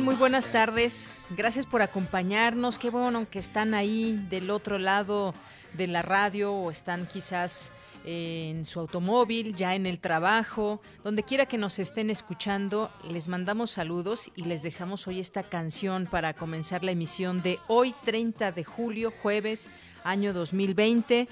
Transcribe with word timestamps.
Muy 0.00 0.14
buenas 0.14 0.52
tardes. 0.52 1.14
Gracias 1.30 1.64
por 1.64 1.80
acompañarnos. 1.80 2.78
Qué 2.78 2.90
bueno 2.90 3.26
que 3.30 3.38
están 3.38 3.72
ahí 3.72 4.12
del 4.28 4.50
otro 4.50 4.78
lado 4.78 5.32
de 5.72 5.86
la 5.86 6.02
radio 6.02 6.52
o 6.52 6.70
están 6.70 7.06
quizás 7.06 7.72
en 8.04 8.66
su 8.66 8.78
automóvil, 8.78 9.56
ya 9.56 9.74
en 9.74 9.86
el 9.86 9.98
trabajo, 9.98 10.80
donde 11.02 11.22
quiera 11.22 11.46
que 11.46 11.56
nos 11.56 11.78
estén 11.78 12.10
escuchando, 12.10 12.90
les 13.08 13.26
mandamos 13.26 13.70
saludos 13.70 14.30
y 14.36 14.44
les 14.44 14.62
dejamos 14.62 15.06
hoy 15.08 15.18
esta 15.18 15.42
canción 15.42 16.06
para 16.06 16.34
comenzar 16.34 16.84
la 16.84 16.92
emisión 16.92 17.42
de 17.42 17.58
hoy 17.66 17.94
30 18.04 18.52
de 18.52 18.64
julio, 18.64 19.12
jueves, 19.22 19.70
año 20.04 20.32
2020. 20.32 21.26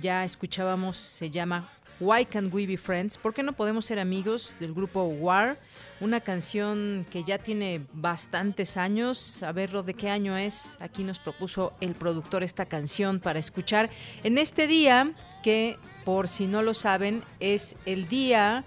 Ya 0.00 0.24
escuchábamos, 0.24 0.96
se 0.96 1.30
llama 1.30 1.70
Why 2.00 2.26
Can't 2.26 2.52
We 2.52 2.66
Be 2.66 2.76
Friends? 2.76 3.16
¿Por 3.16 3.32
qué 3.32 3.42
no 3.42 3.52
podemos 3.52 3.84
ser 3.84 3.98
amigos 3.98 4.56
del 4.58 4.74
grupo 4.74 5.04
War? 5.04 5.56
Una 6.00 6.20
canción 6.20 7.06
que 7.10 7.24
ya 7.24 7.38
tiene 7.38 7.82
bastantes 7.92 8.76
años. 8.76 9.42
A 9.42 9.52
verlo 9.52 9.82
de 9.82 9.94
qué 9.94 10.10
año 10.10 10.36
es. 10.36 10.76
Aquí 10.80 11.04
nos 11.04 11.18
propuso 11.18 11.72
el 11.80 11.94
productor 11.94 12.42
esta 12.42 12.66
canción 12.66 13.20
para 13.20 13.38
escuchar 13.38 13.90
en 14.22 14.38
este 14.38 14.66
día 14.66 15.12
que, 15.42 15.78
por 16.04 16.28
si 16.28 16.46
no 16.46 16.62
lo 16.62 16.74
saben, 16.74 17.22
es 17.40 17.76
el 17.86 18.08
día, 18.08 18.64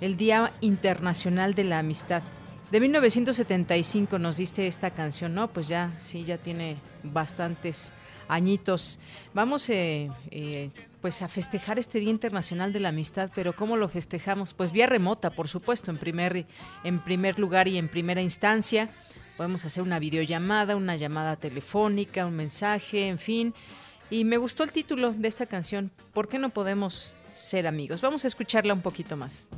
el 0.00 0.16
Día 0.16 0.52
Internacional 0.60 1.54
de 1.54 1.64
la 1.64 1.78
Amistad. 1.80 2.22
De 2.70 2.80
1975 2.80 4.18
nos 4.18 4.38
diste 4.38 4.66
esta 4.66 4.90
canción, 4.92 5.34
¿no? 5.34 5.48
Pues 5.48 5.68
ya, 5.68 5.90
sí, 5.98 6.24
ya 6.24 6.38
tiene 6.38 6.78
bastantes 7.02 7.92
añitos. 8.34 8.98
Vamos 9.34 9.68
eh, 9.70 10.10
eh, 10.30 10.70
pues 11.00 11.22
a 11.22 11.28
festejar 11.28 11.78
este 11.78 11.98
Día 11.98 12.10
Internacional 12.10 12.72
de 12.72 12.80
la 12.80 12.88
Amistad, 12.90 13.30
pero 13.34 13.54
¿cómo 13.54 13.76
lo 13.76 13.88
festejamos? 13.88 14.54
Pues 14.54 14.72
vía 14.72 14.86
remota, 14.86 15.30
por 15.30 15.48
supuesto, 15.48 15.90
en 15.90 15.98
primer, 15.98 16.46
en 16.84 16.98
primer 17.00 17.38
lugar 17.38 17.68
y 17.68 17.78
en 17.78 17.88
primera 17.88 18.22
instancia. 18.22 18.88
Podemos 19.36 19.64
hacer 19.64 19.82
una 19.82 19.98
videollamada, 19.98 20.76
una 20.76 20.96
llamada 20.96 21.36
telefónica, 21.36 22.26
un 22.26 22.36
mensaje, 22.36 23.08
en 23.08 23.18
fin. 23.18 23.54
Y 24.10 24.24
me 24.24 24.36
gustó 24.36 24.62
el 24.62 24.72
título 24.72 25.12
de 25.12 25.28
esta 25.28 25.46
canción, 25.46 25.90
¿Por 26.12 26.28
qué 26.28 26.38
no 26.38 26.50
podemos 26.50 27.14
ser 27.34 27.66
amigos? 27.66 28.02
Vamos 28.02 28.24
a 28.24 28.28
escucharla 28.28 28.74
un 28.74 28.82
poquito 28.82 29.16
más. 29.16 29.48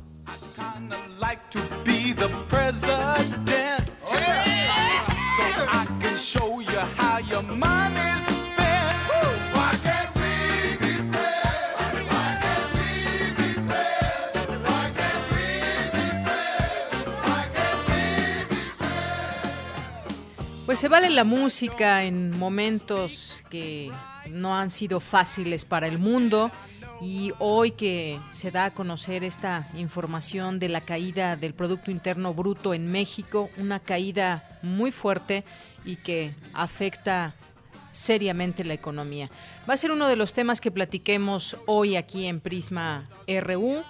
Pues 20.75 20.81
se 20.81 20.89
vale 20.89 21.09
la 21.09 21.23
música 21.23 22.03
en 22.03 22.37
momentos 22.37 23.45
que 23.49 23.89
no 24.29 24.57
han 24.57 24.71
sido 24.71 24.99
fáciles 24.99 25.63
para 25.63 25.87
el 25.87 25.99
mundo 25.99 26.51
y 26.99 27.31
hoy 27.39 27.71
que 27.71 28.19
se 28.29 28.51
da 28.51 28.65
a 28.65 28.73
conocer 28.73 29.23
esta 29.23 29.69
información 29.77 30.59
de 30.59 30.67
la 30.67 30.81
caída 30.81 31.37
del 31.37 31.53
Producto 31.53 31.91
Interno 31.91 32.33
Bruto 32.33 32.73
en 32.73 32.91
México, 32.91 33.49
una 33.55 33.79
caída 33.79 34.59
muy 34.63 34.91
fuerte 34.91 35.45
y 35.85 35.95
que 35.95 36.33
afecta 36.53 37.35
seriamente 37.91 38.65
la 38.65 38.73
economía. 38.73 39.29
Va 39.69 39.75
a 39.75 39.77
ser 39.77 39.91
uno 39.91 40.09
de 40.09 40.17
los 40.17 40.33
temas 40.33 40.59
que 40.59 40.71
platiquemos 40.71 41.55
hoy 41.67 41.95
aquí 41.95 42.25
en 42.25 42.41
Prisma 42.41 43.07
RU. 43.29 43.81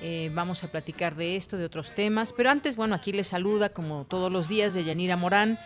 Eh, 0.00 0.30
vamos 0.32 0.62
a 0.62 0.68
platicar 0.68 1.16
de 1.16 1.34
esto, 1.34 1.56
de 1.56 1.64
otros 1.64 1.92
temas, 1.92 2.32
pero 2.32 2.50
antes, 2.50 2.76
bueno, 2.76 2.94
aquí 2.94 3.10
les 3.10 3.26
saluda 3.26 3.70
como 3.70 4.04
todos 4.04 4.30
los 4.30 4.48
días 4.48 4.74
de 4.74 4.84
Yanira 4.84 5.16
Morán 5.16 5.58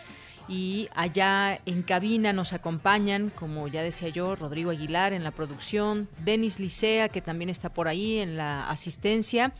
y 0.47 0.89
allá 0.95 1.59
en 1.65 1.81
cabina 1.81 2.33
nos 2.33 2.53
acompañan, 2.53 3.29
como 3.29 3.67
ya 3.67 3.81
decía 3.81 4.09
yo, 4.09 4.35
Rodrigo 4.35 4.71
Aguilar 4.71 5.13
en 5.13 5.23
la 5.23 5.31
producción, 5.31 6.07
Denis 6.23 6.59
Licea, 6.59 7.09
que 7.09 7.21
también 7.21 7.49
está 7.49 7.73
por 7.73 7.87
ahí 7.87 8.19
en 8.19 8.37
la 8.37 8.69
asistencia, 8.69 9.53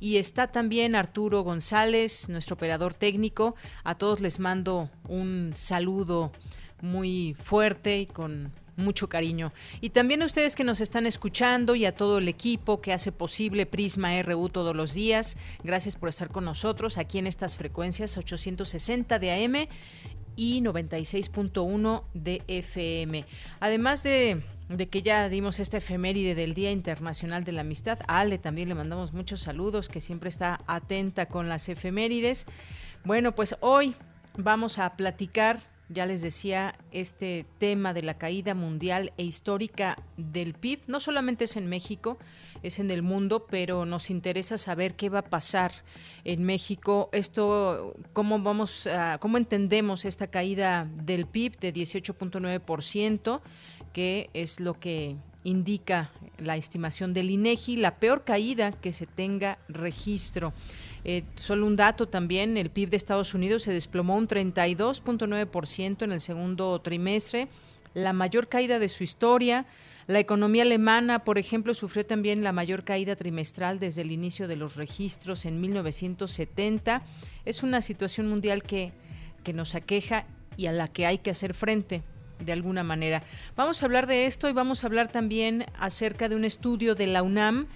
y 0.00 0.16
está 0.16 0.48
también 0.48 0.96
Arturo 0.96 1.42
González, 1.42 2.28
nuestro 2.28 2.54
operador 2.54 2.92
técnico. 2.92 3.54
A 3.84 3.94
todos 3.94 4.20
les 4.20 4.40
mando 4.40 4.90
un 5.06 5.52
saludo 5.54 6.32
muy 6.80 7.36
fuerte 7.40 8.00
y 8.00 8.06
con 8.06 8.52
mucho 8.76 9.08
cariño. 9.08 9.52
Y 9.80 9.90
también 9.90 10.22
a 10.22 10.26
ustedes 10.26 10.56
que 10.56 10.64
nos 10.64 10.80
están 10.80 11.06
escuchando 11.06 11.74
y 11.74 11.84
a 11.84 11.94
todo 11.94 12.18
el 12.18 12.28
equipo 12.28 12.80
que 12.80 12.92
hace 12.92 13.12
posible 13.12 13.66
Prisma 13.66 14.20
RU 14.22 14.48
todos 14.48 14.74
los 14.74 14.94
días. 14.94 15.36
Gracias 15.62 15.96
por 15.96 16.08
estar 16.08 16.30
con 16.30 16.44
nosotros 16.44 16.98
aquí 16.98 17.18
en 17.18 17.26
estas 17.26 17.56
frecuencias 17.56 18.16
860 18.18 19.18
de 19.18 19.44
AM 19.44 19.68
y 20.36 20.60
96.1 20.60 22.04
de 22.14 22.42
FM. 22.46 23.24
Además 23.60 24.02
de, 24.02 24.42
que 24.90 25.02
ya 25.02 25.28
dimos 25.28 25.60
esta 25.60 25.78
efeméride 25.78 26.34
del 26.34 26.54
Día 26.54 26.70
Internacional 26.70 27.44
de 27.44 27.52
la 27.52 27.62
Amistad, 27.62 27.98
a 28.06 28.20
Ale 28.20 28.38
también 28.38 28.68
le 28.68 28.74
mandamos 28.74 29.12
muchos 29.12 29.40
saludos, 29.40 29.88
que 29.88 30.00
siempre 30.00 30.28
está 30.28 30.60
atenta 30.66 31.26
con 31.26 31.48
las 31.48 31.68
efemérides. 31.68 32.46
Bueno, 33.04 33.34
pues 33.34 33.56
hoy 33.60 33.94
vamos 34.36 34.78
a 34.78 34.96
platicar, 34.96 35.60
ya 35.88 36.06
les 36.06 36.22
decía, 36.22 36.74
este 36.90 37.46
tema 37.58 37.92
de 37.94 38.02
la 38.02 38.18
caída 38.18 38.54
mundial 38.54 39.12
e 39.16 39.24
histórica 39.24 39.98
del 40.16 40.54
PIB. 40.54 40.80
No 40.86 41.00
solamente 41.00 41.44
es 41.44 41.56
en 41.56 41.66
México, 41.66 42.18
es 42.62 42.78
en 42.78 42.90
el 42.90 43.02
mundo, 43.02 43.46
pero 43.48 43.84
nos 43.84 44.10
interesa 44.10 44.58
saber 44.58 44.94
qué 44.94 45.08
va 45.08 45.20
a 45.20 45.30
pasar 45.30 45.72
en 46.24 46.44
México. 46.44 47.08
Esto, 47.12 47.94
cómo 48.12 48.38
vamos, 48.40 48.86
a, 48.86 49.18
cómo 49.18 49.36
entendemos 49.36 50.04
esta 50.04 50.28
caída 50.28 50.88
del 51.04 51.26
PIB 51.26 51.58
de 51.58 51.72
18.9%, 51.74 53.40
que 53.92 54.30
es 54.32 54.60
lo 54.60 54.78
que 54.78 55.16
indica 55.44 56.10
la 56.38 56.56
estimación 56.56 57.12
del 57.12 57.30
INEGI, 57.30 57.76
la 57.76 57.96
peor 57.96 58.24
caída 58.24 58.72
que 58.72 58.92
se 58.92 59.06
tenga 59.06 59.58
registro. 59.68 60.52
Eh, 61.04 61.24
solo 61.34 61.66
un 61.66 61.76
dato 61.76 62.06
también, 62.06 62.56
el 62.56 62.70
PIB 62.70 62.90
de 62.90 62.96
Estados 62.96 63.34
Unidos 63.34 63.64
se 63.64 63.72
desplomó 63.72 64.16
un 64.16 64.28
32.9% 64.28 66.02
en 66.02 66.12
el 66.12 66.20
segundo 66.20 66.80
trimestre, 66.80 67.48
la 67.94 68.12
mayor 68.12 68.48
caída 68.48 68.78
de 68.78 68.88
su 68.88 69.02
historia. 69.02 69.66
La 70.06 70.18
economía 70.18 70.62
alemana, 70.62 71.24
por 71.24 71.38
ejemplo, 71.38 71.74
sufrió 71.74 72.04
también 72.04 72.42
la 72.42 72.52
mayor 72.52 72.84
caída 72.84 73.14
trimestral 73.16 73.78
desde 73.78 74.02
el 74.02 74.10
inicio 74.10 74.48
de 74.48 74.56
los 74.56 74.76
registros 74.76 75.44
en 75.44 75.60
1970. 75.60 77.02
Es 77.44 77.62
una 77.62 77.80
situación 77.82 78.28
mundial 78.28 78.62
que, 78.62 78.92
que 79.44 79.52
nos 79.52 79.74
aqueja 79.74 80.26
y 80.56 80.66
a 80.66 80.72
la 80.72 80.88
que 80.88 81.06
hay 81.06 81.18
que 81.18 81.30
hacer 81.30 81.54
frente 81.54 82.02
de 82.40 82.52
alguna 82.52 82.82
manera. 82.82 83.22
Vamos 83.56 83.82
a 83.82 83.86
hablar 83.86 84.06
de 84.06 84.26
esto 84.26 84.48
y 84.48 84.52
vamos 84.52 84.82
a 84.82 84.88
hablar 84.88 85.10
también 85.10 85.66
acerca 85.78 86.28
de 86.28 86.36
un 86.36 86.44
estudio 86.44 86.94
de 86.94 87.06
la 87.06 87.22
UNAM 87.22 87.68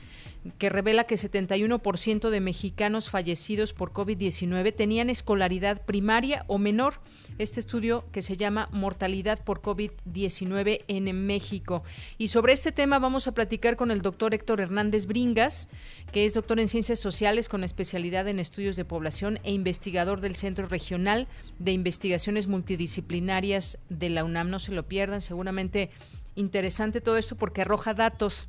que 0.59 0.69
revela 0.69 1.05
que 1.05 1.17
71% 1.17 2.31
de 2.31 2.41
mexicanos 2.41 3.11
fallecidos 3.11 3.73
por 3.73 3.93
COVID-19 3.93 4.75
tenían 4.75 5.11
escolaridad 5.11 5.83
primaria 5.85 6.45
o 6.47 6.59
menor. 6.59 7.01
Este 7.39 7.61
estudio 7.61 8.05
que 8.13 8.23
se 8.23 8.37
llama 8.37 8.69
Mortalidad 8.73 9.43
por 9.45 9.61
COVID-19 9.61 10.85
en 10.89 11.27
México. 11.27 11.83
Y 12.19 12.29
sobre 12.29 12.53
este 12.53 12.73
tema 12.73 12.99
vamos 12.99 13.27
a 13.27 13.33
platicar 13.33 13.77
con 13.77 13.91
el 13.91 14.03
doctor 14.03 14.35
Héctor 14.35 14.61
Hernández 14.61 15.07
Bringas, 15.07 15.69
que 16.13 16.25
es 16.25 16.35
doctor 16.35 16.61
en 16.61 16.69
Ciencias 16.69 16.99
Sociales 16.99 17.49
con 17.49 17.65
especialidad 17.65 18.29
en 18.29 18.39
estudios 18.39 18.77
de 18.77 18.85
población 18.85 19.39
e 19.43 19.53
investigador 19.53 20.21
del 20.21 20.37
Centro 20.37 20.67
Regional 20.67 21.29
de 21.59 21.73
Investigaciones 21.73 22.47
Multidisciplinarias 22.47 23.79
de 23.89 24.11
la 24.11 24.25
UNAM. 24.25 24.51
No 24.51 24.59
se 24.59 24.73
lo 24.73 24.85
pierdan, 24.85 25.21
seguramente 25.21 25.91
interesante 26.37 27.01
todo 27.01 27.17
esto 27.17 27.35
porque 27.37 27.63
arroja 27.63 27.95
datos 27.95 28.49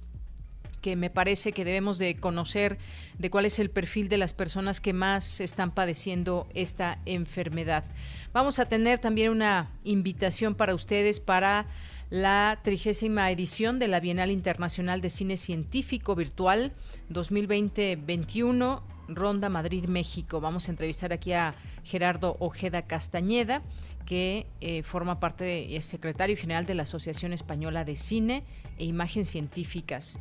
que 0.88 0.96
me 0.96 1.10
parece 1.10 1.52
que 1.52 1.66
debemos 1.66 1.98
de 1.98 2.16
conocer 2.16 2.78
de 3.20 3.30
cuál 3.30 3.44
es 3.44 3.60
el 3.60 3.70
perfil 3.70 4.08
de 4.08 4.18
las 4.18 4.32
personas 4.32 4.80
que 4.80 4.94
más 4.94 5.42
están 5.42 5.72
padeciendo 5.72 6.48
esta 6.54 7.00
enfermedad. 7.06 7.84
Vamos 8.32 8.58
a 8.58 8.70
tener 8.70 8.98
también 8.98 9.32
una 9.32 9.70
invitación 9.84 10.56
para 10.56 10.74
ustedes 10.74 11.20
para 11.20 11.66
la 12.10 12.62
trigésima 12.64 13.30
edición 13.32 13.80
de 13.80 13.90
la 13.90 14.00
Bienal 14.00 14.32
Internacional 14.32 15.02
de 15.02 15.10
Cine 15.10 15.36
Científico 15.36 16.16
Virtual 16.16 16.72
2020-21, 17.12 18.80
Ronda 19.10 19.50
Madrid, 19.50 19.88
México. 19.90 20.40
Vamos 20.40 20.70
a 20.70 20.72
entrevistar 20.72 21.12
aquí 21.12 21.34
a 21.34 21.54
Gerardo 21.84 22.38
Ojeda 22.40 22.84
Castañeda, 22.84 23.62
que 24.06 24.48
eh, 24.62 24.84
forma 24.84 25.20
parte 25.20 25.44
de, 25.44 25.76
es 25.76 25.84
secretario 25.84 26.38
general 26.38 26.66
de 26.66 26.76
la 26.76 26.84
Asociación 26.84 27.34
Española 27.34 27.84
de 27.84 27.98
Cine 27.98 28.46
e 28.78 28.86
Imagen 28.86 29.26
Científicas. 29.26 30.18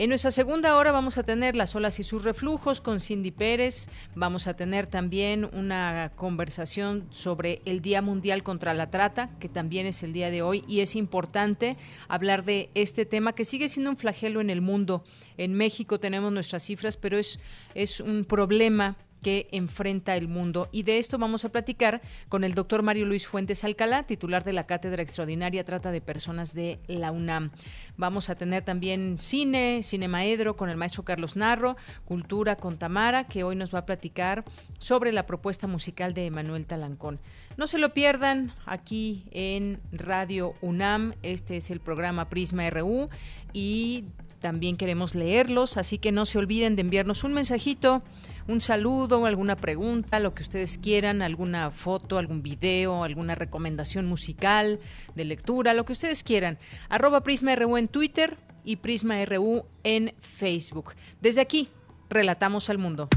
En 0.00 0.08
nuestra 0.08 0.30
segunda 0.30 0.78
hora 0.78 0.92
vamos 0.92 1.18
a 1.18 1.24
tener 1.24 1.54
las 1.54 1.76
olas 1.76 2.00
y 2.00 2.04
sus 2.04 2.24
reflujos 2.24 2.80
con 2.80 3.00
Cindy 3.00 3.32
Pérez. 3.32 3.90
Vamos 4.14 4.46
a 4.46 4.54
tener 4.54 4.86
también 4.86 5.44
una 5.52 6.12
conversación 6.16 7.06
sobre 7.10 7.60
el 7.66 7.82
Día 7.82 8.00
Mundial 8.00 8.42
contra 8.42 8.72
la 8.72 8.88
Trata, 8.88 9.28
que 9.40 9.50
también 9.50 9.84
es 9.84 10.02
el 10.02 10.14
día 10.14 10.30
de 10.30 10.40
hoy, 10.40 10.64
y 10.66 10.80
es 10.80 10.96
importante 10.96 11.76
hablar 12.08 12.46
de 12.46 12.70
este 12.72 13.04
tema 13.04 13.34
que 13.34 13.44
sigue 13.44 13.68
siendo 13.68 13.90
un 13.90 13.98
flagelo 13.98 14.40
en 14.40 14.48
el 14.48 14.62
mundo. 14.62 15.04
En 15.36 15.52
México 15.52 16.00
tenemos 16.00 16.32
nuestras 16.32 16.62
cifras, 16.62 16.96
pero 16.96 17.18
es, 17.18 17.38
es 17.74 18.00
un 18.00 18.24
problema 18.24 18.96
que 19.22 19.48
enfrenta 19.52 20.16
el 20.16 20.28
mundo. 20.28 20.68
Y 20.72 20.82
de 20.82 20.98
esto 20.98 21.18
vamos 21.18 21.44
a 21.44 21.50
platicar 21.50 22.00
con 22.28 22.44
el 22.44 22.54
doctor 22.54 22.82
Mario 22.82 23.06
Luis 23.06 23.26
Fuentes 23.26 23.64
Alcalá, 23.64 24.04
titular 24.04 24.44
de 24.44 24.52
la 24.52 24.66
Cátedra 24.66 25.02
Extraordinaria 25.02 25.64
Trata 25.64 25.90
de 25.90 26.00
Personas 26.00 26.54
de 26.54 26.80
la 26.86 27.12
UNAM. 27.12 27.50
Vamos 27.96 28.30
a 28.30 28.34
tener 28.34 28.64
también 28.64 29.18
cine, 29.18 29.82
cinemaedro 29.82 30.56
con 30.56 30.70
el 30.70 30.76
maestro 30.76 31.04
Carlos 31.04 31.36
Narro, 31.36 31.76
cultura 32.04 32.56
con 32.56 32.78
Tamara, 32.78 33.24
que 33.24 33.44
hoy 33.44 33.56
nos 33.56 33.74
va 33.74 33.80
a 33.80 33.86
platicar 33.86 34.44
sobre 34.78 35.12
la 35.12 35.26
propuesta 35.26 35.66
musical 35.66 36.14
de 36.14 36.26
Emanuel 36.26 36.66
Talancón. 36.66 37.20
No 37.56 37.66
se 37.66 37.78
lo 37.78 37.92
pierdan 37.92 38.52
aquí 38.64 39.24
en 39.32 39.80
Radio 39.92 40.54
UNAM. 40.62 41.14
Este 41.22 41.56
es 41.56 41.70
el 41.70 41.80
programa 41.80 42.30
Prisma 42.30 42.70
RU 42.70 43.10
y 43.52 44.04
también 44.40 44.76
queremos 44.76 45.14
leerlos, 45.14 45.76
así 45.76 45.98
que 45.98 46.12
no 46.12 46.26
se 46.26 46.38
olviden 46.38 46.74
de 46.74 46.82
enviarnos 46.82 47.24
un 47.24 47.32
mensajito, 47.32 48.02
un 48.48 48.60
saludo, 48.60 49.24
alguna 49.26 49.56
pregunta, 49.56 50.18
lo 50.18 50.34
que 50.34 50.42
ustedes 50.42 50.78
quieran, 50.78 51.22
alguna 51.22 51.70
foto, 51.70 52.18
algún 52.18 52.42
video, 52.42 53.04
alguna 53.04 53.34
recomendación 53.34 54.06
musical, 54.06 54.80
de 55.14 55.24
lectura, 55.24 55.74
lo 55.74 55.84
que 55.84 55.92
ustedes 55.92 56.24
quieran. 56.24 56.58
Arroba 56.88 57.22
Prisma 57.22 57.54
RU 57.54 57.76
en 57.76 57.88
Twitter 57.88 58.38
y 58.64 58.76
Prisma 58.76 59.24
RU 59.24 59.64
en 59.84 60.14
Facebook. 60.20 60.94
Desde 61.20 61.40
aquí, 61.40 61.68
relatamos 62.08 62.70
al 62.70 62.78
mundo. 62.78 63.08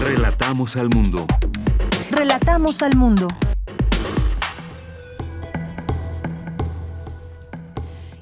Relatamos 0.00 0.76
al 0.76 0.90
mundo. 0.90 1.26
Relatamos 2.10 2.82
al 2.82 2.96
mundo. 2.96 3.28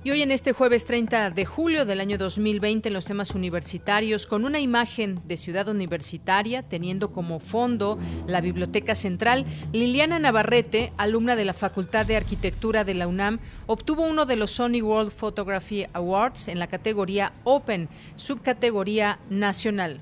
Y 0.09 0.11
hoy 0.11 0.23
en 0.23 0.31
este 0.31 0.55
jueves 0.55 0.87
30 0.87 1.29
de 1.33 1.45
julio 1.45 1.85
del 1.85 2.01
año 2.01 2.17
2020 2.17 2.89
en 2.89 2.95
los 2.95 3.05
temas 3.05 3.33
universitarios, 3.33 4.27
con 4.27 4.47
una 4.47 4.59
imagen 4.59 5.21
de 5.27 5.37
ciudad 5.37 5.69
universitaria 5.69 6.63
teniendo 6.63 7.13
como 7.13 7.41
fondo 7.41 7.99
la 8.27 8.41
Biblioteca 8.41 8.95
Central, 8.95 9.45
Liliana 9.71 10.19
Navarrete, 10.19 10.95
alumna 10.97 11.37
de 11.37 11.45
la 11.45 11.53
Facultad 11.53 12.07
de 12.07 12.17
Arquitectura 12.17 12.85
de 12.85 12.95
la 12.95 13.07
UNAM, 13.07 13.39
obtuvo 13.67 14.03
uno 14.03 14.25
de 14.25 14.37
los 14.37 14.53
Sony 14.53 14.81
World 14.81 15.13
Photography 15.13 15.85
Awards 15.93 16.49
en 16.49 16.59
la 16.59 16.69
categoría 16.69 17.35
Open, 17.45 17.91
subcategoría 18.17 19.19
nacional. 19.29 20.01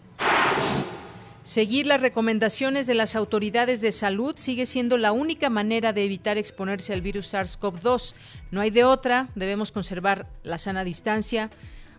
Seguir 1.47 1.87
las 1.87 2.01
recomendaciones 2.01 2.89
de 2.89 2.95
las 2.95 3.15
autoridades 3.15 3.81
de 3.81 3.93
salud 3.93 4.35
sigue 4.37 4.67
siendo 4.67 4.99
la 4.99 5.13
única 5.13 5.49
manera 5.49 5.93
de 5.93 6.05
evitar 6.05 6.39
exponerse 6.39 6.93
al 6.93 7.03
virus 7.03 7.33
SARS-CoV-2. 7.33 8.15
No 8.51 8.61
hay 8.61 8.71
de 8.71 8.83
otra, 8.83 9.29
debemos 9.37 9.71
conservar 9.71 10.27
la 10.43 10.59
sana 10.59 10.83
distancia, 10.83 11.53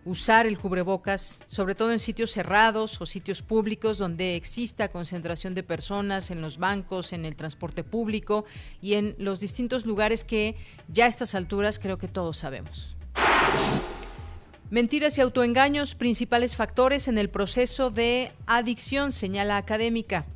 usar 0.04 0.46
el 0.46 0.58
cubrebocas, 0.58 1.42
sobre 1.46 1.74
todo 1.74 1.92
en 1.92 1.98
sitios 1.98 2.30
cerrados 2.30 3.00
o 3.00 3.06
sitios 3.06 3.40
públicos 3.40 3.96
donde 3.96 4.36
exista 4.36 4.88
concentración 4.88 5.54
de 5.54 5.62
personas, 5.62 6.30
en 6.30 6.42
los 6.42 6.58
bancos, 6.58 7.14
en 7.14 7.24
el 7.24 7.34
transporte 7.34 7.84
público 7.84 8.44
y 8.82 8.94
en 8.94 9.16
los 9.16 9.40
distintos 9.40 9.86
lugares 9.86 10.24
que 10.24 10.56
ya 10.88 11.06
a 11.06 11.08
estas 11.08 11.34
alturas 11.34 11.78
creo 11.78 11.96
que 11.96 12.06
todos 12.06 12.36
sabemos. 12.36 12.98
Mentiras 14.70 15.16
y 15.16 15.22
autoengaños, 15.22 15.94
principales 15.94 16.54
factores 16.54 17.08
en 17.08 17.16
el 17.16 17.30
proceso 17.30 17.88
de 17.88 18.32
adicción, 18.46 19.12
señala 19.12 19.56
académica. 19.56 20.26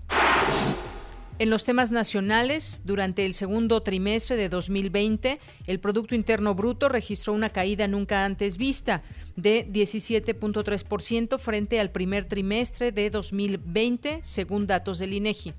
En 1.38 1.50
los 1.50 1.64
temas 1.64 1.90
nacionales, 1.90 2.81
durante 2.87 3.26
el 3.26 3.34
segundo 3.34 3.82
trimestre 3.82 4.37
de 4.37 4.49
2020, 4.49 5.38
el 5.67 5.81
Producto 5.81 6.14
Interno 6.14 6.55
Bruto 6.55 6.88
registró 6.88 7.34
una 7.34 7.50
caída 7.50 7.88
nunca 7.88 8.25
antes 8.25 8.56
vista 8.56 9.02
de 9.37 9.69
17.3% 9.70 11.38
frente 11.38 11.79
al 11.79 11.90
primer 11.90 12.25
trimestre 12.25 12.90
de 12.90 13.11
2020, 13.11 14.20
según 14.23 14.67
datos 14.67 14.99
del 14.99 15.12
INEGI. 15.12 15.52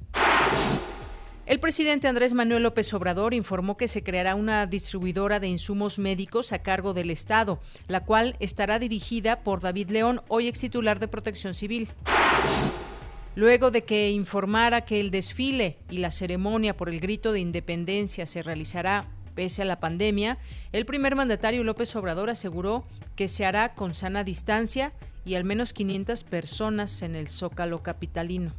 El 1.46 1.60
presidente 1.60 2.08
Andrés 2.08 2.34
Manuel 2.34 2.64
López 2.64 2.94
Obrador 2.94 3.34
informó 3.34 3.76
que 3.76 3.90
se 3.90 4.02
creará 4.02 4.36
una 4.36 4.66
distribuidora 4.66 5.42
de 5.42 5.50
insumos 5.50 6.00
médicos 6.00 6.54
a 6.54 6.60
cargo 6.60 6.94
del 6.94 7.12
Estado, 7.12 7.60
la 7.90 8.06
cual 8.06 8.38
estará 8.40 8.80
dirigida 8.80 9.42
por 9.44 9.60
David 9.60 9.90
León, 9.90 10.22
hoy 10.30 10.48
ex 10.48 10.60
titular 10.60 11.00
de 11.00 11.10
Protección 11.10 11.54
Civil. 11.54 11.90
Luego 13.36 13.72
de 13.72 13.84
que 13.84 14.12
informara 14.12 14.86
que 14.86 15.02
el 15.02 15.12
desfile 15.12 15.80
y 15.90 15.98
la 15.98 16.12
ceremonia 16.12 16.78
por 16.78 16.88
el 16.88 17.02
grito 17.02 17.34
de 17.34 17.42
independencia 17.42 18.26
se 18.26 18.42
realizará 18.42 19.10
pese 19.36 19.64
a 19.64 19.66
la 19.66 19.82
pandemia, 19.82 20.38
el 20.72 20.86
primer 20.86 21.18
mandatario 21.18 21.66
López 21.66 21.94
Obrador 21.98 22.30
aseguró 22.30 22.86
que 23.18 23.28
se 23.28 23.46
hará 23.46 23.74
con 23.74 23.96
sana 23.96 24.24
distancia 24.24 24.94
y 25.26 25.36
al 25.36 25.44
menos 25.44 25.74
500 25.74 26.24
personas 26.24 27.02
en 27.02 27.16
el 27.16 27.28
Zócalo 27.28 27.84
capitalino. 27.84 28.54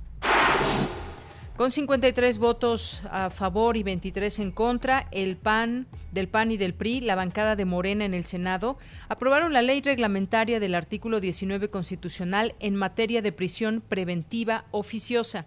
Con 1.57 1.71
53 1.71 2.39
votos 2.39 3.01
a 3.09 3.31
favor 3.31 3.77
y 3.77 3.85
23 3.85 4.41
en 4.41 4.51
contra, 4.51 5.07
el 5.13 5.37
PAN, 5.37 5.87
del 6.11 6.27
PAN 6.27 6.51
y 6.51 6.57
del 6.57 6.75
PRI, 6.75 7.01
la 7.01 7.15
bancada 7.15 7.55
de 7.55 7.65
Morena 7.65 8.05
en 8.05 8.13
el 8.13 8.25
Senado, 8.25 8.77
aprobaron 9.09 9.53
la 9.53 9.63
ley 9.63 9.81
reglamentaria 9.81 10.59
del 10.59 10.75
artículo 10.75 11.21
19 11.21 11.71
constitucional 11.71 12.57
en 12.59 12.75
materia 12.75 13.23
de 13.23 13.31
prisión 13.31 13.85
preventiva 13.89 14.65
oficiosa. 14.73 15.47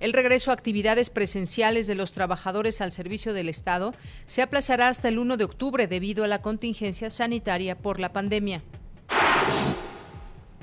El 0.00 0.12
regreso 0.12 0.50
a 0.50 0.54
actividades 0.54 1.08
presenciales 1.10 1.86
de 1.86 1.94
los 1.94 2.10
trabajadores 2.10 2.80
al 2.80 2.90
servicio 2.90 3.34
del 3.34 3.48
Estado 3.48 3.94
se 4.26 4.42
aplazará 4.42 4.88
hasta 4.88 5.06
el 5.06 5.20
1 5.20 5.36
de 5.36 5.44
octubre 5.44 5.86
debido 5.86 6.24
a 6.24 6.28
la 6.28 6.42
contingencia 6.42 7.10
sanitaria 7.10 7.78
por 7.78 8.00
la 8.00 8.12
pandemia. 8.12 8.64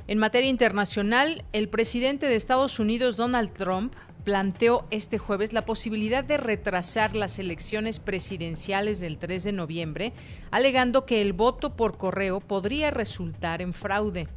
En 0.10 0.18
materia 0.18 0.50
internacional, 0.50 1.44
el 1.54 1.70
presidente 1.70 2.26
de 2.26 2.36
Estados 2.36 2.80
Unidos, 2.80 3.16
Donald 3.16 3.54
Trump, 3.54 3.94
planteó 4.24 4.88
este 4.90 5.20
jueves 5.20 5.54
la 5.54 5.66
posibilidad 5.66 6.24
de 6.24 6.38
retrasar 6.38 7.16
las 7.16 7.38
elecciones 7.38 8.00
presidenciales 8.00 9.02
del 9.02 9.20
3 9.20 9.44
de 9.44 9.52
noviembre, 9.52 10.14
alegando 10.50 11.06
que 11.06 11.22
el 11.22 11.34
voto 11.34 11.76
por 11.76 12.00
correo 12.00 12.40
podría 12.40 12.90
resultar 12.90 13.62
en 13.62 13.76
fraude. 13.76 14.28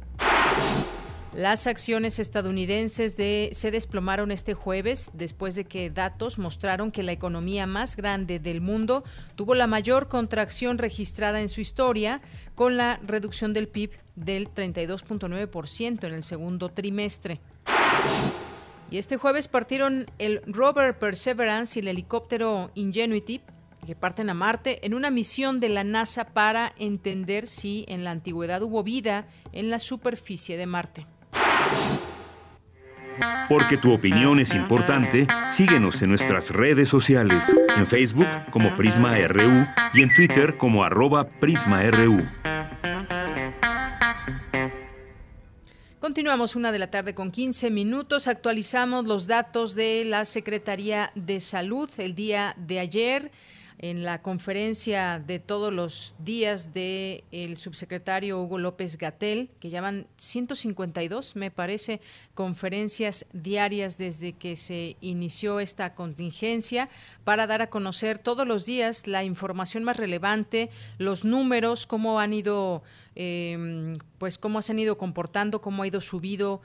Las 1.33 1.65
acciones 1.65 2.19
estadounidenses 2.19 3.17
de, 3.17 3.49
se 3.53 3.71
desplomaron 3.71 4.29
este 4.29 4.53
jueves 4.53 5.09
después 5.13 5.55
de 5.55 5.65
que 5.65 5.89
datos 5.89 6.37
mostraron 6.37 6.91
que 6.91 7.01
la 7.01 7.13
economía 7.13 7.65
más 7.65 7.95
grande 7.95 8.37
del 8.37 8.61
mundo 8.61 9.03
tuvo 9.33 9.55
la 9.55 9.65
mayor 9.65 10.07
contracción 10.07 10.77
registrada 10.77 11.41
en 11.41 11.49
su 11.49 11.61
historia, 11.61 12.21
con 12.53 12.77
la 12.77 12.99
reducción 13.03 13.53
del 13.53 13.67
PIB 13.67 14.02
del 14.15 14.49
32.9% 14.49 16.03
en 16.05 16.13
el 16.13 16.23
segundo 16.23 16.69
trimestre. 16.69 17.39
Y 18.91 18.97
este 18.97 19.17
jueves 19.17 19.47
partieron 19.47 20.05
el 20.19 20.41
rover 20.45 20.97
Perseverance 20.99 21.79
y 21.79 21.81
el 21.81 21.87
helicóptero 21.87 22.71
Ingenuity 22.75 23.41
que 23.85 23.95
parten 23.95 24.29
a 24.29 24.33
Marte 24.33 24.85
en 24.85 24.93
una 24.93 25.09
misión 25.09 25.59
de 25.59 25.69
la 25.69 25.83
NASA 25.83 26.25
para 26.25 26.73
entender 26.77 27.47
si 27.47 27.85
en 27.87 28.03
la 28.03 28.11
antigüedad 28.11 28.61
hubo 28.61 28.83
vida 28.83 29.27
en 29.51 29.69
la 29.69 29.79
superficie 29.79 30.57
de 30.57 30.65
Marte. 30.65 31.05
Porque 33.49 33.77
tu 33.77 33.93
opinión 33.93 34.39
es 34.39 34.55
importante, 34.55 35.27
síguenos 35.47 36.01
en 36.01 36.09
nuestras 36.09 36.49
redes 36.49 36.89
sociales, 36.89 37.55
en 37.75 37.85
Facebook 37.85 38.27
como 38.51 38.75
Prisma 38.75 39.15
RU 39.27 39.67
y 39.93 40.01
en 40.01 40.13
Twitter 40.13 40.57
como 40.57 40.83
arroba 40.83 41.27
PrismaRU. 41.27 42.27
Continuamos 46.03 46.57
una 46.57 46.73
de 46.73 46.79
la 46.79 46.91
tarde 46.91 47.15
con 47.15 47.31
15 47.31 47.71
minutos. 47.71 48.27
Actualizamos 48.27 49.05
los 49.05 49.25
datos 49.25 49.73
de 49.73 50.03
la 50.03 50.25
Secretaría 50.25 51.13
de 51.15 51.39
Salud 51.39 51.89
el 51.97 52.13
día 52.13 52.57
de 52.57 52.79
ayer 52.79 53.31
en 53.77 54.03
la 54.03 54.21
conferencia 54.21 55.21
de 55.25 55.39
todos 55.39 55.73
los 55.73 56.15
días 56.19 56.73
del 56.73 57.23
el 57.31 57.57
subsecretario 57.57 58.41
Hugo 58.41 58.57
López 58.57 58.97
Gatel, 58.97 59.49
que 59.59 59.69
llaman 59.69 60.07
152, 60.17 61.35
me 61.35 61.51
parece, 61.51 62.01
conferencias 62.33 63.25
diarias 63.33 63.97
desde 63.97 64.33
que 64.33 64.55
se 64.55 64.97
inició 65.01 65.59
esta 65.59 65.95
contingencia 65.95 66.89
para 67.23 67.47
dar 67.47 67.61
a 67.61 67.69
conocer 67.69 68.19
todos 68.19 68.47
los 68.47 68.65
días 68.65 69.07
la 69.07 69.23
información 69.23 69.83
más 69.83 69.97
relevante, 69.97 70.69
los 70.97 71.25
números, 71.25 71.87
cómo 71.87 72.19
han 72.19 72.33
ido, 72.33 72.83
eh, 73.15 73.93
pues 74.17 74.37
cómo 74.37 74.61
se 74.61 74.71
han 74.71 74.79
ido 74.79 74.97
comportando, 74.97 75.61
cómo 75.61 75.83
ha 75.83 75.87
ido 75.87 76.01
subido 76.01 76.61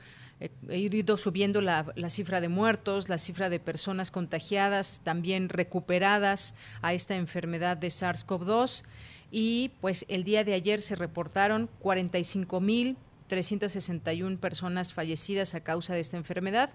He 0.68 0.78
ido 0.78 1.18
subiendo 1.18 1.60
la, 1.60 1.84
cifra 2.10 2.40
de 2.40 2.48
muertos, 2.48 3.08
la 3.08 3.18
cifra 3.18 3.50
de 3.50 3.58
personas 3.58 4.12
contagiadas, 4.12 5.00
también 5.02 5.48
recuperadas 5.48 6.54
a 6.80 6.94
esta 6.94 7.16
enfermedad 7.16 7.76
de 7.76 7.88
SARS-CoV-2 7.88 8.84
y 9.32 9.72
pues 9.80 10.06
el 10.08 10.22
día 10.24 10.44
de 10.44 10.54
ayer 10.54 10.80
se 10.80 10.94
reportaron 10.94 11.68
45.361 11.82 14.38
personas 14.38 14.92
fallecidas 14.92 15.56
a 15.56 15.64
causa 15.64 15.94
de 15.94 16.00
esta 16.00 16.16
enfermedad, 16.16 16.70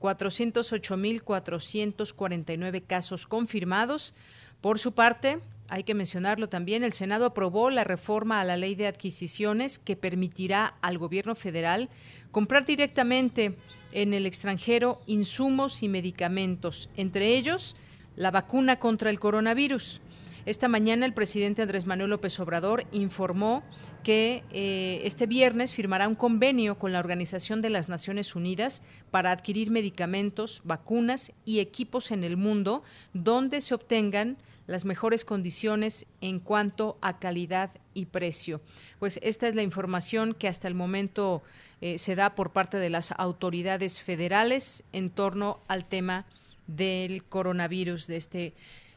408.449 0.00 2.86
casos 2.86 3.26
confirmados. 3.26 4.14
Por 4.60 4.78
su 4.78 4.92
parte, 4.92 5.40
hay 5.68 5.84
que 5.84 5.94
mencionarlo 5.94 6.48
también, 6.48 6.84
el 6.84 6.92
Senado 6.92 7.26
aprobó 7.26 7.70
la 7.70 7.84
reforma 7.84 8.40
a 8.40 8.44
la 8.44 8.56
ley 8.56 8.74
de 8.74 8.86
adquisiciones 8.86 9.78
que 9.78 9.96
permitirá 9.96 10.76
al 10.80 10.98
gobierno 10.98 11.34
federal 11.34 11.88
comprar 12.30 12.64
directamente 12.64 13.56
en 13.92 14.14
el 14.14 14.26
extranjero 14.26 15.00
insumos 15.06 15.82
y 15.82 15.88
medicamentos, 15.88 16.88
entre 16.96 17.36
ellos 17.36 17.76
la 18.14 18.30
vacuna 18.30 18.78
contra 18.78 19.10
el 19.10 19.20
coronavirus. 19.20 20.00
Esta 20.46 20.68
mañana 20.68 21.06
el 21.06 21.12
presidente 21.12 21.62
Andrés 21.62 21.86
Manuel 21.86 22.10
López 22.10 22.38
Obrador 22.38 22.84
informó 22.92 23.64
que 24.04 24.44
eh, 24.52 25.00
este 25.02 25.26
viernes 25.26 25.74
firmará 25.74 26.06
un 26.06 26.14
convenio 26.14 26.78
con 26.78 26.92
la 26.92 27.00
Organización 27.00 27.62
de 27.62 27.70
las 27.70 27.88
Naciones 27.88 28.36
Unidas 28.36 28.84
para 29.10 29.32
adquirir 29.32 29.72
medicamentos, 29.72 30.62
vacunas 30.62 31.32
y 31.44 31.58
equipos 31.58 32.12
en 32.12 32.22
el 32.22 32.36
mundo 32.36 32.84
donde 33.12 33.60
se 33.60 33.74
obtengan 33.74 34.36
las 34.66 34.84
mejores 34.84 35.24
condiciones 35.24 36.06
en 36.20 36.40
cuanto 36.40 36.98
a 37.00 37.18
calidad 37.18 37.70
y 37.94 38.06
precio. 38.06 38.60
Pues 38.98 39.18
esta 39.22 39.48
es 39.48 39.54
la 39.54 39.62
información 39.62 40.34
que 40.34 40.48
hasta 40.48 40.68
el 40.68 40.74
momento 40.74 41.42
eh, 41.80 41.98
se 41.98 42.14
da 42.14 42.34
por 42.34 42.52
parte 42.52 42.78
de 42.78 42.90
las 42.90 43.12
autoridades 43.12 44.00
federales 44.00 44.82
en 44.92 45.10
torno 45.10 45.60
al 45.68 45.84
tema 45.84 46.26
del 46.66 47.24
coronavirus, 47.24 48.06
de 48.06 48.16
este, 48.16 48.54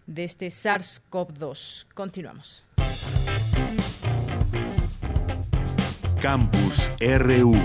de 0.07 0.23
este 0.23 0.47
SARS-CoV-2. 0.47 1.85
Continuamos. 1.93 2.65
Campus 6.21 6.91
RU. 6.99 7.55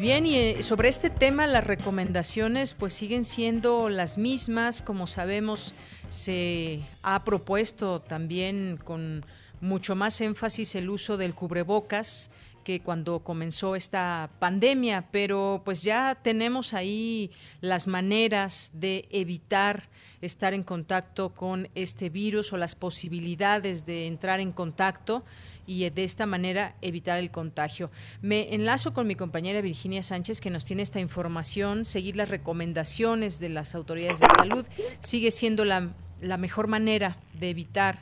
Bien, 0.00 0.24
y 0.24 0.34
eh, 0.34 0.62
sobre 0.62 0.88
este 0.88 1.10
tema 1.10 1.46
las 1.46 1.66
recomendaciones 1.66 2.72
pues 2.72 2.94
siguen 2.94 3.22
siendo 3.22 3.90
las 3.90 4.16
mismas, 4.16 4.80
como 4.80 5.06
sabemos 5.06 5.74
se 6.08 6.80
ha 7.02 7.22
propuesto 7.22 8.00
también 8.00 8.78
con 8.82 9.26
mucho 9.60 9.96
más 9.96 10.22
énfasis 10.22 10.74
el 10.74 10.88
uso 10.88 11.18
del 11.18 11.34
cubrebocas 11.34 12.30
que 12.64 12.80
cuando 12.80 13.18
comenzó 13.18 13.76
esta 13.76 14.30
pandemia, 14.38 15.06
pero 15.10 15.60
pues 15.66 15.82
ya 15.82 16.14
tenemos 16.14 16.72
ahí 16.72 17.30
las 17.60 17.86
maneras 17.86 18.70
de 18.72 19.06
evitar 19.10 19.90
estar 20.22 20.54
en 20.54 20.62
contacto 20.62 21.34
con 21.34 21.68
este 21.74 22.08
virus 22.08 22.54
o 22.54 22.56
las 22.56 22.74
posibilidades 22.74 23.84
de 23.84 24.06
entrar 24.06 24.40
en 24.40 24.52
contacto 24.52 25.24
y 25.70 25.88
de 25.88 26.02
esta 26.02 26.26
manera 26.26 26.74
evitar 26.82 27.20
el 27.20 27.30
contagio. 27.30 27.92
Me 28.22 28.56
enlazo 28.56 28.92
con 28.92 29.06
mi 29.06 29.14
compañera 29.14 29.60
Virginia 29.60 30.02
Sánchez 30.02 30.40
que 30.40 30.50
nos 30.50 30.64
tiene 30.64 30.82
esta 30.82 30.98
información, 30.98 31.84
seguir 31.84 32.16
las 32.16 32.28
recomendaciones 32.28 33.38
de 33.38 33.50
las 33.50 33.76
autoridades 33.76 34.18
de 34.18 34.26
salud 34.34 34.66
sigue 34.98 35.30
siendo 35.30 35.64
la, 35.64 35.92
la 36.20 36.38
mejor 36.38 36.66
manera 36.66 37.18
de 37.34 37.50
evitar 37.50 37.98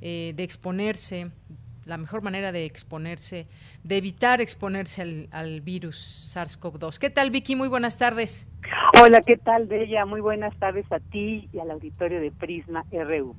eh, 0.00 0.32
de 0.36 0.44
exponerse, 0.44 1.32
la 1.86 1.98
mejor 1.98 2.22
manera 2.22 2.52
de 2.52 2.66
exponerse, 2.66 3.48
de 3.82 3.96
evitar 3.96 4.40
exponerse 4.40 5.02
al, 5.02 5.28
al 5.32 5.60
virus 5.60 6.32
SARS-CoV-2. 6.36 7.00
¿Qué 7.00 7.10
tal, 7.10 7.32
Vicky? 7.32 7.56
Muy 7.56 7.66
buenas 7.66 7.98
tardes. 7.98 8.46
Hola, 9.02 9.22
¿qué 9.26 9.38
tal, 9.38 9.66
Bella? 9.66 10.06
Muy 10.06 10.20
buenas 10.20 10.56
tardes 10.60 10.86
a 10.92 11.00
ti 11.00 11.48
y 11.52 11.58
al 11.58 11.72
auditorio 11.72 12.20
de 12.20 12.30
Prisma 12.30 12.84
RU. 12.92 13.34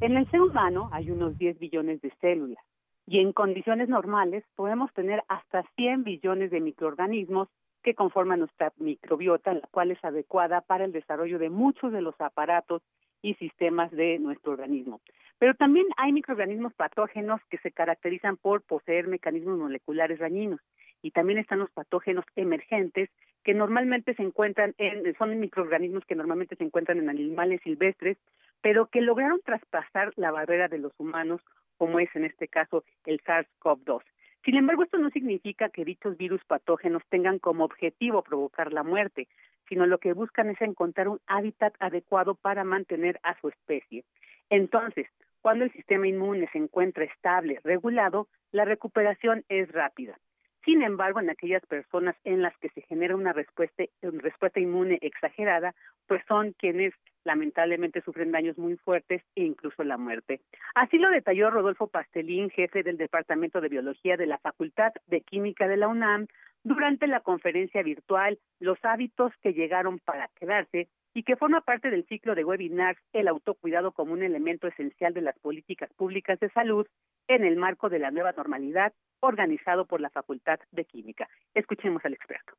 En 0.00 0.16
el 0.16 0.30
ser 0.30 0.40
humano 0.42 0.88
hay 0.92 1.10
unos 1.10 1.36
10 1.38 1.58
billones 1.58 2.00
de 2.02 2.12
células 2.20 2.69
y 3.10 3.18
en 3.18 3.32
condiciones 3.32 3.88
normales 3.88 4.44
podemos 4.54 4.92
tener 4.92 5.24
hasta 5.26 5.64
100 5.74 6.04
billones 6.04 6.52
de 6.52 6.60
microorganismos 6.60 7.48
que 7.82 7.96
conforman 7.96 8.38
nuestra 8.38 8.72
microbiota, 8.76 9.52
la 9.52 9.66
cual 9.72 9.90
es 9.90 10.04
adecuada 10.04 10.60
para 10.60 10.84
el 10.84 10.92
desarrollo 10.92 11.40
de 11.40 11.50
muchos 11.50 11.90
de 11.90 12.02
los 12.02 12.14
aparatos 12.20 12.82
y 13.20 13.34
sistemas 13.34 13.90
de 13.90 14.20
nuestro 14.20 14.52
organismo. 14.52 15.00
Pero 15.40 15.54
también 15.54 15.86
hay 15.96 16.12
microorganismos 16.12 16.72
patógenos 16.74 17.40
que 17.50 17.58
se 17.58 17.72
caracterizan 17.72 18.36
por 18.36 18.62
poseer 18.62 19.08
mecanismos 19.08 19.58
moleculares 19.58 20.20
dañinos 20.20 20.60
y 21.02 21.10
también 21.10 21.40
están 21.40 21.58
los 21.58 21.70
patógenos 21.72 22.24
emergentes 22.36 23.10
que 23.42 23.54
normalmente 23.54 24.14
se 24.14 24.22
encuentran 24.22 24.76
en 24.78 25.16
son 25.16 25.36
microorganismos 25.40 26.04
que 26.04 26.14
normalmente 26.14 26.54
se 26.54 26.62
encuentran 26.62 26.98
en 26.98 27.08
animales 27.08 27.60
silvestres, 27.64 28.18
pero 28.62 28.86
que 28.86 29.00
lograron 29.00 29.40
traspasar 29.40 30.12
la 30.14 30.30
barrera 30.30 30.68
de 30.68 30.78
los 30.78 30.92
humanos, 30.98 31.40
como 31.80 31.98
es 31.98 32.14
en 32.14 32.26
este 32.26 32.46
caso 32.46 32.84
el 33.06 33.22
SARS-CoV-2. 33.22 34.02
Sin 34.44 34.54
embargo, 34.54 34.82
esto 34.82 34.98
no 34.98 35.08
significa 35.08 35.70
que 35.70 35.86
dichos 35.86 36.18
virus 36.18 36.44
patógenos 36.44 37.02
tengan 37.08 37.38
como 37.38 37.64
objetivo 37.64 38.22
provocar 38.22 38.70
la 38.74 38.82
muerte, 38.82 39.28
sino 39.66 39.86
lo 39.86 39.96
que 39.96 40.12
buscan 40.12 40.50
es 40.50 40.60
encontrar 40.60 41.08
un 41.08 41.20
hábitat 41.26 41.72
adecuado 41.78 42.34
para 42.34 42.64
mantener 42.64 43.18
a 43.22 43.34
su 43.40 43.48
especie. 43.48 44.04
Entonces, 44.50 45.06
cuando 45.40 45.64
el 45.64 45.72
sistema 45.72 46.06
inmune 46.06 46.50
se 46.52 46.58
encuentra 46.58 47.04
estable, 47.04 47.60
regulado, 47.64 48.28
la 48.52 48.66
recuperación 48.66 49.42
es 49.48 49.72
rápida. 49.72 50.18
Sin 50.66 50.82
embargo, 50.82 51.20
en 51.20 51.30
aquellas 51.30 51.64
personas 51.64 52.14
en 52.24 52.42
las 52.42 52.54
que 52.58 52.68
se 52.68 52.82
genera 52.82 53.16
una 53.16 53.32
respuesta, 53.32 53.84
respuesta 54.02 54.60
inmune 54.60 54.98
exagerada, 55.00 55.74
pues 56.06 56.22
son 56.28 56.52
quienes 56.52 56.92
lamentablemente 57.24 58.00
sufren 58.02 58.32
daños 58.32 58.58
muy 58.58 58.76
fuertes 58.76 59.22
e 59.34 59.44
incluso 59.44 59.84
la 59.84 59.98
muerte. 59.98 60.40
Así 60.74 60.98
lo 60.98 61.10
detalló 61.10 61.50
Rodolfo 61.50 61.86
Pastelín, 61.88 62.50
jefe 62.50 62.82
del 62.82 62.96
Departamento 62.96 63.60
de 63.60 63.68
Biología 63.68 64.16
de 64.16 64.26
la 64.26 64.38
Facultad 64.38 64.92
de 65.06 65.20
Química 65.20 65.68
de 65.68 65.76
la 65.76 65.88
UNAM, 65.88 66.26
durante 66.62 67.06
la 67.06 67.20
conferencia 67.20 67.82
virtual 67.82 68.38
Los 68.58 68.78
hábitos 68.82 69.32
que 69.42 69.54
llegaron 69.54 69.98
para 69.98 70.28
quedarse 70.38 70.88
y 71.14 71.22
que 71.22 71.36
forma 71.36 71.62
parte 71.62 71.90
del 71.90 72.06
ciclo 72.06 72.34
de 72.34 72.44
webinars 72.44 73.00
El 73.12 73.28
autocuidado 73.28 73.92
como 73.92 74.12
un 74.12 74.22
elemento 74.22 74.68
esencial 74.68 75.14
de 75.14 75.22
las 75.22 75.38
políticas 75.38 75.90
públicas 75.94 76.38
de 76.38 76.50
salud 76.50 76.86
en 77.28 77.44
el 77.44 77.56
marco 77.56 77.88
de 77.88 77.98
la 77.98 78.10
nueva 78.10 78.32
normalidad 78.32 78.92
organizado 79.20 79.86
por 79.86 80.00
la 80.00 80.10
Facultad 80.10 80.60
de 80.70 80.84
Química. 80.84 81.28
Escuchemos 81.54 82.04
al 82.04 82.14
experto. 82.14 82.54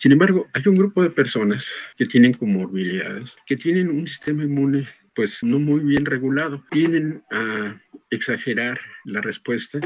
Sin 0.00 0.12
embargo, 0.12 0.48
hay 0.54 0.62
un 0.64 0.76
grupo 0.76 1.02
de 1.02 1.10
personas 1.10 1.68
que 1.98 2.06
tienen 2.06 2.32
comorbilidades, 2.32 3.36
que 3.44 3.58
tienen 3.58 3.90
un 3.90 4.06
sistema 4.06 4.44
inmune 4.44 4.88
pues 5.14 5.42
no 5.42 5.58
muy 5.58 5.80
bien 5.80 6.06
regulado, 6.06 6.64
tienden 6.70 7.22
a 7.30 7.78
exagerar 8.08 8.80
la 9.04 9.20
respuesta 9.20 9.78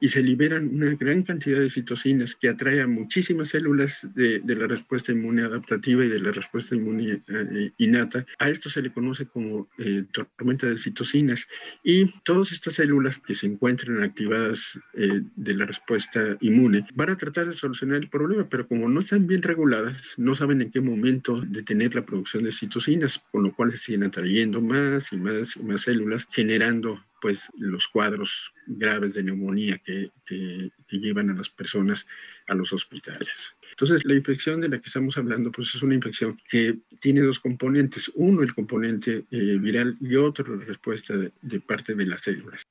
y 0.00 0.08
se 0.08 0.22
liberan 0.22 0.68
una 0.68 0.94
gran 0.94 1.22
cantidad 1.22 1.60
de 1.60 1.70
citocinas 1.70 2.34
que 2.34 2.48
atrae 2.48 2.80
a 2.82 2.86
muchísimas 2.86 3.50
células 3.50 4.06
de, 4.14 4.40
la 4.44 4.66
respuesta 4.66 5.12
inmune 5.12 5.42
adaptativa 5.42 6.04
y 6.04 6.08
de 6.08 6.18
la 6.18 6.32
respuesta 6.32 6.74
inmune 6.74 7.22
eh, 7.28 7.70
innata. 7.78 8.26
A 8.38 8.50
esto 8.50 8.68
se 8.68 8.82
le 8.82 8.92
conoce 8.92 9.26
como 9.26 9.68
eh, 9.78 10.04
tormenta 10.12 10.66
de 10.66 10.76
citocinas 10.76 11.46
y 11.82 12.06
todas 12.22 12.52
estas 12.52 12.74
células 12.74 13.18
que 13.18 13.34
se 13.34 13.46
encuentran 13.46 14.02
activadas 14.02 14.78
eh, 14.94 15.22
de 15.36 15.54
la 15.54 15.66
respuesta 15.66 16.36
inmune 16.40 16.86
van 16.94 17.10
a 17.10 17.16
tratar 17.16 17.48
de 17.48 17.54
solucionar 17.54 17.98
el 17.98 18.08
problema, 18.08 18.48
pero 18.48 18.66
como 18.66 18.88
no 18.88 19.00
están 19.00 19.26
bien 19.26 19.42
reguladas, 19.42 20.14
no 20.16 20.34
saben 20.34 20.62
en 20.62 20.70
qué 20.70 20.80
momento 20.80 21.40
detener 21.40 21.94
la 21.94 22.04
producción 22.04 22.44
de 22.44 22.52
citocinas, 22.52 23.22
con 23.30 23.42
lo 23.42 23.54
cual 23.54 23.72
se 23.72 23.78
siguen 23.78 24.04
atrayendo 24.04 24.60
más 24.60 25.12
y 25.12 25.16
más 25.16 25.56
y 25.56 25.62
más 25.62 25.82
células, 25.82 26.26
generando 26.30 27.00
pues 27.20 27.42
los 27.58 27.86
cuadros 27.88 28.52
graves 28.78 29.14
de 29.14 29.22
neumonía 29.22 29.78
que, 29.84 30.10
que, 30.26 30.70
llevan 30.90 31.30
a 31.30 31.34
las 31.34 31.48
personas 31.48 32.06
a 32.46 32.54
los 32.54 32.72
hospitales. 32.72 33.30
Entonces, 33.70 34.04
la 34.04 34.14
infección 34.14 34.60
de 34.60 34.68
la 34.68 34.78
que 34.78 34.86
estamos 34.86 35.16
hablando, 35.16 35.50
pues 35.50 35.74
es 35.74 35.82
una 35.82 35.94
infección 35.94 36.38
que 36.48 36.78
tiene 37.00 37.20
dos 37.20 37.38
componentes. 37.38 38.10
Uno, 38.14 38.42
el 38.42 38.54
componente 38.54 39.24
eh, 39.30 39.58
viral 39.58 39.96
y 40.00 40.16
otro, 40.16 40.56
la 40.56 40.64
respuesta 40.64 41.16
de, 41.16 41.32
de, 41.40 41.60
parte 41.60 41.94
de 41.94 42.06
las 42.06 42.22
células. 42.22 42.62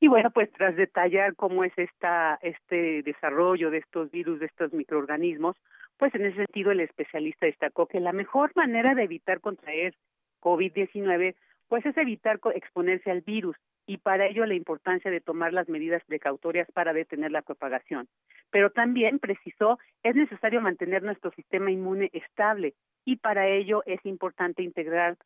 Y 0.00 0.08
bueno, 0.08 0.30
pues 0.30 0.50
tras 0.52 0.76
detallar 0.76 1.36
cómo 1.36 1.62
es 1.62 1.72
esta, 1.76 2.38
este 2.42 3.02
desarrollo 3.02 3.70
de 3.70 3.78
estos 3.78 4.10
virus, 4.10 4.40
de 4.40 4.46
estos 4.46 4.72
microorganismos, 4.72 5.56
pues 5.98 6.14
en 6.14 6.24
ese 6.24 6.36
sentido 6.36 6.70
el 6.72 6.80
especialista 6.80 7.46
destacó 7.46 7.86
que 7.86 8.00
la 8.00 8.12
mejor 8.12 8.50
manera 8.56 8.94
de 8.94 9.04
evitar 9.04 9.40
contraer 9.40 9.94
COVID-19 10.40 11.34
pues 11.70 11.86
es 11.86 11.96
evitar 11.96 12.40
exponerse 12.54 13.10
al 13.10 13.20
virus 13.20 13.56
y 13.90 13.96
para 13.96 14.26
ello 14.26 14.46
la 14.46 14.54
importancia 14.54 15.10
de 15.10 15.20
tomar 15.20 15.52
las 15.52 15.68
medidas 15.68 16.04
precautorias 16.04 16.70
para 16.70 16.92
detener 16.92 17.32
la 17.32 17.42
propagación. 17.42 18.06
Pero 18.52 18.70
también 18.70 19.18
precisó 19.18 19.80
es 20.04 20.14
necesario 20.14 20.60
mantener 20.60 21.02
nuestro 21.02 21.32
sistema 21.32 21.72
inmune 21.72 22.08
estable 22.12 22.74
y 23.04 23.16
para 23.16 23.48
ello 23.48 23.82
es 23.86 23.98
importante 24.06 24.62
integrar 24.62 25.16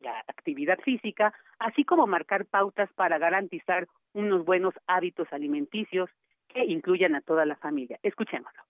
la 0.00 0.18
actividad 0.26 0.80
física, 0.80 1.32
así 1.60 1.84
como 1.84 2.08
marcar 2.08 2.44
pautas 2.46 2.92
para 2.94 3.18
garantizar 3.18 3.86
unos 4.14 4.44
buenos 4.44 4.74
hábitos 4.88 5.28
alimenticios 5.32 6.10
que 6.48 6.64
incluyan 6.64 7.14
a 7.14 7.20
toda 7.20 7.46
la 7.46 7.54
familia. 7.54 8.00
Escuchémoslo. 8.02 8.64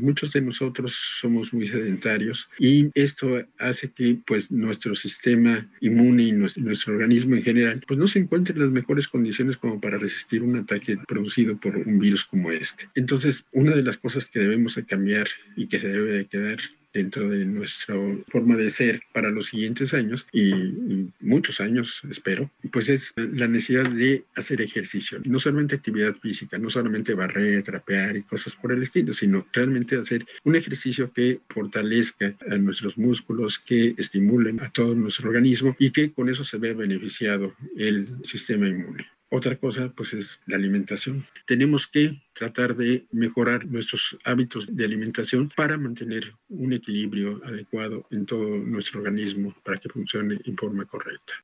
Muchos 0.00 0.32
de 0.32 0.40
nosotros 0.40 0.96
somos 1.20 1.52
muy 1.52 1.68
sedentarios 1.68 2.48
y 2.58 2.90
esto 2.94 3.44
hace 3.58 3.92
que 3.92 4.18
pues 4.26 4.50
nuestro 4.50 4.94
sistema 4.94 5.68
inmune 5.80 6.24
y 6.24 6.32
nuestro, 6.32 6.94
organismo 6.94 7.36
en 7.36 7.42
general 7.42 7.84
pues 7.86 7.98
no 7.98 8.08
se 8.08 8.18
encuentre 8.18 8.54
en 8.54 8.62
las 8.62 8.70
mejores 8.70 9.06
condiciones 9.08 9.56
como 9.56 9.80
para 9.80 9.98
resistir 9.98 10.42
un 10.42 10.56
ataque 10.56 10.98
producido 11.06 11.56
por 11.58 11.76
un 11.76 11.98
virus 11.98 12.24
como 12.24 12.50
este. 12.50 12.88
Entonces, 12.94 13.44
una 13.52 13.74
de 13.74 13.82
las 13.82 13.98
cosas 13.98 14.26
que 14.26 14.40
debemos 14.40 14.74
de 14.74 14.84
cambiar 14.84 15.28
y 15.56 15.68
que 15.68 15.78
se 15.78 15.88
debe 15.88 16.12
de 16.12 16.26
quedar 16.26 16.58
dentro 16.96 17.28
de 17.28 17.44
nuestra 17.44 17.94
forma 18.28 18.56
de 18.56 18.70
ser 18.70 19.02
para 19.12 19.30
los 19.30 19.48
siguientes 19.48 19.92
años 19.92 20.26
y, 20.32 21.10
muchos 21.20 21.60
años, 21.60 22.00
espero, 22.10 22.50
pues 22.72 22.88
es 22.88 23.12
la 23.16 23.46
necesidad 23.46 23.90
de 23.90 24.24
hacer 24.34 24.62
ejercicio, 24.62 25.18
no 25.24 25.38
solamente 25.38 25.74
actividad 25.74 26.14
física, 26.14 26.56
no 26.56 26.70
solamente 26.70 27.14
barrer, 27.14 27.62
trapear 27.62 28.16
y 28.16 28.22
cosas 28.22 28.54
por 28.54 28.72
el 28.72 28.82
estilo, 28.82 29.12
sino 29.12 29.46
realmente 29.52 29.96
hacer 29.96 30.24
un 30.44 30.56
ejercicio 30.56 31.12
que 31.12 31.40
fortalezca 31.50 32.34
a 32.50 32.56
nuestros 32.56 32.96
músculos, 32.96 33.58
que 33.58 33.94
estimulen 33.98 34.60
a 34.60 34.70
todo 34.70 34.94
nuestro 34.94 35.28
organismo 35.28 35.76
y 35.78 35.90
que 35.90 36.12
con 36.12 36.28
eso 36.28 36.44
se 36.44 36.56
vea 36.58 36.72
beneficiado 36.72 37.54
el 37.76 38.08
sistema 38.24 38.68
inmune. 38.68 39.06
Otra 39.36 39.54
cosa, 39.56 39.92
pues, 39.94 40.14
es 40.14 40.40
la 40.46 40.56
alimentación. 40.56 41.26
Tenemos 41.46 41.86
que 41.86 42.22
tratar 42.32 42.74
de 42.74 43.04
mejorar 43.12 43.66
nuestros 43.66 44.16
hábitos 44.24 44.64
de 44.74 44.82
alimentación 44.82 45.50
para 45.54 45.76
mantener 45.76 46.32
un 46.48 46.72
equilibrio 46.72 47.42
adecuado 47.44 48.06
en 48.10 48.24
todo 48.24 48.46
nuestro 48.56 49.00
organismo 49.00 49.52
para 49.62 49.78
que 49.78 49.90
funcione 49.90 50.40
en 50.42 50.56
forma 50.56 50.86
correcta. 50.86 51.34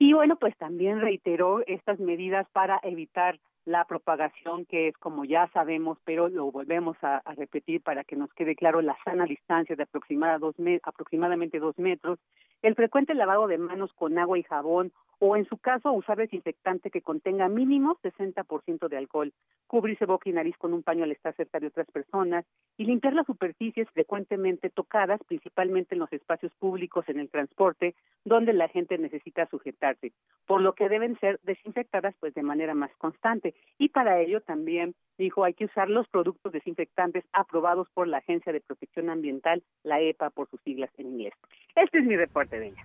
Y 0.00 0.12
bueno, 0.12 0.34
pues 0.40 0.56
también 0.56 1.00
reiteró 1.00 1.64
estas 1.68 2.00
medidas 2.00 2.48
para 2.52 2.80
evitar 2.82 3.38
la 3.64 3.84
propagación, 3.84 4.64
que 4.66 4.88
es 4.88 4.98
como 4.98 5.24
ya 5.24 5.48
sabemos, 5.52 5.98
pero 6.04 6.28
lo 6.28 6.50
volvemos 6.50 6.96
a, 7.02 7.22
repetir 7.36 7.80
para 7.80 8.02
que 8.02 8.16
nos 8.16 8.34
quede 8.34 8.56
claro, 8.56 8.82
la 8.82 8.96
sana 9.04 9.24
distancia 9.24 9.76
de 9.76 9.84
aproximadamente 9.84 11.60
dos 11.60 11.78
metros, 11.78 12.18
el 12.62 12.74
frecuente 12.74 13.14
lavado 13.14 13.46
de 13.46 13.58
manos 13.58 13.92
con 13.92 14.18
agua 14.18 14.36
y 14.36 14.42
jabón 14.42 14.92
o 15.24 15.36
en 15.36 15.44
su 15.44 15.56
caso 15.56 15.92
usar 15.92 16.18
desinfectante 16.18 16.90
que 16.90 17.00
contenga 17.00 17.48
mínimo 17.48 17.96
60% 18.02 18.88
de 18.88 18.96
alcohol, 18.96 19.32
cubrirse 19.68 20.04
boca 20.04 20.28
y 20.28 20.32
nariz 20.32 20.56
con 20.58 20.74
un 20.74 20.82
paño 20.82 21.04
al 21.04 21.12
estar 21.12 21.32
cerca 21.36 21.60
de 21.60 21.68
otras 21.68 21.88
personas 21.92 22.44
y 22.76 22.86
limpiar 22.86 23.14
las 23.14 23.26
superficies 23.26 23.88
frecuentemente 23.90 24.68
tocadas, 24.68 25.20
principalmente 25.28 25.94
en 25.94 26.00
los 26.00 26.12
espacios 26.12 26.52
públicos, 26.56 27.08
en 27.08 27.20
el 27.20 27.30
transporte, 27.30 27.94
donde 28.24 28.52
la 28.52 28.66
gente 28.66 28.98
necesita 28.98 29.46
sujetarse, 29.46 30.10
por 30.44 30.60
lo 30.60 30.72
que 30.72 30.88
deben 30.88 31.16
ser 31.20 31.38
desinfectadas 31.44 32.16
pues 32.18 32.34
de 32.34 32.42
manera 32.42 32.74
más 32.74 32.90
constante. 32.96 33.54
Y 33.78 33.90
para 33.90 34.18
ello 34.18 34.40
también 34.40 34.96
dijo 35.18 35.44
hay 35.44 35.54
que 35.54 35.66
usar 35.66 35.88
los 35.88 36.08
productos 36.08 36.50
desinfectantes 36.50 37.24
aprobados 37.32 37.86
por 37.94 38.08
la 38.08 38.18
Agencia 38.18 38.52
de 38.52 38.60
Protección 38.60 39.08
Ambiental, 39.08 39.62
la 39.84 40.00
EPA 40.00 40.30
por 40.30 40.50
sus 40.50 40.60
siglas 40.62 40.90
en 40.98 41.06
inglés. 41.06 41.34
Este 41.76 41.98
es 41.98 42.04
mi 42.04 42.16
reporte 42.16 42.58
de 42.58 42.66
ella. 42.66 42.84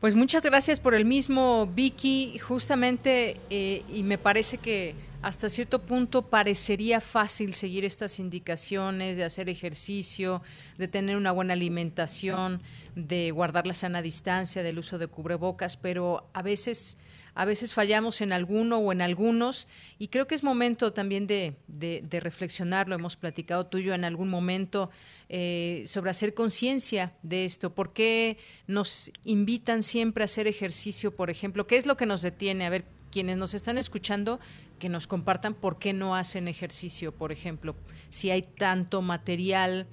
Pues 0.00 0.14
muchas 0.14 0.42
gracias 0.42 0.78
por 0.78 0.94
el 0.94 1.06
mismo, 1.06 1.66
Vicky. 1.74 2.38
Justamente, 2.38 3.40
eh, 3.48 3.82
y 3.90 4.02
me 4.02 4.18
parece 4.18 4.58
que 4.58 4.94
hasta 5.22 5.48
cierto 5.48 5.80
punto 5.80 6.20
parecería 6.28 7.00
fácil 7.00 7.54
seguir 7.54 7.84
estas 7.86 8.20
indicaciones 8.20 9.16
de 9.16 9.24
hacer 9.24 9.48
ejercicio, 9.48 10.42
de 10.76 10.86
tener 10.86 11.16
una 11.16 11.32
buena 11.32 11.54
alimentación, 11.54 12.60
de 12.94 13.30
guardar 13.30 13.66
la 13.66 13.72
sana 13.72 14.02
distancia, 14.02 14.62
del 14.62 14.78
uso 14.78 14.98
de 14.98 15.06
cubrebocas, 15.06 15.78
pero 15.78 16.28
a 16.34 16.42
veces 16.42 16.98
a 17.34 17.44
veces 17.44 17.74
fallamos 17.74 18.22
en 18.22 18.32
alguno 18.32 18.78
o 18.78 18.92
en 18.92 19.02
algunos 19.02 19.68
y 19.98 20.08
creo 20.08 20.26
que 20.26 20.34
es 20.34 20.42
momento 20.42 20.94
también 20.94 21.26
de, 21.26 21.54
de, 21.68 22.02
de 22.08 22.20
reflexionar, 22.20 22.88
lo 22.88 22.94
hemos 22.94 23.16
platicado 23.16 23.66
tú 23.66 23.76
y 23.76 23.84
yo 23.84 23.92
en 23.92 24.06
algún 24.06 24.30
momento, 24.30 24.90
eh, 25.28 25.82
sobre 25.86 26.10
hacer 26.10 26.34
conciencia 26.34 27.14
de 27.22 27.44
esto. 27.44 27.74
¿Por 27.74 27.92
qué 27.92 28.38
nos 28.66 29.10
invitan 29.24 29.82
siempre 29.82 30.22
a 30.22 30.26
hacer 30.26 30.46
ejercicio, 30.46 31.14
por 31.14 31.30
ejemplo? 31.30 31.66
¿Qué 31.66 31.76
es 31.76 31.86
lo 31.86 31.96
que 31.96 32.06
nos 32.06 32.22
detiene? 32.22 32.66
A 32.66 32.70
ver, 32.70 32.84
quienes 33.10 33.36
nos 33.36 33.54
están 33.54 33.78
escuchando, 33.78 34.38
que 34.78 34.88
nos 34.88 35.06
compartan 35.06 35.54
por 35.54 35.78
qué 35.78 35.92
no 35.92 36.14
hacen 36.14 36.48
ejercicio, 36.48 37.12
por 37.12 37.32
ejemplo. 37.32 37.74
Si 38.08 38.30
hay 38.30 38.42
tanto 38.42 39.02
material 39.02 39.86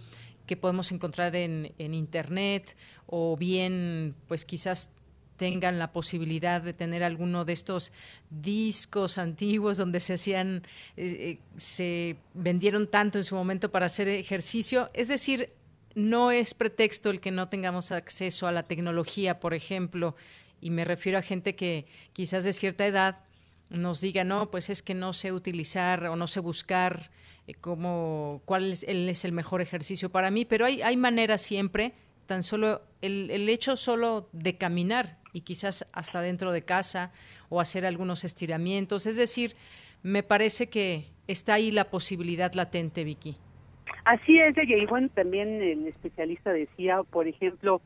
que 0.45 0.57
podemos 0.57 0.91
encontrar 0.91 1.35
en, 1.35 1.73
en 1.77 1.93
internet 1.93 2.75
o 3.07 3.37
bien 3.37 4.15
pues 4.27 4.45
quizás 4.45 4.91
tengan 5.43 5.77
la 5.77 5.91
posibilidad 5.91 6.62
de 6.62 6.71
tener 6.71 7.03
alguno 7.03 7.43
de 7.43 7.51
estos 7.51 7.91
discos 8.29 9.17
antiguos 9.17 9.75
donde 9.75 9.99
se 9.99 10.13
hacían, 10.13 10.63
eh, 10.95 11.17
eh, 11.19 11.39
se 11.58 12.15
vendieron 12.34 12.88
tanto 12.88 13.17
en 13.17 13.25
su 13.25 13.36
momento 13.36 13.69
para 13.69 13.88
hacer 13.88 14.08
ejercicio. 14.08 14.89
Es 14.93 15.10
decir, 15.10 15.49
no 15.95 16.32
es 16.32 16.53
pretexto 16.53 17.10
el 17.10 17.19
que 17.19 17.32
no 17.32 17.47
tengamos 17.47 17.91
acceso 17.91 18.47
a 18.47 18.53
la 18.53 18.63
tecnología, 18.63 19.41
por 19.41 19.53
ejemplo, 19.53 20.15
y 20.62 20.69
me 20.69 20.86
refiero 20.86 21.17
a 21.17 21.21
gente 21.21 21.58
que 21.58 21.88
quizás 22.13 22.45
de 22.45 22.53
cierta 22.53 22.88
edad 22.88 23.19
nos 23.69 23.99
diga, 23.99 24.23
no, 24.23 24.49
pues 24.49 24.69
es 24.69 24.82
que 24.82 24.93
no 24.93 25.12
sé 25.12 25.34
utilizar 25.34 26.06
o 26.06 26.15
no 26.15 26.29
sé 26.29 26.39
buscar 26.39 27.12
eh, 27.47 27.53
cómo, 27.53 28.41
cuál 28.45 28.71
es 28.71 28.84
el, 28.84 29.10
es 29.10 29.25
el 29.25 29.34
mejor 29.34 29.60
ejercicio 29.60 30.10
para 30.10 30.32
mí, 30.32 30.45
pero 30.45 30.65
hay, 30.65 30.82
hay 30.84 30.95
maneras 30.95 31.41
siempre, 31.41 31.95
tan 32.27 32.43
solo 32.43 32.82
el, 33.01 33.29
el 33.29 33.49
hecho 33.49 33.75
solo 33.75 34.29
de 34.32 34.56
caminar 34.56 35.21
y 35.33 35.41
quizás 35.41 35.85
hasta 35.91 36.21
dentro 36.21 36.51
de 36.51 36.63
casa 36.63 37.11
o 37.49 37.59
hacer 37.59 37.85
algunos 37.85 38.23
estiramientos. 38.23 39.07
Es 39.07 39.17
decir, 39.17 39.55
me 40.03 40.23
parece 40.23 40.69
que 40.69 41.07
está 41.27 41.55
ahí 41.55 41.71
la 41.71 41.85
posibilidad 41.89 42.53
latente, 42.53 43.03
Vicky. 43.03 43.37
Así 44.05 44.39
es, 44.39 44.55
y 44.57 44.85
bueno, 44.85 45.09
también 45.13 45.61
el 45.61 45.87
especialista 45.87 46.51
decía, 46.51 47.03
por 47.03 47.27
ejemplo, 47.27 47.81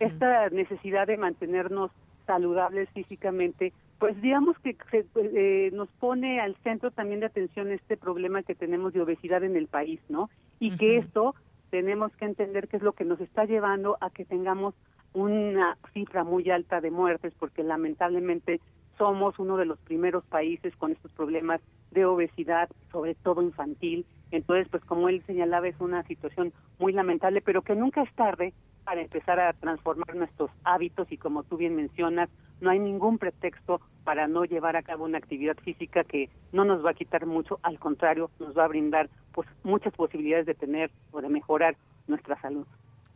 esta 0.00 0.48
necesidad 0.50 1.06
de 1.06 1.16
mantenernos 1.16 1.90
saludables 2.26 2.88
físicamente, 2.90 3.72
pues 3.98 4.20
digamos 4.20 4.56
que 4.58 4.76
eh, 5.14 5.70
nos 5.72 5.88
pone 5.92 6.40
al 6.40 6.56
centro 6.62 6.90
también 6.90 7.20
de 7.20 7.26
atención 7.26 7.70
este 7.70 7.96
problema 7.96 8.42
que 8.42 8.54
tenemos 8.54 8.92
de 8.92 9.00
obesidad 9.00 9.44
en 9.44 9.56
el 9.56 9.66
país, 9.66 10.00
¿no? 10.08 10.28
Y 10.60 10.76
que 10.76 10.98
esto 10.98 11.34
tenemos 11.70 12.14
que 12.16 12.26
entender 12.26 12.68
que 12.68 12.76
es 12.76 12.82
lo 12.82 12.92
que 12.92 13.04
nos 13.04 13.20
está 13.20 13.44
llevando 13.44 13.96
a 14.00 14.10
que 14.10 14.24
tengamos 14.24 14.74
una 15.14 15.76
cifra 15.92 16.24
muy 16.24 16.48
alta 16.50 16.80
de 16.80 16.90
muertes 16.90 17.32
porque 17.38 17.62
lamentablemente 17.62 18.60
somos 18.98 19.38
uno 19.38 19.56
de 19.56 19.66
los 19.66 19.78
primeros 19.80 20.24
países 20.24 20.74
con 20.76 20.92
estos 20.92 21.12
problemas 21.12 21.60
de 21.90 22.04
obesidad, 22.04 22.68
sobre 22.90 23.14
todo 23.14 23.42
infantil. 23.42 24.06
Entonces, 24.30 24.68
pues 24.70 24.84
como 24.84 25.08
él 25.08 25.22
señalaba, 25.26 25.68
es 25.68 25.80
una 25.80 26.02
situación 26.04 26.52
muy 26.78 26.92
lamentable, 26.92 27.40
pero 27.40 27.62
que 27.62 27.74
nunca 27.74 28.02
es 28.02 28.12
tarde 28.14 28.52
para 28.84 29.02
empezar 29.02 29.38
a 29.38 29.52
transformar 29.52 30.14
nuestros 30.14 30.50
hábitos 30.64 31.10
y 31.12 31.16
como 31.16 31.44
tú 31.44 31.56
bien 31.56 31.76
mencionas, 31.76 32.28
no 32.60 32.70
hay 32.70 32.78
ningún 32.78 33.18
pretexto 33.18 33.80
para 34.04 34.28
no 34.28 34.44
llevar 34.44 34.76
a 34.76 34.82
cabo 34.82 35.04
una 35.04 35.18
actividad 35.18 35.56
física 35.58 36.04
que 36.04 36.30
no 36.52 36.64
nos 36.64 36.84
va 36.84 36.90
a 36.90 36.94
quitar 36.94 37.26
mucho, 37.26 37.58
al 37.62 37.78
contrario, 37.78 38.30
nos 38.38 38.56
va 38.56 38.64
a 38.64 38.68
brindar 38.68 39.08
pues 39.32 39.48
muchas 39.62 39.92
posibilidades 39.94 40.46
de 40.46 40.54
tener 40.54 40.90
o 41.10 41.20
de 41.20 41.28
mejorar 41.28 41.76
nuestra 42.06 42.40
salud. 42.40 42.66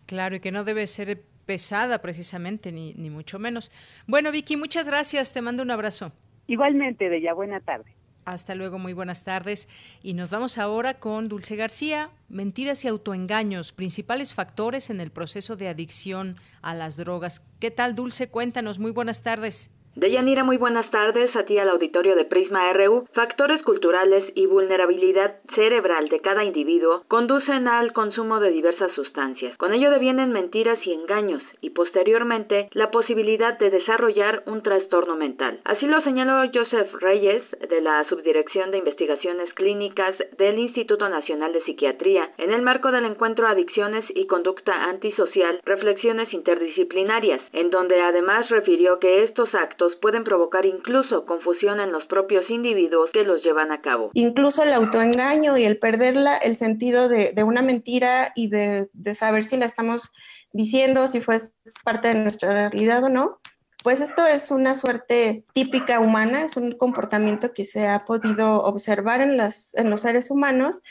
Claro, 0.06 0.36
y 0.36 0.40
que 0.40 0.52
no 0.52 0.64
debe 0.64 0.86
ser 0.86 1.22
pesada 1.46 2.02
precisamente, 2.02 2.72
ni, 2.72 2.92
ni 2.94 3.08
mucho 3.08 3.38
menos. 3.38 3.72
Bueno, 4.06 4.30
Vicky, 4.32 4.56
muchas 4.56 4.86
gracias, 4.86 5.32
te 5.32 5.40
mando 5.40 5.62
un 5.62 5.70
abrazo. 5.70 6.12
Igualmente, 6.46 7.08
Bella, 7.08 7.32
buena 7.32 7.60
tarde. 7.60 7.96
Hasta 8.26 8.56
luego, 8.56 8.80
muy 8.80 8.92
buenas 8.92 9.22
tardes. 9.22 9.68
Y 10.02 10.14
nos 10.14 10.30
vamos 10.30 10.58
ahora 10.58 10.94
con 10.94 11.28
Dulce 11.28 11.54
García. 11.54 12.10
Mentiras 12.28 12.84
y 12.84 12.88
autoengaños, 12.88 13.72
principales 13.72 14.34
factores 14.34 14.90
en 14.90 15.00
el 15.00 15.12
proceso 15.12 15.54
de 15.54 15.68
adicción 15.68 16.36
a 16.60 16.74
las 16.74 16.96
drogas. 16.96 17.46
¿Qué 17.60 17.70
tal, 17.70 17.94
Dulce? 17.94 18.28
Cuéntanos, 18.28 18.80
muy 18.80 18.90
buenas 18.90 19.22
tardes. 19.22 19.70
Deyanira, 19.96 20.44
muy 20.44 20.58
buenas 20.58 20.90
tardes 20.90 21.34
a 21.34 21.44
ti 21.44 21.56
al 21.56 21.70
auditorio 21.70 22.16
de 22.16 22.26
Prisma 22.26 22.70
RU. 22.74 23.06
Factores 23.14 23.62
culturales 23.62 24.30
y 24.34 24.44
vulnerabilidad 24.44 25.36
cerebral 25.54 26.10
de 26.10 26.20
cada 26.20 26.44
individuo 26.44 27.04
conducen 27.08 27.66
al 27.66 27.94
consumo 27.94 28.38
de 28.38 28.50
diversas 28.50 28.92
sustancias. 28.92 29.56
Con 29.56 29.72
ello 29.72 29.90
devienen 29.90 30.32
mentiras 30.32 30.78
y 30.86 30.92
engaños 30.92 31.40
y 31.62 31.70
posteriormente 31.70 32.68
la 32.72 32.90
posibilidad 32.90 33.58
de 33.58 33.70
desarrollar 33.70 34.42
un 34.44 34.62
trastorno 34.62 35.16
mental. 35.16 35.60
Así 35.64 35.86
lo 35.86 36.02
señaló 36.02 36.46
Joseph 36.52 36.92
Reyes 37.00 37.42
de 37.66 37.80
la 37.80 38.04
Subdirección 38.10 38.72
de 38.72 38.78
Investigaciones 38.78 39.50
Clínicas 39.54 40.14
del 40.36 40.58
Instituto 40.58 41.08
Nacional 41.08 41.54
de 41.54 41.62
Psiquiatría 41.62 42.32
en 42.36 42.52
el 42.52 42.60
marco 42.60 42.92
del 42.92 43.06
encuentro 43.06 43.48
Adicciones 43.48 44.04
y 44.10 44.26
Conducta 44.26 44.74
Antisocial, 44.90 45.58
Reflexiones 45.64 46.30
Interdisciplinarias, 46.34 47.40
en 47.54 47.70
donde 47.70 47.98
además 48.02 48.50
refirió 48.50 48.98
que 48.98 49.24
estos 49.24 49.54
actos 49.54 49.85
pueden 50.00 50.24
provocar 50.24 50.66
incluso 50.66 51.24
confusión 51.24 51.80
en 51.80 51.92
los 51.92 52.06
propios 52.06 52.48
individuos 52.50 53.10
que 53.12 53.22
los 53.22 53.42
llevan 53.42 53.72
a 53.72 53.80
cabo. 53.80 54.10
Incluso 54.14 54.62
el 54.62 54.72
autoengaño 54.72 55.56
y 55.56 55.64
el 55.64 55.78
perderla, 55.78 56.36
el 56.36 56.56
sentido 56.56 57.08
de, 57.08 57.32
una 57.44 57.62
mentira 57.62 58.32
y 58.34 58.48
de, 58.48 58.88
saber 59.14 59.44
si 59.44 59.56
la 59.56 59.66
estamos 59.66 60.12
diciendo, 60.52 61.06
si 61.06 61.20
fue 61.20 61.38
parte 61.84 62.08
de 62.08 62.14
nuestra 62.14 62.70
realidad 62.70 63.04
o 63.04 63.08
no, 63.08 63.38
pues 63.84 64.00
esto 64.00 64.26
es 64.26 64.50
una 64.50 64.74
suerte 64.74 65.44
típica 65.52 66.00
humana, 66.00 66.42
es 66.42 66.56
un 66.56 66.72
comportamiento 66.72 67.52
que 67.52 67.64
se 67.64 67.86
ha 67.86 68.04
podido 68.04 68.62
observar 68.64 69.20
en, 69.20 69.36
las, 69.36 69.74
en 69.76 69.90
los 69.90 70.00
seres 70.00 70.30
humanos 70.30 70.82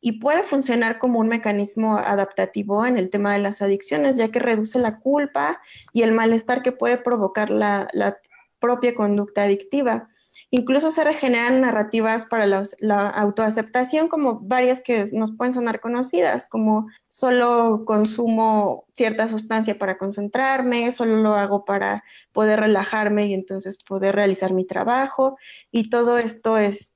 y 0.00 0.12
puede 0.20 0.42
funcionar 0.42 0.98
como 0.98 1.18
un 1.18 1.28
mecanismo 1.28 1.98
adaptativo 1.98 2.86
en 2.86 2.96
el 2.96 3.10
tema 3.10 3.32
de 3.32 3.40
las 3.40 3.62
adicciones, 3.62 4.16
ya 4.16 4.30
que 4.30 4.38
reduce 4.38 4.78
la 4.78 5.00
culpa 5.00 5.60
y 5.92 6.02
el 6.02 6.12
malestar 6.12 6.62
que 6.62 6.72
puede 6.72 6.98
provocar 6.98 7.50
la, 7.50 7.88
la 7.92 8.18
propia 8.60 8.94
conducta 8.94 9.42
adictiva. 9.42 10.08
Incluso 10.50 10.90
se 10.90 11.04
regeneran 11.04 11.60
narrativas 11.60 12.24
para 12.24 12.46
la 12.46 13.08
autoaceptación, 13.08 14.08
como 14.08 14.40
varias 14.40 14.80
que 14.80 15.04
nos 15.12 15.32
pueden 15.36 15.52
sonar 15.52 15.80
conocidas, 15.80 16.46
como 16.46 16.88
solo 17.08 17.84
consumo 17.84 18.86
cierta 18.94 19.28
sustancia 19.28 19.78
para 19.78 19.98
concentrarme, 19.98 20.90
solo 20.92 21.16
lo 21.16 21.34
hago 21.34 21.66
para 21.66 22.02
poder 22.32 22.60
relajarme 22.60 23.26
y 23.26 23.34
entonces 23.34 23.76
poder 23.84 24.14
realizar 24.14 24.54
mi 24.54 24.64
trabajo. 24.64 25.36
Y 25.70 25.90
todo 25.90 26.16
esto 26.16 26.56
es, 26.56 26.94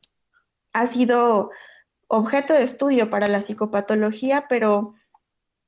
ha 0.72 0.86
sido 0.86 1.50
objeto 2.08 2.54
de 2.54 2.62
estudio 2.62 3.10
para 3.10 3.26
la 3.26 3.42
psicopatología, 3.42 4.46
pero 4.48 4.94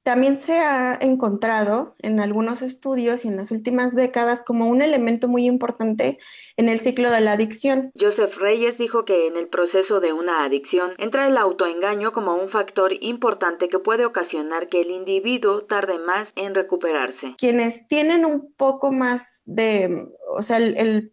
también 0.05 0.37
se 0.37 0.59
ha 0.59 0.95
encontrado 1.01 1.97
en 1.99 2.21
algunos 2.21 2.61
estudios 2.61 3.25
y 3.25 3.29
en 3.29 3.39
las 3.39 3.51
últimas 3.51 3.95
décadas 3.95 4.45
como 4.45 4.69
un 4.69 4.83
elemento 4.83 5.29
muy 5.29 5.47
importante 5.47 6.19
en 6.59 6.69
el 6.69 6.79
ciclo 6.79 7.11
de 7.11 7.23
la 7.23 7.33
adicción. 7.33 7.91
Joseph 7.99 8.37
Reyes 8.39 8.77
dijo 8.77 9.07
que 9.07 9.27
en 9.27 9.39
el 9.39 9.49
proceso 9.49 10.01
de 10.01 10.13
una 10.13 10.45
adicción 10.45 10.93
entra 10.99 11.27
el 11.27 11.39
autoengaño 11.39 12.13
como 12.13 12.37
un 12.37 12.51
factor 12.51 12.93
importante 13.01 13.71
que 13.71 13.79
puede 13.79 14.05
ocasionar 14.05 14.69
que 14.69 14.83
el 14.83 14.91
individuo 14.91 15.63
tarde 15.65 15.99
más 15.99 16.29
en 16.37 16.55
recuperarse. 16.55 17.35
Quienes 17.39 17.89
tienen 17.89 18.27
un 18.27 18.53
poco 18.55 18.93
más 18.93 19.43
de, 19.47 20.07
o 20.37 20.43
sea, 20.43 20.59
el, 20.59 21.13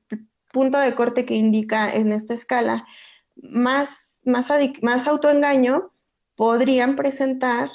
punto 0.52 0.78
de 0.78 0.94
corte 0.96 1.26
que 1.26 1.36
indica 1.36 1.96
en 1.96 2.12
esta 2.12 2.34
escala, 2.34 2.86
más, 3.42 4.20
más, 4.26 4.52
más 4.82 5.08
autoengaño, 5.08 5.94
podrían 6.36 6.98
presentar 6.98 7.70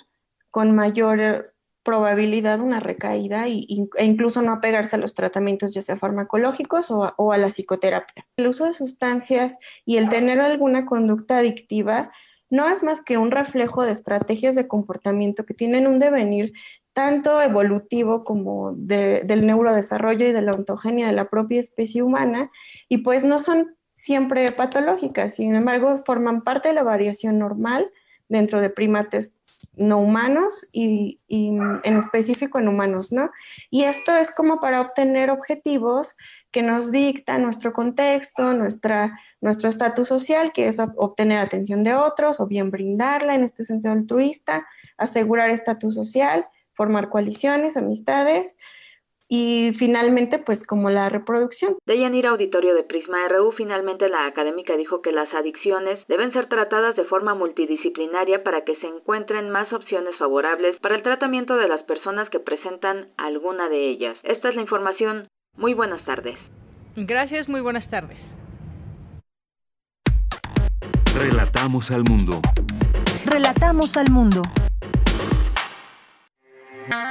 con 0.50 0.74
mayor 0.74 1.52
probabilidad 1.86 2.58
una 2.58 2.80
recaída 2.80 3.46
e 3.46 3.64
incluso 4.00 4.42
no 4.42 4.52
apegarse 4.54 4.96
a 4.96 4.98
los 4.98 5.14
tratamientos 5.14 5.72
ya 5.72 5.82
sea 5.82 5.96
farmacológicos 5.96 6.90
o 6.90 7.32
a, 7.32 7.38
la 7.38 7.46
psicoterapia. 7.46 8.26
El 8.36 8.48
uso 8.48 8.64
de 8.64 8.74
sustancias 8.74 9.56
y 9.84 9.96
el 9.96 10.08
tener 10.08 10.40
alguna 10.40 10.84
conducta 10.84 11.38
adictiva 11.38 12.10
no 12.50 12.68
es 12.68 12.82
más 12.82 13.00
que 13.02 13.18
un 13.18 13.30
reflejo 13.30 13.84
de 13.84 13.92
estrategias 13.92 14.56
de 14.56 14.66
comportamiento 14.66 15.46
que 15.46 15.54
tienen 15.54 15.86
un 15.86 16.00
devenir 16.00 16.52
tanto 16.92 17.40
evolutivo 17.40 18.24
como 18.24 18.74
del 18.74 19.46
neurodesarrollo 19.46 20.26
y 20.26 20.32
de 20.32 20.42
la 20.42 20.52
ontogenia 20.52 21.06
de 21.06 21.12
la 21.12 21.28
propia 21.28 21.60
especie 21.60 22.02
humana 22.02 22.50
y 22.88 22.98
pues 22.98 23.22
no 23.22 23.38
son 23.38 23.76
siempre 23.94 24.50
patológicas, 24.50 25.34
sin 25.34 25.54
embargo 25.54 26.02
forman 26.04 26.42
parte 26.42 26.70
de 26.70 26.74
la 26.74 26.82
variación 26.82 27.38
normal 27.38 27.92
dentro 28.28 28.60
de 28.60 28.70
primates 28.70 29.36
no 29.76 29.98
humanos 29.98 30.66
y, 30.72 31.16
en 31.28 31.96
específico 31.96 32.58
en 32.58 32.68
humanos, 32.68 33.12
¿no? 33.12 33.30
Y 33.70 33.84
esto 33.84 34.16
es 34.16 34.30
como 34.30 34.60
para 34.60 34.80
obtener 34.80 35.30
objetivos 35.30 36.16
que 36.50 36.62
nos 36.62 36.90
dicta 36.90 37.38
nuestro 37.38 37.72
contexto, 37.72 38.54
nuestra, 38.54 39.10
nuestro 39.40 39.68
estatus 39.68 40.08
social, 40.08 40.52
que 40.52 40.68
es 40.68 40.78
obtener 40.78 41.38
atención 41.38 41.84
de 41.84 41.94
otros 41.94 42.40
o 42.40 42.46
bien 42.46 42.70
brindarla 42.70 43.34
en 43.34 43.44
este 43.44 43.64
sentido 43.64 43.92
altruista, 43.92 44.66
asegurar 44.96 45.50
estatus 45.50 45.94
social, 45.94 46.46
formar 46.72 47.10
coaliciones, 47.10 47.76
amistades, 47.76 48.56
y 49.28 49.72
finalmente, 49.74 50.38
pues 50.38 50.66
como 50.66 50.90
la 50.90 51.08
reproducción. 51.08 51.76
De 51.84 51.96
ir 51.96 52.26
auditorio 52.26 52.74
de 52.74 52.84
Prisma 52.84 53.28
RU, 53.28 53.52
finalmente 53.52 54.08
la 54.08 54.26
académica 54.26 54.76
dijo 54.76 55.02
que 55.02 55.12
las 55.12 55.32
adicciones 55.34 55.98
deben 56.08 56.32
ser 56.32 56.48
tratadas 56.48 56.96
de 56.96 57.04
forma 57.04 57.34
multidisciplinaria 57.34 58.44
para 58.44 58.64
que 58.64 58.76
se 58.76 58.86
encuentren 58.86 59.50
más 59.50 59.72
opciones 59.72 60.14
favorables 60.16 60.78
para 60.80 60.96
el 60.96 61.02
tratamiento 61.02 61.56
de 61.56 61.68
las 61.68 61.82
personas 61.84 62.28
que 62.30 62.40
presentan 62.40 63.08
alguna 63.16 63.68
de 63.68 63.90
ellas. 63.90 64.16
Esta 64.22 64.48
es 64.48 64.54
la 64.54 64.62
información. 64.62 65.28
Muy 65.56 65.74
buenas 65.74 66.04
tardes. 66.04 66.38
Gracias, 66.96 67.48
muy 67.48 67.60
buenas 67.60 67.90
tardes. 67.90 68.36
Relatamos 71.18 71.90
al 71.90 72.04
mundo. 72.04 72.40
Relatamos 73.24 73.96
al 73.96 74.10
mundo. 74.10 74.42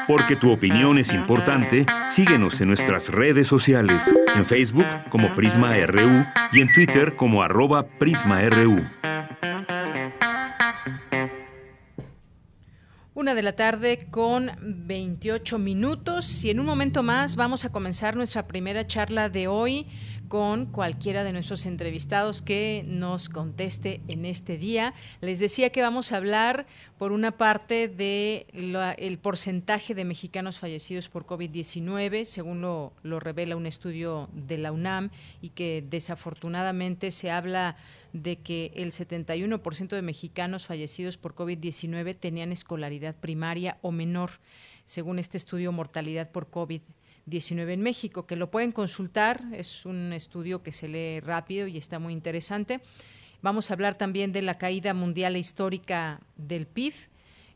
Porque 0.08 0.36
tu 0.36 0.52
opinión 0.52 0.98
es 0.98 1.14
importante, 1.14 1.86
síguenos 2.08 2.62
en 2.62 2.68
nuestras 2.68 3.10
redes 3.10 3.48
sociales, 3.48 4.14
en 4.36 4.46
Facebook 4.46 4.86
como 5.10 5.34
Prisma 5.34 5.76
RU 5.86 6.26
y 6.52 6.62
en 6.62 6.72
Twitter 6.72 7.16
como 7.16 7.42
arroba 7.42 7.88
PrismaRU. 7.88 8.86
Una 13.16 13.34
de 13.34 13.42
la 13.42 13.54
tarde 13.54 14.08
con 14.12 14.52
28 14.62 15.58
minutos 15.58 16.44
y 16.44 16.50
en 16.50 16.60
un 16.60 16.66
momento 16.66 17.02
más 17.02 17.38
vamos 17.38 17.64
a 17.64 17.72
comenzar 17.72 18.16
nuestra 18.18 18.46
primera 18.46 18.86
charla 18.86 19.30
de 19.30 19.48
hoy 19.48 19.88
con 20.28 20.66
cualquiera 20.66 21.24
de 21.24 21.34
nuestros 21.34 21.66
entrevistados 21.66 22.42
que 22.42 22.84
nos 22.88 23.30
conteste 23.30 24.02
en 24.08 24.26
este 24.26 24.58
día. 24.58 24.94
Les 25.22 25.40
decía 25.40 25.70
que 25.70 25.82
vamos 25.82 26.12
a 26.12 26.18
hablar, 26.18 26.66
por 26.98 27.12
una 27.12 27.32
parte, 27.32 27.88
de 27.88 28.48
el 28.98 29.18
porcentaje 29.20 29.94
de 29.94 30.06
mexicanos 30.06 30.60
fallecidos 30.60 31.10
por 31.10 31.26
COVID-19, 31.26 32.26
según 32.26 32.62
lo, 32.62 32.94
lo 33.04 33.20
revela 33.20 33.56
un 33.56 33.66
estudio 33.66 34.30
de 34.34 34.58
la 34.58 34.72
UNAM, 34.72 35.10
y 35.42 35.50
que 35.50 35.84
desafortunadamente 35.88 37.12
se 37.12 37.32
habla 37.32 37.78
de 38.14 38.38
que 38.38 38.72
el 38.76 38.92
71% 38.92 39.90
de 39.90 40.02
mexicanos 40.02 40.66
fallecidos 40.66 41.18
por 41.18 41.36
COVID-19 41.36 42.16
tenían 42.18 42.52
escolaridad 42.52 43.16
primaria 43.16 43.78
o 43.82 43.92
menor, 43.92 44.32
según 44.86 45.20
este 45.20 45.38
estudio 45.38 45.72
Mortalidad 45.72 46.32
por 46.32 46.50
COVID-19 46.50 46.82
19 47.26 47.74
en 47.74 47.82
México, 47.82 48.26
que 48.26 48.36
lo 48.36 48.52
pueden 48.52 48.72
consultar, 48.72 49.44
es 49.54 49.86
un 49.86 50.14
estudio 50.14 50.62
que 50.62 50.72
se 50.72 50.88
lee 50.88 51.20
rápido 51.20 51.68
y 51.68 51.78
está 51.78 52.00
muy 52.00 52.14
interesante. 52.14 52.82
Vamos 53.42 53.70
a 53.70 53.74
hablar 53.74 53.98
también 53.98 54.32
de 54.32 54.42
la 54.42 54.58
caída 54.58 54.94
mundial 54.94 55.36
e 55.36 55.40
histórica 55.40 56.20
del 56.36 56.68
PIB, 56.68 56.94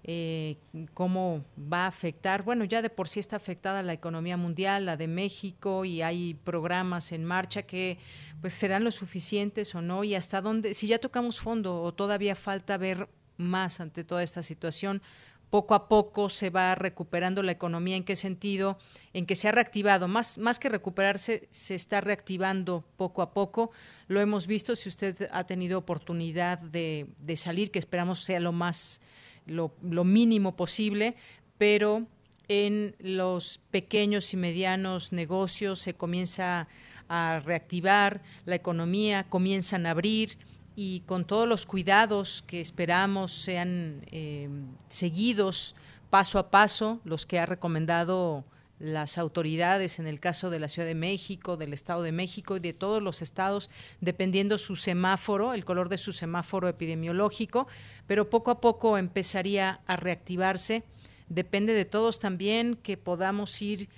eh, 0.04 0.58
cómo 0.94 1.44
va 1.58 1.84
a 1.84 1.88
afectar, 1.88 2.44
bueno, 2.44 2.64
ya 2.64 2.82
de 2.82 2.90
por 2.90 3.08
sí 3.08 3.20
está 3.20 3.36
afectada 3.36 3.84
la 3.84 3.94
economía 3.94 4.38
mundial, 4.38 4.86
la 4.86 4.98
de 4.98 5.08
México, 5.08 5.84
y 5.86 6.02
hay 6.02 6.36
programas 6.36 7.12
en 7.12 7.26
marcha 7.26 7.64
que 7.64 7.98
pues 8.40 8.54
serán 8.54 8.84
lo 8.84 8.92
suficientes 8.92 9.76
o 9.76 9.82
no, 9.82 10.04
y 10.04 10.16
hasta 10.16 10.42
dónde, 10.42 10.74
si 10.74 10.88
ya 10.88 11.00
tocamos 11.00 11.42
fondo 11.42 11.82
o 11.82 11.94
todavía 11.94 12.36
falta 12.36 12.78
ver 12.78 13.10
más 13.38 13.82
ante 13.82 14.04
toda 14.04 14.24
esta 14.24 14.42
situación, 14.42 15.02
poco 15.50 15.74
a 15.74 15.88
poco 15.88 16.30
se 16.30 16.50
va 16.50 16.76
recuperando 16.76 17.42
la 17.42 17.52
economía, 17.52 17.96
¿en 17.96 18.04
qué 18.04 18.16
sentido? 18.16 18.78
En 19.14 19.26
que 19.26 19.36
se 19.36 19.48
ha 19.48 19.52
reactivado, 19.52 20.08
más, 20.08 20.38
más 20.38 20.60
que 20.60 20.70
recuperarse, 20.70 21.48
se 21.52 21.76
está 21.76 22.02
reactivando 22.02 22.84
poco 22.98 23.22
a 23.22 23.34
poco. 23.34 23.72
Lo 24.08 24.22
hemos 24.22 24.46
visto, 24.46 24.76
si 24.76 24.90
usted 24.90 25.28
ha 25.32 25.46
tenido 25.46 25.80
oportunidad 25.80 26.60
de, 26.60 27.08
salir, 27.36 27.72
que 27.72 27.80
esperamos 27.80 28.24
sea 28.24 28.40
lo 28.40 28.52
más, 28.52 29.02
lo, 29.46 29.74
lo 29.82 30.04
mínimo 30.04 30.56
posible, 30.56 31.16
pero 31.58 32.06
en 32.48 32.96
los 33.00 33.60
pequeños 33.72 34.34
y 34.34 34.38
medianos 34.38 35.14
negocios 35.14 35.80
se 35.80 35.94
comienza 35.94 36.68
a 37.08 37.40
reactivar 37.44 38.22
la 38.46 38.56
economía, 38.56 39.26
comienzan 39.30 39.86
a 39.86 39.92
abrir 39.92 40.38
y 40.82 41.02
con 41.02 41.26
todos 41.26 41.46
los 41.46 41.66
cuidados 41.66 42.42
que 42.48 42.62
esperamos 42.62 43.34
sean 43.34 44.02
eh, 44.12 44.48
seguidos 44.88 45.76
paso 46.10 46.40
a 46.40 46.52
paso, 46.52 47.02
los 47.04 47.26
que 47.26 47.38
ha 47.38 47.46
recomendado 47.46 48.46
las 48.80 49.18
autoridades 49.18 50.00
en 50.00 50.08
el 50.08 50.22
caso 50.22 50.50
de 50.50 50.58
la 50.58 50.70
Ciudad 50.70 50.88
de 50.88 50.96
México, 50.96 51.58
del 51.58 51.74
Estado 51.74 52.02
de 52.02 52.14
México 52.14 52.56
y 52.56 52.62
de 52.62 52.72
todos 52.72 53.04
los 53.04 53.22
estados, 53.22 53.70
dependiendo 54.00 54.58
su 54.58 54.78
semáforo, 54.78 55.54
el 55.54 55.66
color 55.66 55.90
de 55.90 55.98
su 55.98 56.14
semáforo 56.14 56.70
epidemiológico, 56.70 57.68
pero 58.08 58.30
poco 58.30 58.50
a 58.50 58.62
poco 58.62 58.98
empezaría 58.98 59.82
a 59.86 59.98
reactivarse. 59.98 60.84
Depende 61.28 61.74
de 61.74 61.84
todos 61.84 62.22
también 62.22 62.76
que 62.76 62.96
podamos 62.96 63.62
ir 63.62 63.90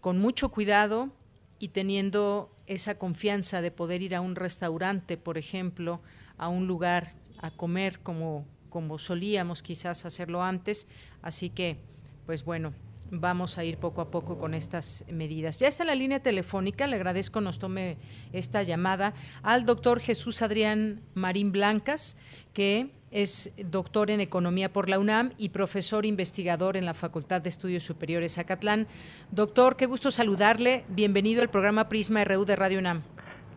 con 0.00 0.18
mucho 0.18 0.48
cuidado 0.48 1.10
y 1.58 1.68
teniendo 1.68 2.50
esa 2.66 2.96
confianza 2.96 3.60
de 3.60 3.70
poder 3.70 4.00
ir 4.00 4.14
a 4.14 4.22
un 4.22 4.36
restaurante, 4.36 5.18
por 5.18 5.36
ejemplo, 5.36 6.00
a 6.40 6.48
un 6.48 6.66
lugar 6.66 7.08
a 7.38 7.50
comer 7.50 8.00
como, 8.00 8.46
como 8.70 8.98
solíamos 8.98 9.62
quizás 9.62 10.06
hacerlo 10.06 10.42
antes. 10.42 10.88
Así 11.20 11.50
que, 11.50 11.76
pues 12.24 12.44
bueno, 12.44 12.72
vamos 13.10 13.58
a 13.58 13.64
ir 13.64 13.76
poco 13.76 14.00
a 14.00 14.10
poco 14.10 14.38
con 14.38 14.54
estas 14.54 15.04
medidas. 15.12 15.58
Ya 15.58 15.68
está 15.68 15.84
la 15.84 15.94
línea 15.94 16.20
telefónica, 16.20 16.86
le 16.86 16.96
agradezco 16.96 17.42
nos 17.42 17.58
tome 17.58 17.98
esta 18.32 18.62
llamada 18.62 19.12
al 19.42 19.66
doctor 19.66 20.00
Jesús 20.00 20.40
Adrián 20.40 21.02
Marín 21.14 21.52
Blancas, 21.52 22.16
que 22.54 22.90
es 23.10 23.52
doctor 23.70 24.10
en 24.10 24.20
Economía 24.20 24.72
por 24.72 24.88
la 24.88 24.98
UNAM 24.98 25.32
y 25.36 25.50
profesor 25.50 26.06
investigador 26.06 26.78
en 26.78 26.86
la 26.86 26.94
Facultad 26.94 27.42
de 27.42 27.50
Estudios 27.50 27.82
Superiores 27.82 28.38
Acatlán. 28.38 28.86
Doctor, 29.30 29.76
qué 29.76 29.84
gusto 29.84 30.10
saludarle. 30.10 30.84
Bienvenido 30.88 31.42
al 31.42 31.50
programa 31.50 31.88
Prisma 31.88 32.24
RU 32.24 32.46
de 32.46 32.56
Radio 32.56 32.78
UNAM. 32.78 33.02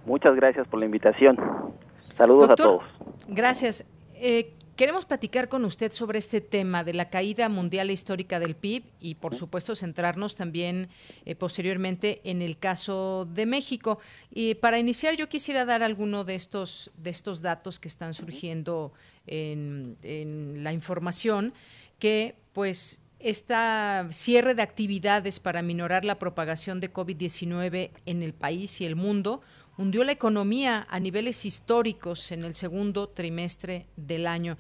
Muchas 0.05 0.35
gracias 0.35 0.67
por 0.67 0.79
la 0.79 0.85
invitación. 0.85 1.37
Saludos 2.23 2.49
a 2.51 2.55
todos. 2.55 2.83
Gracias. 3.27 3.83
Eh, 4.15 4.53
queremos 4.77 5.05
platicar 5.05 5.49
con 5.49 5.65
usted 5.65 5.91
sobre 5.91 6.19
este 6.19 6.39
tema 6.39 6.85
de 6.85 6.93
la 6.93 7.09
caída 7.09 7.49
mundial 7.49 7.89
e 7.89 7.93
histórica 7.93 8.39
del 8.39 8.55
PIB 8.55 8.85
y, 9.01 9.15
por 9.15 9.35
supuesto, 9.35 9.75
centrarnos 9.75 10.37
también 10.37 10.87
eh, 11.25 11.35
posteriormente 11.35 12.21
en 12.23 12.41
el 12.41 12.57
caso 12.57 13.27
de 13.29 13.45
México. 13.45 13.99
Y 14.31 14.55
para 14.55 14.79
iniciar, 14.79 15.17
yo 15.17 15.27
quisiera 15.27 15.65
dar 15.65 15.83
alguno 15.83 16.23
de 16.23 16.35
estos, 16.35 16.91
de 16.95 17.09
estos 17.09 17.41
datos 17.41 17.77
que 17.77 17.89
están 17.89 18.13
surgiendo 18.13 18.93
en, 19.27 19.97
en 20.01 20.63
la 20.63 20.71
información, 20.71 21.53
que, 21.99 22.35
pues, 22.53 23.01
esta 23.19 24.07
cierre 24.11 24.55
de 24.55 24.61
actividades 24.61 25.41
para 25.41 25.61
minorar 25.61 26.05
la 26.05 26.19
propagación 26.19 26.79
de 26.79 26.91
COVID-19 26.91 27.91
en 28.05 28.23
el 28.23 28.33
país 28.33 28.79
y 28.79 28.85
el 28.85 28.95
mundo 28.95 29.41
hundió 29.77 30.03
la 30.03 30.11
economía 30.11 30.85
a 30.89 30.99
niveles 30.99 31.45
históricos 31.45 32.31
en 32.31 32.43
el 32.43 32.55
segundo 32.55 33.09
trimestre 33.09 33.87
del 33.95 34.27
año. 34.27 34.57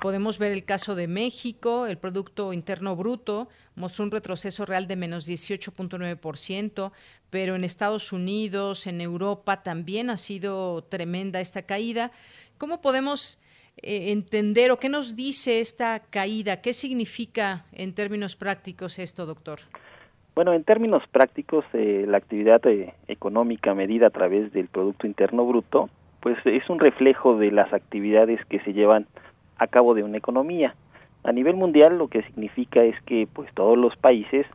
Podemos 0.00 0.38
ver 0.38 0.52
el 0.52 0.64
caso 0.64 0.94
de 0.94 1.08
México, 1.08 1.86
el 1.86 1.98
Producto 1.98 2.52
Interno 2.52 2.94
Bruto 2.94 3.48
mostró 3.74 4.04
un 4.04 4.10
retroceso 4.10 4.64
real 4.64 4.86
de 4.86 4.96
menos 4.96 5.26
18.9%, 5.28 6.92
pero 7.30 7.56
en 7.56 7.64
Estados 7.64 8.12
Unidos, 8.12 8.86
en 8.86 9.00
Europa 9.00 9.62
también 9.62 10.10
ha 10.10 10.16
sido 10.16 10.84
tremenda 10.84 11.40
esta 11.40 11.62
caída. 11.62 12.12
¿Cómo 12.58 12.80
podemos 12.80 13.40
eh, 13.78 14.12
entender 14.12 14.70
o 14.70 14.78
qué 14.78 14.88
nos 14.88 15.16
dice 15.16 15.58
esta 15.58 16.00
caída? 16.10 16.60
¿Qué 16.60 16.72
significa 16.72 17.66
en 17.72 17.94
términos 17.94 18.36
prácticos 18.36 18.98
esto, 19.00 19.26
doctor? 19.26 19.60
Bueno, 20.34 20.54
en 20.54 20.64
términos 20.64 21.02
prácticos, 21.12 21.62
eh, 21.74 22.06
la 22.08 22.16
actividad 22.16 22.66
eh, 22.66 22.94
económica 23.06 23.74
medida 23.74 24.06
a 24.06 24.10
través 24.10 24.50
del 24.54 24.68
Producto 24.68 25.06
Interno 25.06 25.44
Bruto, 25.44 25.90
pues 26.20 26.38
es 26.46 26.70
un 26.70 26.78
reflejo 26.80 27.36
de 27.36 27.50
las 27.50 27.70
actividades 27.74 28.42
que 28.46 28.60
se 28.60 28.72
llevan 28.72 29.06
a 29.58 29.66
cabo 29.66 29.92
de 29.92 30.04
una 30.04 30.16
economía. 30.16 30.74
A 31.22 31.32
nivel 31.32 31.54
mundial, 31.54 31.98
lo 31.98 32.08
que 32.08 32.22
significa 32.22 32.82
es 32.82 33.00
que 33.02 33.28
pues 33.30 33.52
todos 33.52 33.76
los 33.76 33.94
países 33.96 34.46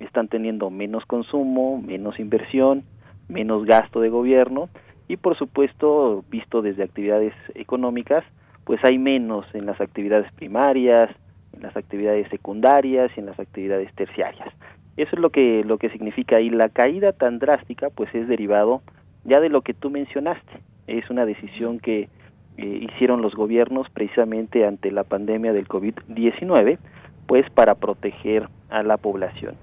están 0.00 0.26
teniendo 0.26 0.68
menos 0.68 1.04
consumo, 1.06 1.80
menos 1.80 2.18
inversión, 2.18 2.82
menos 3.28 3.64
gasto 3.64 4.00
de 4.00 4.08
gobierno 4.08 4.68
y 5.06 5.16
por 5.16 5.38
supuesto, 5.38 6.24
visto 6.28 6.60
desde 6.60 6.82
actividades 6.82 7.34
económicas, 7.54 8.24
pues 8.64 8.80
hay 8.84 8.98
menos 8.98 9.46
en 9.54 9.66
las 9.66 9.80
actividades 9.80 10.30
primarias, 10.32 11.10
en 11.52 11.62
las 11.62 11.76
actividades 11.76 12.28
secundarias 12.30 13.12
y 13.16 13.20
en 13.20 13.26
las 13.26 13.38
actividades 13.38 13.94
terciarias. 13.94 14.52
Eso 15.00 15.16
es 15.16 15.22
lo 15.22 15.30
que, 15.30 15.64
lo 15.64 15.78
que 15.78 15.88
significa. 15.88 16.40
Y 16.40 16.50
la 16.50 16.68
caída 16.68 17.12
tan 17.12 17.38
drástica, 17.38 17.88
pues 17.88 18.14
es 18.14 18.28
derivado 18.28 18.82
ya 19.24 19.40
de 19.40 19.48
lo 19.48 19.62
que 19.62 19.72
tú 19.72 19.88
mencionaste. 19.88 20.60
Es 20.86 21.08
una 21.08 21.24
decisión 21.24 21.78
que 21.78 22.08
eh, 22.58 22.88
hicieron 22.92 23.22
los 23.22 23.34
gobiernos 23.34 23.88
precisamente 23.88 24.66
ante 24.66 24.90
la 24.90 25.04
pandemia 25.04 25.54
del 25.54 25.66
COVID-19, 25.68 26.78
pues 27.26 27.48
para 27.50 27.76
proteger 27.76 28.48
a 28.68 28.82
la 28.82 28.98
población. 28.98 29.54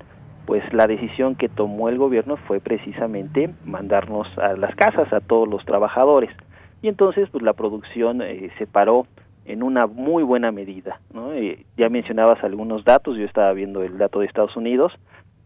Pues 0.47 0.63
la 0.73 0.87
decisión 0.87 1.35
que 1.35 1.49
tomó 1.49 1.89
el 1.89 1.99
gobierno 1.99 2.37
fue 2.37 2.59
precisamente 2.59 3.51
mandarnos 3.63 4.27
a 4.39 4.53
las 4.53 4.73
casas 4.75 5.13
a 5.13 5.19
todos 5.19 5.47
los 5.47 5.63
trabajadores. 5.65 6.31
Y 6.81 6.87
entonces, 6.87 7.29
pues 7.29 7.43
la 7.43 7.53
producción 7.53 8.23
eh, 8.23 8.49
se 8.57 8.65
paró 8.65 9.05
en 9.45 9.63
una 9.63 9.87
muy 9.87 10.23
buena 10.23 10.51
medida. 10.51 10.99
¿no? 11.13 11.33
Eh, 11.33 11.65
ya 11.77 11.89
mencionabas 11.89 12.43
algunos 12.43 12.83
datos, 12.83 13.17
yo 13.17 13.25
estaba 13.25 13.53
viendo 13.53 13.83
el 13.83 13.97
dato 13.97 14.19
de 14.19 14.25
Estados 14.25 14.55
Unidos, 14.55 14.93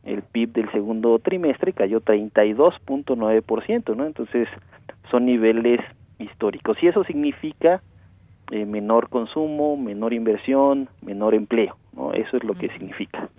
el 0.03 0.23
PIB 0.23 0.53
del 0.53 0.71
segundo 0.71 1.17
trimestre 1.19 1.73
cayó 1.73 2.01
32.9%, 2.01 3.95
¿no? 3.95 4.05
Entonces, 4.05 4.47
son 5.09 5.25
niveles 5.25 5.79
históricos 6.19 6.77
y 6.81 6.87
eso 6.87 7.03
significa 7.03 7.81
eh, 8.51 8.65
menor 8.65 9.09
consumo, 9.09 9.77
menor 9.77 10.13
inversión, 10.13 10.89
menor 11.05 11.35
empleo, 11.35 11.77
¿no? 11.93 12.13
Eso 12.13 12.37
es 12.37 12.43
lo 12.43 12.53
que 12.53 12.69
significa. 12.69 13.29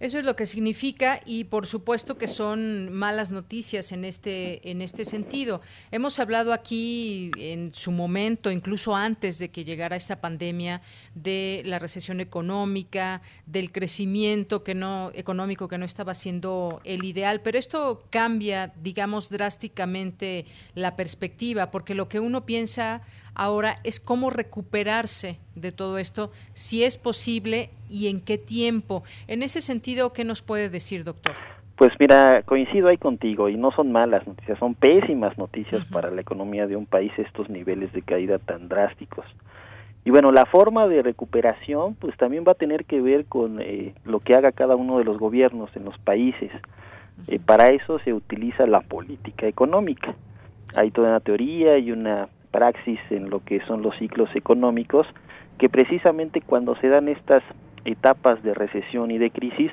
Eso 0.00 0.18
es 0.18 0.24
lo 0.24 0.34
que 0.34 0.46
significa 0.46 1.20
y 1.26 1.44
por 1.44 1.66
supuesto 1.66 2.16
que 2.16 2.26
son 2.26 2.90
malas 2.90 3.30
noticias 3.30 3.92
en 3.92 4.06
este 4.06 4.70
en 4.70 4.80
este 4.80 5.04
sentido. 5.04 5.60
Hemos 5.90 6.18
hablado 6.18 6.54
aquí 6.54 7.30
en 7.36 7.74
su 7.74 7.92
momento, 7.92 8.50
incluso 8.50 8.96
antes 8.96 9.38
de 9.38 9.50
que 9.50 9.62
llegara 9.62 9.96
esta 9.96 10.22
pandemia, 10.22 10.80
de 11.14 11.60
la 11.66 11.78
recesión 11.78 12.20
económica, 12.20 13.20
del 13.44 13.72
crecimiento 13.72 14.64
que 14.64 14.74
no 14.74 15.10
económico 15.12 15.68
que 15.68 15.76
no 15.76 15.84
estaba 15.84 16.14
siendo 16.14 16.80
el 16.84 17.04
ideal, 17.04 17.42
pero 17.42 17.58
esto 17.58 18.06
cambia, 18.08 18.72
digamos, 18.82 19.28
drásticamente 19.28 20.46
la 20.74 20.96
perspectiva, 20.96 21.70
porque 21.70 21.94
lo 21.94 22.08
que 22.08 22.20
uno 22.20 22.46
piensa 22.46 23.02
ahora 23.40 23.76
es 23.84 24.00
cómo 24.00 24.28
recuperarse 24.28 25.38
de 25.54 25.72
todo 25.72 25.96
esto, 25.96 26.30
si 26.52 26.84
es 26.84 26.98
posible 26.98 27.70
y 27.88 28.08
en 28.08 28.20
qué 28.20 28.36
tiempo. 28.36 29.02
En 29.28 29.42
ese 29.42 29.62
sentido, 29.62 30.12
¿qué 30.12 30.24
nos 30.24 30.42
puede 30.42 30.68
decir, 30.68 31.04
doctor? 31.04 31.32
Pues 31.74 31.90
mira, 31.98 32.42
coincido 32.42 32.88
ahí 32.88 32.98
contigo 32.98 33.48
y 33.48 33.56
no 33.56 33.70
son 33.70 33.92
malas 33.92 34.26
noticias, 34.26 34.58
son 34.58 34.74
pésimas 34.74 35.38
noticias 35.38 35.82
para 35.86 36.10
la 36.10 36.20
economía 36.20 36.66
de 36.66 36.76
un 36.76 36.84
país 36.84 37.12
estos 37.16 37.48
niveles 37.48 37.90
de 37.94 38.02
caída 38.02 38.38
tan 38.38 38.68
drásticos. 38.68 39.24
Y 40.04 40.10
bueno, 40.10 40.32
la 40.32 40.44
forma 40.44 40.86
de 40.86 41.02
recuperación 41.02 41.94
pues 41.94 42.14
también 42.18 42.44
va 42.46 42.52
a 42.52 42.56
tener 42.56 42.84
que 42.84 43.00
ver 43.00 43.24
con 43.24 43.62
eh, 43.62 43.94
lo 44.04 44.20
que 44.20 44.34
haga 44.34 44.52
cada 44.52 44.76
uno 44.76 44.98
de 44.98 45.04
los 45.04 45.18
gobiernos 45.18 45.74
en 45.76 45.86
los 45.86 45.96
países. 46.00 46.50
Eh, 47.26 47.38
para 47.38 47.72
eso 47.72 48.00
se 48.00 48.12
utiliza 48.12 48.66
la 48.66 48.82
política 48.82 49.46
económica. 49.46 50.14
Hay 50.76 50.90
toda 50.90 51.08
una 51.08 51.20
teoría 51.20 51.78
y 51.78 51.90
una 51.90 52.28
praxis 52.50 53.00
en 53.10 53.30
lo 53.30 53.40
que 53.40 53.60
son 53.66 53.82
los 53.82 53.96
ciclos 53.96 54.28
económicos, 54.34 55.06
que 55.58 55.68
precisamente 55.68 56.40
cuando 56.40 56.74
se 56.76 56.88
dan 56.88 57.08
estas 57.08 57.42
etapas 57.84 58.42
de 58.42 58.54
recesión 58.54 59.10
y 59.10 59.18
de 59.18 59.30
crisis, 59.30 59.72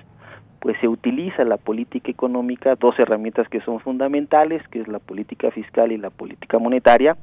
pues 0.59 0.77
se 0.81 0.87
utiliza 0.87 1.43
la 1.43 1.57
política 1.57 2.11
económica, 2.11 2.75
dos 2.75 2.97
herramientas 2.99 3.47
que 3.49 3.61
son 3.61 3.79
fundamentales, 3.79 4.67
que 4.69 4.81
es 4.81 4.87
la 4.87 4.99
política 4.99 5.51
fiscal 5.51 5.91
y 5.91 5.97
la 5.97 6.09
política 6.09 6.59
monetaria, 6.59 7.17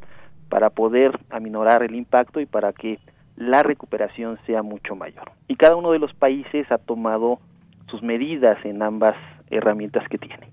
para 0.49 0.71
poder 0.71 1.19
aminorar 1.31 1.83
el 1.83 1.95
impacto 1.95 2.41
y 2.41 2.47
para 2.47 2.73
que 2.73 2.99
la 3.37 3.63
recuperación 3.63 4.39
sea 4.47 4.63
mucho 4.63 4.95
mayor. 4.95 5.33
Y 5.49 5.57
cada 5.57 5.77
uno 5.77 5.91
de 5.93 5.99
los 5.99 6.15
países 6.15 6.71
ha 6.71 6.79
tomado 6.79 7.41
sus 7.91 8.03
medidas 8.03 8.65
en 8.65 8.83
ambas 8.83 9.17
herramientas 9.51 10.09
que 10.09 10.19
tiene. 10.19 10.51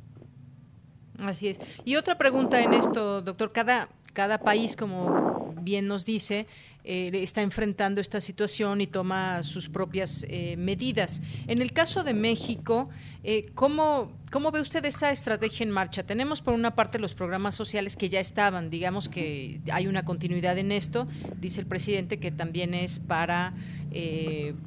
Así 1.20 1.50
es. 1.50 1.60
Y 1.86 1.98
otra 1.98 2.18
pregunta 2.18 2.62
en 2.62 2.74
esto, 2.74 3.22
doctor, 3.22 3.52
cada 3.52 3.90
cada 4.14 4.40
país, 4.40 4.76
como 4.76 5.54
bien 5.62 5.88
nos 5.88 6.06
dice, 6.06 6.48
eh, 6.84 7.12
está 7.14 7.44
enfrentando 7.44 8.02
esta 8.02 8.20
situación 8.20 8.82
y 8.82 8.88
toma 8.88 9.44
sus 9.44 9.70
propias 9.70 10.26
eh, 10.28 10.56
medidas. 10.58 11.22
En 11.46 11.62
el 11.62 11.74
caso 11.74 12.04
de 12.04 12.16
México, 12.16 12.90
eh, 13.24 13.52
¿cómo, 13.54 14.12
¿cómo, 14.32 14.50
ve 14.50 14.62
usted 14.62 14.84
esa 14.86 15.12
estrategia 15.12 15.64
en 15.64 15.70
marcha? 15.70 16.02
Tenemos 16.02 16.42
por 16.42 16.56
una 16.56 16.74
parte 16.74 16.98
los 16.98 17.14
programas 17.14 17.54
sociales 17.54 17.96
que 17.96 18.10
ya 18.10 18.20
estaban, 18.20 18.72
digamos 18.72 19.10
que 19.10 19.60
hay 19.72 19.86
una 19.86 20.04
continuidad 20.04 20.58
en 20.58 20.72
esto, 20.72 21.08
dice 21.40 21.62
el 21.62 21.68
presidente 21.68 22.18
que 22.18 22.32
también 22.32 22.74
es 22.74 23.00
para 23.00 23.54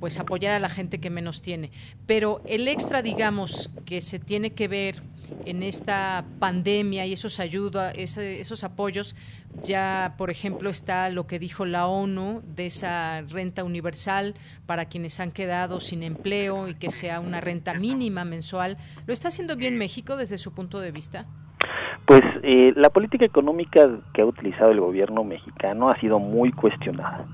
pues 0.00 0.20
apoyar 0.20 0.52
a 0.52 0.58
la 0.58 0.68
gente 0.68 1.00
que 1.00 1.08
menos 1.08 1.40
tiene, 1.40 1.70
pero 2.06 2.42
el 2.44 2.68
extra, 2.68 3.00
digamos, 3.00 3.70
que 3.86 4.02
se 4.02 4.18
tiene 4.18 4.50
que 4.50 4.68
ver 4.68 5.02
en 5.44 5.62
esta 5.62 6.24
pandemia 6.38 7.06
y 7.06 7.12
esos 7.12 7.40
ayuda, 7.40 7.90
esos 7.90 8.64
apoyos, 8.64 9.16
ya, 9.62 10.14
por 10.18 10.30
ejemplo, 10.30 10.70
está 10.70 11.10
lo 11.10 11.26
que 11.26 11.38
dijo 11.38 11.64
la 11.64 11.86
ONU 11.86 12.42
de 12.44 12.66
esa 12.66 13.22
renta 13.22 13.64
universal 13.64 14.34
para 14.66 14.86
quienes 14.86 15.20
han 15.20 15.30
quedado 15.30 15.80
sin 15.80 16.02
empleo 16.02 16.68
y 16.68 16.74
que 16.74 16.90
sea 16.90 17.20
una 17.20 17.40
renta 17.40 17.74
mínima 17.74 18.24
mensual. 18.24 18.76
¿Lo 19.06 19.12
está 19.12 19.28
haciendo 19.28 19.56
bien 19.56 19.78
México 19.78 20.16
desde 20.16 20.38
su 20.38 20.52
punto 20.54 20.80
de 20.80 20.90
vista? 20.90 21.26
Pues 22.06 22.22
eh, 22.42 22.72
la 22.76 22.90
política 22.90 23.24
económica 23.24 23.88
que 24.12 24.22
ha 24.22 24.26
utilizado 24.26 24.70
el 24.72 24.80
gobierno 24.80 25.24
mexicano 25.24 25.88
ha 25.88 25.98
sido 26.00 26.18
muy 26.18 26.52
cuestionada. 26.52 27.26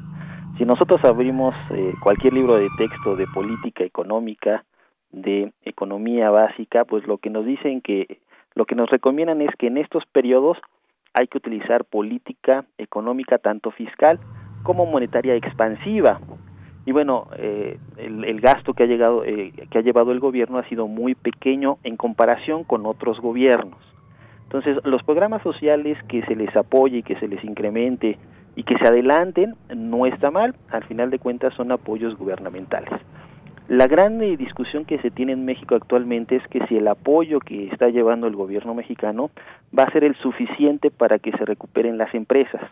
Si 0.58 0.64
nosotros 0.64 1.00
abrimos 1.04 1.54
eh, 1.70 1.94
cualquier 2.02 2.34
libro 2.34 2.56
de 2.56 2.68
texto 2.76 3.16
de 3.16 3.26
política 3.26 3.82
económica, 3.82 4.64
de 5.12 5.52
economía 5.64 6.30
básica, 6.30 6.84
pues 6.84 7.06
lo 7.06 7.18
que 7.18 7.30
nos 7.30 7.44
dicen 7.44 7.80
que 7.80 8.18
lo 8.54 8.64
que 8.66 8.74
nos 8.74 8.90
recomiendan 8.90 9.40
es 9.40 9.50
que 9.56 9.68
en 9.68 9.78
estos 9.78 10.04
periodos 10.06 10.58
hay 11.14 11.26
que 11.26 11.38
utilizar 11.38 11.84
política 11.84 12.64
económica 12.78 13.38
tanto 13.38 13.70
fiscal 13.70 14.18
como 14.62 14.86
monetaria 14.86 15.34
expansiva. 15.34 16.20
Y 16.86 16.92
bueno, 16.92 17.28
eh, 17.36 17.78
el, 17.98 18.40
gasto 18.40 18.74
que 18.74 18.84
ha, 18.84 18.86
llegado, 18.86 19.24
eh, 19.24 19.52
que 19.70 19.78
ha 19.78 19.82
llevado 19.82 20.12
el 20.12 20.20
gobierno 20.20 20.58
ha 20.58 20.68
sido 20.68 20.88
muy 20.88 21.14
pequeño 21.14 21.78
en 21.84 21.96
comparación 21.96 22.64
con 22.64 22.86
otros 22.86 23.20
gobiernos. 23.20 23.78
Entonces, 24.44 24.78
los 24.84 25.02
programas 25.04 25.42
sociales 25.42 25.98
que 26.08 26.22
se 26.22 26.34
les 26.34 26.54
apoye 26.56 26.98
y 26.98 27.02
que 27.02 27.16
se 27.20 27.28
les 27.28 27.44
incremente 27.44 28.18
y 28.56 28.64
que 28.64 28.76
se 28.78 28.88
adelanten 28.88 29.54
no 29.76 30.06
está 30.06 30.30
mal, 30.30 30.56
al 30.70 30.84
final 30.84 31.10
de 31.10 31.18
cuentas 31.18 31.54
son 31.54 31.70
apoyos 31.70 32.16
gubernamentales. 32.16 32.90
La 33.70 33.87
gran 33.87 34.18
discusión 34.18 34.85
que 34.85 34.98
se 34.98 35.12
tiene 35.12 35.30
en 35.30 35.44
México 35.44 35.76
actualmente 35.76 36.35
es 36.35 36.42
que 36.48 36.66
si 36.66 36.76
el 36.76 36.88
apoyo 36.88 37.38
que 37.38 37.68
está 37.68 37.88
llevando 37.88 38.26
el 38.26 38.35
gobierno 38.35 38.74
mexicano 38.74 39.30
va 39.78 39.85
a 39.85 39.92
ser 39.92 40.02
el 40.02 40.16
suficiente 40.16 40.90
para 40.90 41.20
que 41.20 41.30
se 41.30 41.44
recuperen 41.44 41.96
las 41.96 42.12
empresas. 42.12 42.62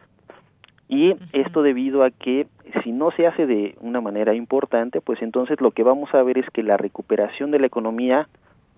Y 0.88 1.14
esto 1.32 1.62
debido 1.62 2.02
a 2.02 2.10
que 2.10 2.48
si 2.82 2.90
no 2.90 3.12
se 3.12 3.28
hace 3.28 3.46
de 3.46 3.76
una 3.80 4.00
manera 4.00 4.34
importante, 4.34 5.00
pues 5.00 5.22
entonces 5.22 5.60
lo 5.60 5.70
que 5.70 5.84
vamos 5.84 6.12
a 6.16 6.22
ver 6.24 6.36
es 6.36 6.50
que 6.50 6.64
la 6.64 6.76
recuperación 6.76 7.52
de 7.52 7.60
la 7.60 7.68
economía 7.68 8.26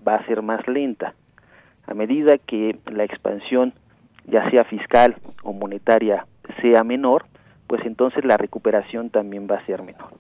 va 0.07 0.17
a 0.17 0.27
ser 0.27 0.43
más 0.43 0.69
lenta. 0.69 1.15
A 1.87 1.95
medida 1.95 2.37
que 2.37 2.77
la 2.93 3.05
expansión, 3.05 3.73
ya 4.27 4.51
sea 4.51 4.65
fiscal 4.65 5.17
o 5.43 5.55
monetaria, 5.55 6.27
sea 6.61 6.85
menor, 6.85 7.25
pues 7.67 7.81
entonces 7.87 8.27
la 8.27 8.37
recuperación 8.37 9.09
también 9.09 9.49
va 9.51 9.57
a 9.57 9.65
ser 9.65 9.83
menor. 9.83 10.11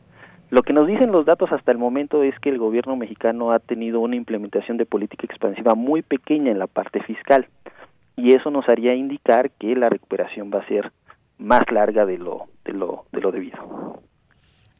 Lo 0.50 0.62
que 0.62 0.72
nos 0.72 0.88
dicen 0.88 1.12
los 1.12 1.26
datos 1.26 1.52
hasta 1.52 1.70
el 1.70 1.78
momento 1.78 2.24
es 2.24 2.38
que 2.40 2.48
el 2.48 2.58
gobierno 2.58 2.96
mexicano 2.96 3.52
ha 3.52 3.60
tenido 3.60 4.00
una 4.00 4.16
implementación 4.16 4.78
de 4.78 4.86
política 4.86 5.24
expansiva 5.24 5.76
muy 5.76 6.02
pequeña 6.02 6.50
en 6.50 6.58
la 6.58 6.66
parte 6.66 7.00
fiscal 7.04 7.46
y 8.16 8.34
eso 8.34 8.50
nos 8.50 8.68
haría 8.68 8.94
indicar 8.94 9.52
que 9.52 9.76
la 9.76 9.88
recuperación 9.88 10.50
va 10.52 10.58
a 10.58 10.66
ser 10.66 10.90
más 11.38 11.62
larga 11.70 12.04
de 12.04 12.18
lo 12.18 12.48
de 12.64 12.72
lo 12.72 13.04
de 13.12 13.20
lo 13.20 13.30
debido. 13.30 14.02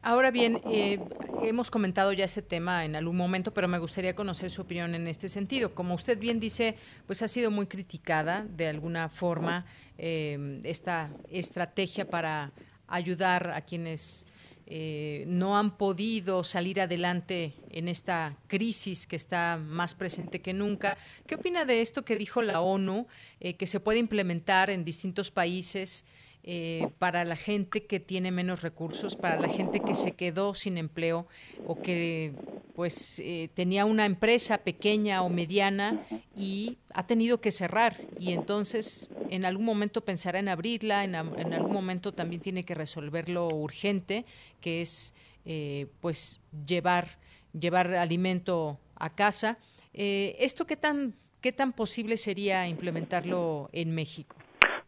Ahora 0.03 0.31
bien, 0.31 0.59
eh, 0.69 0.99
hemos 1.43 1.71
comentado 1.71 2.11
ya 2.11 2.25
ese 2.25 2.41
tema 2.41 2.85
en 2.85 2.95
algún 2.95 3.15
momento, 3.15 3.53
pero 3.53 3.67
me 3.67 3.77
gustaría 3.77 4.15
conocer 4.15 4.49
su 4.49 4.63
opinión 4.63 4.93
en 4.95 5.07
este 5.07 5.29
sentido. 5.29 5.73
Como 5.73 5.93
usted 5.93 6.19
bien 6.19 6.39
dice, 6.39 6.75
pues 7.05 7.21
ha 7.21 7.27
sido 7.27 7.49
muy 7.49 7.67
criticada 7.67 8.45
de 8.57 8.67
alguna 8.67 9.09
forma 9.09 9.65
eh, 9.97 10.59
esta 10.63 11.11
estrategia 11.29 12.09
para 12.09 12.51
ayudar 12.87 13.51
a 13.51 13.61
quienes 13.61 14.25
eh, 14.73 15.25
no 15.27 15.57
han 15.57 15.75
podido 15.75 16.45
salir 16.45 16.79
adelante 16.79 17.55
en 17.71 17.89
esta 17.89 18.37
crisis 18.47 19.05
que 19.05 19.17
está 19.17 19.59
más 19.61 19.95
presente 19.95 20.39
que 20.39 20.53
nunca. 20.53 20.97
¿Qué 21.27 21.35
opina 21.35 21.65
de 21.65 21.81
esto 21.81 22.05
que 22.05 22.15
dijo 22.15 22.41
la 22.41 22.61
ONU, 22.61 23.05
eh, 23.41 23.55
que 23.55 23.67
se 23.67 23.81
puede 23.81 23.99
implementar 23.99 24.69
en 24.69 24.85
distintos 24.85 25.29
países? 25.29 26.05
Eh, 26.43 26.89
para 26.97 27.23
la 27.23 27.35
gente 27.35 27.85
que 27.85 27.99
tiene 27.99 28.31
menos 28.31 28.63
recursos, 28.63 29.15
para 29.15 29.39
la 29.39 29.47
gente 29.47 29.79
que 29.79 29.93
se 29.93 30.13
quedó 30.13 30.55
sin 30.55 30.79
empleo 30.79 31.27
o 31.67 31.79
que 31.79 32.33
pues 32.73 33.19
eh, 33.19 33.51
tenía 33.53 33.85
una 33.85 34.07
empresa 34.07 34.57
pequeña 34.57 35.21
o 35.21 35.29
mediana 35.29 36.03
y 36.35 36.79
ha 36.95 37.05
tenido 37.05 37.41
que 37.41 37.51
cerrar 37.51 38.01
y 38.17 38.31
entonces 38.31 39.07
en 39.29 39.45
algún 39.45 39.65
momento 39.65 40.03
pensará 40.03 40.39
en 40.39 40.47
abrirla, 40.47 41.03
en, 41.03 41.13
algún 41.13 41.73
momento 41.73 42.11
también 42.11 42.41
tiene 42.41 42.63
que 42.63 42.73
resolver 42.73 43.29
lo 43.29 43.47
urgente 43.49 44.25
que 44.61 44.81
es 44.81 45.13
eh, 45.45 45.85
pues 45.99 46.39
llevar 46.65 47.19
llevar 47.53 47.93
alimento 47.93 48.79
a 48.95 49.13
casa. 49.13 49.59
¿Esto 49.93 50.65
qué 50.65 50.75
tan 50.75 51.13
qué 51.39 51.51
tan 51.51 51.71
posible 51.71 52.17
sería 52.17 52.67
implementarlo 52.67 53.69
en 53.73 53.93
México? 53.93 54.37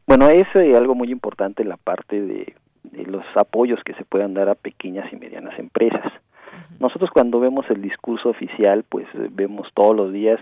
Bueno, 0.06 0.28
es 0.30 0.48
eh, 0.56 0.76
algo 0.76 0.96
muy 0.96 1.12
importante 1.12 1.63
la 1.63 1.78
parte 1.78 2.22
de, 2.22 2.54
los 3.06 3.24
apoyos 3.36 3.80
que 3.86 3.94
se 3.94 4.04
puedan 4.04 4.34
dar 4.34 4.50
a 4.50 4.56
pequeñas 4.56 5.12
y 5.13 5.16
medianas 5.16 5.58
empresas. 5.58 6.12
Nosotros 6.80 7.10
cuando 7.12 7.39
vemos 7.39 7.66
el 7.70 7.82
discurso 7.82 8.30
oficial, 8.30 8.84
pues 8.84 9.08
eh, 9.13 9.30
vemos 9.32 9.70
todos 9.74 9.96
los 9.96 10.12
días 10.12 10.39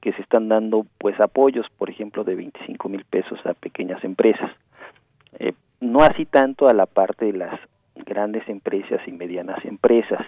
que 0.00 0.12
se 0.12 0.22
están 0.22 0.48
dando 0.48 0.86
pues 0.98 1.20
apoyos, 1.20 1.66
por 1.76 1.90
ejemplo, 1.90 2.22
de 2.22 2.36
25 2.36 2.88
mil 2.88 3.04
pesos 3.04 3.38
a 3.44 3.54
pequeñas 3.54 4.02
empresas. 4.04 4.50
Eh, 5.38 5.52
no 5.80 6.00
así 6.00 6.24
tanto 6.24 6.68
a 6.68 6.74
la 6.74 6.86
parte 6.86 7.26
de 7.26 7.32
las 7.32 7.58
grandes 8.06 8.48
empresas 8.48 9.00
y 9.06 9.12
medianas 9.12 9.64
empresas. 9.64 10.24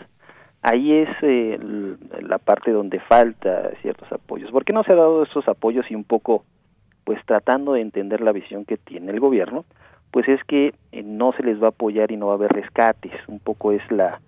Ahí 0.62 0.92
es 0.92 1.08
la 2.22 2.38
parte 2.38 2.72
donde 2.72 2.98
falta 2.98 3.70
ciertos 3.82 4.10
apoyos. 4.10 4.50
¿Por 4.50 4.64
qué 4.64 4.72
no 4.72 4.82
se 4.82 4.92
ha 4.92 4.96
dado 4.96 5.22
esos 5.22 5.46
apoyos 5.46 5.84
y 5.90 5.94
un 5.94 6.04
poco 6.04 6.44
pues 7.04 7.20
tratando 7.26 7.74
de 7.74 7.80
entender 7.80 8.20
la 8.20 8.32
visión 8.32 8.64
que 8.64 8.76
tiene 8.76 9.12
el 9.12 9.20
gobierno, 9.20 9.64
pues 10.10 10.28
es 10.28 10.42
que 10.44 10.74
eh, 10.92 11.02
no 11.02 11.32
se 11.32 11.42
les 11.42 11.60
va 11.62 11.66
a 11.66 11.70
apoyar 11.70 12.10
y 12.10 12.16
no 12.16 12.26
va 12.26 12.32
a 12.32 12.36
haber 12.36 12.52
rescates, 12.52 13.12
un 13.28 13.40
poco 13.40 13.72
es 13.72 13.82
la 13.90 14.20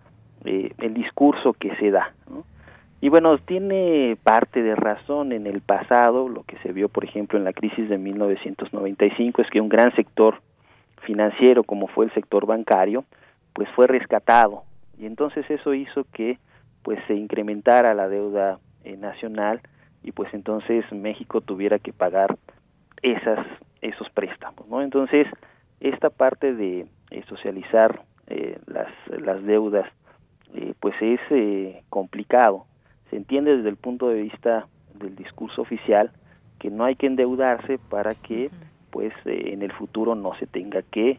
eh, 0.44 0.72
el 0.78 0.94
discurso 0.94 1.54
que 1.54 1.74
se 1.76 1.90
da. 1.90 2.12
Y 3.00 3.08
bueno, 3.08 3.36
tiene 3.38 4.16
parte 4.22 4.62
de 4.62 4.74
razón 4.74 5.32
en 5.32 5.46
el 5.46 5.60
pasado, 5.60 6.28
lo 6.28 6.44
que 6.44 6.56
se 6.58 6.72
vio, 6.72 6.88
por 6.88 7.04
ejemplo, 7.04 7.38
en 7.38 7.44
la 7.44 7.52
crisis 7.52 7.88
de 7.88 7.98
1995, 7.98 9.42
es 9.42 9.50
que 9.50 9.60
un 9.60 9.68
gran 9.68 9.94
sector 9.94 10.40
financiero, 11.02 11.64
como 11.64 11.88
fue 11.88 12.06
el 12.06 12.14
sector 12.14 12.46
bancario, 12.46 13.04
pues 13.52 13.68
fue 13.74 13.86
rescatado. 13.86 14.62
Y 14.98 15.06
entonces 15.06 15.48
eso 15.50 15.74
hizo 15.74 16.04
que 16.12 16.38
pues 16.82 16.98
se 17.06 17.14
incrementara 17.14 17.94
la 17.94 18.08
deuda 18.08 18.58
eh, 18.84 18.96
nacional 18.96 19.60
y 20.02 20.12
pues 20.12 20.32
entonces 20.32 20.84
México 20.92 21.40
tuviera 21.40 21.78
que 21.78 21.92
pagar 21.92 22.36
esas 23.12 23.46
esos 23.80 24.08
préstamos 24.10 24.68
no 24.68 24.82
entonces 24.82 25.26
esta 25.80 26.10
parte 26.10 26.54
de 26.54 26.86
eh, 27.10 27.22
socializar 27.28 28.02
eh, 28.26 28.58
las 28.66 28.88
las 29.08 29.42
deudas 29.44 29.86
eh, 30.54 30.74
pues 30.80 30.94
es 31.00 31.20
complicado. 31.88 32.66
Se 33.10 33.16
entiende 33.16 33.56
desde 33.56 33.68
el 33.68 33.76
punto 33.76 34.08
de 34.08 34.22
vista 34.22 34.66
del 34.94 35.14
discurso 35.14 35.62
oficial 35.62 36.10
que 36.58 36.70
no 36.70 36.84
hay 36.84 36.96
que 36.96 37.06
endeudarse 37.06 37.78
para 37.78 38.14
que 38.14 38.50
pues 38.90 39.12
en 39.26 39.62
el 39.62 39.72
futuro 39.72 40.14
no 40.14 40.34
se 40.36 40.46
tenga 40.46 40.82
que, 40.82 41.18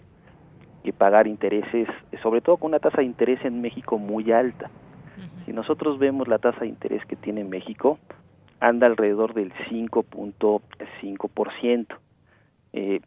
que 0.83 0.93
pagar 0.93 1.27
intereses 1.27 1.87
sobre 2.23 2.41
todo 2.41 2.57
con 2.57 2.69
una 2.69 2.79
tasa 2.79 2.97
de 2.97 3.05
interés 3.05 3.43
en 3.45 3.61
México 3.61 3.97
muy 3.97 4.31
alta. 4.31 4.69
Si 5.45 5.53
nosotros 5.53 5.99
vemos 5.99 6.27
la 6.27 6.39
tasa 6.39 6.61
de 6.61 6.67
interés 6.67 7.05
que 7.05 7.15
tiene 7.15 7.43
México 7.43 7.99
anda 8.59 8.87
alrededor 8.87 9.33
del 9.33 9.53
5.5%, 9.69 11.97
eh, 12.73 12.99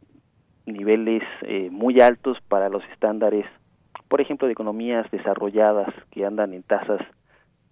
niveles 0.67 1.23
eh, 1.43 1.69
muy 1.71 2.01
altos 2.01 2.39
para 2.49 2.69
los 2.69 2.85
estándares, 2.93 3.47
por 4.09 4.21
ejemplo, 4.21 4.47
de 4.47 4.53
economías 4.53 5.11
desarrolladas 5.11 5.93
que 6.11 6.25
andan 6.25 6.55
en 6.55 6.63
tasas 6.63 7.01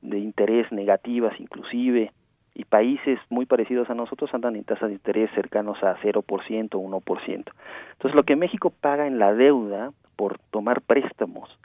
de 0.02 0.18
interés 0.18 0.70
negativas 0.72 1.38
inclusive, 1.40 2.12
y 2.58 2.64
países 2.64 3.20
muy 3.30 3.46
parecidos 3.46 3.88
a 3.88 3.94
nosotros 3.94 4.34
andan 4.34 4.56
en 4.56 4.64
tasas 4.64 4.88
de 4.88 4.94
interés 4.94 5.30
cercanos 5.32 5.80
a 5.84 5.96
0%, 5.98 6.22
1%. 6.22 7.28
Entonces, 7.28 8.16
lo 8.16 8.24
que 8.24 8.34
México 8.34 8.70
paga 8.70 9.06
en 9.06 9.20
la 9.20 9.32
deuda 9.32 9.92
por 10.16 10.40
tomar 10.50 10.82
préstamos 10.82 11.56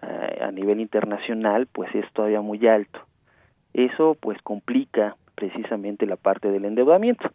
eh, 0.00 0.38
a 0.40 0.50
nivel 0.50 0.80
internacional, 0.80 1.66
pues 1.66 1.94
es 1.94 2.10
todavía 2.14 2.40
muy 2.40 2.66
alto. 2.66 3.00
Eso 3.74 4.16
pues 4.18 4.40
complica 4.40 5.14
precisamente 5.40 6.04
la 6.04 6.16
parte 6.16 6.50
del 6.50 6.66
endeudamiento, 6.66 7.30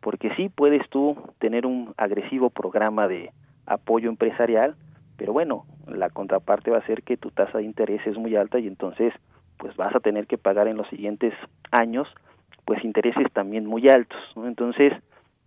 porque 0.00 0.34
sí 0.36 0.48
puedes 0.48 0.88
tú 0.88 1.16
tener 1.38 1.66
un 1.66 1.92
agresivo 1.98 2.48
programa 2.48 3.08
de 3.08 3.30
apoyo 3.66 4.08
empresarial, 4.08 4.74
pero 5.18 5.34
bueno, 5.34 5.66
la 5.86 6.08
contraparte 6.08 6.70
va 6.70 6.78
a 6.78 6.86
ser 6.86 7.02
que 7.02 7.18
tu 7.18 7.30
tasa 7.30 7.58
de 7.58 7.64
interés 7.64 8.00
es 8.06 8.16
muy 8.16 8.34
alta 8.36 8.58
y 8.58 8.66
entonces 8.66 9.12
pues 9.58 9.76
vas 9.76 9.94
a 9.94 10.00
tener 10.00 10.26
que 10.26 10.38
pagar 10.38 10.66
en 10.66 10.78
los 10.78 10.88
siguientes 10.88 11.34
años 11.70 12.08
pues 12.64 12.82
intereses 12.84 13.30
también 13.32 13.66
muy 13.66 13.88
altos. 13.88 14.18
Entonces, 14.36 14.92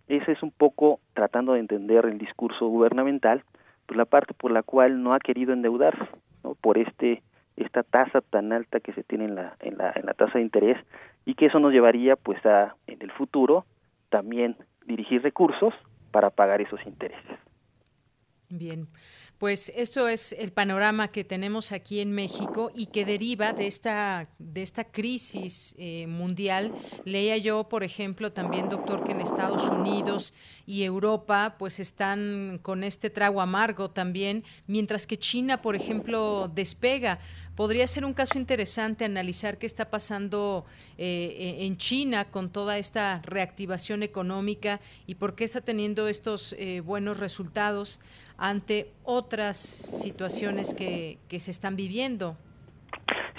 ese 0.06 0.32
es 0.32 0.42
un 0.42 0.52
poco 0.52 1.00
tratando 1.12 1.54
de 1.54 1.60
entender 1.60 2.04
el 2.06 2.18
discurso 2.18 2.68
gubernamental, 2.68 3.42
pues 3.86 3.96
la 3.96 4.04
parte 4.04 4.32
por 4.32 4.52
la 4.52 4.62
cual 4.62 5.02
no 5.02 5.12
ha 5.12 5.18
querido 5.18 5.52
endeudarse, 5.52 6.06
¿no? 6.44 6.54
por 6.54 6.78
este 6.78 7.22
esta 7.56 7.82
tasa 7.82 8.20
tan 8.20 8.52
alta 8.52 8.80
que 8.80 8.92
se 8.92 9.02
tiene 9.02 9.24
en 9.24 9.34
la, 9.34 9.56
en 9.60 9.78
la, 9.78 9.92
en 9.94 10.06
la 10.06 10.14
tasa 10.14 10.38
de 10.38 10.44
interés 10.44 10.78
y 11.24 11.34
que 11.34 11.46
eso 11.46 11.58
nos 11.58 11.72
llevaría 11.72 12.16
pues 12.16 12.44
a 12.46 12.76
en 12.86 13.00
el 13.02 13.10
futuro 13.12 13.64
también 14.08 14.56
dirigir 14.86 15.22
recursos 15.22 15.74
para 16.10 16.30
pagar 16.30 16.60
esos 16.60 16.80
intereses. 16.86 17.38
Bien, 18.48 18.86
pues 19.38 19.70
esto 19.76 20.08
es 20.08 20.32
el 20.32 20.50
panorama 20.50 21.08
que 21.08 21.22
tenemos 21.24 21.72
aquí 21.72 22.00
en 22.00 22.12
México 22.12 22.70
y 22.74 22.86
que 22.86 23.04
deriva 23.04 23.52
de 23.52 23.66
esta, 23.66 24.28
de 24.38 24.62
esta 24.62 24.84
crisis 24.84 25.74
eh, 25.78 26.06
mundial. 26.06 26.72
Leía 27.04 27.36
yo, 27.36 27.68
por 27.68 27.84
ejemplo, 27.84 28.32
también, 28.32 28.70
doctor, 28.70 29.04
que 29.04 29.12
en 29.12 29.20
Estados 29.20 29.68
Unidos 29.68 30.32
y 30.64 30.84
Europa 30.84 31.56
pues 31.58 31.80
están 31.80 32.60
con 32.62 32.82
este 32.82 33.10
trago 33.10 33.42
amargo 33.42 33.90
también, 33.90 34.42
mientras 34.66 35.06
que 35.06 35.18
China, 35.18 35.60
por 35.60 35.76
ejemplo, 35.76 36.48
despega. 36.48 37.18
Podría 37.56 37.86
ser 37.86 38.04
un 38.04 38.12
caso 38.12 38.38
interesante 38.38 39.04
analizar 39.04 39.56
qué 39.56 39.64
está 39.64 39.86
pasando 39.86 40.66
eh, 40.98 41.56
en 41.60 41.78
China 41.78 42.26
con 42.26 42.50
toda 42.50 42.76
esta 42.76 43.22
reactivación 43.24 44.02
económica 44.02 44.80
y 45.06 45.14
por 45.14 45.34
qué 45.34 45.44
está 45.44 45.62
teniendo 45.62 46.06
estos 46.06 46.54
eh, 46.58 46.80
buenos 46.80 47.18
resultados 47.18 48.00
ante 48.36 48.90
otras 49.04 49.56
situaciones 49.56 50.74
que, 50.74 51.18
que 51.28 51.40
se 51.40 51.50
están 51.50 51.76
viviendo. 51.76 52.36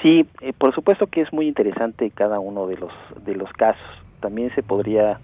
Sí, 0.02 0.26
eh, 0.42 0.54
por 0.54 0.74
supuesto 0.74 1.08
que 1.08 1.22
es 1.22 1.32
muy 1.34 1.48
interesante 1.48 2.10
cada 2.12 2.40
uno 2.40 2.68
de 2.68 2.78
los 2.78 2.92
de 3.24 3.36
los 3.36 3.52
casos. 3.54 3.86
También 4.20 4.54
se 4.56 4.64
podría 4.64 5.20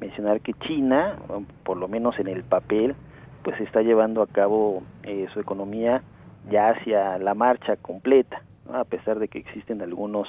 mencionar 0.00 0.40
que 0.40 0.54
China, 0.54 1.18
por 1.64 1.76
lo 1.76 1.88
menos 1.88 2.18
en 2.18 2.28
el 2.28 2.44
papel, 2.44 2.94
pues 3.42 3.60
está 3.60 3.82
llevando 3.82 4.22
a 4.22 4.26
cabo 4.26 4.82
eh, 5.02 5.26
su 5.32 5.40
economía 5.40 6.02
ya 6.50 6.70
hacia 6.70 7.18
la 7.18 7.34
marcha 7.34 7.76
completa, 7.76 8.42
a 8.72 8.84
pesar 8.84 9.18
de 9.18 9.28
que 9.28 9.38
existen 9.38 9.82
algunos 9.82 10.28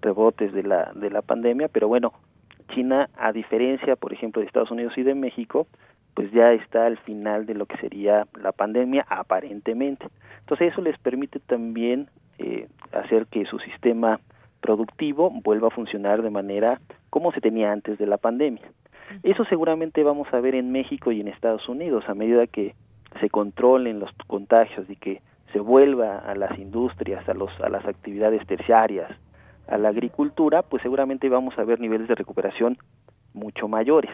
rebotes 0.00 0.52
de 0.52 0.62
la 0.62 0.92
de 0.94 1.10
la 1.10 1.22
pandemia, 1.22 1.68
pero 1.68 1.88
bueno, 1.88 2.12
China, 2.74 3.08
a 3.16 3.32
diferencia, 3.32 3.96
por 3.96 4.12
ejemplo, 4.12 4.40
de 4.40 4.46
Estados 4.46 4.70
Unidos 4.70 4.92
y 4.96 5.02
de 5.02 5.14
México, 5.14 5.66
pues 6.14 6.30
ya 6.32 6.52
está 6.52 6.86
al 6.86 6.98
final 6.98 7.46
de 7.46 7.54
lo 7.54 7.66
que 7.66 7.76
sería 7.78 8.26
la 8.40 8.52
pandemia 8.52 9.06
aparentemente. 9.08 10.06
Entonces 10.40 10.72
eso 10.72 10.82
les 10.82 10.98
permite 10.98 11.38
también 11.40 12.08
eh, 12.38 12.68
hacer 12.92 13.26
que 13.26 13.44
su 13.46 13.58
sistema 13.60 14.20
productivo 14.60 15.30
vuelva 15.30 15.68
a 15.68 15.70
funcionar 15.70 16.22
de 16.22 16.30
manera 16.30 16.80
como 17.10 17.32
se 17.32 17.40
tenía 17.40 17.72
antes 17.72 17.98
de 17.98 18.06
la 18.06 18.16
pandemia. 18.16 18.70
Eso 19.22 19.44
seguramente 19.44 20.02
vamos 20.02 20.28
a 20.32 20.40
ver 20.40 20.54
en 20.54 20.72
México 20.72 21.12
y 21.12 21.20
en 21.20 21.28
Estados 21.28 21.68
Unidos 21.68 22.04
a 22.08 22.14
medida 22.14 22.46
que 22.46 22.74
se 23.20 23.30
controlen 23.30 24.00
los 24.00 24.10
contagios 24.26 24.88
y 24.90 24.96
que 24.96 25.22
se 25.52 25.60
vuelva 25.60 26.18
a 26.18 26.34
las 26.34 26.58
industrias, 26.58 27.28
a 27.28 27.34
los 27.34 27.50
a 27.60 27.68
las 27.68 27.84
actividades 27.86 28.46
terciarias, 28.46 29.10
a 29.66 29.78
la 29.78 29.88
agricultura, 29.88 30.62
pues 30.62 30.82
seguramente 30.82 31.28
vamos 31.28 31.58
a 31.58 31.64
ver 31.64 31.80
niveles 31.80 32.08
de 32.08 32.14
recuperación 32.14 32.78
mucho 33.34 33.68
mayores 33.68 34.10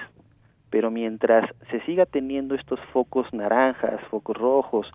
pero 0.75 0.91
mientras 0.91 1.49
se 1.71 1.81
siga 1.83 2.05
teniendo 2.05 2.57
estos 2.57 2.81
focos 2.93 3.33
naranjas, 3.33 4.01
focos 4.11 4.37
rojos, 4.37 4.89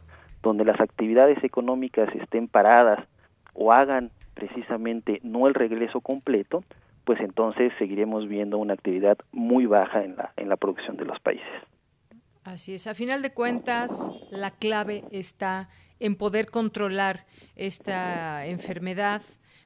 donde 0.43 0.65
las 0.65 0.77
actividades 0.81 1.41
económicas 1.41 2.13
estén 2.15 2.49
paradas 2.49 2.99
o 3.53 3.71
hagan 3.71 4.11
precisamente 4.33 5.21
no 5.23 5.47
el 5.47 5.53
regreso 5.53 6.01
completo, 6.01 6.65
pues 7.05 7.21
entonces 7.21 7.71
seguiremos 7.79 8.27
viendo 8.27 8.57
una 8.57 8.73
actividad 8.73 9.19
muy 9.31 9.67
baja 9.67 10.03
en 10.03 10.17
la, 10.17 10.33
en 10.35 10.49
la 10.49 10.57
producción 10.57 10.97
de 10.97 11.05
los 11.05 11.17
países. 11.21 11.47
Así 12.43 12.73
es, 12.73 12.85
a 12.85 12.93
final 12.93 13.21
de 13.21 13.33
cuentas, 13.33 14.11
la 14.31 14.51
clave 14.51 15.05
está 15.11 15.69
en 15.99 16.15
poder 16.15 16.49
controlar 16.49 17.25
esta 17.55 18.45
enfermedad, 18.45 19.21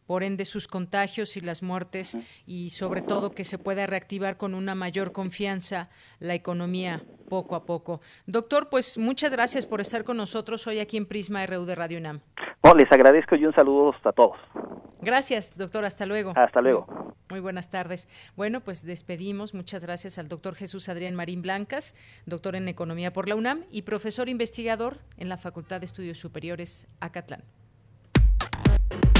por 0.06 0.24
ende 0.24 0.45
sus 0.45 0.68
contagios 0.68 1.38
y 1.38 1.41
las 1.41 1.64
muertes 1.64 2.18
y 2.45 2.70
sobre 2.72 3.01
todo 3.01 3.32
que 3.32 3.43
se 3.43 3.58
pueda 3.58 3.88
reactivar 3.88 4.38
con 4.38 4.54
una 4.54 4.76
mayor 4.76 5.12
confianza 5.12 5.89
la 6.20 6.36
economía 6.36 7.01
poco 7.30 7.56
a 7.56 7.66
poco. 7.66 8.01
Doctor, 8.26 8.70
pues 8.70 8.97
muchas 8.97 9.32
gracias 9.32 9.66
por 9.66 9.82
estar 9.82 10.04
con 10.04 10.18
nosotros 10.18 10.68
hoy 10.68 10.80
aquí 10.80 10.97
en 10.97 11.06
Prisma 11.06 11.45
RU 11.45 11.66
de 11.66 11.76
Radio 11.76 11.97
UNAM. 11.97 12.22
No, 12.64 12.74
les 12.74 12.91
agradezco 12.91 13.36
y 13.36 13.45
un 13.45 13.54
saludo 13.54 13.93
a 14.04 14.12
todos. 14.12 14.38
Gracias, 15.01 15.58
doctor. 15.58 15.84
Hasta 15.84 16.06
luego. 16.06 16.32
Hasta 16.36 16.62
luego. 16.62 16.88
Muy 17.30 17.39
buenas 17.39 17.70
tardes. 17.70 18.08
Bueno, 18.36 18.62
pues 18.62 18.86
despedimos. 18.86 19.54
Muchas 19.54 19.84
gracias 19.84 20.18
al 20.18 20.30
doctor 20.30 20.56
Jesús 20.56 20.88
Adrián 20.88 21.16
Marín 21.16 21.41
Blancas, 21.41 21.95
doctor 22.26 22.56
en 22.56 22.68
Economía 22.68 23.12
por 23.12 23.28
la 23.28 23.36
UNAM 23.36 23.64
y 23.72 23.82
profesor 23.82 24.30
investigador 24.30 24.99
en 25.18 25.30
la 25.30 25.38
Facultad 25.38 25.82
de 25.82 25.88
Estudios 25.88 26.20
Superiores 26.20 26.88
Acatlán. 27.01 27.43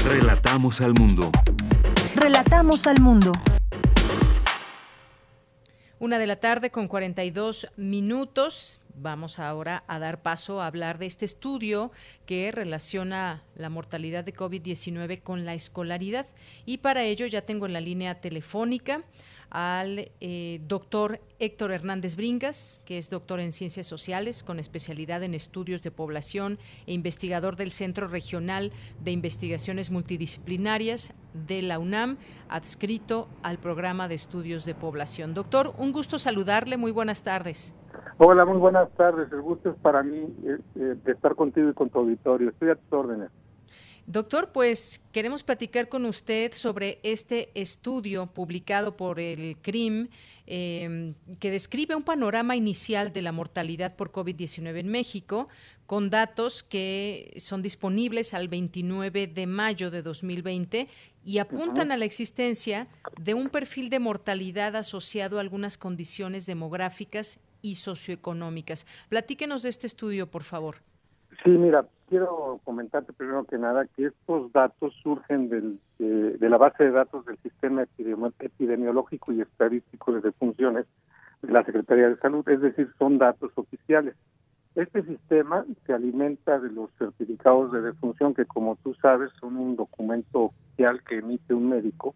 Relatamos 0.04 0.80
al 0.80 0.94
mundo. 0.94 1.30
Relatamos 2.14 2.86
al 2.86 3.00
mundo. 3.00 3.32
Una 5.98 6.18
de 6.18 6.26
la 6.26 6.36
tarde 6.36 6.70
con 6.70 6.88
42 6.88 7.68
minutos. 7.76 8.80
Vamos 8.96 9.38
ahora 9.38 9.82
a 9.88 9.98
dar 9.98 10.22
paso 10.22 10.60
a 10.60 10.66
hablar 10.66 10.98
de 10.98 11.06
este 11.06 11.24
estudio 11.24 11.90
que 12.26 12.52
relaciona 12.52 13.42
la 13.56 13.68
mortalidad 13.68 14.22
de 14.22 14.34
COVID-19 14.34 15.22
con 15.22 15.44
la 15.44 15.54
escolaridad. 15.54 16.26
Y 16.66 16.78
para 16.78 17.02
ello 17.02 17.26
ya 17.26 17.42
tengo 17.42 17.66
en 17.66 17.72
la 17.72 17.80
línea 17.80 18.20
telefónica 18.20 19.02
al 19.54 20.10
eh, 20.20 20.60
doctor 20.66 21.20
Héctor 21.38 21.70
Hernández 21.70 22.16
Bringas, 22.16 22.82
que 22.84 22.98
es 22.98 23.08
doctor 23.08 23.38
en 23.38 23.52
Ciencias 23.52 23.86
Sociales 23.86 24.42
con 24.42 24.58
especialidad 24.58 25.22
en 25.22 25.32
estudios 25.32 25.80
de 25.82 25.92
población 25.92 26.58
e 26.88 26.92
investigador 26.92 27.54
del 27.54 27.70
Centro 27.70 28.08
Regional 28.08 28.72
de 29.02 29.12
Investigaciones 29.12 29.92
Multidisciplinarias 29.92 31.14
de 31.46 31.62
la 31.62 31.78
UNAM, 31.78 32.18
adscrito 32.48 33.28
al 33.44 33.58
programa 33.58 34.08
de 34.08 34.16
estudios 34.16 34.64
de 34.64 34.74
población. 34.74 35.34
Doctor, 35.34 35.72
un 35.78 35.92
gusto 35.92 36.18
saludarle, 36.18 36.76
muy 36.76 36.90
buenas 36.90 37.22
tardes. 37.22 37.76
Hola, 38.18 38.44
muy 38.44 38.58
buenas 38.58 38.90
tardes. 38.96 39.30
El 39.32 39.40
gusto 39.40 39.70
es 39.70 39.76
para 39.76 40.02
mí 40.02 40.18
eh, 40.44 40.58
eh, 40.74 40.96
de 41.04 41.12
estar 41.12 41.36
contigo 41.36 41.70
y 41.70 41.74
con 41.74 41.90
tu 41.90 42.00
auditorio. 42.00 42.50
Estoy 42.50 42.70
a 42.70 42.74
tus 42.74 42.92
órdenes. 42.92 43.30
Doctor, 44.06 44.52
pues 44.52 45.00
queremos 45.12 45.42
platicar 45.42 45.88
con 45.88 46.04
usted 46.04 46.52
sobre 46.52 47.00
este 47.02 47.50
estudio 47.54 48.26
publicado 48.26 48.98
por 48.98 49.18
el 49.18 49.56
CRIM 49.62 50.08
em, 50.46 51.14
que 51.40 51.50
describe 51.50 51.96
un 51.96 52.02
panorama 52.02 52.54
inicial 52.54 53.14
de 53.14 53.22
la 53.22 53.32
mortalidad 53.32 53.96
por 53.96 54.12
COVID-19 54.12 54.80
en 54.80 54.88
México 54.88 55.48
con 55.86 56.10
datos 56.10 56.62
que 56.62 57.32
son 57.38 57.62
disponibles 57.62 58.34
al 58.34 58.48
29 58.48 59.26
de 59.26 59.46
mayo 59.46 59.90
de 59.90 60.02
2020 60.02 60.86
y 61.24 61.38
apuntan 61.38 61.90
a 61.90 61.96
la 61.96 62.04
existencia 62.04 62.88
de 63.18 63.32
un 63.32 63.48
perfil 63.48 63.88
de 63.88 64.00
mortalidad 64.00 64.76
asociado 64.76 65.38
a 65.38 65.40
algunas 65.40 65.78
condiciones 65.78 66.44
demográficas 66.44 67.40
y 67.62 67.76
socioeconómicas. 67.76 68.86
Platíquenos 69.08 69.62
de 69.62 69.70
este 69.70 69.86
estudio, 69.86 70.30
por 70.30 70.42
favor. 70.42 70.82
Sí, 71.42 71.50
mira, 71.50 71.86
quiero 72.08 72.60
comentarte 72.64 73.12
primero 73.12 73.44
que 73.44 73.58
nada 73.58 73.86
que 73.96 74.06
estos 74.06 74.52
datos 74.52 74.94
surgen 75.02 75.48
del, 75.48 75.80
de, 75.98 76.48
la 76.48 76.58
base 76.58 76.84
de 76.84 76.90
datos 76.90 77.24
del 77.24 77.38
Sistema 77.38 77.82
Epidemiológico 77.82 79.32
y 79.32 79.40
Estadístico 79.40 80.12
de 80.12 80.20
Defunciones 80.20 80.86
de 81.42 81.52
la 81.52 81.64
Secretaría 81.64 82.08
de 82.08 82.16
Salud, 82.18 82.48
es 82.48 82.60
decir, 82.60 82.90
son 82.98 83.18
datos 83.18 83.52
oficiales. 83.56 84.14
Este 84.74 85.02
sistema 85.04 85.64
se 85.86 85.92
alimenta 85.92 86.58
de 86.58 86.70
los 86.70 86.90
certificados 86.98 87.72
de 87.72 87.80
defunción 87.80 88.34
que, 88.34 88.44
como 88.44 88.76
tú 88.76 88.94
sabes, 88.94 89.30
son 89.40 89.56
un 89.56 89.76
documento 89.76 90.52
oficial 90.52 91.02
que 91.04 91.18
emite 91.18 91.54
un 91.54 91.68
médico 91.68 92.14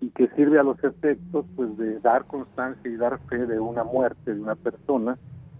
y 0.00 0.10
que 0.10 0.28
sirve 0.30 0.58
a 0.58 0.64
los 0.64 0.82
efectos 0.82 1.46
pues 1.54 1.76
de 1.78 2.00
dar 2.00 2.24
constancia 2.26 2.90
y 2.90 2.96
dar 2.96 3.20
fe 3.28 3.46
de 3.46 3.60
una 3.60 3.84
muerte 3.84 4.34
de 4.34 4.40
una 4.40 4.56
persona 4.56 5.16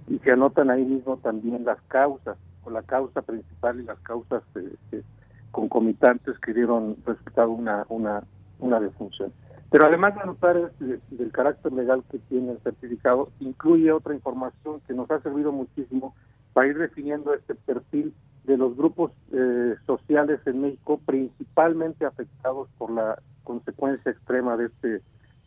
y 0.09 0.19
se 0.19 0.33
anotan 0.33 0.71
ahí 0.71 0.85
mismo 0.85 1.17
también 1.19 1.65
las 1.65 1.81
causas 1.83 2.37
la 2.71 2.83
causa 2.83 3.23
principal 3.23 3.81
y 3.81 3.85
las 3.85 3.99
causas 4.01 4.43
este, 4.55 5.03
concomitantes 5.51 6.39
que 6.41 6.53
dieron 6.53 6.97
resultado 7.07 7.51
una, 7.51 7.85
una, 7.89 8.23
una 8.59 8.81
defunción. 8.81 9.33
Pero 9.71 9.87
además 9.87 10.15
de 10.15 10.21
anotar 10.21 10.57
este, 10.57 11.01
del 11.11 11.33
carácter 11.33 11.73
legal 11.73 12.05
que 12.11 12.19
tiene 12.19 12.53
el 12.53 12.59
certificado, 12.61 13.31
incluye 13.41 13.91
otra 13.91 14.15
información 14.15 14.81
que 14.87 14.95
nos 14.95 15.11
ha 15.11 15.21
servido 15.21 15.53
muchísimo 15.53 16.15
para 16.53 16.69
ir 16.69 16.79
definiendo 16.79 17.35
este 17.35 17.55
perfil 17.55 18.15
de 18.45 18.57
los 18.57 18.77
grupos 18.77 19.11
eh, 19.33 19.75
sociales 19.87 20.41
en 20.47 20.61
México, 20.61 21.01
principalmente 21.05 22.05
afectados 22.05 22.69
por 22.79 22.91
la 22.91 23.19
consecuencia 23.43 24.13
extrema 24.13 24.57
de 24.57 24.67
este 24.67 25.03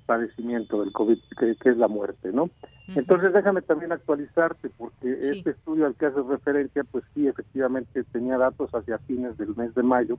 padecimiento 0.07 0.81
del 0.81 0.91
COVID, 0.91 1.19
que, 1.37 1.69
es 1.69 1.77
la 1.77 1.87
muerte, 1.87 2.31
¿no? 2.31 2.49
Entonces 2.87 3.33
déjame 3.33 3.61
también 3.61 3.91
actualizarte, 3.91 4.69
porque 4.77 5.11
este 5.19 5.51
estudio 5.51 5.85
al 5.85 5.95
que 5.95 6.07
haces 6.07 6.25
referencia, 6.25 6.83
pues 6.85 7.03
sí, 7.13 7.27
efectivamente 7.27 8.03
tenía 8.05 8.37
datos 8.37 8.71
hacia 8.73 8.97
fines 8.99 9.37
del 9.37 9.55
mes 9.55 9.75
de 9.75 9.83
mayo, 9.83 10.17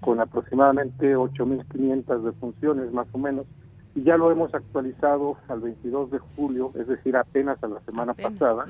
con 0.00 0.20
aproximadamente 0.20 1.16
8.500 1.16 2.22
defunciones 2.22 2.92
más 2.92 3.08
o 3.12 3.18
menos, 3.18 3.46
y 3.94 4.02
ya 4.04 4.16
lo 4.16 4.30
hemos 4.30 4.54
actualizado 4.54 5.36
al 5.48 5.60
22 5.60 6.10
de 6.10 6.18
julio, 6.18 6.70
es 6.74 6.86
decir, 6.86 7.16
apenas 7.16 7.62
a 7.64 7.68
la 7.68 7.80
semana 7.80 8.14
pasada, 8.14 8.66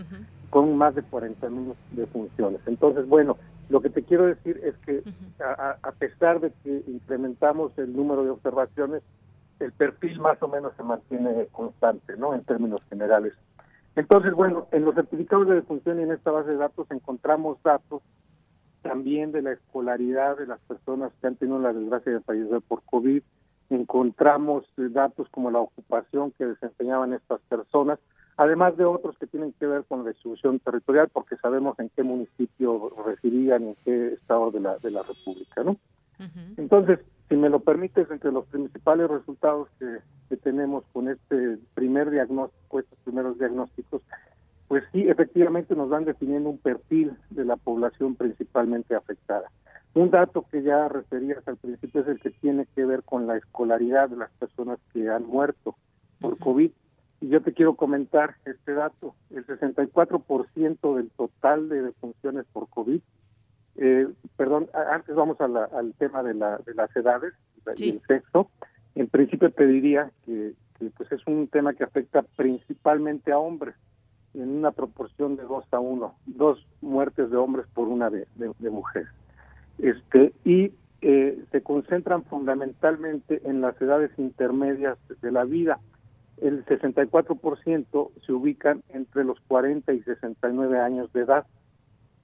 con 0.50 0.76
más 0.76 0.94
de 0.94 1.02
40.000 1.02 1.74
defunciones. 1.92 2.60
Entonces, 2.66 3.08
bueno, 3.08 3.36
lo 3.68 3.80
que 3.80 3.90
te 3.90 4.02
quiero 4.02 4.26
decir 4.26 4.60
es 4.62 4.76
que 4.84 5.02
a, 5.40 5.92
pesar 5.92 6.40
de 6.40 6.52
que 6.62 6.84
incrementamos 6.88 7.76
el 7.78 7.94
número 7.94 8.24
de 8.24 8.30
observaciones, 8.30 9.02
el 9.64 9.72
perfil 9.72 10.20
más 10.20 10.42
o 10.42 10.48
menos 10.48 10.72
se 10.76 10.82
mantiene 10.82 11.46
constante, 11.52 12.16
¿no? 12.16 12.34
En 12.34 12.44
términos 12.44 12.80
generales. 12.88 13.34
Entonces, 13.94 14.32
bueno, 14.32 14.68
en 14.72 14.84
los 14.84 14.94
certificados 14.94 15.48
de 15.48 15.56
defunción 15.56 16.00
y 16.00 16.02
en 16.04 16.12
esta 16.12 16.30
base 16.30 16.50
de 16.50 16.56
datos 16.56 16.90
encontramos 16.90 17.62
datos 17.62 18.02
también 18.82 19.32
de 19.32 19.42
la 19.42 19.52
escolaridad 19.52 20.36
de 20.36 20.46
las 20.46 20.60
personas 20.60 21.12
que 21.20 21.26
han 21.26 21.36
tenido 21.36 21.58
la 21.58 21.72
desgracia 21.72 22.12
de 22.12 22.20
fallecer 22.20 22.60
por 22.62 22.82
COVID, 22.82 23.22
encontramos 23.70 24.64
eh, 24.76 24.88
datos 24.90 25.28
como 25.30 25.50
la 25.50 25.60
ocupación 25.60 26.32
que 26.32 26.46
desempeñaban 26.46 27.12
estas 27.12 27.40
personas, 27.42 27.98
además 28.36 28.76
de 28.76 28.84
otros 28.84 29.16
que 29.18 29.26
tienen 29.26 29.52
que 29.52 29.66
ver 29.66 29.84
con 29.84 30.04
la 30.04 30.10
distribución 30.10 30.58
territorial, 30.58 31.08
porque 31.12 31.36
sabemos 31.36 31.78
en 31.78 31.90
qué 31.90 32.02
municipio 32.02 32.90
residían 33.06 33.64
y 33.64 33.68
en 33.68 33.76
qué 33.84 34.14
estado 34.14 34.50
de 34.50 34.60
la, 34.60 34.78
de 34.78 34.90
la 34.90 35.02
República, 35.02 35.62
¿no? 35.62 35.76
Entonces, 36.56 37.00
si 37.32 37.38
me 37.38 37.48
lo 37.48 37.60
permites, 37.60 38.10
entre 38.10 38.30
los 38.30 38.44
principales 38.44 39.08
resultados 39.08 39.66
que, 39.78 40.00
que 40.28 40.36
tenemos 40.36 40.84
con 40.92 41.08
este 41.08 41.56
primer 41.72 42.10
diagnóstico, 42.10 42.78
estos 42.78 42.98
primeros 43.04 43.38
diagnósticos, 43.38 44.02
pues 44.68 44.84
sí, 44.92 45.08
efectivamente 45.08 45.74
nos 45.74 45.88
van 45.88 46.04
definiendo 46.04 46.50
un 46.50 46.58
perfil 46.58 47.16
de 47.30 47.46
la 47.46 47.56
población 47.56 48.16
principalmente 48.16 48.94
afectada. 48.94 49.50
Un 49.94 50.10
dato 50.10 50.44
que 50.50 50.62
ya 50.62 50.88
referías 50.88 51.46
al 51.48 51.56
principio 51.56 52.02
es 52.02 52.08
el 52.08 52.20
que 52.20 52.32
tiene 52.32 52.66
que 52.74 52.84
ver 52.84 53.02
con 53.02 53.26
la 53.26 53.38
escolaridad 53.38 54.10
de 54.10 54.16
las 54.16 54.30
personas 54.32 54.78
que 54.92 55.08
han 55.08 55.24
muerto 55.24 55.74
por 56.20 56.38
COVID. 56.38 56.70
Y 57.22 57.28
yo 57.28 57.40
te 57.40 57.54
quiero 57.54 57.76
comentar 57.76 58.34
este 58.44 58.74
dato. 58.74 59.14
El 59.30 59.46
64% 59.46 60.96
del 60.96 61.10
total 61.12 61.70
de 61.70 61.80
defunciones 61.80 62.44
por 62.52 62.68
COVID, 62.68 63.00
eh, 63.76 64.08
perdón, 64.36 64.68
antes 64.90 65.14
vamos 65.14 65.40
al 65.40 65.94
tema 65.98 66.22
de, 66.22 66.34
la, 66.34 66.58
de 66.58 66.74
las 66.74 66.94
edades 66.96 67.32
y 67.76 67.90
el 67.90 68.02
sexo. 68.02 68.50
En 68.94 69.08
principio 69.08 69.50
te 69.50 69.66
diría 69.66 70.10
que, 70.24 70.52
pues 70.96 71.12
es 71.12 71.26
un 71.26 71.48
tema 71.48 71.74
que 71.74 71.84
afecta 71.84 72.22
principalmente 72.36 73.32
a 73.32 73.38
hombres 73.38 73.74
en 74.34 74.48
una 74.48 74.72
proporción 74.72 75.36
de 75.36 75.44
dos 75.44 75.64
a 75.72 75.78
uno, 75.78 76.14
dos 76.26 76.66
muertes 76.80 77.30
de 77.30 77.36
hombres 77.36 77.66
por 77.74 77.88
una 77.88 78.10
de 78.10 78.26
mujeres 78.70 79.08
este 79.78 80.32
y 80.44 80.72
eh, 81.02 81.44
se 81.50 81.62
concentran 81.62 82.24
fundamentalmente 82.24 83.42
en 83.44 83.60
las 83.60 83.80
edades 83.80 84.10
intermedias 84.18 84.96
de 85.20 85.32
la 85.32 85.44
vida. 85.44 85.80
El 86.40 86.64
64% 86.64 88.10
se 88.24 88.32
ubican 88.32 88.82
entre 88.88 89.24
los 89.24 89.40
40 89.48 89.92
y 89.92 90.02
69 90.02 90.78
años 90.78 91.12
de 91.12 91.22
edad 91.22 91.46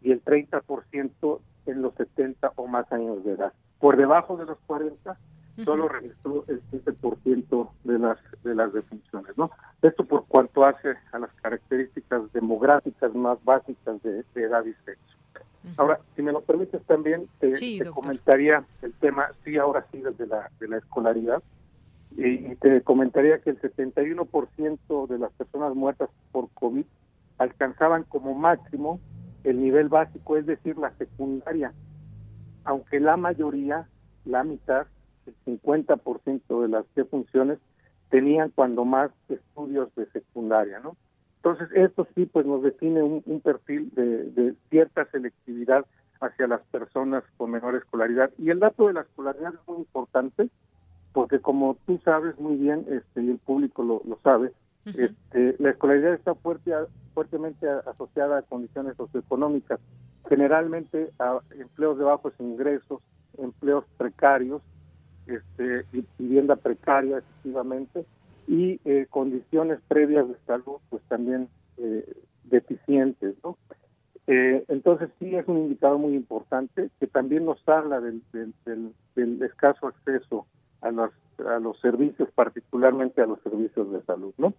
y 0.02 0.12
el 0.12 0.24
30% 0.24 1.40
en 1.66 1.82
los 1.82 1.94
70 1.94 2.52
o 2.56 2.66
más 2.66 2.90
años 2.92 3.24
de 3.24 3.32
edad. 3.32 3.52
Por 3.80 3.96
debajo 3.96 4.36
de 4.36 4.46
los 4.46 4.58
40 4.66 5.16
solo 5.64 5.88
registró 5.88 6.44
el 6.46 6.62
15% 6.70 7.70
de 7.82 7.98
las 7.98 8.18
de 8.44 8.54
las 8.54 8.72
defunciones, 8.72 9.36
¿no? 9.36 9.50
Esto 9.82 10.04
por 10.04 10.24
cuanto 10.26 10.64
hace 10.64 10.94
a 11.10 11.18
las 11.18 11.32
características 11.42 12.32
demográficas 12.32 13.12
más 13.14 13.42
básicas 13.44 14.00
de 14.02 14.24
edad 14.36 14.64
y 14.64 14.72
sexo. 14.84 15.18
Ahora, 15.76 16.00
si 16.16 16.22
me 16.22 16.32
lo 16.32 16.40
permites 16.40 16.82
también, 16.84 17.28
te, 17.40 17.52
comentaría 17.90 18.64
el 18.82 18.92
tema, 18.94 19.28
sí, 19.44 19.56
ahora 19.56 19.84
sí, 19.90 20.00
desde 20.00 20.26
la, 20.26 20.50
de 20.60 20.68
la 20.68 20.78
escolaridad, 20.78 21.42
y, 22.16 22.54
te 22.56 22.80
comentaría 22.82 23.38
que 23.38 23.50
el 23.50 23.60
71% 23.60 25.06
de 25.06 25.18
las 25.18 25.32
personas 25.32 25.74
muertas 25.74 26.08
por 26.32 26.48
COVID 26.54 26.84
alcanzaban 27.38 28.04
como 28.04 28.34
máximo 28.34 28.98
el 29.44 29.60
nivel 29.60 29.88
básico, 29.88 30.36
es 30.36 30.46
decir, 30.46 30.76
la 30.78 30.92
secundaria, 30.96 31.72
aunque 32.64 33.00
la 33.00 33.16
mayoría, 33.16 33.88
la 34.24 34.44
mitad, 34.44 34.86
el 35.26 35.34
50% 35.60 36.62
de 36.62 36.68
las 36.68 36.84
defunciones 36.94 37.58
tenían 38.10 38.50
cuando 38.50 38.84
más 38.84 39.10
estudios 39.28 39.94
de 39.94 40.06
secundaria, 40.10 40.80
¿no? 40.80 40.96
Entonces, 41.36 41.68
esto 41.74 42.06
sí, 42.14 42.26
pues 42.26 42.46
nos 42.46 42.62
define 42.62 43.02
un, 43.02 43.40
perfil 43.40 43.90
de, 43.94 44.54
cierta 44.70 45.04
selectividad 45.06 45.86
hacia 46.20 46.48
las 46.48 46.60
personas 46.62 47.22
con 47.36 47.52
menor 47.52 47.76
escolaridad. 47.76 48.30
Y 48.38 48.50
el 48.50 48.58
dato 48.58 48.88
de 48.88 48.94
la 48.94 49.02
escolaridad 49.02 49.54
es 49.54 49.68
muy 49.68 49.78
importante, 49.78 50.50
porque 51.12 51.38
como 51.38 51.76
tú 51.86 52.00
sabes 52.04 52.38
muy 52.40 52.56
bien, 52.56 52.84
este, 52.90 53.22
y 53.22 53.30
el 53.30 53.38
público 53.38 53.84
lo, 53.84 54.18
sabe, 54.22 54.52
este, 54.86 55.56
la 55.58 55.70
escolaridad 55.70 56.14
está 56.14 56.34
fuerte, 56.34 56.72
fuertemente 57.14 57.68
asociada 57.68 58.38
a 58.38 58.42
condiciones 58.42 58.96
socioeconómicas, 58.96 59.80
generalmente 60.28 61.10
a 61.18 61.40
empleos 61.58 61.98
de 61.98 62.04
bajos 62.04 62.32
ingresos, 62.38 63.00
empleos 63.38 63.84
precarios, 63.96 64.62
este, 65.26 65.84
vivienda 66.18 66.56
precaria, 66.56 67.18
efectivamente, 67.18 68.04
y 68.46 68.80
eh, 68.84 69.06
condiciones 69.10 69.78
previas 69.88 70.26
de 70.26 70.36
salud 70.46 70.78
pues 70.88 71.02
también 71.08 71.48
eh, 71.76 72.04
deficientes, 72.44 73.34
¿no? 73.44 73.58
Eh, 74.26 74.64
entonces 74.68 75.08
sí 75.18 75.34
es 75.34 75.48
un 75.48 75.56
indicador 75.56 75.98
muy 75.98 76.14
importante 76.14 76.90
que 77.00 77.06
también 77.06 77.46
nos 77.46 77.66
habla 77.66 77.98
del, 78.00 78.22
del, 78.32 79.42
escaso 79.42 79.86
acceso 79.86 80.46
a 80.82 80.90
los, 80.90 81.10
a 81.46 81.58
los 81.58 81.78
servicios, 81.80 82.28
particularmente 82.34 83.22
a 83.22 83.26
los 83.26 83.40
servicios 83.42 83.90
de 83.92 84.02
salud, 84.02 84.32
¿no? 84.38 84.54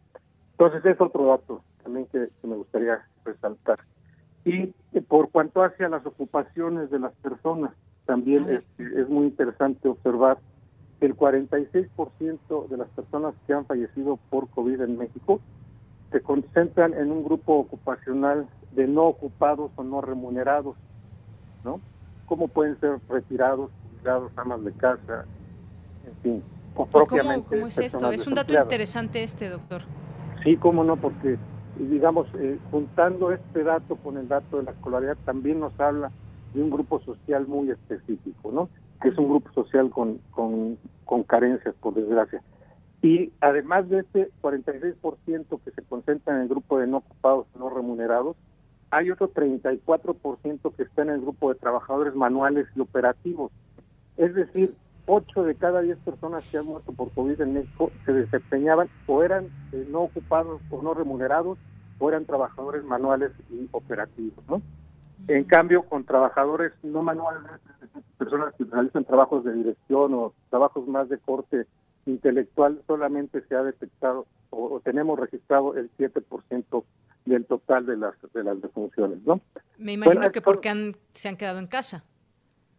Entonces 0.51 0.85
es 0.85 0.99
otro 0.99 1.27
dato 1.27 1.61
también 1.83 2.07
que, 2.07 2.29
me 2.43 2.55
gustaría 2.55 3.05
resaltar. 3.23 3.79
Y 4.45 4.67
por 5.07 5.29
cuanto 5.29 5.63
hacia 5.63 5.89
las 5.89 6.05
ocupaciones 6.05 6.89
de 6.89 6.99
las 6.99 7.13
personas, 7.15 7.71
también 8.05 8.49
es, 8.49 8.63
es 8.79 9.09
muy 9.09 9.27
interesante 9.27 9.87
observar 9.87 10.39
el 11.01 11.15
46% 11.15 12.67
de 12.67 12.77
las 12.77 12.89
personas 12.89 13.33
que 13.45 13.53
han 13.53 13.65
fallecido 13.65 14.17
por 14.29 14.49
COVID 14.49 14.81
en 14.81 14.97
México 14.97 15.39
se 16.11 16.21
concentran 16.21 16.93
en 16.93 17.11
un 17.11 17.23
grupo 17.23 17.59
ocupacional 17.59 18.47
de 18.71 18.87
no 18.87 19.03
ocupados 19.03 19.71
o 19.75 19.83
no 19.83 20.01
remunerados, 20.01 20.75
¿no? 21.63 21.79
¿Cómo 22.25 22.47
pueden 22.47 22.79
ser 22.79 22.99
retirados, 23.07 23.69
jubilados, 23.91 24.31
amas 24.35 24.63
de 24.63 24.71
casa, 24.73 25.25
en 26.05 26.15
fin, 26.21 26.43
propiamente. 26.85 27.55
¿Cómo, 27.55 27.67
es 27.67 27.77
esto? 27.77 28.11
Es 28.11 28.27
un 28.27 28.35
dato 28.35 28.53
interesante 28.53 29.23
este, 29.23 29.49
doctor. 29.49 29.81
Sí, 30.43 30.57
cómo 30.57 30.83
no, 30.83 30.95
porque, 30.95 31.37
digamos, 31.77 32.27
eh, 32.35 32.57
juntando 32.71 33.31
este 33.31 33.63
dato 33.63 33.95
con 33.97 34.17
el 34.17 34.27
dato 34.27 34.57
de 34.57 34.63
la 34.63 34.71
escolaridad, 34.71 35.17
también 35.25 35.59
nos 35.59 35.77
habla 35.79 36.11
de 36.53 36.63
un 36.63 36.69
grupo 36.69 36.99
social 37.01 37.47
muy 37.47 37.69
específico, 37.71 38.51
¿no? 38.51 38.69
que 39.01 39.09
es 39.09 39.17
un 39.17 39.29
grupo 39.29 39.51
social 39.53 39.89
con, 39.89 40.19
con, 40.31 40.77
con 41.05 41.23
carencias, 41.23 41.73
por 41.79 41.93
desgracia. 41.93 42.41
Y 43.01 43.31
además 43.39 43.87
de 43.89 43.99
este 43.99 44.29
46% 44.41 45.61
que 45.63 45.71
se 45.71 45.81
concentra 45.83 46.35
en 46.35 46.41
el 46.41 46.47
grupo 46.49 46.79
de 46.79 46.87
no 46.87 46.97
ocupados, 46.97 47.47
no 47.57 47.69
remunerados, 47.69 48.35
hay 48.91 49.11
otro 49.11 49.31
34% 49.31 50.75
que 50.75 50.83
está 50.83 51.03
en 51.03 51.11
el 51.11 51.21
grupo 51.21 51.53
de 51.53 51.59
trabajadores 51.59 52.15
manuales 52.15 52.67
y 52.75 52.81
operativos. 52.81 53.51
Es 54.17 54.33
decir, 54.33 54.73
8 55.11 55.43
de 55.43 55.55
cada 55.55 55.81
10 55.81 55.97
personas 55.99 56.45
que 56.49 56.59
han 56.59 56.67
muerto 56.67 56.91
por 56.91 57.11
COVID 57.11 57.41
en 57.41 57.53
México 57.53 57.91
se 58.05 58.13
desempeñaban 58.13 58.89
o 59.07 59.23
eran 59.23 59.45
eh, 59.71 59.87
no 59.89 60.01
ocupados 60.01 60.61
o 60.69 60.83
no 60.83 60.93
remunerados 60.93 61.57
o 61.97 62.09
eran 62.09 62.25
trabajadores 62.25 62.83
manuales 62.83 63.31
y 63.49 63.67
operativos, 63.71 64.43
¿no? 64.47 64.61
En 65.27 65.43
cambio, 65.45 65.83
con 65.83 66.05
trabajadores 66.05 66.73
no 66.83 67.01
manuales, 67.01 67.41
personas 68.19 68.53
que 68.55 68.65
realizan 68.65 69.03
trabajos 69.03 69.43
de 69.43 69.53
dirección 69.53 70.13
o 70.13 70.33
trabajos 70.51 70.87
más 70.87 71.09
de 71.09 71.17
corte 71.17 71.65
intelectual, 72.05 72.81
solamente 72.85 73.41
se 73.49 73.55
ha 73.55 73.63
detectado 73.63 74.27
o, 74.51 74.79
tenemos 74.79 75.19
registrado 75.19 75.75
el 75.75 75.89
7% 75.97 76.83
del 77.25 77.45
total 77.45 77.85
de 77.87 77.97
las 77.97 78.15
de 78.33 78.43
las 78.43 78.61
defunciones, 78.61 79.19
¿no? 79.25 79.41
Me 79.77 79.93
imagino 79.93 80.31
que 80.31 80.41
porque 80.41 80.93
se 81.13 81.29
han 81.29 81.35
quedado 81.35 81.57
en 81.57 81.67
casa. 81.67 82.03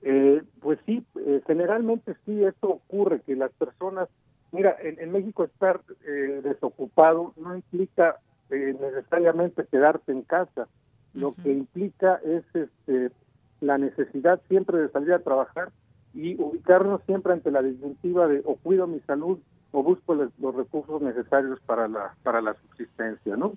Eh, 0.03 0.43
pues 0.61 0.79
sí, 0.87 1.05
eh, 1.27 1.43
generalmente 1.47 2.17
sí, 2.25 2.43
esto 2.45 2.69
ocurre, 2.69 3.21
que 3.21 3.37
las 3.37 3.53
personas, 3.53 4.09
mira, 4.51 4.77
en, 4.81 5.13
México 5.13 5.45
estar 5.45 5.81
eh, 6.07 6.41
desocupado 6.43 7.35
no 7.37 7.55
implica 7.55 8.17
necesariamente 8.51 9.65
quedarte 9.67 10.11
en 10.11 10.23
casa, 10.23 10.67
lo 11.15 11.35
que 11.35 11.53
implica 11.53 12.21
es 12.25 12.43
este, 12.53 13.13
la 13.61 13.79
necesidad 13.79 14.41
siempre 14.49 14.79
de 14.79 14.89
salir 14.89 15.13
a 15.13 15.21
trabajar 15.21 15.71
y 16.15 16.35
ubicarnos 16.41 17.01
siempre 17.07 17.33
ante 17.33 17.53
la 17.53 17.63
disyuntiva 17.63 18.27
de 18.27 18.43
o 18.45 18.57
cuido 18.57 18.89
mi 18.89 18.99
salud 19.01 19.39
o 19.71 19.85
busco 19.85 20.15
los 20.15 20.55
recursos 20.57 21.01
necesarios 21.01 21.61
para 21.61 21.87
la 21.87 22.17
para 22.25 22.41
la 22.41 22.55
subsistencia, 22.55 23.37
¿no? 23.37 23.53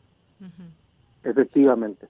Efectivamente. 1.23 2.07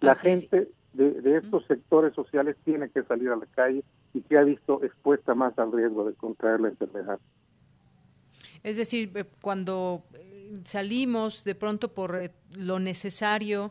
La 0.00 0.14
gente 0.14 0.70
de, 0.94 1.36
estos 1.36 1.66
sectores 1.66 2.14
sociales 2.14 2.56
tiene 2.64 2.88
que 2.88 3.02
salir 3.02 3.28
a 3.30 3.36
la 3.36 3.46
calle 3.46 3.82
y 4.12 4.20
que 4.22 4.38
ha 4.38 4.42
visto 4.42 4.82
expuesta 4.82 5.34
más 5.34 5.58
al 5.58 5.72
riesgo 5.72 6.04
de 6.04 6.14
contraer 6.14 6.60
la 6.60 6.68
enfermedad. 6.68 7.18
Es 8.62 8.76
decir, 8.76 9.10
eh, 9.14 9.24
cuando 9.40 10.04
eh, 10.14 10.58
salimos 10.64 11.44
de 11.44 11.54
pronto 11.54 11.92
por 11.92 12.16
eh, 12.16 12.30
lo 12.56 12.78
necesario, 12.78 13.68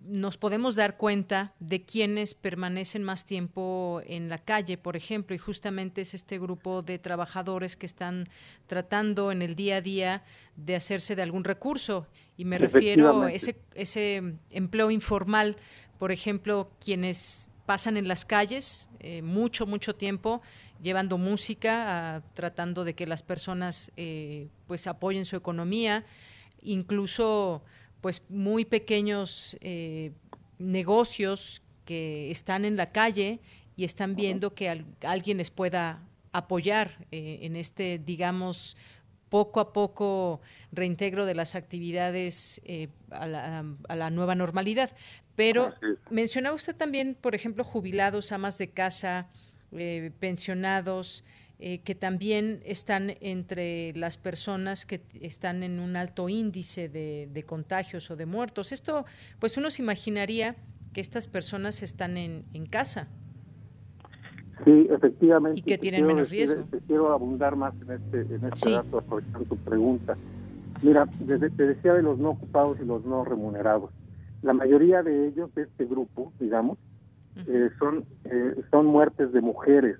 nos 0.00 0.38
podemos 0.38 0.76
dar 0.76 0.96
cuenta 0.96 1.52
de 1.60 1.84
quienes 1.84 2.34
permanecen 2.34 3.04
más 3.04 3.26
tiempo 3.26 4.00
en 4.06 4.30
la 4.30 4.38
calle, 4.38 4.78
por 4.78 4.96
ejemplo, 4.96 5.36
y 5.36 5.38
justamente 5.38 6.00
es 6.00 6.14
este 6.14 6.38
grupo 6.38 6.80
de 6.80 6.98
trabajadores 6.98 7.76
que 7.76 7.84
están 7.84 8.24
tratando 8.66 9.30
en 9.30 9.42
el 9.42 9.54
día 9.54 9.76
a 9.76 9.80
día 9.82 10.22
de 10.56 10.74
hacerse 10.74 11.16
de 11.16 11.22
algún 11.22 11.44
recurso. 11.44 12.06
Y 12.38 12.46
me 12.46 12.56
refiero 12.56 13.24
a 13.24 13.30
ese, 13.30 13.56
ese 13.74 14.36
empleo 14.48 14.90
informal, 14.90 15.56
por 16.02 16.10
ejemplo, 16.10 16.68
quienes 16.84 17.52
pasan 17.64 17.96
en 17.96 18.08
las 18.08 18.24
calles 18.24 18.88
mucho, 19.22 19.66
mucho 19.66 19.94
tiempo 19.94 20.42
llevando 20.82 21.16
música, 21.16 22.24
tratando 22.34 22.82
de 22.82 22.94
que 22.94 23.06
las 23.06 23.22
personas 23.22 23.92
eh, 23.96 24.48
pues 24.66 24.88
apoyen 24.88 25.24
su 25.24 25.36
economía, 25.36 26.04
incluso 26.60 27.62
pues 28.00 28.24
muy 28.28 28.64
pequeños 28.64 29.56
eh, 29.60 30.10
negocios 30.58 31.62
que 31.84 32.32
están 32.32 32.64
en 32.64 32.76
la 32.76 32.86
calle 32.86 33.38
y 33.76 33.84
están 33.84 34.16
viendo 34.16 34.54
que 34.54 34.84
alguien 35.02 35.38
les 35.38 35.52
pueda 35.52 36.02
apoyar 36.32 37.06
eh, 37.12 37.38
en 37.42 37.54
este, 37.54 38.00
digamos, 38.04 38.76
poco 39.28 39.60
a 39.60 39.72
poco 39.72 40.40
reintegro 40.72 41.26
de 41.26 41.36
las 41.36 41.54
actividades 41.54 42.60
a 43.10 43.26
la, 43.26 43.64
a, 43.88 43.96
la, 43.96 44.10
nueva 44.10 44.34
normalidad. 44.34 44.90
Pero 45.34 45.72
mencionaba 46.10 46.54
usted 46.54 46.76
también, 46.76 47.16
por 47.20 47.34
ejemplo, 47.34 47.64
jubilados, 47.64 48.32
amas 48.32 48.58
de 48.58 48.70
casa, 48.70 49.28
eh, 49.72 50.10
pensionados, 50.20 51.24
eh, 51.58 51.78
que 51.78 51.94
también 51.94 52.60
están 52.64 53.12
entre 53.20 53.92
las 53.94 54.18
personas 54.18 54.84
que 54.84 55.00
están 55.20 55.62
en 55.62 55.78
un 55.78 55.96
alto 55.96 56.28
índice 56.28 56.88
de, 56.88 57.44
contagios 57.46 58.10
o 58.10 58.16
de 58.16 58.26
muertos. 58.26 58.72
Esto, 58.72 59.06
pues 59.38 59.56
uno 59.56 59.70
se 59.70 59.80
imaginaría 59.80 60.56
que 60.92 61.00
estas 61.00 61.26
personas 61.26 61.82
están 61.82 62.16
en, 62.16 62.66
casa. 62.66 63.08
Sí, 64.64 64.88
efectivamente. 64.90 65.60
Y 65.60 65.62
que 65.62 65.78
tienen 65.78 66.04
menos 66.04 66.30
riesgo. 66.30 66.64
quiero 66.86 67.12
abundar 67.12 67.56
más 67.56 67.74
en 67.80 67.92
este, 67.92 68.34
en 68.34 68.44
este 68.52 68.70
dato, 68.72 68.98
aprovechando 68.98 69.44
tu 69.44 69.56
pregunta. 69.56 70.16
Mira, 70.82 71.08
desde, 71.20 71.48
te 71.48 71.66
decía 71.68 71.94
de 71.94 72.02
los 72.02 72.18
no 72.18 72.30
ocupados 72.30 72.78
y 72.82 72.84
los 72.84 73.04
no 73.04 73.24
remunerados. 73.24 73.90
La 74.42 74.52
mayoría 74.52 75.02
de 75.02 75.28
ellos, 75.28 75.54
de 75.54 75.62
este 75.62 75.84
grupo, 75.84 76.32
digamos, 76.38 76.78
eh, 77.46 77.70
son, 77.78 78.04
eh, 78.24 78.62
son 78.70 78.86
muertes 78.86 79.32
de 79.32 79.40
mujeres 79.40 79.98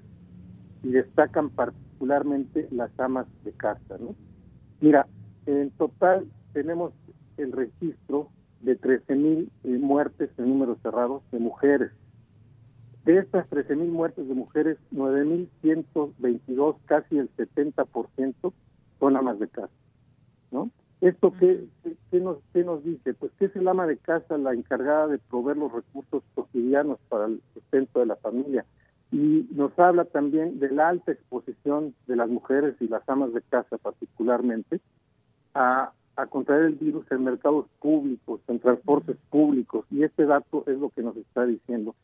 y 0.83 0.91
destacan 0.91 1.49
particularmente 1.51 2.69
las 2.71 2.91
amas 2.99 3.27
de 3.45 3.53
casa. 3.53 3.97
¿no? 3.99 4.15
Mira, 4.81 5.07
en 5.47 5.71
total 5.71 6.27
tenemos 6.53 6.93
el 7.37 7.53
registro 7.53 8.29
de 8.61 8.79
13.000 8.79 9.17
mil 9.17 9.51
eh, 9.65 9.79
muertes 9.79 10.31
en 10.39 10.49
números 10.49 10.79
cerrados 10.83 11.23
de 11.31 11.39
mujeres. 11.39 11.93
De 13.05 13.19
estas 13.19 13.49
13.000 13.51 13.89
muertes 13.89 14.29
de 14.29 14.35
mujeres, 14.35 14.79
9.122, 14.93 16.77
casi 16.85 17.19
el 17.19 17.31
70%, 17.37 18.53
son 19.01 19.17
amas 19.17 19.39
de 19.41 19.49
casa. 19.49 19.73
¿no? 20.53 20.71
¿Esto 21.03 21.33
qué, 21.33 21.65
qué, 22.13 22.21
nos, 22.21 22.39
qué 22.53 22.63
nos 22.63 22.85
dice? 22.85 23.13
Pues 23.13 23.33
que 23.37 23.47
es 23.47 23.57
el 23.57 23.67
ama 23.67 23.89
de 23.89 23.97
casa 23.97 24.39
la 24.39 24.55
encargada 24.55 25.09
de 25.09 25.19
proveer 25.19 25.57
los 25.57 25.73
recursos 25.73 26.23
cotidianos 26.37 27.01
para 27.09 27.27
el 27.27 27.43
sustento 27.55 27.99
de 27.99 28.07
la 28.07 28.15
familia. 28.15 28.65
Y 29.11 29.49
nos 29.51 29.77
habla 29.81 30.05
también 30.05 30.61
de 30.61 30.71
la 30.71 30.91
alta 30.91 31.11
exposición 31.11 31.93
de 32.07 32.15
las 32.15 32.29
mujeres 32.29 32.77
y 32.79 32.87
las 32.87 33.07
amas 33.09 33.35
de 33.35 33.43
casa 33.43 33.79
particularmente 33.79 34.81
a, 35.55 35.91
a 36.15 36.27
contraer 36.27 36.67
el 36.67 36.75
virus 36.77 37.05
en 37.11 37.25
mercados 37.25 37.67
públicos, 37.81 38.41
en 38.47 38.61
transportes 38.61 39.17
públicos. 39.29 39.85
Y 39.91 40.05
este 40.05 40.25
dato 40.25 40.63
es 40.69 40.79
lo 40.79 40.91
que 40.91 41.03
nos 41.03 41.17
está 41.17 41.45
diciendo. 41.45 41.97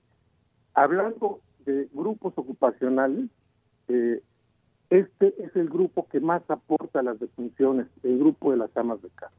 Hablando 0.75 1.39
de 1.65 1.89
grupos 1.95 2.33
ocupacionales, 2.35 3.31
eh, 3.87 4.21
este 4.91 5.35
es 5.43 5.55
el 5.57 5.69
grupo 5.69 6.09
que 6.09 6.21
más 6.21 6.43
aporta 6.49 7.03
las 7.03 7.21
defunciones, 7.21 7.87
el 8.03 8.19
grupo 8.19 8.53
de 8.53 8.59
las 8.59 8.75
amas 8.77 9.03
de 9.03 9.11
casa, 9.11 9.35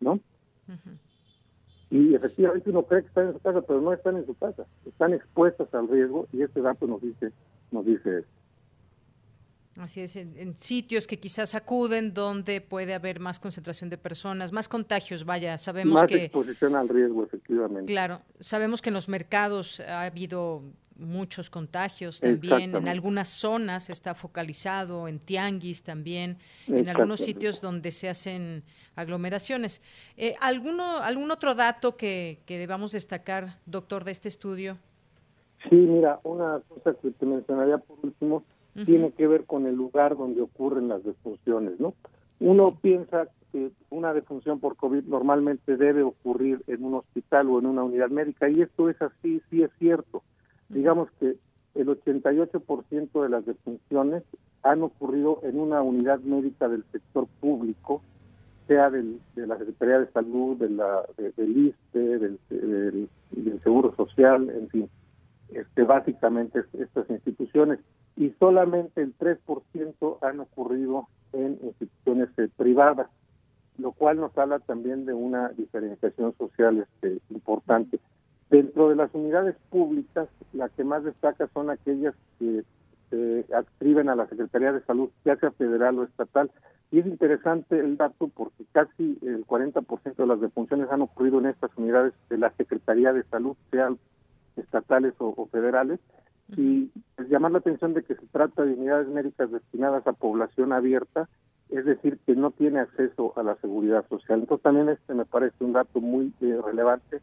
¿no? 0.00 0.20
Y 1.90 2.14
efectivamente 2.14 2.70
uno 2.70 2.84
cree 2.84 3.02
que 3.02 3.08
están 3.08 3.26
en 3.28 3.32
su 3.34 3.40
casa, 3.40 3.60
pero 3.60 3.80
no 3.82 3.92
están 3.92 4.16
en 4.16 4.24
su 4.24 4.34
casa, 4.34 4.64
están 4.86 5.12
expuestas 5.12 5.72
al 5.74 5.88
riesgo 5.88 6.26
y 6.32 6.42
este 6.42 6.62
dato 6.62 6.86
nos 6.86 7.02
dice, 7.02 7.32
nos 7.70 7.84
dice 7.84 8.20
eso. 8.20 8.28
Así 9.76 10.02
es, 10.02 10.16
en, 10.16 10.54
sitios 10.58 11.06
que 11.06 11.18
quizás 11.18 11.54
acuden 11.54 12.12
donde 12.12 12.60
puede 12.60 12.92
haber 12.92 13.20
más 13.20 13.40
concentración 13.40 13.88
de 13.88 13.96
personas, 13.96 14.52
más 14.52 14.68
contagios, 14.68 15.24
vaya, 15.24 15.56
sabemos 15.56 15.94
más 15.94 16.04
que... 16.04 16.24
exposición 16.24 16.76
al 16.76 16.88
riesgo, 16.90 17.24
efectivamente. 17.24 17.90
Claro, 17.90 18.20
sabemos 18.38 18.82
que 18.82 18.90
en 18.90 18.94
los 18.94 19.08
mercados 19.08 19.80
ha 19.80 20.02
habido 20.02 20.62
muchos 20.96 21.50
contagios 21.50 22.20
también, 22.20 22.74
en 22.74 22.88
algunas 22.88 23.28
zonas 23.28 23.90
está 23.90 24.14
focalizado, 24.14 25.08
en 25.08 25.18
tianguis 25.18 25.82
también, 25.82 26.38
en 26.66 26.88
algunos 26.88 27.20
sitios 27.20 27.60
donde 27.60 27.90
se 27.90 28.08
hacen 28.08 28.62
aglomeraciones. 28.96 29.82
Eh, 30.16 30.34
¿alguno, 30.40 30.98
¿Algún 30.98 31.30
otro 31.30 31.54
dato 31.54 31.96
que, 31.96 32.40
que 32.46 32.58
debamos 32.58 32.92
destacar, 32.92 33.58
doctor, 33.66 34.04
de 34.04 34.12
este 34.12 34.28
estudio? 34.28 34.78
Sí, 35.68 35.76
mira, 35.76 36.20
una 36.24 36.60
cosa 36.68 36.94
que 37.00 37.10
te 37.10 37.26
mencionaría 37.26 37.78
por 37.78 37.98
último 38.02 38.44
tiene 38.86 39.12
que 39.12 39.26
ver 39.26 39.44
con 39.44 39.66
el 39.66 39.74
lugar 39.74 40.16
donde 40.16 40.40
ocurren 40.40 40.88
las 40.88 41.04
defunciones, 41.04 41.78
¿no? 41.78 41.94
Uno 42.40 42.78
piensa 42.80 43.28
que 43.52 43.70
una 43.90 44.14
defunción 44.14 44.60
por 44.60 44.76
COVID 44.76 45.04
normalmente 45.04 45.76
debe 45.76 46.02
ocurrir 46.02 46.62
en 46.66 46.82
un 46.82 46.94
hospital 46.94 47.50
o 47.50 47.58
en 47.58 47.66
una 47.66 47.84
unidad 47.84 48.08
médica 48.08 48.48
y 48.48 48.62
esto 48.62 48.88
es 48.88 49.00
así, 49.02 49.42
sí 49.50 49.62
es 49.62 49.70
cierto 49.78 50.22
digamos 50.72 51.10
que 51.20 51.36
el 51.74 51.86
88% 51.86 53.22
de 53.22 53.28
las 53.28 53.46
defunciones 53.46 54.22
han 54.62 54.82
ocurrido 54.82 55.40
en 55.42 55.58
una 55.58 55.82
unidad 55.82 56.20
médica 56.20 56.68
del 56.68 56.84
sector 56.92 57.26
público, 57.40 58.02
sea 58.66 58.90
del, 58.90 59.20
de 59.34 59.46
la 59.46 59.58
Secretaría 59.58 59.98
de 59.98 60.12
Salud, 60.12 60.56
de 60.56 60.70
la, 60.70 61.02
del 61.16 61.56
ISTE, 61.56 62.18
del, 62.18 62.38
Seguro 63.60 63.94
Social, 63.94 64.50
en 64.50 64.68
fin, 64.68 64.90
este, 65.50 65.82
básicamente 65.84 66.64
estas 66.78 67.08
instituciones. 67.10 67.78
Y 68.16 68.30
solamente 68.38 69.02
el 69.02 69.16
3% 69.16 70.18
han 70.20 70.40
ocurrido 70.40 71.08
en 71.32 71.58
instituciones 71.62 72.28
eh, 72.38 72.48
privadas, 72.56 73.08
lo 73.78 73.92
cual 73.92 74.18
nos 74.18 74.36
habla 74.36 74.58
también 74.58 75.06
de 75.06 75.14
una 75.14 75.48
diferenciación 75.50 76.36
social 76.36 76.78
este, 76.78 77.20
importante. 77.30 78.00
Dentro 78.52 78.90
de 78.90 78.96
las 78.96 79.08
unidades 79.14 79.56
públicas, 79.70 80.28
la 80.52 80.68
que 80.68 80.84
más 80.84 81.02
destaca 81.02 81.48
son 81.54 81.70
aquellas 81.70 82.14
que 82.38 82.62
se 83.08 83.46
adscriben 83.54 84.10
a 84.10 84.14
la 84.14 84.26
Secretaría 84.26 84.72
de 84.72 84.82
Salud, 84.82 85.08
ya 85.24 85.36
sea 85.36 85.52
federal 85.52 85.98
o 85.98 86.04
estatal. 86.04 86.50
Y 86.90 86.98
es 86.98 87.06
interesante 87.06 87.80
el 87.80 87.96
dato 87.96 88.28
porque 88.28 88.66
casi 88.72 89.18
el 89.22 89.46
40% 89.46 90.16
de 90.16 90.26
las 90.26 90.38
defunciones 90.42 90.90
han 90.90 91.00
ocurrido 91.00 91.38
en 91.38 91.46
estas 91.46 91.70
unidades 91.78 92.12
de 92.28 92.36
la 92.36 92.50
Secretaría 92.50 93.14
de 93.14 93.22
Salud, 93.22 93.56
sean 93.70 93.98
estatales 94.56 95.14
o, 95.16 95.48
federales. 95.50 95.98
Y 96.54 96.90
es 97.16 97.30
llamar 97.30 97.52
la 97.52 97.58
atención 97.58 97.94
de 97.94 98.02
que 98.02 98.16
se 98.16 98.26
trata 98.26 98.66
de 98.66 98.74
unidades 98.74 99.08
médicas 99.08 99.50
destinadas 99.50 100.06
a 100.06 100.12
población 100.12 100.74
abierta, 100.74 101.26
es 101.70 101.86
decir, 101.86 102.18
que 102.26 102.36
no 102.36 102.50
tiene 102.50 102.80
acceso 102.80 103.32
a 103.34 103.42
la 103.42 103.56
seguridad 103.62 104.06
social. 104.10 104.40
Entonces 104.40 104.62
también 104.62 104.90
este 104.90 105.14
me 105.14 105.24
parece 105.24 105.64
un 105.64 105.72
dato 105.72 106.02
muy 106.02 106.34
eh, 106.42 106.60
relevante 106.62 107.22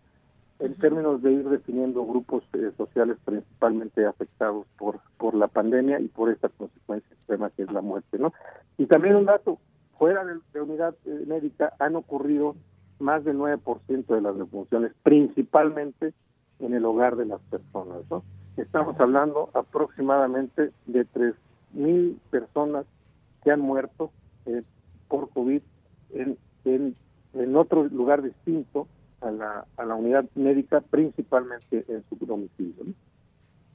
en 0.60 0.76
términos 0.76 1.22
de 1.22 1.32
ir 1.32 1.50
definiendo 1.50 2.06
grupos 2.06 2.44
eh, 2.54 2.72
sociales 2.78 3.18
principalmente 3.26 4.06
afectados 4.06 4.66
por 4.78 5.00
por 5.20 5.36
la 5.36 5.48
pandemia 5.48 6.00
y 6.00 6.08
por 6.08 6.32
esta 6.32 6.50
consecuencia 6.50 7.14
extrema 7.14 7.52
que 7.52 7.64
es 7.64 7.72
la 7.72 7.82
muerte, 7.82 8.18
¿no? 8.18 8.34
Y 8.78 8.88
también 8.88 9.16
un 9.16 9.26
dato, 9.26 9.60
fuera 10.00 10.24
de, 10.26 10.62
unidad 10.62 10.96
eh, 11.06 11.26
médica 11.28 11.74
han 11.78 11.98
ocurrido 11.98 12.56
más 13.00 13.24
del 13.26 13.38
9% 13.38 14.06
de 14.08 14.22
las 14.22 14.38
defunciones, 14.38 14.94
principalmente 15.04 16.14
en 16.60 16.74
el 16.74 16.86
hogar 16.86 17.18
de 17.18 17.26
las 17.26 17.42
personas, 17.42 18.00
¿no? 18.10 18.24
Estamos 18.56 19.00
hablando 19.00 19.50
aproximadamente 19.54 20.72
de 20.88 21.06
3.000 21.06 22.18
personas 22.32 22.86
que 23.44 23.52
han 23.52 23.60
muerto 23.60 24.12
eh, 24.46 24.64
por 25.10 25.30
COVID 25.30 25.62
en, 26.12 26.38
en, 26.64 26.96
en 27.34 27.56
otro 27.58 27.84
lugar 27.86 28.22
distinto 28.22 28.88
a 29.22 29.32
la, 29.32 29.66
a 29.78 29.86
la 29.86 29.96
unidad 29.96 30.26
médica, 30.36 30.82
principalmente 30.82 31.86
en 31.88 32.04
su 32.10 32.26
domicilio. 32.26 32.94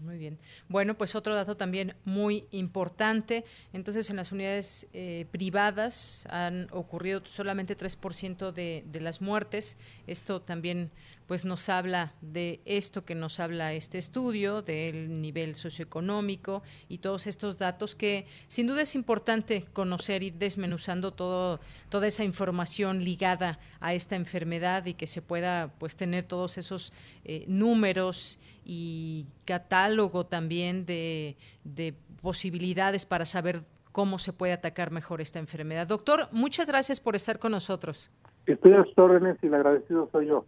Muy 0.00 0.18
bien. 0.18 0.38
Bueno, 0.68 0.98
pues 0.98 1.14
otro 1.14 1.34
dato 1.34 1.56
también 1.56 1.94
muy 2.04 2.44
importante. 2.50 3.44
Entonces, 3.72 4.10
en 4.10 4.16
las 4.16 4.32
unidades 4.32 4.86
eh, 4.92 5.26
privadas 5.30 6.26
han 6.30 6.68
ocurrido 6.72 7.22
solamente 7.24 7.76
3% 7.76 8.52
de, 8.52 8.84
de 8.86 9.00
las 9.00 9.22
muertes. 9.22 9.78
Esto 10.06 10.42
también 10.42 10.90
pues 11.26 11.44
nos 11.44 11.68
habla 11.68 12.12
de 12.20 12.60
esto 12.64 13.04
que 13.04 13.14
nos 13.14 13.40
habla 13.40 13.72
este 13.72 13.98
estudio, 13.98 14.62
del 14.62 15.20
nivel 15.20 15.54
socioeconómico 15.54 16.62
y 16.88 16.98
todos 16.98 17.26
estos 17.26 17.58
datos 17.58 17.94
que 17.94 18.26
sin 18.46 18.66
duda 18.66 18.82
es 18.82 18.94
importante 18.94 19.64
conocer 19.72 20.22
y 20.22 20.30
desmenuzando 20.30 21.12
todo, 21.12 21.60
toda 21.88 22.06
esa 22.06 22.24
información 22.24 23.02
ligada 23.04 23.58
a 23.80 23.94
esta 23.94 24.16
enfermedad 24.16 24.84
y 24.86 24.94
que 24.94 25.06
se 25.06 25.22
pueda 25.22 25.72
pues 25.78 25.96
tener 25.96 26.24
todos 26.24 26.58
esos 26.58 26.92
eh, 27.24 27.44
números 27.48 28.38
y 28.64 29.26
catálogo 29.44 30.26
también 30.26 30.84
de, 30.84 31.36
de 31.64 31.94
posibilidades 32.20 33.06
para 33.06 33.24
saber 33.24 33.62
cómo 33.92 34.18
se 34.18 34.32
puede 34.32 34.52
atacar 34.52 34.90
mejor 34.90 35.20
esta 35.20 35.38
enfermedad. 35.38 35.86
Doctor, 35.86 36.28
muchas 36.32 36.66
gracias 36.66 37.00
por 37.00 37.14
estar 37.14 37.38
con 37.38 37.52
nosotros. 37.52 38.10
Estoy 38.46 38.72
a 38.72 38.82
sus 38.84 38.98
órdenes 38.98 39.38
y 39.42 39.46
agradecido 39.46 40.08
soy 40.12 40.26
yo. 40.26 40.44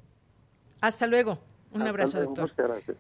Hasta 0.87 1.09
luego. 1.09 1.41
Un 1.73 1.83
Hasta 1.83 1.91
abrazo, 1.91 2.17
luego. 2.19 2.35
doctor. 2.37 2.51
Muchas 2.51 2.69
gracias. 2.69 2.97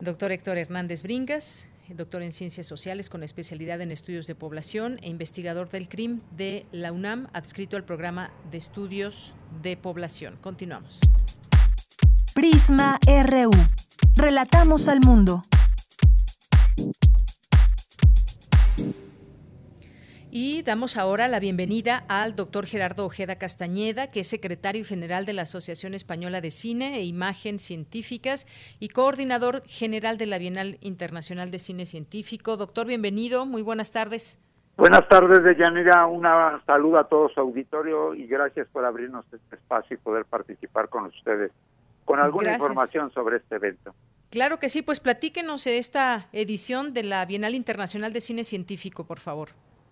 Doctor 0.00 0.32
Héctor 0.32 0.58
Hernández 0.58 1.02
Bringas, 1.02 1.66
doctor 1.88 2.22
en 2.22 2.30
Ciencias 2.30 2.66
Sociales 2.66 3.08
con 3.08 3.22
especialidad 3.22 3.80
en 3.80 3.90
estudios 3.90 4.26
de 4.26 4.34
población 4.34 4.98
e 5.00 5.08
investigador 5.08 5.70
del 5.70 5.88
CRIM 5.88 6.20
de 6.36 6.66
la 6.72 6.92
UNAM, 6.92 7.28
adscrito 7.32 7.78
al 7.78 7.84
programa 7.84 8.32
de 8.50 8.58
estudios 8.58 9.34
de 9.62 9.78
población. 9.78 10.36
Continuamos. 10.42 11.00
Prisma 12.34 12.98
RU. 13.06 13.50
Relatamos 14.14 14.88
al 14.88 15.00
mundo. 15.00 15.42
Y 20.30 20.62
damos 20.62 20.96
ahora 20.96 21.28
la 21.28 21.38
bienvenida 21.38 22.04
al 22.08 22.34
doctor 22.34 22.66
Gerardo 22.66 23.06
Ojeda 23.06 23.36
Castañeda, 23.36 24.10
que 24.10 24.20
es 24.20 24.28
secretario 24.28 24.84
general 24.84 25.24
de 25.24 25.32
la 25.32 25.42
Asociación 25.42 25.94
Española 25.94 26.40
de 26.40 26.50
Cine 26.50 26.96
e 26.96 27.04
Imagen 27.04 27.58
Científicas 27.58 28.46
y 28.80 28.88
coordinador 28.88 29.62
general 29.66 30.18
de 30.18 30.26
la 30.26 30.38
Bienal 30.38 30.78
Internacional 30.80 31.50
de 31.50 31.60
Cine 31.60 31.86
Científico. 31.86 32.56
Doctor, 32.56 32.86
bienvenido, 32.86 33.46
muy 33.46 33.62
buenas 33.62 33.92
tardes. 33.92 34.40
Buenas 34.76 35.08
tardes, 35.08 35.42
Deyanira. 35.42 36.06
Una 36.06 36.60
saludo 36.66 36.98
a 36.98 37.08
todo 37.08 37.28
su 37.30 37.40
auditorio 37.40 38.14
y 38.14 38.26
gracias 38.26 38.66
por 38.72 38.84
abrirnos 38.84 39.24
este 39.32 39.56
espacio 39.56 39.94
y 39.94 39.98
poder 39.98 40.24
participar 40.26 40.88
con 40.88 41.06
ustedes 41.06 41.52
con 42.04 42.20
alguna 42.20 42.50
Gracias. 42.50 42.62
información 42.62 43.12
sobre 43.12 43.38
este 43.38 43.56
evento. 43.56 43.94
Claro 44.30 44.58
que 44.58 44.68
sí, 44.68 44.82
pues 44.82 45.00
platíquenos 45.00 45.66
esta 45.66 46.28
edición 46.32 46.92
de 46.92 47.04
la 47.04 47.24
Bienal 47.26 47.54
Internacional 47.54 48.12
de 48.12 48.20
Cine 48.20 48.44
Científico, 48.44 49.04
por 49.04 49.18
favor. 49.18 49.48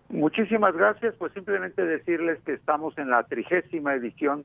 Muchísimas 0.09 0.75
gracias. 0.75 1.15
Pues 1.15 1.33
simplemente 1.33 1.85
decirles 1.85 2.39
que 2.45 2.53
estamos 2.53 2.97
en 2.97 3.09
la 3.09 3.23
trigésima 3.23 3.93
edición 3.93 4.43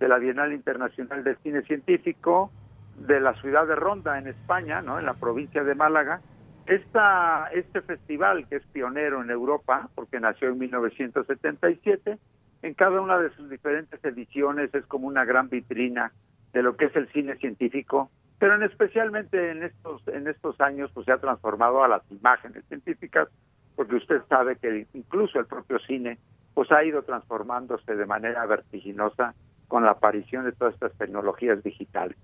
de 0.00 0.08
la 0.08 0.18
Bienal 0.18 0.52
Internacional 0.52 1.22
de 1.22 1.36
Cine 1.36 1.62
Científico 1.62 2.50
de 2.96 3.20
la 3.20 3.34
ciudad 3.34 3.66
de 3.66 3.74
Ronda, 3.74 4.18
en 4.18 4.28
España, 4.28 4.82
¿no? 4.82 4.98
en 4.98 5.06
la 5.06 5.14
provincia 5.14 5.64
de 5.64 5.74
Málaga. 5.74 6.20
Esta, 6.66 7.48
este 7.52 7.82
festival, 7.82 8.46
que 8.48 8.56
es 8.56 8.66
pionero 8.66 9.22
en 9.22 9.30
Europa, 9.30 9.88
porque 9.94 10.20
nació 10.20 10.48
en 10.48 10.58
1977, 10.58 12.18
en 12.62 12.74
cada 12.74 13.00
una 13.00 13.18
de 13.18 13.30
sus 13.30 13.50
diferentes 13.50 14.02
ediciones 14.04 14.72
es 14.72 14.86
como 14.86 15.08
una 15.08 15.24
gran 15.24 15.48
vitrina 15.48 16.12
de 16.52 16.62
lo 16.62 16.76
que 16.76 16.86
es 16.86 16.96
el 16.96 17.08
cine 17.08 17.36
científico, 17.36 18.10
pero 18.38 18.54
en 18.54 18.62
especialmente 18.62 19.50
en 19.50 19.64
estos 19.64 20.06
en 20.08 20.28
estos 20.28 20.60
años 20.60 20.90
pues 20.94 21.06
se 21.06 21.12
ha 21.12 21.18
transformado 21.18 21.82
a 21.82 21.88
las 21.88 22.02
imágenes 22.10 22.64
científicas, 22.66 23.28
porque 23.76 23.96
usted 23.96 24.22
sabe 24.28 24.56
que 24.56 24.86
incluso 24.94 25.38
el 25.38 25.46
propio 25.46 25.78
cine 25.80 26.18
pues 26.54 26.70
ha 26.70 26.84
ido 26.84 27.02
transformándose 27.02 27.94
de 27.96 28.06
manera 28.06 28.44
vertiginosa 28.46 29.34
con 29.68 29.84
la 29.84 29.92
aparición 29.92 30.44
de 30.44 30.52
todas 30.52 30.74
estas 30.74 30.92
tecnologías 30.98 31.62
digitales. 31.62 32.16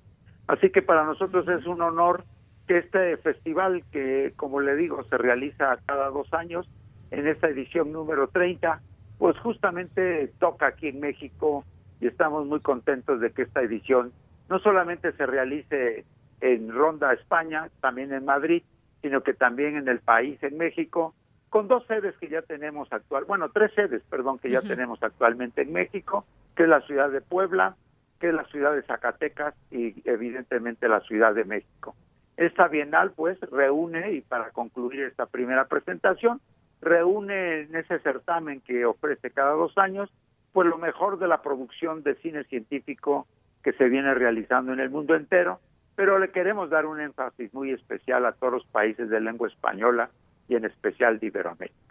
Así 0.46 0.70
que 0.70 0.82
para 0.82 1.04
nosotros 1.04 1.48
es 1.48 1.66
un 1.66 1.80
honor 1.80 2.24
que 2.66 2.78
este 2.78 3.16
festival 3.18 3.84
que 3.90 4.34
como 4.36 4.60
le 4.60 4.76
digo 4.76 5.02
se 5.04 5.16
realiza 5.16 5.78
cada 5.86 6.10
dos 6.10 6.32
años 6.34 6.68
en 7.10 7.26
esta 7.26 7.48
edición 7.48 7.92
número 7.92 8.28
30 8.28 8.80
pues 9.18 9.38
justamente 9.38 10.32
toca 10.38 10.68
aquí 10.68 10.88
en 10.88 11.00
México 11.00 11.64
y 12.00 12.06
estamos 12.06 12.46
muy 12.46 12.60
contentos 12.60 13.20
de 13.20 13.32
que 13.32 13.42
esta 13.42 13.62
edición 13.62 14.12
no 14.48 14.58
solamente 14.60 15.12
se 15.12 15.26
realice 15.26 16.04
en 16.40 16.72
Ronda, 16.72 17.12
España, 17.12 17.68
también 17.80 18.12
en 18.12 18.24
Madrid, 18.24 18.62
sino 19.02 19.22
que 19.22 19.34
también 19.34 19.76
en 19.76 19.88
el 19.88 20.00
país, 20.00 20.40
en 20.42 20.56
México, 20.56 21.14
con 21.50 21.68
dos 21.68 21.86
sedes 21.86 22.16
que 22.18 22.28
ya 22.28 22.42
tenemos 22.42 22.92
actual, 22.92 23.24
bueno, 23.24 23.48
tres 23.50 23.72
sedes, 23.74 24.02
perdón, 24.10 24.38
que 24.38 24.50
ya 24.50 24.60
tenemos 24.60 25.02
actualmente 25.02 25.62
en 25.62 25.72
México, 25.72 26.24
que 26.54 26.64
es 26.64 26.68
la 26.68 26.80
ciudad 26.82 27.10
de 27.10 27.20
Puebla, 27.20 27.76
que 28.20 28.28
es 28.28 28.34
la 28.34 28.44
ciudad 28.44 28.74
de 28.74 28.82
Zacatecas 28.82 29.54
y 29.70 29.94
evidentemente 30.08 30.88
la 30.88 31.00
ciudad 31.00 31.34
de 31.34 31.44
México. 31.44 31.94
Esta 32.36 32.68
bienal 32.68 33.12
pues 33.12 33.38
reúne, 33.50 34.12
y 34.12 34.20
para 34.20 34.50
concluir 34.50 35.02
esta 35.02 35.26
primera 35.26 35.66
presentación, 35.66 36.40
reúne 36.80 37.62
en 37.62 37.74
ese 37.74 37.98
certamen 38.00 38.60
que 38.60 38.84
ofrece 38.84 39.30
cada 39.30 39.52
dos 39.52 39.76
años, 39.78 40.10
pues 40.52 40.68
lo 40.68 40.78
mejor 40.78 41.18
de 41.18 41.28
la 41.28 41.42
producción 41.42 42.02
de 42.02 42.14
cine 42.16 42.44
científico 42.44 43.26
que 43.62 43.72
se 43.72 43.88
viene 43.88 44.14
realizando 44.14 44.72
en 44.72 44.80
el 44.80 44.90
mundo 44.90 45.14
entero, 45.14 45.60
pero 45.96 46.18
le 46.18 46.30
queremos 46.30 46.70
dar 46.70 46.86
un 46.86 47.00
énfasis 47.00 47.52
muy 47.52 47.72
especial 47.72 48.24
a 48.26 48.32
todos 48.32 48.52
los 48.52 48.66
países 48.66 49.08
de 49.08 49.20
lengua 49.20 49.48
española 49.48 50.10
y 50.48 50.54
en 50.56 50.64
especial 50.64 51.18
de 51.18 51.26
Iberoamérica. 51.26 51.88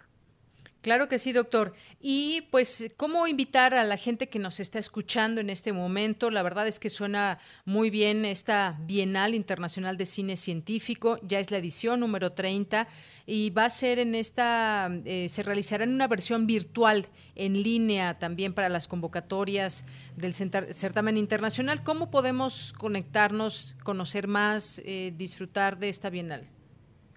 Claro 0.80 1.08
que 1.08 1.18
sí, 1.18 1.32
doctor. 1.32 1.74
Y 2.00 2.42
pues, 2.52 2.92
¿cómo 2.96 3.26
invitar 3.26 3.74
a 3.74 3.82
la 3.82 3.96
gente 3.96 4.28
que 4.28 4.38
nos 4.38 4.60
está 4.60 4.78
escuchando 4.78 5.40
en 5.40 5.50
este 5.50 5.72
momento? 5.72 6.30
La 6.30 6.42
verdad 6.44 6.68
es 6.68 6.78
que 6.78 6.88
suena 6.88 7.40
muy 7.64 7.90
bien 7.90 8.24
esta 8.24 8.78
Bienal 8.82 9.34
Internacional 9.34 9.96
de 9.96 10.06
Cine 10.06 10.36
Científico, 10.36 11.18
ya 11.22 11.40
es 11.40 11.50
la 11.50 11.58
edición 11.58 11.98
número 11.98 12.32
30 12.32 12.86
y 13.26 13.50
va 13.50 13.64
a 13.64 13.70
ser 13.70 13.98
en 13.98 14.14
esta, 14.14 14.88
eh, 15.04 15.28
se 15.28 15.42
realizará 15.42 15.82
en 15.82 15.92
una 15.92 16.06
versión 16.06 16.46
virtual 16.46 17.08
en 17.34 17.60
línea 17.60 18.18
también 18.20 18.54
para 18.54 18.68
las 18.68 18.86
convocatorias 18.86 19.84
del 20.16 20.32
certamen 20.32 21.16
internacional. 21.16 21.82
¿Cómo 21.82 22.10
podemos 22.10 22.72
conectarnos, 22.78 23.76
conocer 23.82 24.28
más, 24.28 24.80
eh, 24.84 25.12
disfrutar 25.16 25.78
de 25.78 25.88
esta 25.88 26.08
Bienal? 26.08 26.48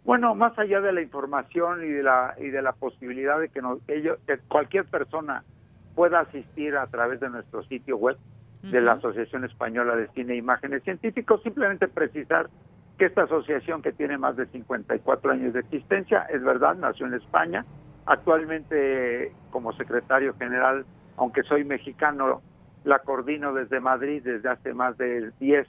Bueno, 0.04 0.34
más 0.36 0.58
allá 0.58 0.82
de 0.82 0.92
la 0.94 1.02
información 1.02 1.84
y 1.84 1.90
de 1.90 2.04
la 2.04 2.34
y 2.40 2.50
de 2.50 2.62
la 2.62 2.72
posibilidad 2.74 3.40
de 3.40 3.50
que, 3.50 3.62
nos, 3.62 3.82
que 3.84 3.98
ello- 3.98 4.18
que 4.26 4.38
cualquier 4.48 4.86
persona 4.86 5.44
pueda 5.96 6.22
asistir 6.22 6.76
a 6.76 6.88
través 6.88 7.20
de 7.20 7.30
nuestro 7.30 7.64
sitio 7.64 7.98
web 7.98 8.18
de 8.64 8.82
la. 8.82 8.94
Asociación 8.94 9.44
Española 9.46 9.96
de 9.96 10.08
Cine 10.10 10.34
e 10.34 10.38
Imágenes 10.38 10.84
Científicos, 10.84 11.42
simplemente 11.44 11.88
precisar 11.88 12.50
que 12.98 13.06
esta 13.06 13.24
asociación 13.24 13.82
que 13.82 13.92
tiene 13.92 14.18
más 14.18 14.36
de 14.38 14.46
54 14.48 15.32
años 15.32 15.54
de 15.54 15.62
existencia, 15.62 16.24
es 16.30 16.44
verdad, 16.44 16.76
nació 16.76 17.08
en 17.08 17.16
España, 17.16 17.66
actualmente 18.06 19.32
como 19.50 19.74
secretario 19.74 20.34
general, 20.36 20.86
aunque 21.18 21.44
soy 21.44 21.64
mexicano, 21.64 22.42
la 22.84 23.00
coordino 23.00 23.54
desde 23.54 23.80
Madrid 23.80 24.22
desde 24.24 24.50
hace 24.50 24.74
más 24.74 24.98
de 24.98 25.32
10 25.40 25.68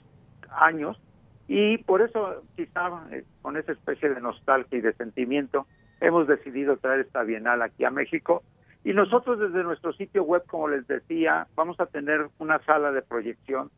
años 0.51 0.99
y 1.47 1.77
por 1.79 2.01
eso 2.01 2.43
quizá 2.55 2.89
eh, 3.11 3.23
con 3.41 3.57
esa 3.57 3.73
especie 3.73 4.09
de 4.09 4.21
nostalgia 4.21 4.77
y 4.77 4.81
de 4.81 4.93
sentimiento 4.93 5.67
hemos 5.99 6.27
decidido 6.27 6.77
traer 6.77 7.01
esta 7.01 7.23
bienal 7.23 7.61
aquí 7.61 7.85
a 7.85 7.91
México. 7.91 8.43
Y 8.83 8.93
nosotros 8.93 9.39
desde 9.39 9.63
nuestro 9.63 9.93
sitio 9.93 10.23
web, 10.23 10.43
como 10.47 10.67
les 10.67 10.85
decía, 10.87 11.47
vamos 11.55 11.79
a 11.79 11.85
tener 11.85 12.27
una 12.39 12.59
sala 12.65 12.91
de 12.91 13.01
proyección 13.01 13.69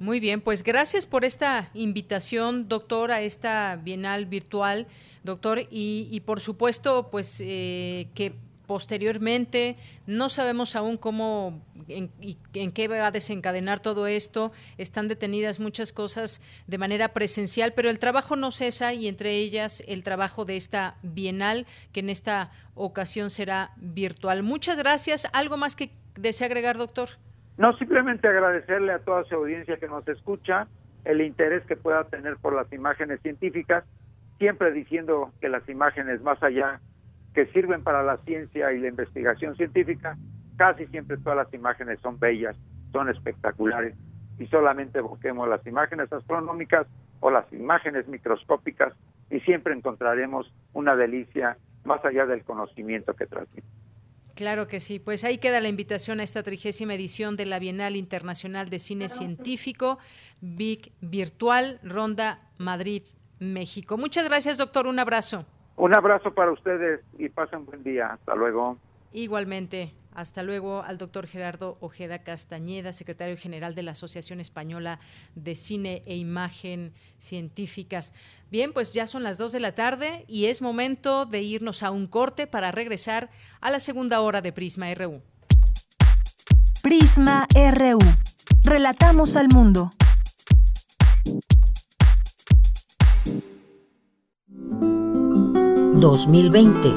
Muy 0.00 0.20
bien, 0.20 0.40
pues 0.40 0.62
gracias 0.62 1.06
por 1.06 1.24
esta 1.24 1.70
invitación, 1.74 2.68
doctor, 2.68 3.10
a 3.10 3.20
esta 3.20 3.76
Bienal 3.76 4.26
virtual, 4.26 4.86
doctor, 5.24 5.58
y, 5.58 6.08
y 6.10 6.20
por 6.20 6.40
supuesto, 6.40 7.08
pues 7.10 7.42
eh, 7.44 8.08
que 8.14 8.32
posteriormente. 8.68 9.76
No 10.06 10.28
sabemos 10.28 10.76
aún 10.76 10.98
cómo, 10.98 11.60
en, 11.88 12.12
en, 12.52 12.72
qué 12.72 12.86
va 12.86 13.06
a 13.06 13.10
desencadenar 13.10 13.80
todo 13.80 14.06
esto. 14.06 14.52
Están 14.76 15.08
detenidas 15.08 15.58
muchas 15.58 15.92
cosas 15.92 16.40
de 16.68 16.78
manera 16.78 17.08
presencial, 17.08 17.72
pero 17.74 17.88
el 17.88 17.98
trabajo 17.98 18.36
no 18.36 18.52
cesa 18.52 18.92
y 18.92 19.08
entre 19.08 19.30
ellas 19.30 19.82
el 19.88 20.04
trabajo 20.04 20.44
de 20.44 20.56
esta 20.56 20.96
bienal, 21.02 21.66
que 21.92 22.00
en 22.00 22.10
esta 22.10 22.52
ocasión 22.74 23.30
será 23.30 23.72
virtual. 23.78 24.42
Muchas 24.44 24.78
gracias. 24.78 25.26
¿Algo 25.32 25.56
más 25.56 25.74
que 25.74 25.90
desea 26.14 26.46
agregar, 26.46 26.76
doctor? 26.76 27.08
No, 27.56 27.76
simplemente 27.78 28.28
agradecerle 28.28 28.92
a 28.92 28.98
toda 29.00 29.24
su 29.24 29.34
audiencia 29.34 29.78
que 29.78 29.88
nos 29.88 30.06
escucha 30.06 30.68
el 31.06 31.22
interés 31.22 31.64
que 31.64 31.74
pueda 31.74 32.04
tener 32.04 32.36
por 32.36 32.54
las 32.54 32.70
imágenes 32.70 33.20
científicas, 33.22 33.84
siempre 34.38 34.72
diciendo 34.72 35.32
que 35.40 35.48
las 35.48 35.66
imágenes 35.70 36.20
más 36.20 36.40
allá 36.42 36.80
que 37.38 37.46
sirven 37.52 37.84
para 37.84 38.02
la 38.02 38.16
ciencia 38.24 38.72
y 38.72 38.80
la 38.80 38.88
investigación 38.88 39.54
científica, 39.54 40.18
casi 40.56 40.86
siempre 40.86 41.18
todas 41.18 41.36
las 41.36 41.54
imágenes 41.54 42.00
son 42.00 42.18
bellas, 42.18 42.56
son 42.90 43.08
espectaculares, 43.08 43.94
y 44.40 44.46
solamente 44.48 45.00
busquemos 45.00 45.48
las 45.48 45.64
imágenes 45.64 46.12
astronómicas 46.12 46.88
o 47.20 47.30
las 47.30 47.44
imágenes 47.52 48.08
microscópicas 48.08 48.92
y 49.30 49.38
siempre 49.38 49.72
encontraremos 49.72 50.52
una 50.72 50.96
delicia 50.96 51.56
más 51.84 52.04
allá 52.04 52.26
del 52.26 52.42
conocimiento 52.42 53.14
que 53.14 53.26
transmite. 53.26 53.68
Claro 54.34 54.66
que 54.66 54.80
sí, 54.80 54.98
pues 54.98 55.22
ahí 55.22 55.38
queda 55.38 55.60
la 55.60 55.68
invitación 55.68 56.18
a 56.18 56.24
esta 56.24 56.42
trigésima 56.42 56.94
edición 56.94 57.36
de 57.36 57.46
la 57.46 57.60
Bienal 57.60 57.94
Internacional 57.94 58.68
de 58.68 58.80
Cine 58.80 59.08
Científico, 59.08 60.00
BIC 60.40 60.90
Virtual, 61.02 61.78
Ronda 61.84 62.40
Madrid, 62.58 63.04
México. 63.38 63.96
Muchas 63.96 64.24
gracias, 64.24 64.58
doctor. 64.58 64.88
Un 64.88 64.98
abrazo. 64.98 65.46
Un 65.78 65.96
abrazo 65.96 66.34
para 66.34 66.50
ustedes 66.50 67.00
y 67.18 67.28
pasen 67.28 67.64
buen 67.64 67.84
día. 67.84 68.08
Hasta 68.08 68.34
luego. 68.34 68.76
Igualmente. 69.12 69.94
Hasta 70.12 70.42
luego 70.42 70.82
al 70.82 70.98
doctor 70.98 71.28
Gerardo 71.28 71.76
Ojeda 71.78 72.24
Castañeda, 72.24 72.92
secretario 72.92 73.36
general 73.36 73.76
de 73.76 73.84
la 73.84 73.92
Asociación 73.92 74.40
Española 74.40 74.98
de 75.36 75.54
Cine 75.54 76.02
e 76.06 76.16
Imagen 76.16 76.92
Científicas. 77.18 78.12
Bien, 78.50 78.72
pues 78.72 78.92
ya 78.92 79.06
son 79.06 79.22
las 79.22 79.38
dos 79.38 79.52
de 79.52 79.60
la 79.60 79.76
tarde 79.76 80.24
y 80.26 80.46
es 80.46 80.60
momento 80.60 81.24
de 81.24 81.42
irnos 81.42 81.84
a 81.84 81.92
un 81.92 82.08
corte 82.08 82.48
para 82.48 82.72
regresar 82.72 83.30
a 83.60 83.70
la 83.70 83.78
segunda 83.78 84.20
hora 84.20 84.42
de 84.42 84.52
Prisma 84.52 84.92
RU. 84.92 85.22
Prisma 86.82 87.46
RU. 87.54 88.00
Relatamos 88.64 89.36
al 89.36 89.46
mundo. 89.48 89.92
2020. 96.00 96.94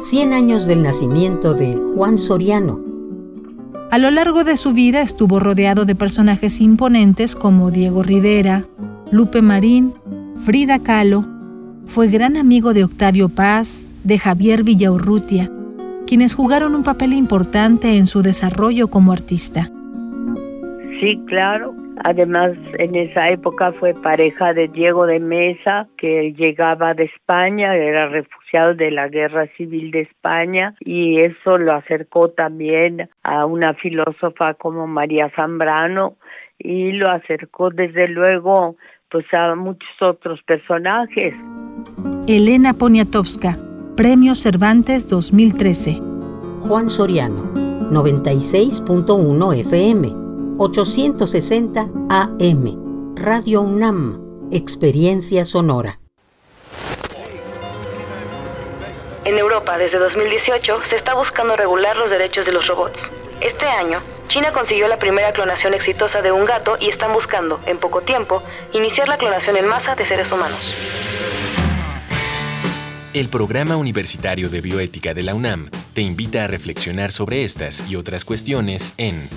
100 0.00 0.32
años 0.32 0.66
del 0.66 0.82
nacimiento 0.82 1.54
de 1.54 1.74
Juan 1.94 2.18
Soriano. 2.18 2.80
A 3.90 3.98
lo 3.98 4.10
largo 4.10 4.42
de 4.42 4.56
su 4.56 4.72
vida 4.72 5.00
estuvo 5.02 5.38
rodeado 5.38 5.84
de 5.84 5.94
personajes 5.94 6.60
imponentes 6.60 7.36
como 7.36 7.70
Diego 7.70 8.02
Rivera, 8.02 8.64
Lupe 9.12 9.40
Marín, 9.40 9.92
Frida 10.44 10.80
Kahlo. 10.80 11.24
Fue 11.86 12.08
gran 12.08 12.36
amigo 12.36 12.74
de 12.74 12.84
Octavio 12.84 13.28
Paz, 13.28 13.92
de 14.02 14.18
Javier 14.18 14.64
Villaurrutia, 14.64 15.50
quienes 16.06 16.34
jugaron 16.34 16.74
un 16.74 16.82
papel 16.82 17.12
importante 17.12 17.96
en 17.96 18.06
su 18.06 18.22
desarrollo 18.22 18.88
como 18.88 19.12
artista. 19.12 19.70
Sí, 21.00 21.20
claro, 21.26 21.74
Además, 22.02 22.48
en 22.78 22.96
esa 22.96 23.28
época 23.28 23.72
fue 23.72 23.94
pareja 23.94 24.52
de 24.52 24.68
Diego 24.68 25.06
de 25.06 25.20
Mesa, 25.20 25.86
que 25.96 26.34
llegaba 26.36 26.94
de 26.94 27.04
España, 27.04 27.76
era 27.76 28.08
refugiado 28.08 28.74
de 28.74 28.90
la 28.90 29.08
Guerra 29.08 29.46
Civil 29.56 29.90
de 29.90 30.02
España, 30.02 30.74
y 30.80 31.20
eso 31.20 31.56
lo 31.58 31.72
acercó 31.72 32.30
también 32.30 33.08
a 33.22 33.46
una 33.46 33.74
filósofa 33.74 34.54
como 34.54 34.86
María 34.86 35.30
Zambrano, 35.36 36.16
y 36.58 36.92
lo 36.92 37.10
acercó 37.10 37.70
desde 37.70 38.08
luego 38.08 38.76
pues 39.10 39.26
a 39.32 39.54
muchos 39.54 39.88
otros 40.00 40.42
personajes. 40.42 41.34
Elena 42.26 42.74
Poniatowska, 42.74 43.56
Premio 43.96 44.34
Cervantes 44.34 45.08
2013. 45.08 46.00
Juan 46.60 46.88
Soriano, 46.88 47.44
96.1 47.90 49.60
FM. 49.60 50.23
860 50.56 51.90
AM. 52.10 53.16
Radio 53.16 53.62
UNAM. 53.62 54.20
Experiencia 54.52 55.44
sonora. 55.44 55.98
En 59.24 59.36
Europa, 59.36 59.76
desde 59.78 59.98
2018, 59.98 60.84
se 60.84 60.94
está 60.94 61.14
buscando 61.14 61.56
regular 61.56 61.96
los 61.96 62.08
derechos 62.08 62.46
de 62.46 62.52
los 62.52 62.68
robots. 62.68 63.10
Este 63.40 63.66
año, 63.66 63.98
China 64.28 64.52
consiguió 64.52 64.86
la 64.86 65.00
primera 65.00 65.32
clonación 65.32 65.74
exitosa 65.74 66.22
de 66.22 66.30
un 66.30 66.44
gato 66.44 66.76
y 66.78 66.88
están 66.88 67.12
buscando, 67.12 67.58
en 67.66 67.78
poco 67.78 68.02
tiempo, 68.02 68.40
iniciar 68.72 69.08
la 69.08 69.18
clonación 69.18 69.56
en 69.56 69.66
masa 69.66 69.96
de 69.96 70.06
seres 70.06 70.30
humanos. 70.30 70.72
El 73.12 73.28
Programa 73.28 73.76
Universitario 73.76 74.48
de 74.48 74.60
Bioética 74.60 75.14
de 75.14 75.22
la 75.24 75.34
UNAM 75.34 75.68
te 75.94 76.02
invita 76.02 76.44
a 76.44 76.46
reflexionar 76.46 77.10
sobre 77.10 77.42
estas 77.42 77.82
y 77.88 77.96
otras 77.96 78.24
cuestiones 78.24 78.94
en 78.98 79.28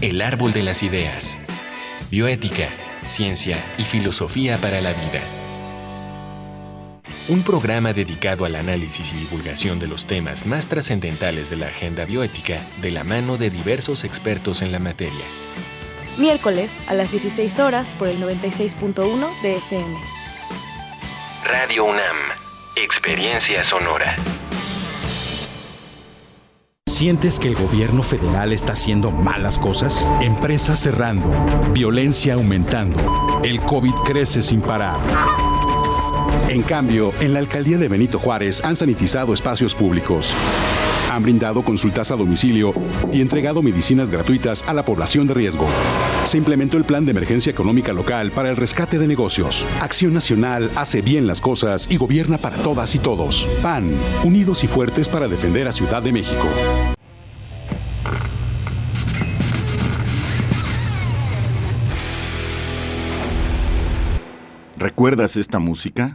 el 0.00 0.22
árbol 0.22 0.52
de 0.52 0.62
las 0.62 0.82
ideas. 0.82 1.38
Bioética, 2.10 2.68
ciencia 3.04 3.58
y 3.78 3.82
filosofía 3.82 4.56
para 4.58 4.80
la 4.80 4.90
vida. 4.90 5.20
Un 7.28 7.42
programa 7.42 7.92
dedicado 7.92 8.44
al 8.44 8.54
análisis 8.54 9.12
y 9.12 9.16
divulgación 9.16 9.78
de 9.78 9.88
los 9.88 10.06
temas 10.06 10.46
más 10.46 10.68
trascendentales 10.68 11.50
de 11.50 11.56
la 11.56 11.66
agenda 11.66 12.04
bioética 12.04 12.60
de 12.80 12.90
la 12.90 13.04
mano 13.04 13.36
de 13.36 13.50
diversos 13.50 14.04
expertos 14.04 14.62
en 14.62 14.72
la 14.72 14.78
materia. 14.78 15.24
Miércoles 16.16 16.80
a 16.86 16.94
las 16.94 17.10
16 17.10 17.58
horas 17.58 17.92
por 17.92 18.08
el 18.08 18.22
96.1 18.22 19.42
de 19.42 19.56
FM. 19.56 19.98
Radio 21.44 21.84
UNAM. 21.84 22.16
Experiencia 22.76 23.64
sonora. 23.64 24.16
¿Sientes 26.98 27.38
que 27.38 27.46
el 27.46 27.54
gobierno 27.54 28.02
federal 28.02 28.52
está 28.52 28.72
haciendo 28.72 29.12
malas 29.12 29.56
cosas? 29.56 30.04
Empresas 30.20 30.80
cerrando, 30.80 31.30
violencia 31.72 32.34
aumentando, 32.34 32.98
el 33.44 33.60
COVID 33.60 33.94
crece 34.04 34.42
sin 34.42 34.60
parar. 34.60 34.98
En 36.48 36.62
cambio, 36.62 37.12
en 37.20 37.34
la 37.34 37.38
alcaldía 37.38 37.78
de 37.78 37.86
Benito 37.86 38.18
Juárez 38.18 38.64
han 38.64 38.74
sanitizado 38.74 39.32
espacios 39.32 39.76
públicos. 39.76 40.34
Han 41.12 41.22
brindado 41.22 41.62
consultas 41.62 42.10
a 42.10 42.16
domicilio 42.16 42.74
y 43.12 43.20
entregado 43.20 43.62
medicinas 43.62 44.10
gratuitas 44.10 44.64
a 44.66 44.74
la 44.74 44.84
población 44.84 45.28
de 45.28 45.34
riesgo. 45.34 45.68
Se 46.28 46.36
implementó 46.36 46.76
el 46.76 46.84
Plan 46.84 47.06
de 47.06 47.12
Emergencia 47.12 47.48
Económica 47.48 47.94
Local 47.94 48.32
para 48.32 48.50
el 48.50 48.56
rescate 48.56 48.98
de 48.98 49.08
negocios. 49.08 49.64
Acción 49.80 50.12
Nacional 50.12 50.70
hace 50.76 51.00
bien 51.00 51.26
las 51.26 51.40
cosas 51.40 51.86
y 51.90 51.96
gobierna 51.96 52.36
para 52.36 52.58
todas 52.58 52.94
y 52.94 52.98
todos. 52.98 53.48
PAN, 53.62 53.90
unidos 54.24 54.62
y 54.62 54.66
fuertes 54.66 55.08
para 55.08 55.26
defender 55.26 55.66
a 55.68 55.72
Ciudad 55.72 56.02
de 56.02 56.12
México. 56.12 56.46
¿Recuerdas 64.76 65.38
esta 65.38 65.58
música? 65.58 66.12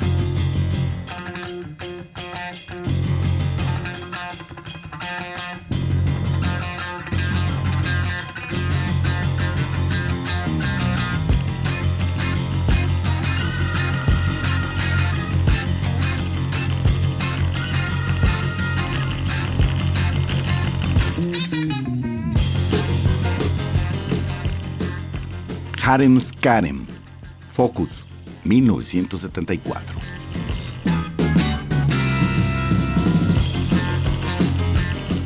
Harem 25.93 26.19
Skarem. 26.19 26.87
Focus, 27.51 28.07
1974. 28.45 29.99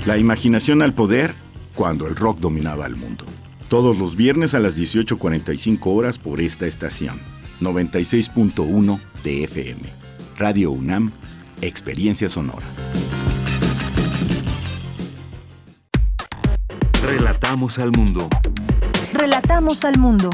La 0.05 0.17
imaginación 0.17 0.81
al 0.81 0.91
poder 0.91 1.35
cuando 1.73 2.05
el 2.05 2.17
rock 2.17 2.39
dominaba 2.39 2.85
el 2.85 2.97
mundo. 2.97 3.23
Todos 3.69 3.97
los 3.97 4.17
viernes 4.17 4.53
a 4.55 4.59
las 4.59 4.77
18.45 4.77 5.79
horas 5.85 6.19
por 6.19 6.41
esta 6.41 6.65
estación. 6.67 7.17
96.1 7.61 8.99
de 9.23 9.43
FM. 9.45 9.83
Radio 10.37 10.71
UNAM, 10.71 11.13
Experiencia 11.61 12.27
Sonora. 12.27 12.65
Relatamos 17.01 17.79
al 17.79 17.91
mundo. 17.93 18.27
Relatamos 19.13 19.85
al 19.85 19.97
mundo. 19.97 20.29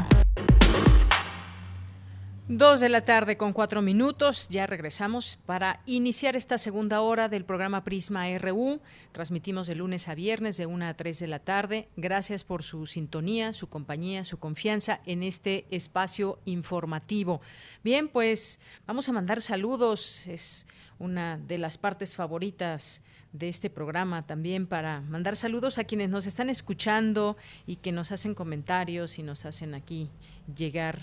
Dos 2.46 2.80
de 2.80 2.90
la 2.90 3.06
tarde 3.06 3.38
con 3.38 3.54
cuatro 3.54 3.80
minutos, 3.80 4.50
ya 4.50 4.66
regresamos 4.66 5.38
para 5.46 5.80
iniciar 5.86 6.36
esta 6.36 6.58
segunda 6.58 7.00
hora 7.00 7.30
del 7.30 7.46
programa 7.46 7.84
Prisma 7.84 8.26
RU. 8.36 8.82
Transmitimos 9.12 9.66
de 9.66 9.74
lunes 9.74 10.08
a 10.08 10.14
viernes 10.14 10.58
de 10.58 10.66
una 10.66 10.90
a 10.90 10.94
tres 10.94 11.18
de 11.20 11.26
la 11.26 11.38
tarde. 11.38 11.88
Gracias 11.96 12.44
por 12.44 12.62
su 12.62 12.84
sintonía, 12.84 13.54
su 13.54 13.70
compañía, 13.70 14.24
su 14.24 14.38
confianza 14.38 15.00
en 15.06 15.22
este 15.22 15.64
espacio 15.70 16.38
informativo. 16.44 17.40
Bien, 17.82 18.08
pues 18.08 18.60
vamos 18.86 19.08
a 19.08 19.12
mandar 19.12 19.40
saludos. 19.40 20.26
Es 20.26 20.66
una 20.98 21.38
de 21.38 21.56
las 21.56 21.78
partes 21.78 22.14
favoritas 22.14 23.00
de 23.32 23.48
este 23.48 23.70
programa 23.70 24.26
también 24.26 24.66
para 24.66 25.00
mandar 25.00 25.36
saludos 25.36 25.78
a 25.78 25.84
quienes 25.84 26.10
nos 26.10 26.26
están 26.26 26.50
escuchando 26.50 27.38
y 27.66 27.76
que 27.76 27.90
nos 27.90 28.12
hacen 28.12 28.34
comentarios 28.34 29.18
y 29.18 29.22
nos 29.22 29.46
hacen 29.46 29.74
aquí 29.74 30.10
llegar 30.54 30.98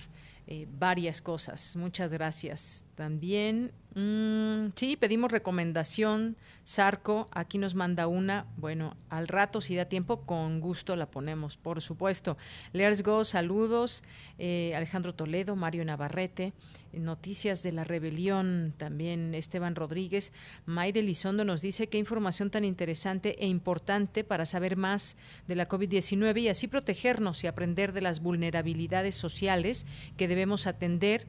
eh, 0.48 0.68
varias 0.70 1.22
cosas. 1.22 1.76
Muchas 1.76 2.12
gracias. 2.14 2.86
También, 2.96 3.72
mm, 3.96 4.74
sí, 4.76 4.96
pedimos 4.98 5.32
recomendación. 5.32 6.38
Sarco, 6.64 7.28
aquí 7.32 7.58
nos 7.58 7.76
manda 7.76 8.08
una. 8.08 8.46
Bueno, 8.58 8.96
al 9.10 9.28
rato, 9.28 9.62
si 9.62 9.76
da 9.76 9.86
tiempo, 9.86 10.22
con 10.22 10.60
gusto 10.60 10.96
la 10.96 11.08
ponemos, 11.08 11.58
por 11.58 11.82
supuesto. 11.82 12.38
Let's 12.74 13.04
go, 13.04 13.24
saludos. 13.24 14.04
Eh, 14.38 14.74
Alejandro 14.76 15.14
Toledo, 15.16 15.56
Mario 15.56 15.86
Navarrete. 15.86 16.54
Noticias 16.94 17.64
de 17.64 17.72
la 17.72 17.86
rebelión, 17.86 18.74
también 18.78 19.34
Esteban 19.34 19.76
Rodríguez. 19.76 20.34
Mayre 20.66 21.00
Elizondo 21.00 21.46
nos 21.46 21.62
dice 21.62 21.88
qué 21.88 21.98
información 21.98 22.50
tan 22.50 22.66
interesante 22.66 23.42
e 23.44 23.48
importante 23.48 24.24
para 24.26 24.46
saber 24.46 24.76
más 24.76 25.16
de 25.48 25.56
la 25.56 25.70
COVID-19 25.70 26.42
y 26.42 26.48
así 26.50 26.68
protegernos 26.68 27.44
y 27.44 27.48
aprender 27.48 27.94
de 27.94 28.02
las 28.02 28.20
vulnerabilidades 28.22 29.16
sociales 29.16 29.88
que 30.18 30.28
debemos 30.28 30.68
atender 30.68 31.26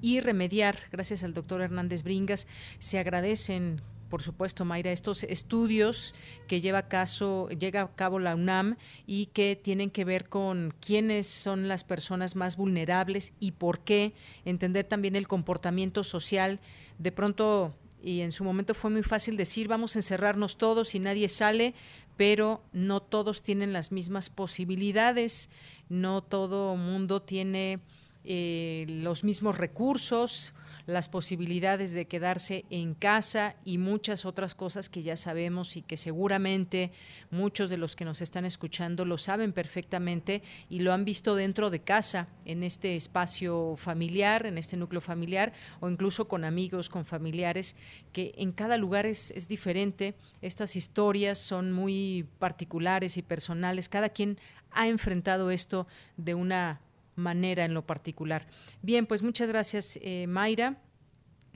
y 0.00 0.20
remediar. 0.20 0.76
Gracias 0.92 1.24
al 1.24 1.34
doctor 1.34 1.60
Hernández 1.60 2.02
Bringas. 2.02 2.46
Se 2.78 2.98
agradecen 2.98 3.80
por 4.08 4.22
supuesto, 4.22 4.64
Mayra, 4.64 4.92
estos 4.92 5.24
estudios 5.24 6.14
que 6.46 6.60
lleva 6.60 6.78
a, 6.78 6.88
caso, 6.88 7.48
llega 7.48 7.82
a 7.82 7.94
cabo 7.94 8.18
la 8.18 8.34
UNAM 8.34 8.76
y 9.06 9.26
que 9.26 9.56
tienen 9.56 9.90
que 9.90 10.04
ver 10.04 10.28
con 10.28 10.72
quiénes 10.80 11.26
son 11.26 11.68
las 11.68 11.84
personas 11.84 12.36
más 12.36 12.56
vulnerables 12.56 13.32
y 13.40 13.52
por 13.52 13.80
qué, 13.80 14.14
entender 14.44 14.84
también 14.84 15.16
el 15.16 15.26
comportamiento 15.26 16.04
social. 16.04 16.60
De 16.98 17.10
pronto, 17.10 17.74
y 18.00 18.20
en 18.20 18.32
su 18.32 18.44
momento 18.44 18.74
fue 18.74 18.90
muy 18.90 19.02
fácil 19.02 19.36
decir, 19.36 19.66
vamos 19.66 19.96
a 19.96 19.98
encerrarnos 19.98 20.56
todos 20.56 20.94
y 20.94 21.00
nadie 21.00 21.28
sale, 21.28 21.74
pero 22.16 22.62
no 22.72 23.00
todos 23.00 23.42
tienen 23.42 23.72
las 23.72 23.92
mismas 23.92 24.30
posibilidades, 24.30 25.50
no 25.88 26.22
todo 26.22 26.76
mundo 26.76 27.22
tiene 27.22 27.80
eh, 28.26 28.86
los 28.88 29.24
mismos 29.24 29.58
recursos 29.58 30.54
las 30.86 31.08
posibilidades 31.08 31.92
de 31.92 32.06
quedarse 32.06 32.64
en 32.70 32.94
casa 32.94 33.56
y 33.64 33.78
muchas 33.78 34.24
otras 34.24 34.54
cosas 34.54 34.88
que 34.88 35.02
ya 35.02 35.16
sabemos 35.16 35.76
y 35.76 35.82
que 35.82 35.96
seguramente 35.96 36.92
muchos 37.30 37.70
de 37.70 37.76
los 37.76 37.96
que 37.96 38.04
nos 38.04 38.22
están 38.22 38.44
escuchando 38.44 39.04
lo 39.04 39.18
saben 39.18 39.52
perfectamente 39.52 40.42
y 40.70 40.80
lo 40.80 40.92
han 40.92 41.04
visto 41.04 41.34
dentro 41.34 41.70
de 41.70 41.80
casa, 41.80 42.28
en 42.44 42.62
este 42.62 42.94
espacio 42.94 43.74
familiar, 43.76 44.46
en 44.46 44.58
este 44.58 44.76
núcleo 44.76 45.00
familiar 45.00 45.52
o 45.80 45.88
incluso 45.88 46.28
con 46.28 46.44
amigos, 46.44 46.88
con 46.88 47.04
familiares, 47.04 47.76
que 48.12 48.32
en 48.38 48.52
cada 48.52 48.76
lugar 48.76 49.06
es, 49.06 49.32
es 49.32 49.48
diferente. 49.48 50.14
Estas 50.40 50.76
historias 50.76 51.38
son 51.38 51.72
muy 51.72 52.26
particulares 52.38 53.16
y 53.16 53.22
personales. 53.22 53.88
Cada 53.88 54.10
quien 54.10 54.38
ha 54.70 54.86
enfrentado 54.86 55.50
esto 55.50 55.88
de 56.16 56.34
una 56.34 56.80
manera 57.16 57.64
en 57.64 57.74
lo 57.74 57.86
particular. 57.86 58.46
Bien, 58.82 59.06
pues 59.06 59.22
muchas 59.22 59.48
gracias, 59.48 59.98
eh, 60.02 60.26
Mayra. 60.26 60.76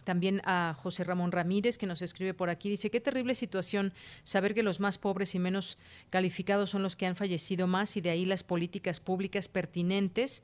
También 0.04 0.40
a 0.44 0.74
José 0.76 1.04
Ramón 1.04 1.30
Ramírez, 1.30 1.76
que 1.76 1.86
nos 1.86 2.02
escribe 2.02 2.34
por 2.34 2.48
aquí, 2.48 2.70
dice, 2.70 2.90
qué 2.90 3.00
terrible 3.00 3.34
situación 3.34 3.92
saber 4.22 4.54
que 4.54 4.62
los 4.62 4.80
más 4.80 4.98
pobres 4.98 5.34
y 5.34 5.38
menos 5.38 5.78
calificados 6.08 6.70
son 6.70 6.82
los 6.82 6.96
que 6.96 7.06
han 7.06 7.16
fallecido 7.16 7.66
más 7.66 7.96
y 7.96 8.00
de 8.00 8.10
ahí 8.10 8.24
las 8.24 8.42
políticas 8.42 8.98
públicas 8.98 9.48
pertinentes 9.48 10.42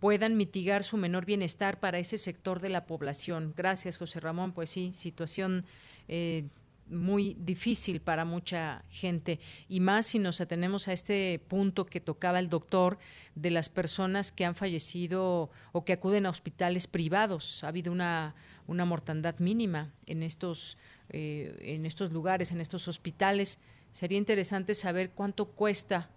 puedan 0.00 0.36
mitigar 0.36 0.84
su 0.84 0.96
menor 0.96 1.26
bienestar 1.26 1.80
para 1.80 1.98
ese 1.98 2.18
sector 2.18 2.60
de 2.60 2.70
la 2.70 2.86
población. 2.86 3.52
Gracias, 3.56 3.98
José 3.98 4.20
Ramón. 4.20 4.52
Pues 4.52 4.70
sí, 4.70 4.92
situación 4.94 5.64
eh, 6.08 6.48
muy 6.88 7.36
difícil 7.40 8.00
para 8.00 8.24
mucha 8.24 8.84
gente 8.90 9.40
y 9.68 9.80
más 9.80 10.06
si 10.06 10.18
nos 10.18 10.40
atenemos 10.40 10.88
a 10.88 10.92
este 10.92 11.40
punto 11.48 11.86
que 11.86 12.00
tocaba 12.00 12.38
el 12.38 12.48
doctor 12.48 12.98
de 13.34 13.50
las 13.50 13.68
personas 13.68 14.32
que 14.32 14.44
han 14.44 14.54
fallecido 14.54 15.50
o 15.72 15.84
que 15.84 15.94
acuden 15.94 16.26
a 16.26 16.30
hospitales 16.30 16.86
privados. 16.86 17.64
Ha 17.64 17.68
habido 17.68 17.92
una, 17.92 18.34
una 18.66 18.84
mortandad 18.84 19.38
mínima 19.38 19.92
en 20.06 20.22
estos, 20.22 20.76
eh, 21.10 21.56
en 21.60 21.86
estos 21.86 22.12
lugares, 22.12 22.52
en 22.52 22.60
estos 22.60 22.88
hospitales. 22.88 23.60
Sería 23.92 24.18
interesante 24.18 24.74
saber 24.74 25.10
cuánto 25.10 25.46
cuesta 25.46 26.10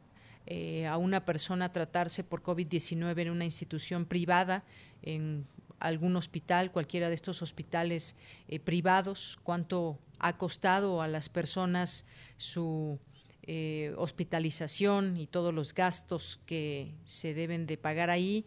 eh, 0.45 0.87
a 0.87 0.97
una 0.97 1.25
persona 1.25 1.71
tratarse 1.71 2.23
por 2.23 2.41
COVID-19 2.41 3.21
en 3.21 3.29
una 3.29 3.45
institución 3.45 4.05
privada, 4.05 4.63
en 5.01 5.45
algún 5.79 6.15
hospital, 6.15 6.71
cualquiera 6.71 7.09
de 7.09 7.15
estos 7.15 7.41
hospitales 7.41 8.15
eh, 8.47 8.59
privados, 8.59 9.37
cuánto 9.43 9.99
ha 10.19 10.37
costado 10.37 11.01
a 11.01 11.07
las 11.07 11.29
personas 11.29 12.05
su 12.37 12.99
eh, 13.43 13.93
hospitalización 13.97 15.17
y 15.17 15.27
todos 15.27 15.53
los 15.53 15.73
gastos 15.73 16.39
que 16.45 16.91
se 17.05 17.33
deben 17.33 17.65
de 17.65 17.77
pagar 17.77 18.09
ahí. 18.09 18.45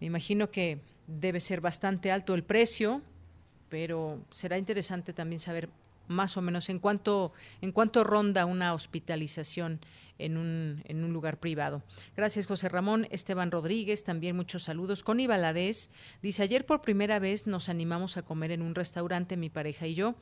Me 0.00 0.06
imagino 0.06 0.50
que 0.50 0.80
debe 1.06 1.40
ser 1.40 1.60
bastante 1.60 2.12
alto 2.12 2.34
el 2.34 2.44
precio, 2.44 3.02
pero 3.68 4.20
será 4.30 4.56
interesante 4.56 5.12
también 5.12 5.40
saber 5.40 5.68
más 6.06 6.36
o 6.36 6.42
menos 6.42 6.68
en 6.68 6.78
cuánto, 6.78 7.32
en 7.60 7.72
cuánto 7.72 8.04
ronda 8.04 8.46
una 8.46 8.74
hospitalización 8.74 9.80
en 10.18 10.36
un, 10.36 10.82
en 10.86 11.04
un 11.04 11.12
lugar 11.12 11.38
privado. 11.38 11.82
Gracias, 12.16 12.46
José 12.46 12.68
Ramón. 12.68 13.06
Esteban 13.10 13.50
Rodríguez, 13.50 14.04
también 14.04 14.36
muchos 14.36 14.64
saludos. 14.64 15.02
Connie 15.02 15.26
Valadez 15.26 15.90
dice, 16.22 16.42
ayer 16.42 16.66
por 16.66 16.80
primera 16.80 17.18
vez 17.18 17.46
nos 17.46 17.68
animamos 17.68 18.16
a 18.16 18.22
comer 18.22 18.50
en 18.52 18.62
un 18.62 18.74
restaurante, 18.74 19.36
mi 19.36 19.50
pareja 19.50 19.86
y 19.86 19.94
yo, 19.94 20.14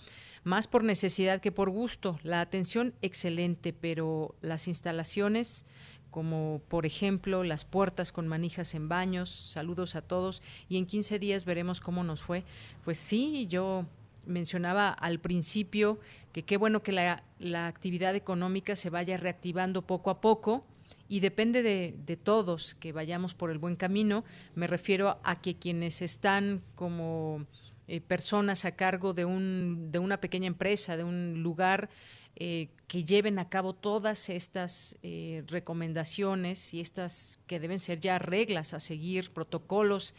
más 0.46 0.68
por 0.68 0.84
necesidad 0.84 1.40
que 1.40 1.50
por 1.50 1.70
gusto. 1.70 2.20
La 2.22 2.40
atención 2.40 2.94
excelente, 3.02 3.72
pero 3.72 4.36
las 4.42 4.68
instalaciones 4.68 5.66
como 6.08 6.62
por 6.68 6.86
ejemplo 6.86 7.42
las 7.42 7.64
puertas 7.64 8.12
con 8.12 8.28
manijas 8.28 8.74
en 8.74 8.88
baños, 8.88 9.28
saludos 9.28 9.96
a 9.96 10.02
todos 10.02 10.42
y 10.68 10.78
en 10.78 10.86
15 10.86 11.18
días 11.18 11.44
veremos 11.44 11.80
cómo 11.80 12.04
nos 12.04 12.22
fue. 12.22 12.44
Pues 12.84 12.96
sí, 12.96 13.48
yo 13.48 13.86
mencionaba 14.24 14.88
al 14.88 15.18
principio 15.18 15.98
que 16.32 16.44
qué 16.44 16.56
bueno 16.56 16.80
que 16.80 16.92
la, 16.92 17.66
actividad 17.66 18.14
económica 18.14 18.76
se 18.76 18.88
vaya 18.88 19.16
reactivando 19.16 19.82
poco 19.82 20.10
a 20.10 20.20
poco 20.20 20.64
y 21.08 21.18
depende 21.18 21.64
de, 21.64 22.16
todos 22.16 22.76
que 22.76 22.92
vayamos 22.92 23.34
por 23.34 23.50
el 23.50 23.58
buen 23.58 23.74
camino. 23.74 24.22
Me 24.54 24.68
refiero 24.68 25.18
a 25.24 25.40
que 25.42 25.56
quienes 25.56 26.02
están 26.02 26.62
como 26.76 27.46
eh, 27.88 28.00
personas 28.00 28.64
a 28.64 28.72
cargo 28.72 29.14
de, 29.14 29.24
un, 29.24 29.92
de 29.92 30.00
una 30.00 30.20
pequeña 30.20 30.48
empresa, 30.48 30.96
de 30.96 31.04
un 31.04 31.44
lugar, 31.44 31.88
eh, 32.34 32.68
que 32.88 33.04
lleven 33.04 33.38
a 33.38 33.48
cabo 33.48 33.74
todas 33.74 34.28
estas 34.28 34.96
eh, 35.04 35.44
recomendaciones 35.46 36.74
y 36.74 36.80
estas 36.80 37.38
que 37.46 37.60
deben 37.60 37.78
ser 37.78 38.00
ya 38.00 38.18
reglas 38.18 38.74
a 38.74 38.80
seguir, 38.80 39.30
protocolos 39.30 40.14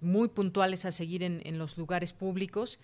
muy 0.00 0.26
puntuales 0.26 0.84
a 0.84 0.90
seguir 0.90 1.22
en, 1.22 1.56
los 1.56 1.78
lugares 1.78 2.12
públicos. 2.12 2.80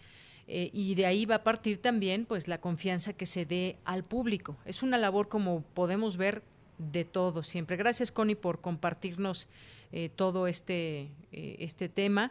Y 0.47 0.95
de 0.95 1.05
ahí 1.05 1.27
va 1.27 1.35
a 1.35 1.43
partir 1.43 1.83
también 1.83 2.24
pues 2.24 2.47
la 2.47 2.61
confianza 2.61 3.14
que 3.14 3.27
se 3.27 3.45
dé 3.45 3.79
al 3.85 4.05
público. 4.05 4.57
Es 4.64 4.85
una 4.85 4.97
labor 4.97 5.29
como 5.29 5.62
podemos 5.74 6.16
ver 6.16 6.45
de 6.79 7.05
todo 7.05 7.43
siempre. 7.43 7.77
Gracias 7.77 8.12
Connie 8.12 8.37
por 8.37 8.61
compartirnos 8.61 9.49
todo 10.14 10.47
este, 10.47 11.09
este 11.33 11.89
tema. 11.89 12.31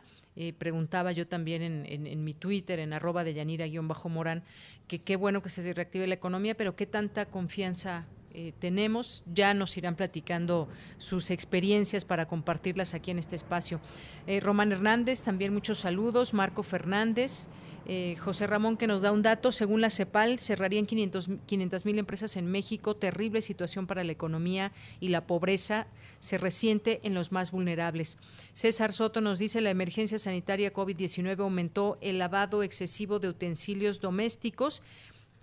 Preguntaba 0.57 1.11
yo 1.13 1.27
también 1.27 1.61
en, 1.61 1.85
en, 2.07 2.23
mi 2.23 2.33
Twitter, 2.33 2.79
en 2.79 2.91
arroba 2.93 3.23
de 3.23 3.33
Yanira-Morán, 3.33 4.43
que 4.87 4.99
qué 4.99 5.15
bueno 5.15 5.41
que 5.41 5.49
se 5.49 5.73
reactive 5.73 6.07
la 6.07 6.15
economía, 6.15 6.55
pero 6.55 6.75
qué 6.75 6.85
tanta 6.85 7.25
confianza 7.25 8.05
eh, 8.37 8.51
tenemos. 8.59 9.23
Ya 9.33 9.53
nos 9.53 9.77
irán 9.77 9.95
platicando 9.95 10.67
sus 10.97 11.31
experiencias 11.31 12.03
para 12.03 12.25
compartirlas 12.25 12.93
aquí 12.93 13.11
en 13.11 13.19
este 13.19 13.37
espacio. 13.37 13.79
Eh, 14.27 14.41
Román 14.41 14.73
Hernández, 14.73 15.23
también 15.23 15.53
muchos 15.53 15.79
saludos. 15.79 16.33
Marco 16.33 16.61
Fernández. 16.61 17.47
Eh, 17.87 18.15
José 18.19 18.47
Ramón 18.47 18.77
que 18.77 18.87
nos 18.87 19.03
da 19.03 19.11
un 19.11 19.21
dato, 19.21 19.51
según 19.51 19.79
la 19.79 19.91
CEPAL, 19.91 20.39
cerrarían 20.39 20.87
500 20.87 21.85
mil 21.85 21.99
empresas 21.99 22.35
en 22.35 22.47
México, 22.47 22.95
terrible 22.95 23.41
situación 23.41 23.85
para 23.85 24.03
la 24.03 24.11
economía 24.11 24.71
y 24.99 25.09
la 25.09 25.27
pobreza 25.27 25.85
se 26.19 26.39
resiente 26.39 26.99
en 27.03 27.13
los 27.13 27.31
más 27.31 27.51
vulnerables. 27.51 28.17
César 28.53 28.91
Soto 28.91 29.21
nos 29.21 29.37
dice 29.37 29.61
la 29.61 29.69
emergencia 29.69 30.17
sanitaria 30.17 30.73
COVID-19 30.73 31.39
aumentó 31.39 31.99
el 32.01 32.17
lavado 32.17 32.63
excesivo 32.63 33.19
de 33.19 33.29
utensilios 33.29 34.01
domésticos 34.01 34.81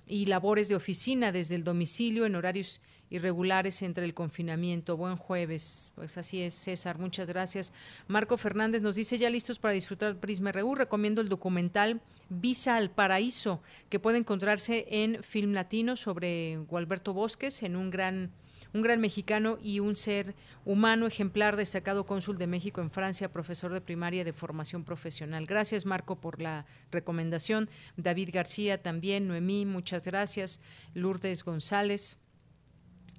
y 0.08 0.26
labores 0.26 0.68
de 0.68 0.74
oficina 0.74 1.30
desde 1.30 1.54
el 1.54 1.62
domicilio 1.62 2.26
en 2.26 2.34
horarios 2.34 2.80
irregulares 3.12 3.82
entre 3.82 4.06
el 4.06 4.14
confinamiento. 4.14 4.96
Buen 4.96 5.16
jueves. 5.16 5.92
Pues 5.94 6.16
así 6.16 6.40
es, 6.40 6.54
César. 6.54 6.98
Muchas 6.98 7.28
gracias. 7.28 7.72
Marco 8.08 8.38
Fernández 8.38 8.80
nos 8.80 8.96
dice 8.96 9.18
ya 9.18 9.28
listos 9.28 9.58
para 9.58 9.74
disfrutar 9.74 10.16
Prisma 10.16 10.50
RU. 10.50 10.74
Recomiendo 10.74 11.20
el 11.20 11.28
documental 11.28 12.00
Visa 12.30 12.76
al 12.76 12.90
Paraíso, 12.90 13.60
que 13.90 14.00
puede 14.00 14.16
encontrarse 14.16 14.86
en 14.88 15.22
Film 15.22 15.52
Latino 15.52 15.96
sobre 15.96 16.56
Gualberto 16.68 17.12
Bosques 17.12 17.62
en 17.62 17.76
un 17.76 17.90
gran 17.90 18.32
un 18.74 18.80
gran 18.80 19.02
mexicano 19.02 19.58
y 19.62 19.80
un 19.80 19.96
ser 19.96 20.34
humano 20.64 21.06
ejemplar, 21.06 21.56
destacado 21.56 22.06
cónsul 22.06 22.38
de 22.38 22.46
México 22.46 22.80
en 22.80 22.90
Francia, 22.90 23.30
profesor 23.30 23.70
de 23.70 23.82
primaria 23.82 24.24
de 24.24 24.32
formación 24.32 24.82
profesional. 24.82 25.44
Gracias, 25.44 25.84
Marco, 25.84 26.16
por 26.16 26.40
la 26.40 26.64
recomendación. 26.90 27.68
David 27.98 28.30
García 28.32 28.82
también, 28.82 29.28
Noemí, 29.28 29.66
muchas 29.66 30.04
gracias. 30.04 30.62
Lourdes 30.94 31.44
González. 31.44 32.16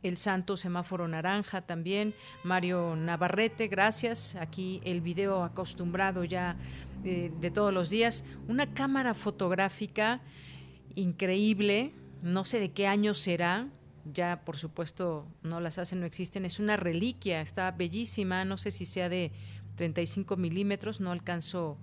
El 0.03 0.17
Santo 0.17 0.57
Semáforo 0.57 1.07
Naranja 1.07 1.61
también, 1.61 2.13
Mario 2.43 2.95
Navarrete, 2.95 3.67
gracias. 3.67 4.35
Aquí 4.35 4.81
el 4.83 5.01
video 5.01 5.43
acostumbrado 5.43 6.23
ya 6.25 6.57
de, 7.01 7.31
de 7.39 7.51
todos 7.51 7.73
los 7.73 7.89
días. 7.89 8.25
Una 8.47 8.73
cámara 8.73 9.13
fotográfica 9.13 10.21
increíble, 10.95 11.93
no 12.21 12.45
sé 12.45 12.59
de 12.59 12.71
qué 12.71 12.87
año 12.87 13.13
será, 13.13 13.69
ya 14.11 14.41
por 14.43 14.57
supuesto 14.57 15.25
no 15.41 15.59
las 15.59 15.77
hacen, 15.77 15.99
no 15.99 16.05
existen, 16.05 16.45
es 16.45 16.59
una 16.59 16.77
reliquia, 16.77 17.41
está 17.41 17.71
bellísima, 17.71 18.45
no 18.45 18.57
sé 18.57 18.71
si 18.71 18.85
sea 18.85 19.09
de 19.09 19.31
35 19.75 20.35
milímetros, 20.37 20.99
no 20.99 21.11
alcanzo, 21.11 21.77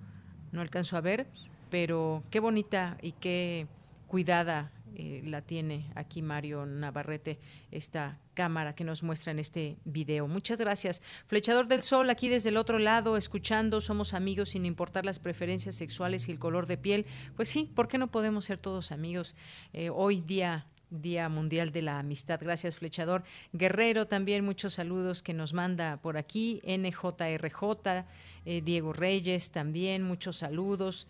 no 0.53 0.61
alcanzo 0.61 0.97
a 0.97 1.01
ver, 1.01 1.27
pero 1.71 2.23
qué 2.31 2.41
bonita 2.41 2.99
y 3.01 3.13
qué 3.13 3.67
cuidada 4.07 4.73
eh, 4.95 5.23
la 5.25 5.43
tiene 5.43 5.91
aquí 5.95 6.23
Mario 6.23 6.67
Navarrete, 6.67 7.39
esta 7.71 8.19
cámara 8.35 8.75
que 8.75 8.85
nos 8.85 9.03
muestra 9.03 9.33
en 9.33 9.39
este 9.39 9.77
video. 9.85 10.29
Muchas 10.29 10.61
gracias. 10.61 11.03
Flechador 11.27 11.69
del 11.69 11.83
Sol, 11.83 12.11
aquí 12.11 12.29
desde 12.29 12.51
el 12.51 12.57
otro 12.57 12.79
lado, 12.79 13.17
escuchando, 13.17 13.81
somos 13.81 14.15
amigos 14.15 14.51
sin 14.51 14.67
importar 14.67 15.05
las 15.05 15.19
preferencias 15.19 15.75
sexuales 15.75 16.29
y 16.29 16.33
el 16.33 16.39
color 16.39 16.67
de 16.67 16.77
piel. 16.77 17.07
Pues 17.37 17.49
sí, 17.49 17.71
¿por 17.75 17.89
qué 17.89 17.99
no 17.99 18.11
podemos 18.11 18.45
ser 18.45 18.59
todos 18.59 18.93
amigos? 18.93 19.37
Eh, 19.73 19.91
hoy 19.91 20.21
día 20.21 20.67
Día 20.91 21.29
Mundial 21.29 21.71
de 21.71 21.83
la 21.83 22.01
Amistad. 22.01 22.41
Gracias, 22.43 22.77
Flechador. 22.77 23.23
Guerrero, 23.53 24.07
también 24.07 24.45
muchos 24.45 24.75
saludos 24.75 25.23
que 25.23 25.33
nos 25.33 25.55
manda 25.55 25.99
por 25.99 26.17
aquí. 26.17 26.61
NJRJ, 26.65 28.05
eh, 28.45 28.61
Diego 28.63 28.93
Reyes, 28.93 29.53
también 29.53 30.03
muchos 30.03 30.39
saludos. 30.39 31.07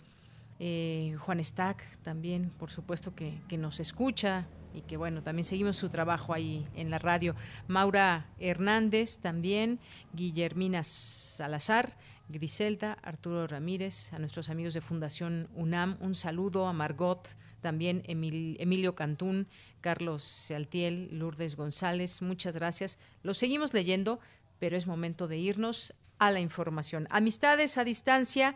Eh, 0.62 1.16
Juan 1.20 1.42
Stack, 1.42 1.82
también, 2.02 2.50
por 2.50 2.70
supuesto, 2.70 3.14
que, 3.14 3.40
nos 3.56 3.80
escucha 3.80 4.46
y 4.74 4.82
que, 4.82 4.98
bueno, 4.98 5.22
también 5.22 5.44
seguimos 5.44 5.78
su 5.78 5.88
trabajo 5.88 6.34
ahí 6.34 6.66
en 6.76 6.90
la 6.90 6.98
radio. 6.98 7.34
Maura 7.66 8.26
Hernández, 8.38 9.18
también. 9.18 9.80
Guillermina 10.12 10.84
Salazar. 10.84 11.96
Griselda, 12.28 12.96
Arturo 13.02 13.48
Ramírez, 13.48 14.12
a 14.12 14.20
nuestros 14.20 14.50
amigos 14.50 14.72
de 14.74 14.80
Fundación 14.80 15.48
UNAM, 15.56 15.96
un 15.98 16.14
saludo 16.14 16.68
a 16.68 16.72
Margot, 16.72 17.28
también 17.60 18.04
Emilio 18.06 18.94
Cantún, 18.94 19.48
Carlos 19.80 20.22
Sealtiel, 20.22 21.08
Lourdes 21.18 21.56
González, 21.56 22.22
muchas 22.22 22.54
gracias. 22.54 23.00
Lo 23.24 23.34
seguimos 23.34 23.74
leyendo, 23.74 24.20
pero 24.60 24.76
es 24.76 24.86
momento 24.86 25.26
de 25.26 25.38
irnos 25.38 25.92
a 26.20 26.30
la 26.30 26.38
información. 26.38 27.08
Amistades 27.10 27.78
a 27.78 27.84
distancia 27.84 28.54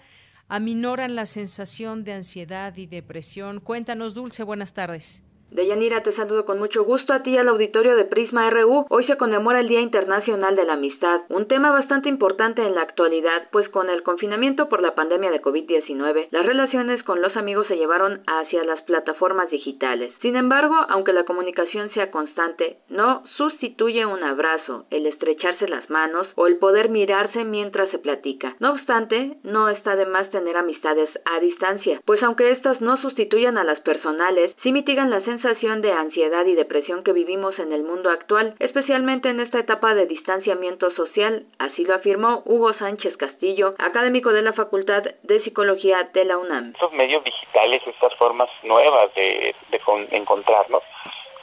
aminoran 0.48 1.14
la 1.14 1.26
sensación 1.26 2.04
de 2.04 2.12
ansiedad 2.12 2.76
y 2.76 2.86
depresión. 2.86 3.60
Cuéntanos, 3.60 4.14
Dulce, 4.14 4.42
buenas 4.42 4.72
tardes. 4.72 5.22
Deyanira, 5.54 6.02
te 6.02 6.12
saludo 6.16 6.46
con 6.46 6.58
mucho 6.58 6.82
gusto 6.82 7.12
a 7.12 7.22
ti 7.22 7.38
al 7.38 7.46
auditorio 7.46 7.94
de 7.94 8.06
Prisma 8.06 8.50
RU. 8.50 8.86
Hoy 8.90 9.06
se 9.06 9.16
conmemora 9.16 9.60
el 9.60 9.68
Día 9.68 9.80
Internacional 9.80 10.56
de 10.56 10.64
la 10.64 10.72
Amistad, 10.72 11.20
un 11.28 11.46
tema 11.46 11.70
bastante 11.70 12.08
importante 12.08 12.60
en 12.60 12.74
la 12.74 12.82
actualidad, 12.82 13.46
pues 13.52 13.68
con 13.68 13.88
el 13.88 14.02
confinamiento 14.02 14.68
por 14.68 14.82
la 14.82 14.96
pandemia 14.96 15.30
de 15.30 15.40
COVID-19, 15.40 16.26
las 16.32 16.44
relaciones 16.44 17.04
con 17.04 17.22
los 17.22 17.36
amigos 17.36 17.68
se 17.68 17.76
llevaron 17.76 18.22
hacia 18.26 18.64
las 18.64 18.82
plataformas 18.82 19.48
digitales. 19.48 20.12
Sin 20.22 20.34
embargo, 20.34 20.74
aunque 20.88 21.12
la 21.12 21.22
comunicación 21.22 21.88
sea 21.90 22.10
constante, 22.10 22.78
no 22.88 23.22
sustituye 23.36 24.04
un 24.06 24.24
abrazo, 24.24 24.86
el 24.90 25.06
estrecharse 25.06 25.68
las 25.68 25.88
manos 25.88 26.26
o 26.34 26.48
el 26.48 26.56
poder 26.56 26.88
mirarse 26.88 27.44
mientras 27.44 27.88
se 27.90 28.00
platica. 28.00 28.56
No 28.58 28.72
obstante, 28.72 29.36
no 29.44 29.68
está 29.68 29.94
de 29.94 30.06
más 30.06 30.28
tener 30.32 30.56
amistades 30.56 31.10
a 31.26 31.38
distancia, 31.38 32.00
pues 32.04 32.20
aunque 32.24 32.50
estas 32.50 32.80
no 32.80 32.96
sustituyan 32.96 33.56
a 33.56 33.62
las 33.62 33.78
personales, 33.82 34.52
sí 34.64 34.72
mitigan 34.72 35.10
la 35.10 35.20
sensación 35.20 35.43
de 35.44 35.92
ansiedad 35.92 36.46
y 36.46 36.54
depresión 36.54 37.04
que 37.04 37.12
vivimos 37.12 37.58
en 37.58 37.74
el 37.74 37.82
mundo 37.82 38.08
actual, 38.08 38.54
especialmente 38.60 39.28
en 39.28 39.40
esta 39.40 39.58
etapa 39.58 39.94
de 39.94 40.06
distanciamiento 40.06 40.90
social, 40.92 41.44
así 41.58 41.84
lo 41.84 41.94
afirmó 41.94 42.42
Hugo 42.46 42.72
Sánchez 42.72 43.14
Castillo, 43.18 43.74
académico 43.78 44.32
de 44.32 44.40
la 44.40 44.54
Facultad 44.54 45.02
de 45.22 45.42
Psicología 45.42 46.08
de 46.14 46.24
la 46.24 46.38
UNAM. 46.38 46.70
Estos 46.72 46.94
medios 46.94 47.22
digitales, 47.24 47.82
estas 47.86 48.14
formas 48.14 48.48
nuevas 48.62 49.14
de, 49.14 49.54
encontrarnos, 50.12 50.82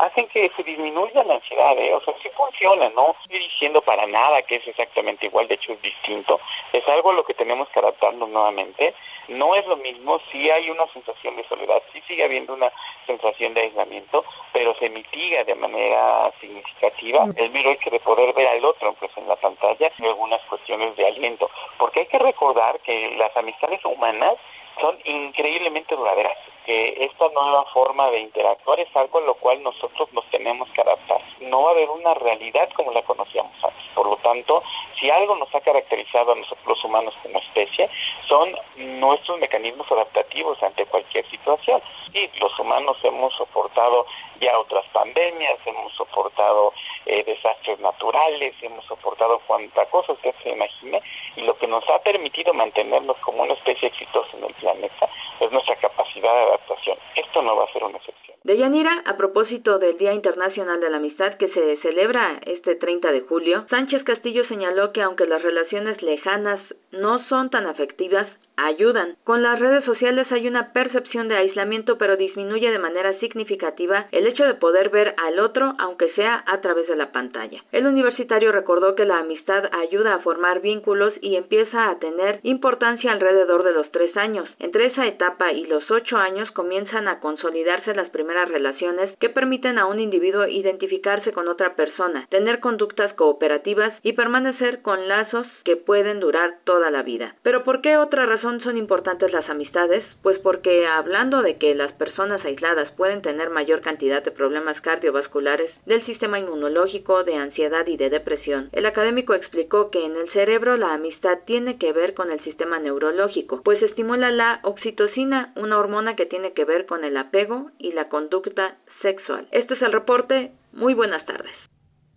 hacen 0.01 0.27
que 0.29 0.49
se 0.55 0.63
disminuya 0.63 1.23
la 1.23 1.35
ansiedad, 1.35 1.77
¿eh? 1.77 1.93
o 1.93 2.01
sea, 2.01 2.13
sí 2.23 2.29
funciona, 2.35 2.89
no 2.89 3.15
estoy 3.21 3.37
diciendo 3.37 3.81
para 3.81 4.07
nada 4.07 4.41
que 4.41 4.55
es 4.55 4.67
exactamente 4.67 5.27
igual, 5.27 5.47
de 5.47 5.55
hecho 5.55 5.73
es 5.73 5.81
distinto, 5.81 6.39
es 6.73 6.87
algo 6.87 7.11
a 7.11 7.13
lo 7.13 7.23
que 7.23 7.35
tenemos 7.35 7.69
que 7.69 7.79
adaptarnos 7.79 8.27
nuevamente, 8.29 8.95
no 9.27 9.55
es 9.55 9.65
lo 9.67 9.77
mismo, 9.77 10.19
si 10.31 10.49
hay 10.49 10.71
una 10.71 10.87
sensación 10.87 11.35
de 11.35 11.47
soledad, 11.47 11.83
sí 11.93 12.01
sigue 12.07 12.23
habiendo 12.23 12.53
una 12.53 12.71
sensación 13.05 13.53
de 13.53 13.61
aislamiento, 13.61 14.25
pero 14.51 14.73
se 14.79 14.89
mitiga 14.89 15.43
de 15.43 15.53
manera 15.53 16.31
significativa 16.41 17.25
el 17.35 17.51
mero 17.51 17.71
hecho 17.71 17.91
de 17.91 17.99
poder 17.99 18.33
ver 18.33 18.47
al 18.47 18.65
otro 18.65 18.93
pues, 18.93 19.11
en 19.17 19.27
la 19.27 19.35
pantalla 19.35 19.91
y 19.99 20.05
algunas 20.05 20.41
cuestiones 20.45 20.95
de 20.95 21.05
aliento, 21.05 21.51
porque 21.77 22.01
hay 22.01 22.05
que 22.07 22.19
recordar 22.19 22.79
que 22.79 23.15
las 23.17 23.35
amistades 23.37 23.85
humanas 23.85 24.33
son 24.79 24.97
increíblemente 25.05 25.95
duraderas 25.95 26.37
que 26.65 27.05
esta 27.05 27.27
nueva 27.29 27.65
forma 27.73 28.09
de 28.11 28.19
interactuar 28.19 28.79
es 28.79 28.95
algo 28.95 29.19
a 29.19 29.21
lo 29.21 29.35
cual 29.35 29.61
nosotros 29.63 30.11
nos 30.13 30.25
tenemos 30.29 30.69
que 30.71 30.81
adaptar. 30.81 31.21
No 31.41 31.63
va 31.63 31.69
a 31.69 31.73
haber 31.73 31.89
una 31.89 32.13
realidad 32.13 32.69
como 32.75 32.91
la 32.91 33.01
conocíamos 33.03 33.53
antes. 33.63 33.83
Por 33.93 34.07
lo 34.07 34.17
tanto, 34.17 34.63
si 34.99 35.09
algo 35.09 35.35
nos 35.35 35.53
ha 35.53 35.61
caracterizado 35.61 36.33
a 36.33 36.35
nosotros 36.35 36.67
los 36.67 36.83
humanos 36.83 37.13
como 37.23 37.39
especie, 37.39 37.89
son 38.27 38.55
nuestros 38.75 39.39
mecanismos 39.39 39.91
adaptativos 39.91 40.61
ante 40.63 40.85
cualquier 40.85 41.27
situación. 41.29 41.81
Y 42.13 42.27
los 42.39 42.57
humanos 42.59 42.97
hemos 43.03 43.33
soportado 43.35 44.05
ya 44.39 44.57
otras 44.57 44.85
pandemias, 44.91 45.59
hemos 45.65 45.93
soportado 45.93 46.73
eh, 47.05 47.23
desastres 47.23 47.79
naturales, 47.79 48.55
hemos 48.61 48.83
soportado 48.85 49.39
cuanta 49.47 49.85
cosa 49.85 50.13
usted 50.13 50.33
se 50.43 50.49
imagine, 50.49 51.01
y 51.35 51.41
lo 51.41 51.57
que 51.57 51.67
nos 51.67 51.87
ha 51.89 51.99
permitido 51.99 52.53
mantenernos 52.53 53.17
como 53.17 53.43
una 53.43 53.53
especie 53.53 53.87
exitosa 53.87 54.35
en 54.37 54.45
el 54.45 54.53
planeta 54.55 55.09
es 55.39 55.51
nuestra 55.51 55.75
capacidad 55.75 56.33
de 56.33 56.50
adaptación. 56.53 56.97
Esto 57.15 57.41
no 57.41 57.55
va 57.55 57.65
a 57.65 57.73
ser 57.73 57.83
una 57.83 57.97
excepción. 57.97 58.37
Deyanira, 58.43 59.03
a 59.05 59.17
propósito 59.17 59.77
del 59.77 59.97
Día 59.97 60.13
Internacional 60.13 60.79
de 60.79 60.89
la 60.89 60.97
Amistad 60.97 61.35
que 61.35 61.49
se 61.49 61.77
celebra 61.77 62.39
este 62.45 62.75
30 62.75 63.11
de 63.11 63.21
julio, 63.21 63.65
Sánchez 63.69 64.03
Castillo 64.03 64.43
señaló 64.45 64.91
que 64.91 65.01
aunque 65.01 65.27
las 65.27 65.43
relaciones 65.43 66.01
lejanas 66.01 66.59
no 66.91 67.23
son 67.27 67.49
tan 67.49 67.67
afectivas, 67.67 68.27
ayudan. 68.65 69.15
Con 69.23 69.43
las 69.43 69.59
redes 69.59 69.83
sociales 69.85 70.31
hay 70.31 70.47
una 70.47 70.73
percepción 70.73 71.27
de 71.27 71.35
aislamiento, 71.35 71.97
pero 71.97 72.17
disminuye 72.17 72.71
de 72.71 72.79
manera 72.79 73.13
significativa 73.19 74.07
el 74.11 74.27
hecho 74.27 74.43
de 74.43 74.55
poder 74.55 74.89
ver 74.89 75.15
al 75.17 75.39
otro, 75.39 75.73
aunque 75.77 76.11
sea 76.13 76.43
a 76.47 76.61
través 76.61 76.87
de 76.87 76.95
la 76.95 77.11
pantalla. 77.11 77.63
El 77.71 77.85
universitario 77.85 78.51
recordó 78.51 78.95
que 78.95 79.05
la 79.05 79.19
amistad 79.19 79.63
ayuda 79.71 80.15
a 80.15 80.19
formar 80.19 80.61
vínculos 80.61 81.13
y 81.21 81.35
empieza 81.35 81.89
a 81.89 81.99
tener 81.99 82.39
importancia 82.43 83.11
alrededor 83.11 83.63
de 83.63 83.73
los 83.73 83.89
tres 83.91 84.15
años. 84.17 84.49
Entre 84.59 84.85
esa 84.85 85.07
etapa 85.07 85.51
y 85.51 85.65
los 85.65 85.89
ocho 85.91 86.17
años 86.17 86.49
comienzan 86.51 87.07
a 87.07 87.19
consolidarse 87.19 87.93
las 87.93 88.09
primeras 88.09 88.49
relaciones 88.49 89.15
que 89.19 89.29
permiten 89.29 89.79
a 89.79 89.85
un 89.85 89.99
individuo 89.99 90.47
identificarse 90.47 91.31
con 91.31 91.47
otra 91.47 91.75
persona, 91.75 92.27
tener 92.29 92.59
conductas 92.59 93.13
cooperativas 93.13 93.93
y 94.03 94.13
permanecer 94.13 94.81
con 94.81 95.07
lazos 95.07 95.47
que 95.63 95.77
pueden 95.77 96.19
durar 96.19 96.59
toda 96.63 96.91
la 96.91 97.03
vida. 97.03 97.35
Pero 97.43 97.63
¿por 97.63 97.81
qué 97.81 97.97
otra 97.97 98.25
razón 98.25 98.50
son 98.59 98.77
importantes 98.77 99.31
las 99.31 99.49
amistades? 99.49 100.03
Pues 100.21 100.37
porque 100.39 100.85
hablando 100.85 101.41
de 101.41 101.57
que 101.57 101.73
las 101.73 101.93
personas 101.93 102.43
aisladas 102.43 102.91
pueden 102.93 103.21
tener 103.21 103.49
mayor 103.49 103.81
cantidad 103.81 104.23
de 104.23 104.31
problemas 104.31 104.79
cardiovasculares, 104.81 105.71
del 105.85 106.05
sistema 106.05 106.39
inmunológico, 106.39 107.23
de 107.23 107.35
ansiedad 107.35 107.87
y 107.87 107.97
de 107.97 108.09
depresión, 108.09 108.69
el 108.73 108.85
académico 108.85 109.33
explicó 109.33 109.89
que 109.89 110.05
en 110.05 110.15
el 110.17 110.29
cerebro 110.33 110.77
la 110.77 110.93
amistad 110.93 111.39
tiene 111.45 111.77
que 111.77 111.93
ver 111.93 112.13
con 112.13 112.31
el 112.31 112.43
sistema 112.43 112.79
neurológico, 112.79 113.61
pues 113.63 113.81
estimula 113.81 114.29
la 114.31 114.59
oxitocina, 114.63 115.53
una 115.55 115.79
hormona 115.79 116.15
que 116.15 116.25
tiene 116.25 116.53
que 116.53 116.65
ver 116.65 116.85
con 116.85 117.03
el 117.03 117.15
apego 117.15 117.71
y 117.79 117.93
la 117.93 118.09
conducta 118.09 118.77
sexual. 119.01 119.47
Este 119.51 119.75
es 119.75 119.81
el 119.81 119.93
reporte. 119.93 120.51
Muy 120.73 120.93
buenas 120.93 121.25
tardes. 121.25 121.51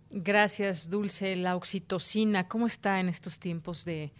Gracias, 0.09 0.89
Dulce. 0.89 1.35
La 1.35 1.55
oxitocina, 1.55 2.47
¿cómo 2.47 2.67
está 2.67 2.99
en 2.99 3.09
estos 3.09 3.39
tiempos 3.39 3.83
de 3.83 4.13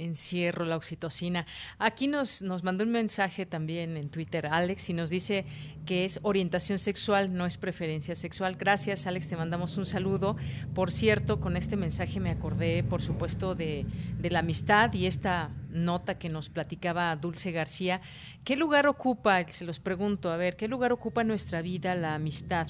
encierro, 0.00 0.64
la 0.64 0.76
oxitocina? 0.76 1.46
Aquí 1.78 2.08
nos, 2.08 2.42
nos 2.42 2.64
mandó 2.64 2.84
un 2.84 2.90
mensaje 2.90 3.46
también 3.46 3.96
en 3.96 4.10
Twitter, 4.10 4.46
Alex, 4.46 4.90
y 4.90 4.94
nos 4.94 5.10
dice 5.10 5.44
que 5.86 6.04
es 6.04 6.20
orientación 6.22 6.78
sexual, 6.78 7.34
no 7.34 7.46
es 7.46 7.58
preferencia 7.58 8.14
sexual. 8.14 8.56
Gracias, 8.56 9.06
Alex, 9.06 9.28
te 9.28 9.36
mandamos 9.36 9.76
un 9.76 9.86
saludo. 9.86 10.36
Por 10.74 10.90
cierto, 10.90 11.40
con 11.40 11.56
este 11.56 11.76
mensaje 11.76 12.20
me 12.20 12.30
acordé, 12.30 12.82
por 12.84 13.02
supuesto, 13.02 13.54
de, 13.54 13.86
la 14.22 14.40
amistad 14.40 14.92
y 14.92 15.06
esta 15.06 15.50
nota 15.70 16.18
que 16.18 16.28
nos 16.28 16.48
platicaba 16.48 17.14
Dulce 17.16 17.52
García. 17.52 18.00
¿Qué 18.44 18.56
lugar 18.56 18.86
ocupa, 18.86 19.44
se 19.50 19.64
los 19.64 19.80
pregunto, 19.80 20.30
a 20.30 20.36
ver, 20.36 20.56
qué 20.56 20.68
lugar 20.68 20.92
ocupa 20.92 21.22
en 21.22 21.28
nuestra 21.28 21.62
vida 21.62 21.94
la 21.94 22.14
amistad? 22.14 22.68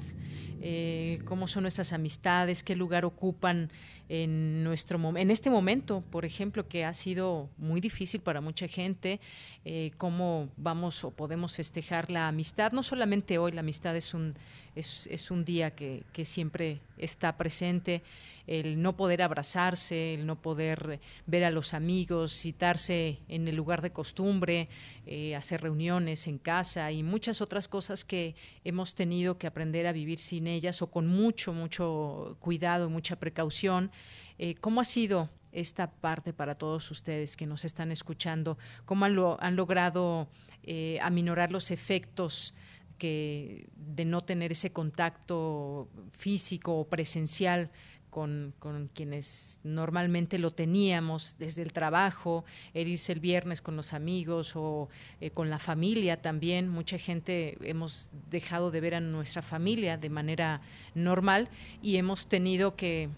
Eh, 0.63 1.21
cómo 1.25 1.49
son 1.49 1.63
nuestras 1.63 1.93
amistades, 1.93 2.63
qué 2.63 2.77
lugar 2.77 3.05
ocupan 3.05 3.71
en 4.13 4.65
nuestro 4.65 4.99
en 5.17 5.31
este 5.31 5.51
momento, 5.51 6.03
por 6.11 6.25
ejemplo, 6.25 6.67
que 6.67 6.85
ha 6.85 6.93
sido 6.93 7.49
muy 7.57 7.81
difícil 7.81 8.21
para 8.21 8.41
mucha 8.41 8.67
gente, 8.67 9.21
eh, 9.65 9.93
cómo 9.99 10.49
vamos 10.57 11.05
o 11.05 11.13
podemos 11.13 11.55
festejar 11.55 12.11
la 12.11 12.27
amistad. 12.27 12.73
No 12.73 12.83
solamente 12.83 13.39
hoy, 13.39 13.53
la 13.53 13.61
amistad 13.61 13.95
es 13.97 14.13
un 14.13 14.35
es, 14.75 15.07
es 15.09 15.31
un 15.31 15.45
día 15.45 15.75
que, 15.75 16.05
que 16.13 16.25
siempre 16.25 16.81
está 16.99 17.37
presente 17.37 18.03
el 18.51 18.83
no 18.83 18.97
poder 18.97 19.23
abrazarse, 19.23 20.15
el 20.15 20.27
no 20.27 20.43
poder 20.43 20.99
ver 21.27 21.45
a 21.45 21.51
los 21.51 21.73
amigos, 21.73 22.33
citarse 22.37 23.21
en 23.29 23.47
el 23.47 23.55
lugar 23.55 23.81
de 23.81 23.93
costumbre, 23.93 24.69
eh, 25.07 25.37
hacer 25.37 25.63
reuniones 25.63 26.27
en 26.27 26.39
casa 26.39 26.91
y 26.91 27.05
muchas 27.05 27.41
otras 27.41 27.69
cosas 27.69 28.05
que 28.05 28.35
hemos 28.65 28.97
tenido 28.97 29.39
que 29.39 29.47
aprender 29.47 29.87
a 29.87 29.93
vivir 29.93 30.19
sin 30.19 30.49
ellas 30.49 30.83
o 30.83 30.91
con 30.91 31.07
mucho, 31.07 31.53
mucho 31.53 32.37
cuidado, 32.41 32.91
mucha 32.91 33.15
precaución. 33.15 33.93
Eh, 34.37 34.57
¿Cómo 34.57 34.81
ha 34.81 34.85
sido 34.85 35.31
esta 35.53 35.89
parte 35.89 36.33
para 36.33 36.57
todos 36.57 36.91
ustedes 36.91 37.37
que 37.37 37.47
nos 37.47 37.65
están 37.65 37.93
escuchando? 37.93 38.59
¿Cómo 38.85 39.05
han, 39.05 39.17
han 39.39 39.55
logrado 39.55 40.29
eh, 40.65 40.99
aminorar 41.03 41.53
los 41.53 41.71
efectos? 41.71 42.53
Que 43.01 43.67
de 43.75 44.05
no 44.05 44.23
tener 44.23 44.53
ese 44.53 44.71
contacto 44.71 45.89
físico 46.17 46.79
o 46.79 46.85
presencial 46.85 47.71
con, 48.11 48.55
quienes 48.93 49.61
normalmente 49.63 50.39
lo 50.39 50.51
teníamos 50.51 51.37
desde 51.39 51.63
el 51.63 51.73
trabajo, 51.73 52.45
el 52.75 52.89
irse 52.89 53.13
el 53.13 53.21
viernes 53.21 53.63
con 53.63 53.77
los 53.77 53.93
amigos 53.95 54.53
o 54.57 54.89
eh, 55.21 55.31
con 55.31 55.49
la 55.49 55.59
familia 55.59 56.21
también. 56.21 56.69
Mucha 56.69 56.99
gente 56.99 57.57
hemos 57.63 58.11
dejado 58.31 58.71
de 58.71 58.81
ver 58.81 58.97
a 58.97 59.01
nuestra 59.01 59.43
familia 59.43 59.97
de 59.97 60.11
manera 60.11 60.61
normal 60.95 61.49
y 61.83 61.97
hemos 61.97 62.27
tenido 62.27 62.77
que 62.77 63.09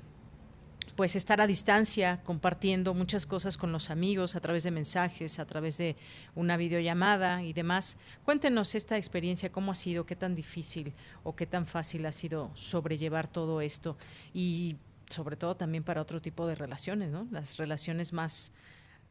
pues 0.97 1.17
estar 1.17 1.41
a 1.41 1.47
distancia 1.47 2.21
compartiendo 2.23 2.95
muchas 2.95 3.27
cosas 3.27 3.57
con 3.57 3.73
los 3.73 3.91
amigos 3.91 4.37
a 4.37 4.41
través 4.41 4.65
de 4.65 4.71
mensajes, 4.71 5.39
a 5.39 5.47
través 5.47 5.79
de 5.79 5.97
una 6.35 6.57
videollamada 6.57 7.43
y 7.43 7.53
demás. 7.53 7.97
Cuéntenos 8.25 8.75
esta 8.75 8.97
experiencia, 8.97 9.51
cómo 9.51 9.73
ha 9.73 9.75
sido, 9.75 10.05
qué 10.05 10.17
tan 10.17 10.35
difícil 10.35 10.93
o 11.25 11.35
qué 11.35 11.47
tan 11.47 11.67
fácil 11.67 12.05
ha 12.07 12.13
sido 12.13 12.51
sobrellevar 12.55 13.27
todo 13.27 13.61
esto 13.61 13.97
y 14.35 14.77
sobre 15.09 15.37
todo 15.37 15.57
también 15.57 15.85
para 15.85 16.03
otro 16.03 16.21
tipo 16.21 16.47
de 16.47 16.55
relaciones, 16.55 17.11
¿no? 17.11 17.27
Las 17.31 17.57
relaciones 17.57 18.13
más 18.13 18.53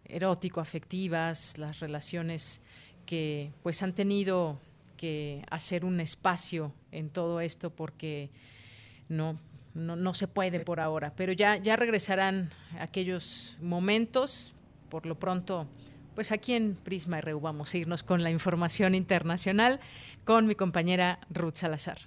erótico-afectivas, 0.06 1.58
las 1.58 1.80
relaciones 1.80 2.62
que 3.06 3.52
pues 3.64 3.82
han 3.84 3.94
tenido 3.94 4.60
que 4.98 5.44
hacer 5.50 5.86
un 5.86 6.00
espacio 6.00 6.74
en 6.92 7.10
todo 7.10 7.42
esto 7.42 7.72
porque 7.72 8.30
no 9.10 9.40
no, 9.74 9.96
no 9.96 10.14
se 10.14 10.28
puede 10.28 10.60
por 10.60 10.80
ahora, 10.80 11.14
pero 11.16 11.34
ya, 11.34 11.58
ya 11.58 11.76
regresarán 11.76 12.52
aquellos 12.80 13.58
momentos, 13.62 14.54
por 14.90 15.06
lo 15.06 15.16
pronto, 15.16 15.68
pues 16.16 16.32
aquí 16.32 16.54
en 16.54 16.76
Prisma 16.76 17.22
RU 17.22 17.40
vamos 17.40 17.74
a 17.74 17.78
irnos 17.78 18.04
con 18.04 18.24
la 18.24 18.32
información 18.32 18.96
internacional 18.96 19.80
con 20.26 20.46
mi 20.48 20.56
compañera 20.56 21.20
Ruth 21.30 21.56
Salazar. 21.56 21.98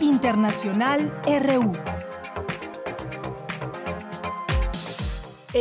Internacional 0.00 1.12
RU. 1.24 1.72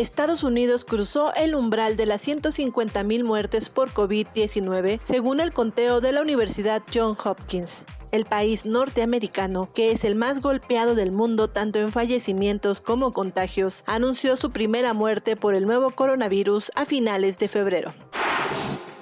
Estados 0.01 0.43
Unidos 0.43 0.83
cruzó 0.83 1.33
el 1.35 1.55
umbral 1.55 1.95
de 1.95 2.05
las 2.05 2.27
150.000 2.27 3.23
muertes 3.23 3.69
por 3.69 3.91
COVID-19, 3.91 4.99
según 5.03 5.39
el 5.39 5.53
conteo 5.53 6.01
de 6.01 6.11
la 6.11 6.21
Universidad 6.21 6.83
Johns 6.93 7.25
Hopkins. 7.25 7.85
El 8.11 8.25
país 8.25 8.65
norteamericano, 8.65 9.71
que 9.73 9.91
es 9.91 10.03
el 10.03 10.15
más 10.15 10.41
golpeado 10.41 10.95
del 10.95 11.11
mundo 11.11 11.49
tanto 11.49 11.79
en 11.79 11.91
fallecimientos 11.91 12.81
como 12.81 13.13
contagios, 13.13 13.83
anunció 13.85 14.35
su 14.35 14.51
primera 14.51 14.93
muerte 14.93 15.35
por 15.37 15.55
el 15.55 15.65
nuevo 15.65 15.91
coronavirus 15.91 16.71
a 16.75 16.85
finales 16.85 17.39
de 17.39 17.47
febrero. 17.47 17.93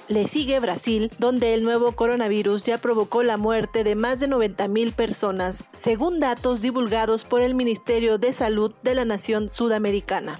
Le 0.06 0.28
sigue 0.28 0.60
Brasil, 0.60 1.10
donde 1.18 1.54
el 1.54 1.64
nuevo 1.64 1.92
coronavirus 1.92 2.64
ya 2.64 2.78
provocó 2.78 3.22
la 3.22 3.36
muerte 3.36 3.84
de 3.84 3.96
más 3.96 4.20
de 4.20 4.28
90.000 4.28 4.92
personas, 4.92 5.64
según 5.72 6.20
datos 6.20 6.60
divulgados 6.60 7.24
por 7.24 7.40
el 7.40 7.54
Ministerio 7.54 8.18
de 8.18 8.32
Salud 8.32 8.72
de 8.82 8.94
la 8.94 9.04
nación 9.04 9.50
sudamericana. 9.50 10.38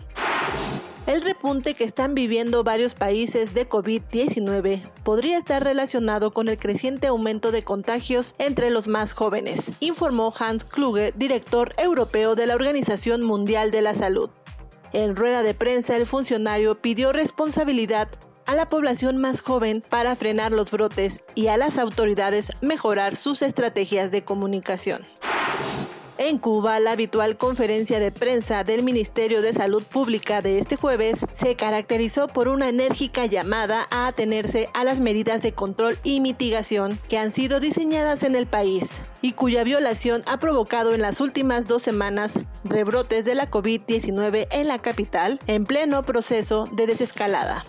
El 1.07 1.21
repunte 1.21 1.75
que 1.75 1.85
están 1.85 2.15
viviendo 2.15 2.65
varios 2.65 2.95
países 2.95 3.53
de 3.53 3.69
COVID-19 3.69 4.91
podría 5.05 5.37
estar 5.37 5.63
relacionado 5.63 6.33
con 6.33 6.49
el 6.49 6.57
creciente 6.57 7.09
aumento 7.09 7.53
de 7.53 7.63
contagios 7.63 8.35
entre 8.39 8.71
los 8.71 8.89
más 8.89 9.13
jóvenes, 9.13 9.73
informó 9.81 10.33
Hans 10.39 10.65
Kluge, 10.65 11.13
director 11.15 11.75
europeo 11.77 12.35
de 12.37 12.47
la 12.47 12.55
Organización 12.55 13.23
Mundial 13.23 13.71
de 13.71 13.83
la 13.83 13.95
Salud. 13.95 14.31
En 14.95 15.15
rueda 15.15 15.43
de 15.43 15.53
prensa, 15.53 15.95
el 15.95 16.07
funcionario 16.07 16.81
pidió 16.81 17.13
responsabilidad 17.13 18.09
a 18.47 18.55
la 18.55 18.71
población 18.71 19.19
más 19.19 19.43
joven 19.43 19.85
para 19.87 20.17
frenar 20.17 20.53
los 20.53 20.71
brotes 20.71 21.23
y 21.35 21.49
a 21.49 21.59
las 21.59 21.77
autoridades 21.77 22.53
mejorar 22.63 23.15
sus 23.15 23.43
estrategias 23.43 24.11
de 24.11 24.23
comunicación. 24.23 25.05
En 26.17 26.39
Cuba, 26.39 26.79
la 26.79 26.93
habitual 26.93 27.37
conferencia 27.37 27.99
de 27.99 28.13
prensa 28.13 28.63
del 28.63 28.85
Ministerio 28.85 29.43
de 29.43 29.53
Salud 29.53 29.83
Pública 29.83 30.43
de 30.43 30.61
este 30.61 30.77
jueves 30.77 31.27
se 31.33 31.57
caracterizó 31.57 32.29
por 32.29 32.47
una 32.47 32.69
enérgica 32.69 33.27
llamada 33.27 33.89
a 33.91 34.07
atenerse 34.07 34.69
a 34.75 34.85
las 34.85 35.01
medidas 35.01 35.43
de 35.43 35.53
control 35.53 35.99
y 36.05 36.21
mitigación 36.21 37.01
que 37.09 37.19
han 37.19 37.33
sido 37.33 37.59
diseñadas 37.59 38.23
en 38.23 38.37
el 38.37 38.47
país 38.47 39.03
y 39.23 39.33
cuya 39.33 39.65
violación 39.65 40.23
ha 40.27 40.39
provocado 40.39 40.95
en 40.95 41.03
las 41.03 41.21
últimas 41.21 41.67
dos 41.67 41.83
semanas 41.83 42.39
rebrotes 42.63 43.25
de 43.25 43.35
la 43.35 43.51
COVID-19 43.51 44.47
en 44.53 44.69
la 44.69 44.79
capital 44.79 45.41
en 45.49 45.65
pleno 45.65 46.05
proceso 46.05 46.67
de 46.73 46.87
desescalada. 46.87 47.65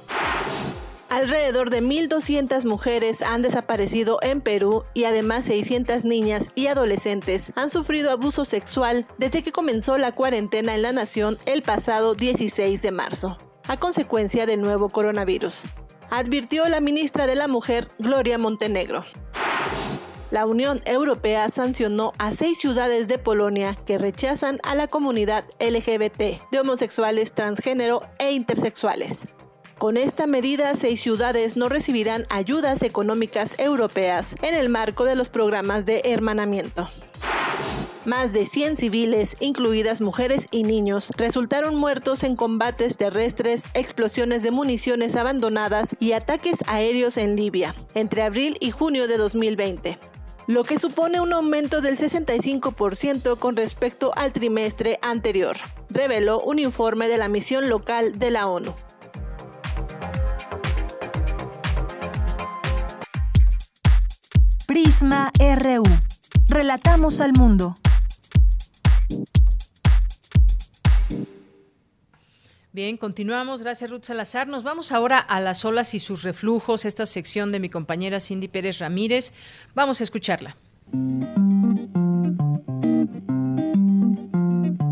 Alrededor 1.10 1.70
de 1.70 1.84
1.200 1.84 2.66
mujeres 2.66 3.22
han 3.22 3.44
desaparecido 3.44 4.18
en 4.24 4.42
Perú 4.42 4.84
y 4.96 5.04
además 5.04 5.46
600 5.46 6.04
niñas 6.04 6.50
y 6.56 6.68
adolescentes 6.68 7.54
han 7.56 7.70
sufrido 7.70 8.12
abuso 8.12 8.44
sexual 8.44 9.06
desde 9.20 9.44
que 9.44 9.52
comenzó 9.52 10.00
la 10.00 10.14
cuarentena 10.14 10.74
en 10.74 10.82
la 10.82 10.92
nación 10.94 11.38
el 11.46 11.62
pasado 11.62 12.16
16 12.16 12.82
de 12.82 12.92
marzo, 12.92 13.38
a 13.68 13.78
consecuencia 13.78 14.48
del 14.48 14.62
nuevo 14.62 14.90
coronavirus, 14.90 15.64
advirtió 16.10 16.68
la 16.70 16.82
ministra 16.82 17.28
de 17.28 17.36
la 17.36 17.48
Mujer, 17.48 17.88
Gloria 18.00 18.40
Montenegro. 18.40 19.06
La 20.32 20.48
Unión 20.48 20.82
Europea 20.86 21.50
sancionó 21.50 22.14
a 22.18 22.34
seis 22.34 22.58
ciudades 22.58 23.08
de 23.08 23.20
Polonia 23.20 23.78
que 23.86 24.00
rechazan 24.00 24.60
a 24.64 24.74
la 24.74 24.88
comunidad 24.88 25.46
LGBT 25.60 26.50
de 26.52 26.60
homosexuales, 26.60 27.34
transgénero 27.34 28.02
e 28.18 28.32
intersexuales. 28.32 29.26
Con 29.78 29.98
esta 29.98 30.26
medida, 30.26 30.74
seis 30.78 31.02
ciudades 31.02 31.58
no 31.58 31.68
recibirán 31.68 32.26
ayudas 32.30 32.82
económicas 32.82 33.56
europeas 33.60 34.38
en 34.42 34.54
el 34.54 34.70
marco 34.70 35.04
de 35.04 35.16
los 35.16 35.28
programas 35.28 35.86
de 35.86 36.02
hermanamiento. 36.06 36.88
Más 38.06 38.32
de 38.32 38.46
100 38.46 38.78
civiles, 38.78 39.36
incluidas 39.42 40.00
mujeres 40.00 40.48
y 40.52 40.64
niños, 40.64 41.10
resultaron 41.18 41.76
muertos 41.76 42.24
en 42.24 42.36
combates 42.36 42.96
terrestres, 42.96 43.66
explosiones 43.74 44.44
de 44.44 44.52
municiones 44.52 45.16
abandonadas 45.16 45.96
y 46.00 46.14
ataques 46.14 46.64
aéreos 46.68 47.18
en 47.18 47.36
Libia 47.36 47.76
entre 47.96 48.24
abril 48.24 48.58
y 48.62 48.72
junio 48.72 49.08
de 49.08 49.18
2020 49.18 49.98
lo 50.48 50.64
que 50.64 50.78
supone 50.78 51.20
un 51.20 51.34
aumento 51.34 51.82
del 51.82 51.98
65% 51.98 53.40
con 53.40 53.56
respecto 53.56 54.12
al 54.16 54.32
trimestre 54.32 55.00
anterior. 55.02 55.58
reveló 55.90 56.40
un 56.42 56.60
informe 56.60 57.08
de 57.08 57.18
la 57.18 57.30
misión 57.30 57.70
local 57.70 58.20
de 58.20 58.30
la 58.30 58.48
ONU. 58.48 58.76
Prisma 64.68 65.32
RU. 65.38 65.84
Relatamos 66.48 67.22
al 67.22 67.34
mundo. 67.34 67.76
Bien, 72.74 72.98
continuamos. 72.98 73.62
Gracias, 73.62 73.90
Ruth 73.90 74.04
Salazar. 74.04 74.48
Nos 74.48 74.64
vamos 74.64 74.92
ahora 74.92 75.20
a 75.20 75.40
las 75.40 75.64
olas 75.64 75.94
y 75.94 76.00
sus 76.00 76.24
reflujos, 76.24 76.84
esta 76.86 77.06
sección 77.06 77.52
de 77.52 77.60
mi 77.60 77.70
compañera 77.70 78.20
Cindy 78.20 78.48
Pérez 78.48 78.80
Ramírez. 78.80 79.34
Vamos 79.76 80.02
a 80.02 80.04
escucharla. 80.04 80.58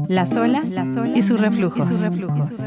Las 0.08 0.36
olas, 0.36 0.76
y 1.16 1.24
sus 1.24 1.40
reflujos. 1.40 1.90
Y 1.90 1.94
sus 1.94 2.02
reflujos. 2.02 2.58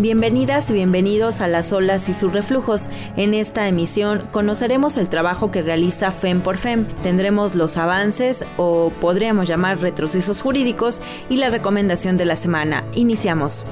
Bienvenidas 0.00 0.70
y 0.70 0.74
bienvenidos 0.74 1.40
a 1.40 1.48
Las 1.48 1.72
olas 1.72 2.08
y 2.08 2.14
sus 2.14 2.32
reflujos. 2.32 2.88
En 3.16 3.34
esta 3.34 3.66
emisión 3.66 4.28
conoceremos 4.30 4.96
el 4.96 5.08
trabajo 5.08 5.50
que 5.50 5.60
realiza 5.60 6.12
FEM 6.12 6.40
por 6.40 6.56
FEM. 6.56 6.86
Tendremos 7.02 7.56
los 7.56 7.76
avances 7.76 8.44
o 8.58 8.92
podríamos 9.00 9.48
llamar 9.48 9.80
retrocesos 9.80 10.40
jurídicos 10.40 11.02
y 11.28 11.38
la 11.38 11.50
recomendación 11.50 12.16
de 12.16 12.26
la 12.26 12.36
semana. 12.36 12.84
Iniciamos. 12.94 13.66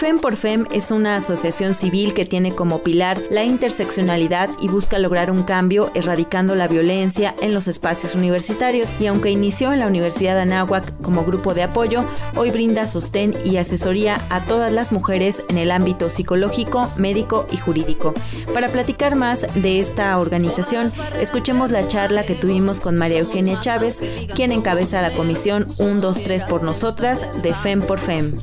FEM 0.00 0.18
por 0.18 0.36
FEM 0.36 0.64
es 0.72 0.90
una 0.92 1.16
asociación 1.16 1.74
civil 1.74 2.14
que 2.14 2.24
tiene 2.24 2.54
como 2.54 2.82
pilar 2.82 3.20
la 3.28 3.44
interseccionalidad 3.44 4.48
y 4.58 4.68
busca 4.68 4.98
lograr 4.98 5.30
un 5.30 5.42
cambio 5.42 5.90
erradicando 5.92 6.54
la 6.54 6.68
violencia 6.68 7.34
en 7.42 7.52
los 7.52 7.68
espacios 7.68 8.14
universitarios 8.14 8.94
y 8.98 9.08
aunque 9.08 9.28
inició 9.30 9.74
en 9.74 9.80
la 9.80 9.86
Universidad 9.86 10.36
de 10.36 10.40
Anáhuac 10.40 10.98
como 11.02 11.26
grupo 11.26 11.52
de 11.52 11.64
apoyo, 11.64 12.02
hoy 12.34 12.50
brinda 12.50 12.86
sostén 12.86 13.34
y 13.44 13.58
asesoría 13.58 14.16
a 14.30 14.40
todas 14.40 14.72
las 14.72 14.90
mujeres 14.90 15.42
en 15.50 15.58
el 15.58 15.70
ámbito 15.70 16.08
psicológico, 16.08 16.90
médico 16.96 17.46
y 17.52 17.58
jurídico. 17.58 18.14
Para 18.54 18.70
platicar 18.70 19.16
más 19.16 19.46
de 19.54 19.80
esta 19.80 20.18
organización, 20.18 20.90
escuchemos 21.20 21.72
la 21.72 21.86
charla 21.88 22.24
que 22.24 22.36
tuvimos 22.36 22.80
con 22.80 22.96
María 22.96 23.18
Eugenia 23.18 23.60
Chávez, 23.60 24.00
quien 24.34 24.50
encabeza 24.50 25.02
la 25.02 25.12
comisión 25.12 25.70
123 25.70 26.44
por 26.44 26.62
nosotras 26.62 27.26
de 27.42 27.52
FEM 27.52 27.82
por 27.82 27.98
FEM. 27.98 28.38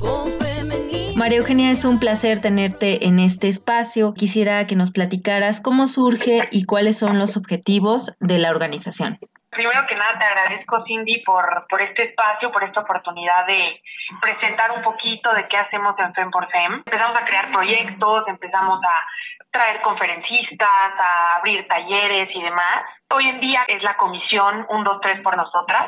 María 1.16 1.38
Eugenia, 1.38 1.70
es 1.72 1.84
un 1.84 1.98
placer 1.98 2.40
tenerte 2.40 3.06
en 3.06 3.18
este 3.18 3.48
espacio. 3.48 4.14
Quisiera 4.14 4.66
que 4.66 4.76
nos 4.76 4.92
platicaras 4.92 5.60
cómo 5.60 5.86
surge 5.86 6.48
y 6.52 6.64
cuáles 6.64 6.98
son 6.98 7.18
los 7.18 7.36
objetivos 7.36 8.16
de 8.20 8.38
la 8.38 8.50
organización. 8.50 9.18
Primero 9.50 9.84
que 9.88 9.96
nada, 9.96 10.16
te 10.18 10.24
agradezco, 10.24 10.84
Cindy, 10.86 11.24
por, 11.24 11.66
por 11.68 11.82
este 11.82 12.04
espacio, 12.04 12.52
por 12.52 12.62
esta 12.62 12.82
oportunidad 12.82 13.46
de 13.46 13.82
presentar 14.20 14.70
un 14.70 14.82
poquito 14.82 15.34
de 15.34 15.48
qué 15.48 15.56
hacemos 15.56 15.94
en 15.98 16.14
FEM 16.14 16.30
por 16.30 16.48
FEM. 16.50 16.74
Empezamos 16.86 17.18
a 17.18 17.24
crear 17.24 17.50
proyectos, 17.50 18.28
empezamos 18.28 18.78
a 18.84 19.06
traer 19.50 19.80
conferencistas, 19.80 20.68
a 21.00 21.36
abrir 21.38 21.66
talleres 21.66 22.28
y 22.32 22.42
demás. 22.42 22.82
Hoy 23.10 23.26
en 23.26 23.40
día 23.40 23.64
es 23.66 23.82
la 23.82 23.96
comisión 23.96 24.66
1, 24.68 24.84
2, 24.84 25.00
3 25.02 25.20
por 25.22 25.36
nosotras. 25.36 25.86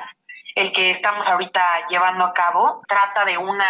El 0.56 0.72
que 0.72 0.90
estamos 0.90 1.24
ahorita 1.28 1.62
llevando 1.88 2.24
a 2.24 2.34
cabo 2.34 2.82
trata 2.88 3.24
de 3.24 3.38
una 3.38 3.64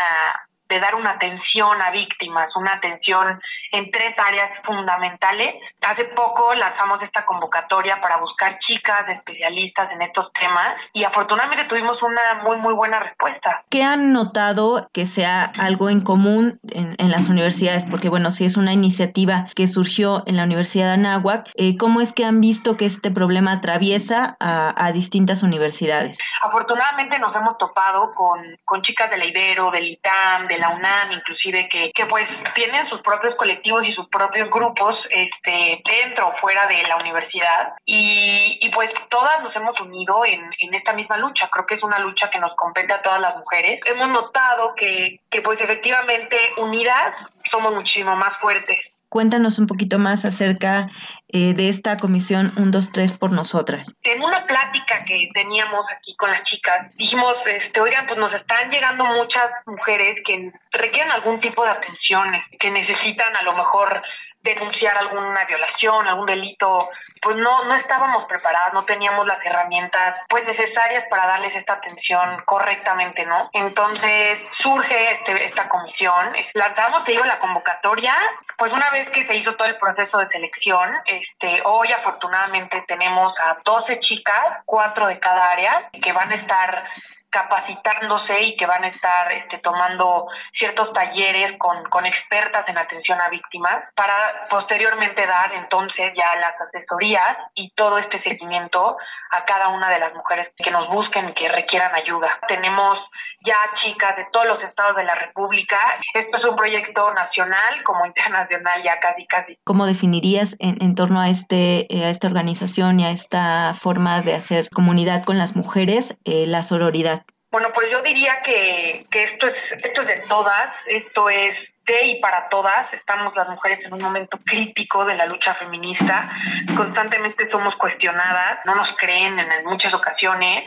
de 0.71 0.81
dar 0.81 0.95
una 0.95 1.11
atención 1.11 1.83
a 1.83 1.91
víctimas, 1.91 2.49
una 2.57 2.75
atención 2.75 3.41
en 3.73 3.91
tres 3.91 4.15
áreas 4.19 4.51
fundamentales. 4.65 5.55
Hace 5.83 6.05
poco 6.05 6.55
lanzamos 6.55 7.03
esta 7.03 7.25
convocatoria 7.25 8.01
para 8.01 8.19
buscar 8.19 8.59
chicas 8.61 9.05
especialistas 9.09 9.91
en 9.93 10.03
estos 10.03 10.33
temas 10.33 10.75
y 10.93 11.05
afortunadamente 11.05 11.65
tuvimos 11.65 12.01
una 12.03 12.43
muy, 12.43 12.57
muy 12.59 12.73
buena 12.73 13.01
respuesta. 13.01 13.65
¿Qué 13.69 13.83
han 13.83 14.13
notado 14.13 14.89
que 14.93 15.07
sea 15.07 15.51
algo 15.61 15.91
en 15.91 16.03
común 16.03 16.61
en, 16.71 17.11
las 17.11 17.29
universidades? 17.29 17.85
Porque 17.85 18.09
bueno, 18.09 18.31
si 18.31 18.45
es 18.45 18.57
una 18.57 18.73
iniciativa 18.73 19.47
que 19.57 19.67
surgió 19.67 20.23
en 20.27 20.37
la 20.37 20.45
Universidad 20.45 20.87
de 20.87 20.93
Anáhuac, 20.93 21.51
eh, 21.57 21.77
¿cómo 21.77 22.01
es 22.01 22.13
que 22.13 22.25
han 22.25 22.41
visto 22.41 22.77
que 22.77 22.87
este 22.87 23.11
problema 23.11 23.53
atraviesa 23.53 24.37
a, 24.39 24.91
distintas 24.93 25.43
universidades? 25.43 26.19
Afortunadamente 26.43 27.19
nos 27.19 27.35
hemos 27.35 27.57
topado 27.59 28.13
con, 28.15 28.41
con 28.65 28.83
chicas 28.83 29.11
del 29.11 29.29
Ibero, 29.29 29.71
del 29.71 29.89
ITAM, 29.89 30.49
del 30.49 30.60
la 30.61 30.71
UNAM, 30.71 31.13
inclusive 31.13 31.69
que, 31.69 31.91
que 31.95 32.07
pues 32.07 32.27
tienen 32.55 32.89
sus 32.89 33.01
propios 33.03 33.35
colectivos 33.37 33.87
y 33.87 33.93
sus 33.93 34.09
propios 34.09 34.51
grupos 34.51 34.97
este, 35.11 35.83
dentro 35.85 36.29
o 36.29 36.37
fuera 36.41 36.67
de 36.67 36.83
la 36.83 36.97
universidad 36.97 37.75
y, 37.85 38.59
y 38.61 38.71
pues 38.71 38.91
todas 39.09 39.43
nos 39.43 39.55
hemos 39.57 39.79
unido 39.81 40.25
en, 40.25 40.51
en, 40.59 40.75
esta 40.75 40.93
misma 40.93 41.17
lucha. 41.17 41.49
Creo 41.51 41.67
que 41.67 41.75
es 41.75 41.83
una 41.83 41.99
lucha 42.01 42.31
que 42.31 42.39
nos 42.39 42.55
compete 42.55 42.93
a 42.93 43.03
todas 43.03 43.21
las 43.21 43.37
mujeres. 43.37 43.81
Hemos 43.87 44.09
notado 44.09 44.75
que, 44.75 45.21
que 45.31 45.43
pues 45.43 45.61
efectivamente 45.61 46.37
unidas 46.57 47.15
somos 47.51 47.75
muchísimo 47.75 48.17
más 48.17 48.37
fuertes. 48.39 48.79
Cuéntanos 49.11 49.59
un 49.59 49.67
poquito 49.67 49.99
más 49.99 50.25
acerca 50.25 50.89
eh, 51.29 51.53
de 51.53 51.69
esta 51.69 51.97
comisión 51.97 52.53
1, 52.57 52.71
2, 52.71 52.93
3 52.93 53.19
por 53.19 53.33
nosotras. 53.33 53.97
En 54.05 54.23
una 54.23 54.47
plática 54.47 55.05
que 55.05 55.29
teníamos 55.35 55.85
aquí 55.91 56.15
con 56.15 56.31
las 56.31 56.45
chicas, 56.45 56.95
dijimos, 56.97 57.35
este, 57.45 57.81
oigan, 57.81 58.07
pues 58.07 58.21
nos 58.21 58.33
están 58.33 58.71
llegando 58.71 59.05
muchas 59.05 59.51
mujeres 59.67 60.15
que 60.25 60.53
requieren 60.71 61.11
algún 61.11 61.41
tipo 61.41 61.65
de 61.65 61.71
atención, 61.71 62.31
que 62.61 62.71
necesitan 62.71 63.35
a 63.35 63.43
lo 63.43 63.55
mejor 63.55 64.01
denunciar 64.43 64.97
alguna 64.97 65.45
violación, 65.45 66.07
algún 66.07 66.27
delito, 66.27 66.89
pues 67.21 67.37
no, 67.37 67.65
no 67.65 67.75
estábamos 67.75 68.25
preparadas, 68.25 68.73
no 68.73 68.85
teníamos 68.85 69.27
las 69.27 69.45
herramientas 69.45 70.17
pues 70.29 70.45
necesarias 70.47 71.05
para 71.11 71.27
darles 71.27 71.55
esta 71.55 71.75
atención 71.75 72.43
correctamente, 72.47 73.27
¿no? 73.27 73.51
Entonces 73.53 74.39
surge 74.63 75.13
este, 75.13 75.49
esta 75.49 75.69
comisión, 75.69 76.33
lanzamos, 76.55 77.05
te 77.05 77.13
digo, 77.13 77.25
la 77.25 77.39
convocatoria, 77.39 78.15
pues 78.57 78.73
una 78.73 78.91
vez 78.91 79.09
que 79.11 79.27
se 79.27 79.37
hizo 79.37 79.55
todo 79.57 79.69
el 79.69 79.77
proceso 79.77 80.19
de 80.19 80.29
selección, 80.29 80.91
este, 81.05 81.63
hoy 81.65 81.93
afortunadamente 81.93 82.83
tenemos 82.89 83.35
a 83.39 83.59
12 83.65 84.01
chicas, 84.01 84.45
cuatro 84.65 85.07
de 85.07 85.19
cada 85.19 85.51
área, 85.51 85.91
que 86.03 86.13
van 86.13 86.33
a 86.33 86.37
estar 86.37 86.85
capacitándose 87.31 88.43
y 88.43 88.57
que 88.57 88.67
van 88.67 88.85
a 88.85 88.89
estar 88.89 89.33
este, 89.33 89.59
tomando 89.59 90.27
ciertos 90.59 90.93
talleres 90.93 91.57
con, 91.59 91.85
con 91.85 92.05
expertas 92.07 92.69
en 92.69 92.79
atención 92.79 93.21
a 93.21 93.29
víctimas 93.29 93.85
para 93.95 94.15
posteriormente 94.51 95.27
dar 95.27 95.53
entonces 95.55 96.13
ya 96.17 96.37
las 96.37 96.61
asesorías 96.61 97.37
y 97.55 97.71
todo 97.75 97.99
este 97.99 98.23
seguimiento 98.23 98.97
a 99.31 99.45
cada 99.45 99.69
una 99.69 99.89
de 99.91 100.01
las 100.01 100.15
mujeres 100.15 100.49
que 100.57 100.71
nos 100.71 100.89
busquen 100.89 101.33
que 101.35 101.49
requieran 101.49 101.95
ayuda. 101.95 102.39
Tenemos 102.49 102.99
ya 103.47 103.57
chicas 103.83 104.17
de 104.17 104.27
todos 104.33 104.47
los 104.47 104.63
estados 104.63 104.97
de 104.97 105.05
la 105.05 105.15
República. 105.15 105.79
Esto 106.15 106.37
es 106.37 106.45
un 106.45 106.57
proyecto 106.57 107.13
nacional 107.15 107.83
como 107.85 108.05
internacional 108.07 108.83
ya 108.85 108.99
casi 109.01 109.27
casi. 109.27 109.59
¿Cómo 109.65 109.87
definirías 109.87 110.57
en, 110.59 110.77
en 110.83 110.95
torno 110.95 111.21
a, 111.21 111.29
este, 111.29 111.87
eh, 111.95 112.05
a 112.05 112.11
esta 112.11 112.27
organización 112.27 113.01
y 113.01 113.05
a 113.05 113.11
esta 113.11 113.73
forma 113.75 114.21
de 114.21 114.35
hacer 114.35 114.69
comunidad 114.71 115.25
con 115.25 115.39
las 115.39 115.57
mujeres 115.57 116.19
eh, 116.25 116.47
la 116.47 116.63
sororidad? 116.63 117.20
Bueno, 117.51 117.69
pues 117.75 117.89
yo 117.91 118.03
diría 118.03 118.43
que, 118.43 119.07
que 119.11 119.25
esto 119.25 119.49
es 119.49 119.55
esto 119.83 120.03
es 120.03 120.07
de 120.07 120.27
todas, 120.29 120.71
esto 120.87 121.29
es 121.29 121.55
de 121.87 122.07
y 122.07 122.21
para 122.21 122.49
todas. 122.49 122.93
Estamos 122.93 123.35
las 123.35 123.49
mujeres 123.49 123.81
en 123.85 123.93
un 123.93 124.03
momento 124.03 124.39
crítico 124.45 125.05
de 125.05 125.17
la 125.17 125.27
lucha 125.27 125.55
feminista. 125.55 126.29
Constantemente 126.77 127.51
somos 127.51 127.75
cuestionadas, 127.77 128.61
no 128.65 128.75
nos 128.75 128.97
creen 128.97 129.39
en 129.39 129.65
muchas 129.65 129.93
ocasiones. 129.93 130.65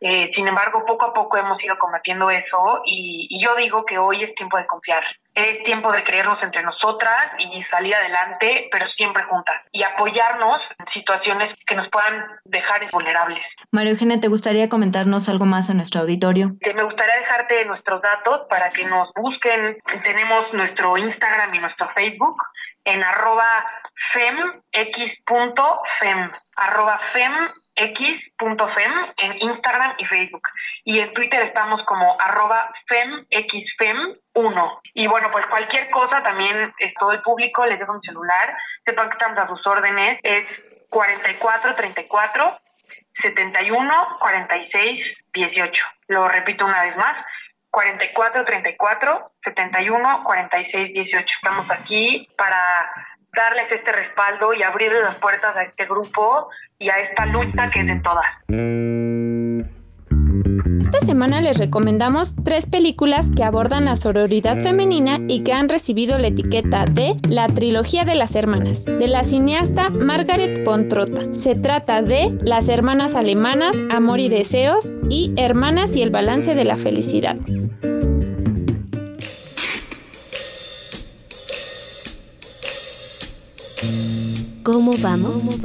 Eh, 0.00 0.30
sin 0.34 0.46
embargo, 0.46 0.84
poco 0.84 1.06
a 1.06 1.14
poco 1.14 1.38
hemos 1.38 1.62
ido 1.64 1.78
combatiendo 1.78 2.30
eso 2.30 2.82
y, 2.84 3.26
y, 3.30 3.42
yo 3.42 3.54
digo 3.56 3.84
que 3.84 3.98
hoy 3.98 4.22
es 4.22 4.34
tiempo 4.34 4.58
de 4.58 4.66
confiar. 4.66 5.02
Es 5.38 5.62
tiempo 5.62 5.92
de 5.92 6.02
creernos 6.02 6.42
entre 6.42 6.64
nosotras 6.64 7.30
y 7.38 7.62
salir 7.70 7.94
adelante, 7.94 8.68
pero 8.72 8.88
siempre 8.96 9.22
juntas 9.22 9.54
y 9.70 9.84
apoyarnos 9.84 10.60
en 10.80 10.86
situaciones 10.92 11.56
que 11.64 11.76
nos 11.76 11.88
puedan 11.90 12.26
dejar 12.44 12.90
vulnerables. 12.90 13.38
María 13.70 13.92
Eugenia, 13.92 14.18
¿te 14.18 14.26
gustaría 14.26 14.68
comentarnos 14.68 15.28
algo 15.28 15.44
más 15.44 15.70
a 15.70 15.74
nuestro 15.74 16.00
auditorio? 16.00 16.48
me 16.74 16.82
gustaría 16.82 17.14
dejarte 17.20 17.64
nuestros 17.66 18.02
datos 18.02 18.48
para 18.50 18.68
que 18.70 18.84
nos 18.86 19.12
busquen. 19.14 19.78
Tenemos 20.02 20.52
nuestro 20.54 20.98
Instagram 20.98 21.54
y 21.54 21.60
nuestro 21.60 21.88
Facebook 21.94 22.42
en 22.84 23.04
arroba 23.04 23.64
femx.fem, 24.72 25.12
arroba 26.56 27.00
fem 27.12 27.32
x.fem 27.78 28.92
en 29.16 29.42
Instagram 29.42 29.94
y 29.98 30.04
Facebook. 30.06 30.48
Y 30.84 31.00
en 31.00 31.12
Twitter 31.14 31.42
estamos 31.42 31.82
como 31.84 32.20
arroba 32.20 32.72
femxfem1. 32.88 34.80
Y 34.94 35.06
bueno, 35.06 35.30
pues 35.30 35.46
cualquier 35.46 35.88
cosa 35.90 36.22
también 36.22 36.74
es 36.78 36.92
todo 36.94 37.12
el 37.12 37.22
público, 37.22 37.66
les 37.66 37.78
dejo 37.78 37.94
mi 37.94 38.00
celular, 38.00 38.56
sepan 38.84 39.08
que 39.08 39.14
estamos 39.14 39.38
a 39.38 39.48
sus 39.48 39.66
órdenes, 39.66 40.18
es 40.22 40.44
4434 40.90 42.58
71 43.22 44.18
46 44.20 45.16
18. 45.32 45.84
Lo 46.08 46.28
repito 46.28 46.64
una 46.64 46.82
vez 46.82 46.96
más, 46.96 47.16
44 47.70 48.44
34 48.44 49.32
71 49.44 50.24
46 50.24 50.94
18. 50.94 51.26
Estamos 51.42 51.70
aquí 51.70 52.28
para 52.36 52.58
darles 53.32 53.70
este 53.70 53.92
respaldo 53.92 54.52
y 54.54 54.62
abrirles 54.62 55.02
las 55.02 55.16
puertas 55.16 55.54
a 55.54 55.62
este 55.62 55.84
grupo 55.84 56.50
y 56.80 56.88
a 56.88 56.94
esta 57.00 57.26
lucha 57.26 57.70
que 57.72 57.80
es 57.80 57.86
de 57.86 58.00
todas. 58.00 58.24
Esta 60.80 61.00
semana 61.04 61.40
les 61.40 61.58
recomendamos 61.58 62.34
tres 62.44 62.66
películas 62.66 63.30
que 63.34 63.42
abordan 63.42 63.84
la 63.84 63.96
sororidad 63.96 64.60
femenina 64.60 65.18
y 65.28 65.42
que 65.42 65.52
han 65.52 65.68
recibido 65.68 66.18
la 66.18 66.28
etiqueta 66.28 66.84
de 66.84 67.16
La 67.28 67.46
Trilogía 67.46 68.04
de 68.04 68.14
las 68.14 68.36
Hermanas, 68.36 68.84
de 68.84 69.08
la 69.08 69.24
cineasta 69.24 69.90
Margaret 69.90 70.64
Pontrota. 70.64 71.32
Se 71.32 71.54
trata 71.56 72.00
de 72.00 72.38
Las 72.42 72.68
Hermanas 72.68 73.14
Alemanas, 73.16 73.76
Amor 73.90 74.20
y 74.20 74.28
Deseos 74.28 74.92
y 75.10 75.32
Hermanas 75.36 75.96
y 75.96 76.02
el 76.02 76.10
Balance 76.10 76.54
de 76.54 76.64
la 76.64 76.76
Felicidad. 76.76 77.36
¿Cómo 84.70 84.92
vamos? 85.00 85.58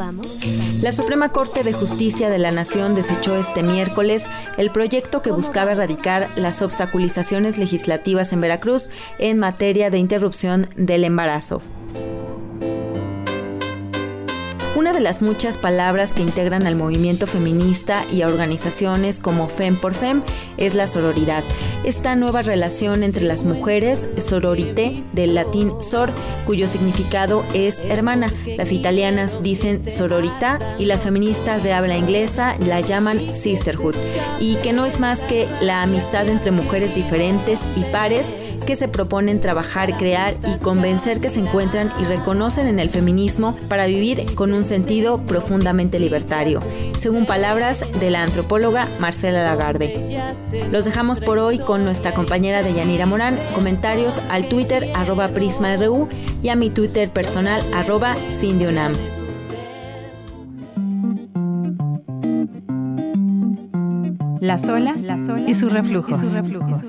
La 0.81 0.93
Suprema 0.93 1.27
Corte 1.27 1.63
de 1.63 1.73
Justicia 1.73 2.30
de 2.30 2.39
la 2.39 2.51
Nación 2.51 2.95
desechó 2.95 3.35
este 3.35 3.61
miércoles 3.61 4.23
el 4.55 4.71
proyecto 4.71 5.21
que 5.21 5.31
buscaba 5.31 5.73
erradicar 5.73 6.30
las 6.38 6.61
obstaculizaciones 6.61 7.57
legislativas 7.57 8.31
en 8.31 8.39
Veracruz 8.39 8.89
en 9.19 9.39
materia 9.39 9.89
de 9.89 9.97
interrupción 9.97 10.69
del 10.77 11.03
embarazo. 11.03 11.61
Una 14.84 14.91
de 14.91 14.99
las 14.99 15.22
muchas 15.22 15.57
palabras 15.57 16.14
que 16.14 16.23
integran 16.23 16.68
al 16.68 16.76
movimiento 16.76 17.26
feminista 17.26 18.03
y 18.11 18.22
a 18.22 18.27
organizaciones 18.27 19.18
como 19.18 19.47
FEM 19.47 19.80
por 19.80 19.93
FEM 19.93 20.23
es 20.57 20.76
la 20.76 20.88
sororidad. 20.88 21.45
Esta 21.85 22.18
nueva 22.18 22.41
relación 22.41 23.01
entre 23.01 23.23
las 23.23 23.45
mujeres, 23.45 24.05
sororité, 24.22 25.01
del 25.14 25.35
latín 25.35 25.72
sor, 25.80 26.11
cuyo 26.45 26.68
significado 26.68 27.45
es 27.53 27.80
hermana. 27.80 28.27
Las 28.57 28.73
italianas 28.73 29.41
dicen 29.41 29.89
sororità 29.89 30.60
y 30.77 30.84
las 30.84 31.03
feministas 31.03 31.64
de 31.64 31.72
habla 31.72 31.95
inglesa 31.95 32.57
la 32.60 32.81
llaman 32.81 33.22
sisterhood. 33.34 33.95
Y 34.41 34.57
que 34.57 34.73
no 34.73 34.85
es 34.85 34.99
más 34.99 35.22
que 35.22 35.47
la 35.61 35.81
amistad 35.81 36.27
entre 36.27 36.51
mujeres 36.51 36.93
diferentes 36.93 37.57
y 37.77 37.85
pares 37.93 38.26
que 38.65 38.76
se 38.76 38.88
proponen 38.88 39.40
trabajar, 39.40 39.98
crear 39.98 40.34
y 40.48 40.60
convencer 40.60 41.19
que 41.19 41.30
se 41.30 41.40
encuentran 41.40 41.91
y 42.02 42.06
reconocen 42.06 42.68
en 42.68 42.80
el 42.80 42.90
feminismo 42.90 43.56
para 43.68 43.85
vivir 43.85 44.35
con 44.35 44.53
un 44.53 44.64
sentido 44.64 45.19
profundamente 45.19 45.99
libertario, 45.99 46.60
según 46.98 47.26
palabras 47.26 47.84
de 47.99 48.10
la 48.10 48.23
antropóloga 48.23 48.88
Marcela 48.99 49.44
Lagarde. 49.44 49.94
Los 50.72 50.85
dejamos 50.85 51.19
por 51.19 51.38
hoy 51.38 51.60
con 51.60 51.84
nuestra 51.84 52.14
compañera 52.14 52.64
de 52.64 52.73
Yanira 52.73 53.06
Morán, 53.06 53.38
comentarios 53.56 54.19
al 54.30 54.48
Twitter 54.48 54.90
arroba 54.95 55.27
PrismaRU 55.30 56.07
y 56.41 56.49
a 56.49 56.56
mi 56.56 56.69
Twitter 56.69 57.10
personal 57.10 57.61
arroba 57.73 58.15
Cindionam. 58.40 58.94
Las 64.40 64.68
olas, 64.68 65.07
y 65.48 65.56
sus 65.56 65.72
reflujos. 65.72 66.22
Y 66.22 66.26
sus 66.26 66.34
reflujos. 66.34 66.81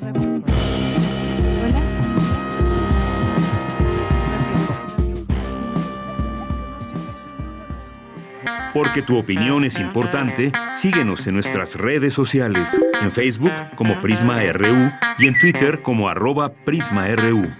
Porque 8.74 9.02
tu 9.02 9.16
opinión 9.16 9.64
es 9.64 9.78
importante, 9.78 10.50
síguenos 10.72 11.28
en 11.28 11.34
nuestras 11.34 11.76
redes 11.76 12.12
sociales, 12.12 12.80
en 13.00 13.12
Facebook 13.12 13.52
como 13.76 14.00
Prisma 14.00 14.42
RU 14.52 14.90
y 15.18 15.28
en 15.28 15.38
Twitter 15.38 15.80
como 15.80 16.08
arroba 16.08 16.52
PrismaRU. 16.52 17.54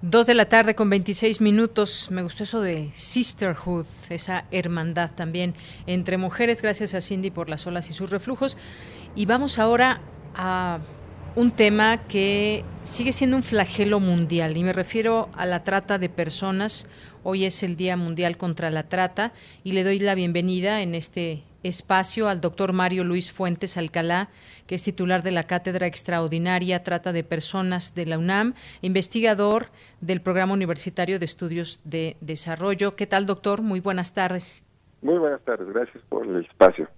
Dos 0.00 0.26
de 0.26 0.34
la 0.34 0.44
tarde 0.44 0.76
con 0.76 0.88
26 0.88 1.40
minutos. 1.40 2.08
Me 2.12 2.22
gustó 2.22 2.44
eso 2.44 2.60
de 2.60 2.92
sisterhood, 2.94 3.86
esa 4.08 4.44
hermandad 4.52 5.10
también 5.10 5.54
entre 5.88 6.16
mujeres. 6.16 6.62
Gracias 6.62 6.94
a 6.94 7.00
Cindy 7.00 7.32
por 7.32 7.48
las 7.48 7.66
olas 7.66 7.90
y 7.90 7.92
sus 7.92 8.10
reflujos. 8.10 8.56
Y 9.16 9.26
vamos 9.26 9.58
ahora 9.58 10.00
a 10.36 10.78
un 11.36 11.50
tema 11.50 11.98
que 12.06 12.64
sigue 12.84 13.12
siendo 13.12 13.36
un 13.36 13.42
flagelo 13.42 14.00
mundial 14.00 14.56
y 14.56 14.64
me 14.64 14.72
refiero 14.72 15.28
a 15.36 15.46
la 15.46 15.64
trata 15.64 15.98
de 15.98 16.08
personas 16.08 16.86
Hoy 17.26 17.46
es 17.46 17.62
el 17.62 17.76
Día 17.76 17.96
Mundial 17.96 18.36
contra 18.36 18.70
la 18.70 18.82
Trata 18.90 19.32
y 19.62 19.72
le 19.72 19.82
doy 19.82 19.98
la 19.98 20.14
bienvenida 20.14 20.82
en 20.82 20.94
este 20.94 21.42
espacio 21.62 22.28
al 22.28 22.42
doctor 22.42 22.74
Mario 22.74 23.02
Luis 23.02 23.32
Fuentes 23.32 23.78
Alcalá, 23.78 24.28
que 24.66 24.74
es 24.74 24.84
titular 24.84 25.22
de 25.22 25.30
la 25.30 25.44
Cátedra 25.44 25.86
Extraordinaria 25.86 26.82
Trata 26.82 27.14
de 27.14 27.24
Personas 27.24 27.94
de 27.94 28.04
la 28.04 28.18
UNAM, 28.18 28.52
investigador 28.82 29.68
del 30.02 30.20
Programa 30.20 30.52
Universitario 30.52 31.18
de 31.18 31.24
Estudios 31.24 31.80
de 31.84 32.18
Desarrollo. 32.20 32.94
¿Qué 32.94 33.06
tal, 33.06 33.24
doctor? 33.24 33.62
Muy 33.62 33.80
buenas 33.80 34.12
tardes. 34.12 34.62
Muy 35.00 35.16
buenas 35.16 35.40
tardes, 35.44 35.66
gracias 35.68 36.04
por 36.10 36.26
el 36.26 36.44
espacio. 36.44 36.90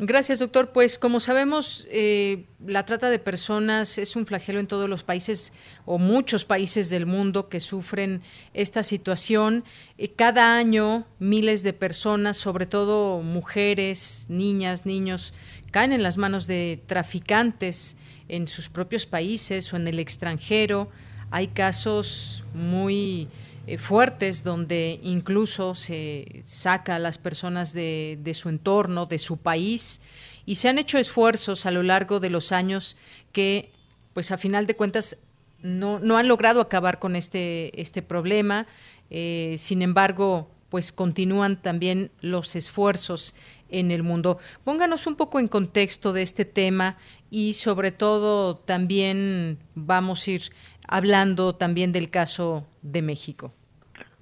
Gracias, 0.00 0.38
doctor. 0.38 0.70
Pues 0.70 0.96
como 0.96 1.18
sabemos, 1.18 1.84
eh, 1.90 2.44
la 2.64 2.86
trata 2.86 3.10
de 3.10 3.18
personas 3.18 3.98
es 3.98 4.14
un 4.14 4.26
flagelo 4.26 4.60
en 4.60 4.68
todos 4.68 4.88
los 4.88 5.02
países 5.02 5.52
o 5.86 5.98
muchos 5.98 6.44
países 6.44 6.88
del 6.88 7.04
mundo 7.04 7.48
que 7.48 7.58
sufren 7.58 8.22
esta 8.54 8.84
situación. 8.84 9.64
Eh, 9.96 10.12
cada 10.12 10.56
año 10.56 11.04
miles 11.18 11.64
de 11.64 11.72
personas, 11.72 12.36
sobre 12.36 12.66
todo 12.66 13.22
mujeres, 13.22 14.26
niñas, 14.28 14.86
niños, 14.86 15.34
caen 15.72 15.92
en 15.92 16.04
las 16.04 16.16
manos 16.16 16.46
de 16.46 16.80
traficantes 16.86 17.96
en 18.28 18.46
sus 18.46 18.68
propios 18.68 19.04
países 19.04 19.72
o 19.72 19.76
en 19.76 19.88
el 19.88 19.98
extranjero. 19.98 20.90
Hay 21.32 21.48
casos 21.48 22.44
muy 22.54 23.26
eh, 23.68 23.76
fuertes 23.76 24.44
donde 24.44 24.98
incluso 25.02 25.74
se 25.74 26.40
saca 26.42 26.94
a 26.94 26.98
las 26.98 27.18
personas 27.18 27.74
de, 27.74 28.18
su 28.32 28.48
entorno, 28.48 29.04
de 29.04 29.18
su 29.18 29.36
país, 29.36 30.00
y 30.46 30.54
se 30.54 30.70
han 30.70 30.78
hecho 30.78 30.96
esfuerzos 30.96 31.66
a 31.66 31.70
lo 31.70 31.82
largo 31.82 32.18
de 32.18 32.30
los 32.30 32.50
años 32.50 32.96
que, 33.30 33.70
pues 34.14 34.30
a 34.30 34.38
final 34.38 34.64
de 34.64 34.74
cuentas, 34.74 35.18
no, 35.60 35.98
han 36.16 36.28
logrado 36.28 36.62
acabar 36.62 36.98
con 36.98 37.14
este, 37.14 37.78
este 37.78 38.00
problema. 38.00 38.66
Eh, 39.10 39.56
sin 39.58 39.82
embargo, 39.82 40.48
pues 40.70 40.90
continúan 40.90 41.60
también 41.60 42.10
los 42.22 42.56
esfuerzos 42.56 43.34
en 43.68 43.90
el 43.90 44.02
mundo. 44.02 44.38
Pónganos 44.64 45.06
un 45.06 45.16
poco 45.16 45.40
en 45.40 45.48
contexto 45.48 46.14
de 46.14 46.22
este 46.22 46.46
tema 46.46 46.96
y 47.30 47.52
sobre 47.52 47.92
todo 47.92 48.56
también 48.56 49.58
vamos 49.74 50.26
a 50.26 50.30
ir 50.30 50.42
hablando 50.86 51.54
también 51.54 51.92
del 51.92 52.08
caso 52.08 52.66
de 52.80 53.02
México. 53.02 53.52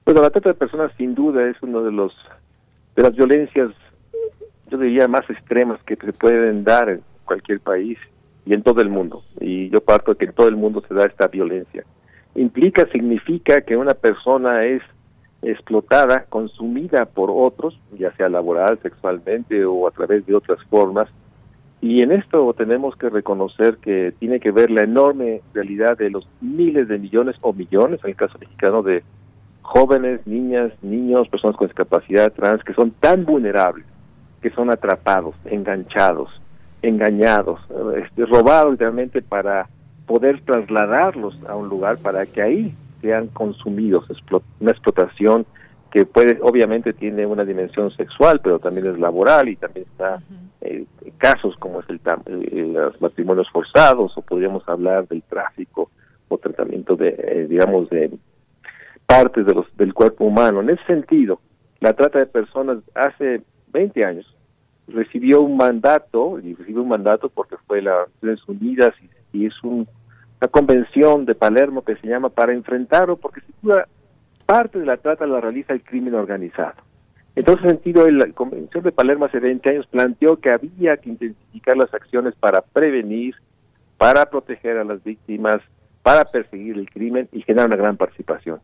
Bueno, 0.06 0.22
la 0.22 0.30
trata 0.30 0.50
de 0.50 0.54
personas 0.54 0.92
sin 0.96 1.16
duda 1.16 1.48
es 1.48 1.56
uno 1.62 1.82
de 1.82 1.90
los 1.90 2.14
de 2.94 3.02
las 3.02 3.16
violencias, 3.16 3.72
yo 4.70 4.78
diría, 4.78 5.08
más 5.08 5.28
extremas 5.28 5.82
que 5.82 5.96
se 5.96 6.12
pueden 6.12 6.62
dar 6.62 6.88
en 6.88 7.00
cualquier 7.24 7.58
país 7.58 7.98
y 8.46 8.54
en 8.54 8.62
todo 8.62 8.80
el 8.80 8.88
mundo. 8.88 9.24
Y 9.40 9.68
yo 9.68 9.80
parto 9.80 10.12
de 10.12 10.18
que 10.18 10.26
en 10.26 10.32
todo 10.32 10.46
el 10.46 10.54
mundo 10.54 10.80
se 10.86 10.94
da 10.94 11.06
esta 11.06 11.26
violencia. 11.26 11.84
Implica, 12.36 12.86
significa 12.92 13.62
que 13.62 13.76
una 13.76 13.94
persona 13.94 14.64
es 14.64 14.80
explotada, 15.42 16.26
consumida 16.28 17.06
por 17.06 17.28
otros, 17.28 17.76
ya 17.98 18.14
sea 18.14 18.28
laboral, 18.28 18.78
sexualmente 18.82 19.64
o 19.64 19.88
a 19.88 19.90
través 19.90 20.24
de 20.24 20.36
otras 20.36 20.62
formas. 20.70 21.08
Y 21.80 22.02
en 22.02 22.12
esto 22.12 22.54
tenemos 22.56 22.94
que 22.94 23.10
reconocer 23.10 23.78
que 23.78 24.14
tiene 24.20 24.38
que 24.38 24.52
ver 24.52 24.70
la 24.70 24.84
enorme 24.84 25.42
realidad 25.52 25.98
de 25.98 26.10
los 26.10 26.28
miles 26.40 26.86
de 26.86 26.98
millones 26.98 27.34
o 27.40 27.52
millones, 27.52 27.98
en 28.04 28.10
el 28.10 28.16
caso 28.16 28.38
mexicano, 28.38 28.84
de 28.84 29.02
jóvenes, 29.66 30.26
niñas, 30.26 30.72
niños, 30.82 31.28
personas 31.28 31.56
con 31.56 31.66
discapacidad 31.66 32.32
trans, 32.32 32.62
que 32.64 32.74
son 32.74 32.92
tan 32.92 33.24
vulnerables, 33.24 33.84
que 34.40 34.50
son 34.50 34.70
atrapados, 34.70 35.34
enganchados, 35.44 36.30
engañados, 36.82 37.60
este, 37.96 38.26
robados 38.26 38.78
realmente 38.78 39.22
para 39.22 39.68
poder 40.06 40.40
trasladarlos 40.42 41.36
a 41.48 41.56
un 41.56 41.68
lugar 41.68 41.98
para 41.98 42.24
que 42.26 42.42
ahí 42.42 42.74
sean 43.02 43.26
consumidos, 43.28 44.06
una 44.60 44.70
explotación 44.70 45.46
que 45.90 46.06
puede, 46.06 46.38
obviamente 46.42 46.92
tiene 46.92 47.26
una 47.26 47.44
dimensión 47.44 47.90
sexual, 47.90 48.40
pero 48.42 48.58
también 48.58 48.86
es 48.86 48.98
laboral 48.98 49.48
y 49.48 49.56
también 49.56 49.86
está 49.90 50.20
eh, 50.60 50.84
casos 51.18 51.56
como 51.58 51.80
es 51.80 51.86
el, 51.88 52.72
los 52.72 53.00
matrimonios 53.00 53.48
forzados 53.50 54.16
o 54.16 54.22
podríamos 54.22 54.68
hablar 54.68 55.08
del 55.08 55.22
tráfico 55.22 55.90
o 56.28 56.38
tratamiento 56.38 56.96
de, 56.96 57.08
eh, 57.18 57.46
digamos, 57.48 57.88
de 57.88 58.10
partes 59.06 59.46
de 59.46 59.54
los, 59.54 59.66
del 59.76 59.94
cuerpo 59.94 60.24
humano. 60.24 60.60
En 60.60 60.70
ese 60.70 60.84
sentido, 60.84 61.40
la 61.80 61.92
trata 61.94 62.18
de 62.18 62.26
personas 62.26 62.78
hace 62.94 63.42
20 63.72 64.04
años 64.04 64.36
recibió 64.88 65.40
un 65.40 65.56
mandato, 65.56 66.38
y 66.40 66.54
recibió 66.54 66.82
un 66.82 66.88
mandato 66.88 67.28
porque 67.28 67.56
fue 67.66 67.82
las 67.82 68.08
Naciones 68.14 68.40
Unidas 68.48 68.94
y, 69.32 69.46
es 69.46 69.52
una 69.62 69.86
convención 70.50 71.26
de 71.26 71.34
Palermo 71.34 71.84
que 71.84 71.96
se 71.96 72.06
llama 72.06 72.30
para 72.30 72.54
enfrentarlo, 72.54 73.16
porque 73.16 73.42
si 73.42 73.52
duda 73.60 73.86
parte 74.46 74.78
de 74.78 74.86
la 74.86 74.96
trata 74.96 75.26
la 75.26 75.42
realiza 75.42 75.74
el 75.74 75.82
crimen 75.82 76.14
organizado. 76.14 76.74
En 77.34 77.44
ese 77.44 77.68
sentido, 77.68 78.08
la 78.08 78.32
Convención 78.32 78.82
de 78.82 78.92
Palermo 78.92 79.26
hace 79.26 79.40
20 79.40 79.68
años 79.68 79.86
planteó 79.88 80.38
que 80.38 80.50
había 80.50 80.96
que 80.96 81.10
intensificar 81.10 81.76
las 81.76 81.92
acciones 81.92 82.34
para 82.36 82.62
prevenir, 82.62 83.34
para 83.98 84.24
proteger 84.24 84.78
a 84.78 84.84
las 84.84 85.04
víctimas, 85.04 85.58
para 86.02 86.24
perseguir 86.24 86.78
el 86.78 86.88
crimen 86.88 87.28
y 87.32 87.42
generar 87.42 87.66
una 87.66 87.76
gran 87.76 87.98
participación. 87.98 88.60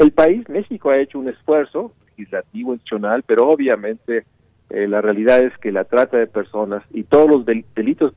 El 0.00 0.12
país, 0.12 0.48
México, 0.48 0.88
ha 0.88 0.96
hecho 0.96 1.18
un 1.18 1.28
esfuerzo 1.28 1.92
legislativo, 2.06 2.72
institucional, 2.72 3.22
pero 3.22 3.46
obviamente 3.46 4.24
eh, 4.70 4.88
la 4.88 5.02
realidad 5.02 5.40
es 5.40 5.54
que 5.58 5.72
la 5.72 5.84
trata 5.84 6.16
de 6.16 6.26
personas 6.26 6.82
y 6.90 7.02
todos 7.02 7.28
los 7.28 7.44
delitos 7.44 8.14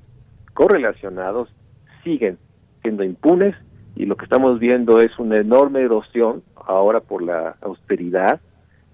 correlacionados 0.54 1.54
siguen 2.02 2.38
siendo 2.82 3.04
impunes 3.04 3.54
y 3.98 4.06
lo 4.06 4.16
que 4.16 4.24
estamos 4.24 4.62
viendo 4.62 5.02
es 5.02 5.12
una 5.20 5.36
enorme 5.42 5.82
erosión 5.82 6.42
ahora 6.56 7.02
por 7.02 7.22
la 7.22 7.58
austeridad 7.60 8.40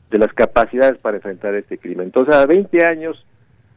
de 0.10 0.18
las 0.18 0.34
capacidades 0.34 1.00
para 1.00 1.18
enfrentar 1.18 1.54
este 1.54 1.78
crimen. 1.78 2.08
Entonces, 2.08 2.34
a 2.34 2.48
20 2.48 2.88
años, 2.88 3.24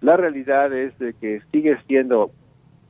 la 0.01 0.17
realidad 0.17 0.73
es 0.73 0.99
de 0.99 1.13
que 1.13 1.43
sigue 1.53 1.77
siendo, 1.87 2.31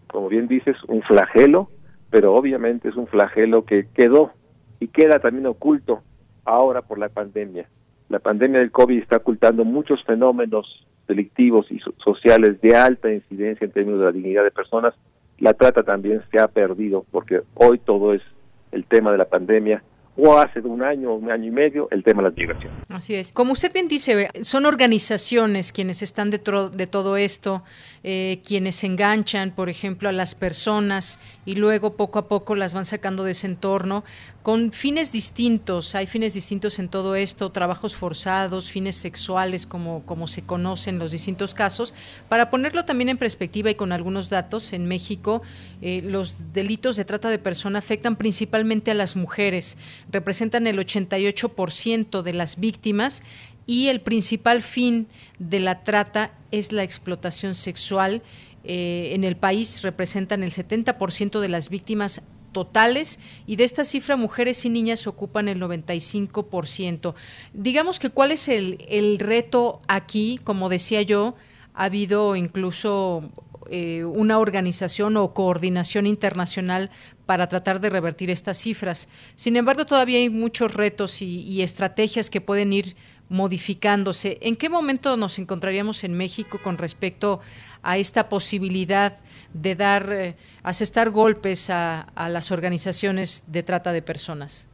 como 0.06 0.28
bien 0.28 0.46
dices, 0.46 0.76
un 0.86 1.02
flagelo, 1.02 1.68
pero 2.10 2.32
obviamente 2.32 2.90
es 2.90 2.94
un 2.94 3.08
flagelo 3.08 3.64
que 3.64 3.88
quedó 3.92 4.30
y 4.78 4.86
queda 4.86 5.18
también 5.18 5.48
oculto 5.48 6.04
ahora 6.44 6.82
por 6.82 6.98
la 6.98 7.08
pandemia. 7.08 7.68
La 8.08 8.18
pandemia 8.18 8.60
del 8.60 8.70
COVID 8.70 8.98
está 8.98 9.16
ocultando 9.16 9.64
muchos 9.64 10.02
fenómenos 10.04 10.86
delictivos 11.08 11.66
y 11.70 11.80
sociales 12.02 12.60
de 12.60 12.76
alta 12.76 13.12
incidencia 13.12 13.64
en 13.64 13.72
términos 13.72 14.00
de 14.00 14.06
la 14.06 14.12
dignidad 14.12 14.44
de 14.44 14.50
personas. 14.50 14.94
La 15.38 15.54
trata 15.54 15.82
también 15.82 16.22
se 16.30 16.38
ha 16.38 16.48
perdido 16.48 17.04
porque 17.10 17.42
hoy 17.54 17.78
todo 17.78 18.14
es 18.14 18.22
el 18.70 18.84
tema 18.84 19.12
de 19.12 19.18
la 19.18 19.24
pandemia 19.24 19.82
o 20.16 20.38
hace 20.38 20.60
de 20.60 20.68
un 20.68 20.82
año, 20.82 21.14
un 21.14 21.30
año 21.30 21.46
y 21.46 21.50
medio, 21.50 21.88
el 21.90 22.02
tema 22.04 22.22
de 22.22 22.28
las 22.28 22.36
migraciones. 22.36 22.78
Así 22.90 23.14
es. 23.14 23.32
Como 23.32 23.52
usted 23.52 23.72
bien 23.72 23.88
dice, 23.88 24.28
son 24.42 24.66
organizaciones 24.66 25.72
quienes 25.72 26.02
están 26.02 26.30
dentro 26.30 26.68
de 26.68 26.86
todo 26.86 27.16
esto, 27.16 27.62
eh, 28.04 28.40
quienes 28.44 28.82
enganchan, 28.82 29.52
por 29.52 29.68
ejemplo, 29.68 30.08
a 30.08 30.12
las 30.12 30.34
personas 30.34 31.20
y 31.46 31.54
luego 31.54 31.94
poco 31.94 32.18
a 32.18 32.26
poco 32.26 32.56
las 32.56 32.74
van 32.74 32.84
sacando 32.84 33.22
de 33.22 33.30
ese 33.30 33.46
entorno 33.46 34.02
con 34.42 34.72
fines 34.72 35.12
distintos. 35.12 35.94
Hay 35.94 36.08
fines 36.08 36.34
distintos 36.34 36.80
en 36.80 36.88
todo 36.88 37.14
esto, 37.14 37.50
trabajos 37.52 37.94
forzados, 37.94 38.70
fines 38.70 38.96
sexuales, 38.96 39.66
como, 39.66 40.04
como 40.04 40.26
se 40.26 40.42
conocen 40.42 40.98
los 40.98 41.12
distintos 41.12 41.54
casos. 41.54 41.94
Para 42.28 42.50
ponerlo 42.50 42.84
también 42.84 43.08
en 43.08 43.18
perspectiva 43.18 43.70
y 43.70 43.76
con 43.76 43.92
algunos 43.92 44.30
datos, 44.30 44.72
en 44.72 44.86
México 44.86 45.42
eh, 45.80 46.02
los 46.02 46.52
delitos 46.52 46.96
de 46.96 47.04
trata 47.04 47.30
de 47.30 47.38
persona 47.38 47.78
afectan 47.78 48.16
principalmente 48.16 48.90
a 48.90 48.94
las 48.94 49.14
mujeres, 49.14 49.78
representan 50.10 50.66
el 50.66 50.78
88% 50.78 52.22
de 52.22 52.32
las 52.32 52.58
víctimas 52.58 53.22
y 53.66 53.88
el 53.88 54.00
principal 54.00 54.60
fin 54.60 55.06
de 55.48 55.60
la 55.60 55.82
trata 55.82 56.32
es 56.50 56.72
la 56.72 56.82
explotación 56.82 57.54
sexual. 57.54 58.22
Eh, 58.64 59.10
en 59.14 59.24
el 59.24 59.36
país 59.36 59.82
representan 59.82 60.42
el 60.42 60.50
70% 60.50 61.40
de 61.40 61.48
las 61.48 61.68
víctimas 61.68 62.22
totales 62.52 63.18
y 63.46 63.56
de 63.56 63.64
esta 63.64 63.82
cifra 63.82 64.16
mujeres 64.16 64.64
y 64.64 64.70
niñas 64.70 65.06
ocupan 65.06 65.48
el 65.48 65.60
95%. 65.60 67.14
Digamos 67.54 67.98
que 67.98 68.10
cuál 68.10 68.30
es 68.30 68.48
el, 68.48 68.84
el 68.88 69.18
reto 69.18 69.80
aquí, 69.88 70.38
como 70.44 70.68
decía 70.68 71.02
yo, 71.02 71.34
ha 71.74 71.84
habido 71.84 72.36
incluso 72.36 73.30
eh, 73.70 74.04
una 74.04 74.38
organización 74.38 75.16
o 75.16 75.32
coordinación 75.32 76.06
internacional 76.06 76.90
para 77.26 77.48
tratar 77.48 77.80
de 77.80 77.90
revertir 77.90 78.30
estas 78.30 78.58
cifras. 78.58 79.08
Sin 79.34 79.56
embargo, 79.56 79.86
todavía 79.86 80.18
hay 80.18 80.28
muchos 80.28 80.74
retos 80.74 81.22
y 81.22 81.62
estrategias 81.62 82.28
que 82.28 82.40
pueden 82.40 82.72
ir 82.72 82.96
modificándose. 83.32 84.38
¿En 84.42 84.56
qué 84.56 84.68
momento 84.68 85.16
nos 85.16 85.38
encontraríamos 85.38 86.04
en 86.04 86.16
México 86.16 86.60
con 86.62 86.78
respecto 86.78 87.40
a 87.82 87.96
esta 87.96 88.28
posibilidad 88.28 89.18
de 89.54 89.74
dar, 89.74 90.12
eh, 90.12 90.36
asestar 90.62 91.10
golpes 91.10 91.70
a, 91.70 92.06
las 92.28 92.52
organizaciones 92.52 93.44
de 93.50 93.62
trata 93.62 93.92
de 93.92 94.02
personas? 94.02 94.68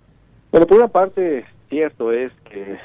Bueno, 0.51 0.67
por 0.67 0.79
una 0.79 0.89
parte, 0.89 1.47
cierto 1.69 2.13
es 2.13 2.33
que 2.51 2.79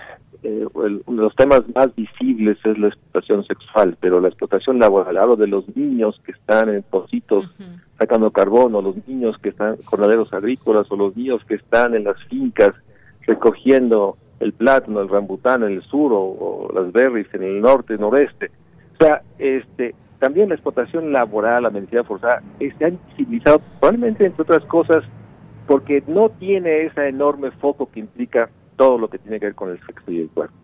eh, 0.43 0.65
uno 0.73 0.99
de 1.21 1.23
los 1.23 1.35
temas 1.35 1.63
más 1.73 1.93
visibles 1.95 2.57
es 2.63 2.77
la 2.77 2.89
explotación 2.89 3.43
sexual, 3.45 3.97
pero 3.99 4.19
la 4.21 4.27
explotación 4.27 4.79
laboral, 4.79 5.17
hablo 5.17 5.35
de 5.35 5.47
los 5.47 5.75
niños 5.75 6.21
que 6.25 6.33
están 6.33 6.69
en 6.69 6.83
pocitos 6.83 7.49
sacando 7.97 8.31
carbón, 8.31 8.75
o 8.75 8.81
los 8.81 8.95
niños 9.07 9.37
que 9.39 9.49
están 9.49 9.75
en 9.75 9.83
jornaleros 9.83 10.31
agrícolas, 10.33 10.91
o 10.91 10.95
los 10.95 11.15
niños 11.15 11.43
que 11.45 11.55
están 11.55 11.95
en 11.95 12.03
las 12.03 12.21
fincas 12.25 12.73
recogiendo 13.25 14.17
el 14.39 14.53
plátano, 14.53 15.01
el 15.01 15.09
rambután 15.09 15.63
en 15.63 15.73
el 15.73 15.81
sur 15.83 16.11
o, 16.13 16.69
las 16.73 16.91
berries 16.91 17.27
en 17.33 17.43
el 17.43 17.61
norte, 17.61 17.97
noreste. 17.97 18.51
O 18.99 19.03
sea, 19.05 19.21
este, 19.39 19.95
también 20.19 20.49
la 20.49 20.55
explotación 20.55 21.11
laboral, 21.11 21.63
la 21.63 21.69
medicina 21.69 22.03
forzada, 22.03 22.41
se 22.59 22.85
han 22.85 22.99
civilizado 23.15 23.61
probablemente 23.79 24.25
entre 24.25 24.43
otras 24.43 24.65
cosas 24.65 25.03
porque 25.67 26.03
no 26.07 26.29
tiene 26.29 26.83
ese 26.83 27.07
enorme 27.07 27.51
foco 27.51 27.89
que 27.91 27.99
implica 27.99 28.49
todo 28.75 28.97
lo 28.97 29.07
que 29.09 29.19
tiene 29.19 29.39
que 29.39 29.47
ver 29.47 29.55
con 29.55 29.69
el 29.69 29.79
sexo 29.85 30.11
y 30.11 30.21
el 30.21 30.29
cuerpo. 30.29 30.55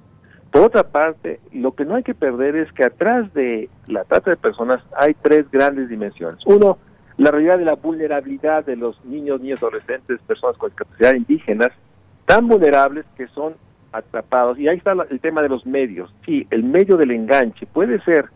Por 0.51 0.63
otra 0.63 0.83
parte, 0.83 1.39
lo 1.51 1.73
que 1.73 1.85
no 1.85 1.95
hay 1.95 2.03
que 2.03 2.15
perder 2.15 2.55
es 2.55 2.71
que 2.73 2.83
atrás 2.83 3.31
de 3.33 3.69
la 3.87 4.03
trata 4.03 4.31
de 4.31 4.37
personas 4.37 4.81
hay 4.97 5.13
tres 5.21 5.49
grandes 5.51 5.89
dimensiones. 5.89 6.39
Uno, 6.45 6.79
la 7.17 7.31
realidad 7.31 7.57
de 7.57 7.65
la 7.65 7.75
vulnerabilidad 7.75 8.65
de 8.65 8.75
los 8.75 9.03
niños, 9.05 9.41
niños, 9.41 9.61
adolescentes, 9.61 10.19
personas 10.21 10.57
con 10.57 10.69
discapacidad 10.69 11.13
indígenas, 11.13 11.69
tan 12.29 12.47
vulnerables 12.47 13.05
que 13.17 13.27
son 13.29 13.55
atrapados. 13.91 14.59
Y 14.59 14.67
ahí 14.67 14.77
está 14.77 14.93
el 15.09 15.19
tema 15.19 15.41
de 15.41 15.49
los 15.49 15.65
medios. 15.65 16.13
Sí, 16.27 16.45
el 16.51 16.63
medio 16.63 16.95
del 16.95 17.09
enganche 17.09 17.65
puede 17.65 17.99
ser 18.03 18.29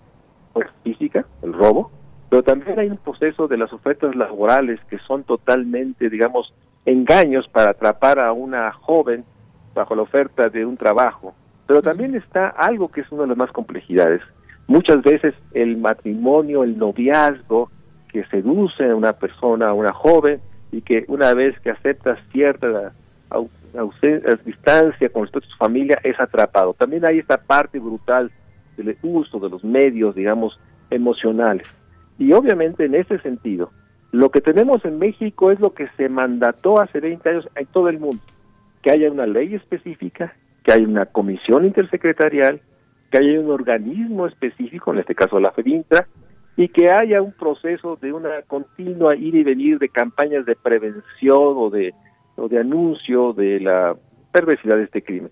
pues, 0.51 0.67
física, 0.83 1.27
el 1.43 1.53
robo, 1.53 1.91
pero 2.27 2.41
también 2.41 2.79
hay 2.79 2.89
un 2.89 2.97
proceso 2.97 3.47
de 3.47 3.55
las 3.55 3.71
ofertas 3.71 4.15
laborales 4.15 4.79
que 4.89 4.97
son 4.97 5.23
totalmente, 5.23 6.09
digamos, 6.09 6.51
engaños 6.87 7.47
para 7.49 7.69
atrapar 7.69 8.19
a 8.19 8.33
una 8.33 8.71
joven 8.71 9.25
bajo 9.75 9.93
la 9.93 10.01
oferta 10.01 10.49
de 10.49 10.65
un 10.65 10.75
trabajo. 10.75 11.35
Pero 11.67 11.83
también 11.83 12.15
está 12.15 12.47
algo 12.47 12.87
que 12.87 13.01
es 13.01 13.11
una 13.11 13.21
de 13.21 13.27
las 13.27 13.37
más 13.37 13.51
complejidades. 13.51 14.21
Muchas 14.65 15.03
veces 15.03 15.35
el 15.53 15.77
matrimonio, 15.77 16.63
el 16.63 16.79
noviazgo 16.79 17.69
que 18.11 18.25
seduce 18.25 18.89
a 18.89 18.95
una 18.95 19.13
persona, 19.13 19.69
a 19.69 19.73
una 19.73 19.93
joven, 19.93 20.41
y 20.71 20.81
que 20.81 21.05
una 21.09 21.31
vez 21.35 21.59
que 21.59 21.69
acepta 21.69 22.17
cierta 22.31 22.91
a 23.75 24.35
distancia 24.45 25.09
con 25.09 25.23
respecto 25.23 25.47
a 25.47 25.51
su 25.51 25.57
familia 25.57 25.99
es 26.03 26.19
atrapado. 26.19 26.73
También 26.73 27.07
hay 27.07 27.19
esta 27.19 27.37
parte 27.37 27.79
brutal 27.79 28.29
del 28.77 28.95
uso 29.03 29.39
de 29.39 29.49
los 29.49 29.63
medios, 29.63 30.15
digamos, 30.15 30.59
emocionales. 30.89 31.67
Y 32.17 32.33
obviamente 32.33 32.85
en 32.85 32.95
ese 32.95 33.19
sentido, 33.19 33.71
lo 34.11 34.29
que 34.29 34.41
tenemos 34.41 34.85
en 34.85 34.99
México 34.99 35.51
es 35.51 35.59
lo 35.59 35.73
que 35.73 35.87
se 35.97 36.09
mandató 36.09 36.79
hace 36.79 36.99
20 36.99 37.29
años 37.29 37.49
en 37.55 37.65
todo 37.67 37.89
el 37.89 37.99
mundo, 37.99 38.21
que 38.81 38.91
haya 38.91 39.11
una 39.11 39.25
ley 39.25 39.55
específica, 39.55 40.33
que 40.63 40.71
haya 40.71 40.87
una 40.87 41.07
comisión 41.07 41.65
intersecretarial, 41.65 42.61
que 43.09 43.17
haya 43.17 43.39
un 43.39 43.49
organismo 43.49 44.27
específico, 44.27 44.93
en 44.93 44.99
este 44.99 45.15
caso 45.15 45.39
la 45.39 45.51
FEDINTRA, 45.51 46.07
y 46.55 46.67
que 46.69 46.91
haya 46.91 47.21
un 47.21 47.31
proceso 47.31 47.97
de 47.99 48.13
una 48.13 48.43
continua 48.43 49.15
ir 49.15 49.33
y 49.35 49.43
venir 49.43 49.79
de 49.79 49.89
campañas 49.89 50.45
de 50.45 50.55
prevención 50.55 51.55
o 51.57 51.69
de 51.69 51.93
o 52.35 52.47
de 52.47 52.59
anuncio 52.59 53.33
de 53.33 53.59
la 53.59 53.95
perversidad 54.31 54.77
de 54.77 54.83
este 54.83 55.03
crimen. 55.03 55.31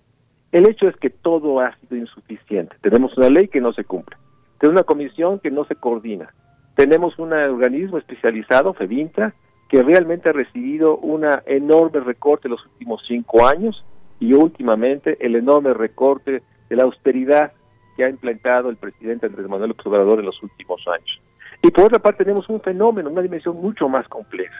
El 0.52 0.68
hecho 0.68 0.86
es 0.86 0.96
que 0.96 1.10
todo 1.10 1.60
ha 1.60 1.74
sido 1.76 1.96
insuficiente. 1.96 2.76
Tenemos 2.82 3.16
una 3.16 3.30
ley 3.30 3.48
que 3.48 3.60
no 3.60 3.72
se 3.72 3.84
cumple. 3.84 4.16
Tenemos 4.58 4.80
una 4.80 4.86
comisión 4.86 5.40
que 5.40 5.50
no 5.50 5.64
se 5.64 5.74
coordina. 5.74 6.32
Tenemos 6.76 7.18
un 7.18 7.32
organismo 7.32 7.98
especializado, 7.98 8.74
FEBINTA, 8.74 9.34
que 9.68 9.82
realmente 9.82 10.28
ha 10.28 10.32
recibido 10.32 10.98
una 10.98 11.42
enorme 11.46 12.00
recorte 12.00 12.46
en 12.46 12.52
los 12.52 12.66
últimos 12.66 13.02
cinco 13.08 13.46
años 13.46 13.82
y 14.20 14.34
últimamente 14.34 15.16
el 15.20 15.34
enorme 15.34 15.72
recorte 15.72 16.42
de 16.68 16.76
la 16.76 16.84
austeridad 16.84 17.52
que 17.96 18.04
ha 18.04 18.08
implantado 18.08 18.68
el 18.68 18.76
presidente 18.76 19.26
Andrés 19.26 19.48
Manuel 19.48 19.70
López 19.70 19.86
Obrador 19.86 20.20
en 20.20 20.26
los 20.26 20.42
últimos 20.42 20.82
años. 20.86 21.20
Y 21.62 21.70
por 21.70 21.84
otra 21.84 21.98
parte 21.98 22.24
tenemos 22.24 22.48
un 22.48 22.60
fenómeno, 22.60 23.10
una 23.10 23.22
dimensión 23.22 23.56
mucho 23.56 23.88
más 23.88 24.06
compleja, 24.08 24.54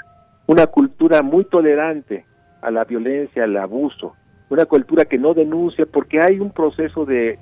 una 0.47 0.67
cultura 0.67 1.21
muy 1.23 1.45
tolerante 1.45 2.25
a 2.63 2.71
la 2.71 2.85
violencia, 2.85 3.45
al 3.45 3.57
abuso, 3.57 4.15
una 4.49 4.65
cultura 4.67 5.05
que 5.05 5.19
no 5.19 5.35
denuncia 5.35 5.87
porque 5.87 6.21
hay 6.21 6.39
un 6.39 6.51
proceso 6.51 7.05
de 7.05 7.39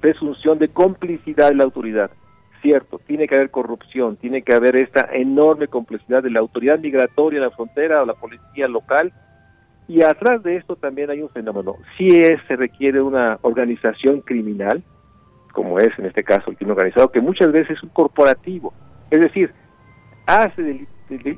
presunción 0.00 0.58
de 0.58 0.68
complicidad 0.68 1.48
de 1.48 1.54
la 1.54 1.64
autoridad. 1.64 2.10
Cierto, 2.60 2.98
tiene 3.06 3.26
que 3.26 3.34
haber 3.34 3.50
corrupción, 3.50 4.16
tiene 4.16 4.42
que 4.42 4.54
haber 4.54 4.76
esta 4.76 5.08
enorme 5.12 5.68
complejidad 5.68 6.22
de 6.22 6.30
la 6.30 6.40
autoridad 6.40 6.78
migratoria 6.78 7.40
la 7.40 7.50
frontera 7.50 8.02
o 8.02 8.06
la 8.06 8.14
policía 8.14 8.68
local. 8.68 9.12
Y 9.86 10.02
atrás 10.02 10.42
de 10.42 10.56
esto 10.56 10.76
también 10.76 11.10
hay 11.10 11.20
un 11.20 11.28
fenómeno. 11.28 11.76
Si 11.96 12.08
es, 12.08 12.40
se 12.48 12.56
requiere 12.56 13.02
una 13.02 13.38
organización 13.42 14.22
criminal, 14.22 14.82
como 15.52 15.78
es 15.78 15.90
en 15.98 16.06
este 16.06 16.24
caso 16.24 16.50
el 16.50 16.56
crimen 16.56 16.72
organizado, 16.72 17.12
que 17.12 17.20
muchas 17.20 17.52
veces 17.52 17.76
es 17.76 17.82
un 17.82 17.90
corporativo. 17.90 18.72
Es 19.10 19.20
decir, 19.20 19.52
hace 20.26 20.86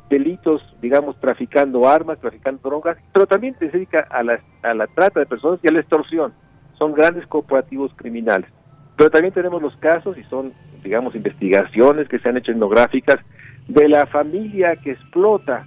delitos 0.09 0.63
digamos, 0.81 1.19
traficando 1.19 1.89
armas, 1.89 2.19
traficando 2.21 2.61
drogas, 2.63 2.97
pero 3.13 3.27
también 3.27 3.57
se 3.59 3.69
dedica 3.69 4.07
a 4.11 4.23
la, 4.23 4.41
a 4.63 4.75
la 4.75 4.87
trata 4.87 5.21
de 5.21 5.27
personas 5.27 5.61
y 5.63 5.69
a 5.69 5.73
la 5.73 5.81
extorsión. 5.81 6.33
son 6.79 6.93
grandes 6.93 7.27
corporativos 7.27 7.93
criminales. 7.97 8.49
Pero 8.97 9.11
también 9.11 9.35
tenemos 9.35 9.61
los 9.61 9.77
casos, 9.77 10.17
y 10.17 10.25
son, 10.25 10.53
digamos, 10.83 11.15
investigaciones 11.15 12.09
que 12.09 12.19
se 12.19 12.29
han 12.29 12.37
hecho 12.37 12.53
etnográficas, 12.53 13.17
de 13.69 13.89
la 13.89 14.07
familia 14.07 14.77
que 14.77 14.93
explota 14.93 15.67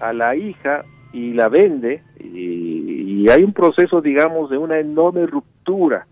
a 0.00 0.12
la 0.12 0.34
hija 0.34 0.84
y 1.12 1.32
la 1.34 1.48
vende, 1.48 2.02
y, 2.18 3.28
hay 3.30 3.42
un 3.42 3.52
proceso, 3.52 4.00
digamos, 4.00 4.50
de 4.50 4.58
una 4.58 4.78
enorme 4.78 5.26
ruptura 5.26 6.06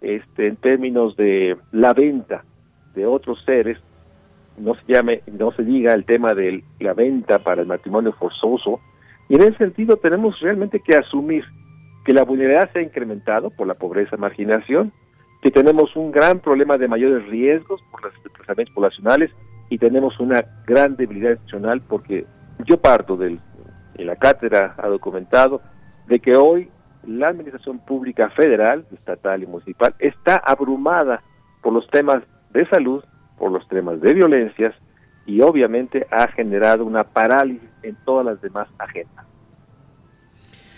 este, 0.00 0.48
en 0.48 0.56
términos 0.56 1.16
de 1.16 1.56
la 1.72 1.92
venta 1.94 2.44
de 2.94 3.06
otros 3.06 3.42
seres, 3.44 3.78
no 4.58 4.74
se 4.74 4.92
llame, 4.92 5.22
no 5.26 5.52
se 5.52 5.62
diga 5.62 5.94
el 5.94 6.04
tema 6.04 6.34
de 6.34 6.62
la 6.80 6.94
venta 6.94 7.38
para 7.38 7.62
el 7.62 7.68
matrimonio 7.68 8.12
forzoso, 8.12 8.80
y 9.28 9.34
en 9.34 9.42
ese 9.42 9.58
sentido 9.58 9.96
tenemos 9.96 10.40
realmente 10.40 10.80
que 10.80 10.96
asumir 10.96 11.44
que 12.04 12.12
la 12.12 12.24
vulnerabilidad 12.24 12.72
se 12.72 12.78
ha 12.78 12.82
incrementado 12.82 13.50
por 13.50 13.66
la 13.66 13.74
pobreza, 13.74 14.16
marginación, 14.16 14.92
que 15.42 15.50
tenemos 15.50 15.94
un 15.94 16.10
gran 16.10 16.40
problema 16.40 16.76
de 16.76 16.88
mayores 16.88 17.26
riesgos 17.28 17.80
por 17.90 18.02
los 18.02 18.12
desplazamientos 18.22 18.74
poblacionales 18.74 19.30
y 19.68 19.78
tenemos 19.78 20.18
una 20.18 20.44
gran 20.66 20.96
debilidad 20.96 21.32
institucional 21.32 21.82
porque 21.82 22.24
yo 22.64 22.78
parto 22.80 23.16
del, 23.16 23.38
de 23.94 24.04
la 24.04 24.16
cátedra 24.16 24.74
ha 24.78 24.88
documentado 24.88 25.60
de 26.06 26.18
que 26.18 26.34
hoy 26.34 26.70
la 27.06 27.28
administración 27.28 27.78
pública 27.78 28.30
federal, 28.30 28.86
estatal 28.92 29.42
y 29.42 29.46
municipal 29.46 29.94
está 29.98 30.36
abrumada 30.36 31.22
por 31.62 31.72
los 31.72 31.86
temas 31.88 32.22
de 32.50 32.66
salud, 32.68 33.04
por 33.38 33.52
los 33.52 33.66
temas 33.68 34.00
de 34.00 34.12
violencias 34.14 34.74
y 35.26 35.40
obviamente 35.42 36.06
ha 36.10 36.28
generado 36.28 36.84
una 36.84 37.04
parálisis 37.04 37.68
en 37.82 37.96
todas 38.04 38.24
las 38.24 38.40
demás 38.40 38.68
agendas. 38.78 39.26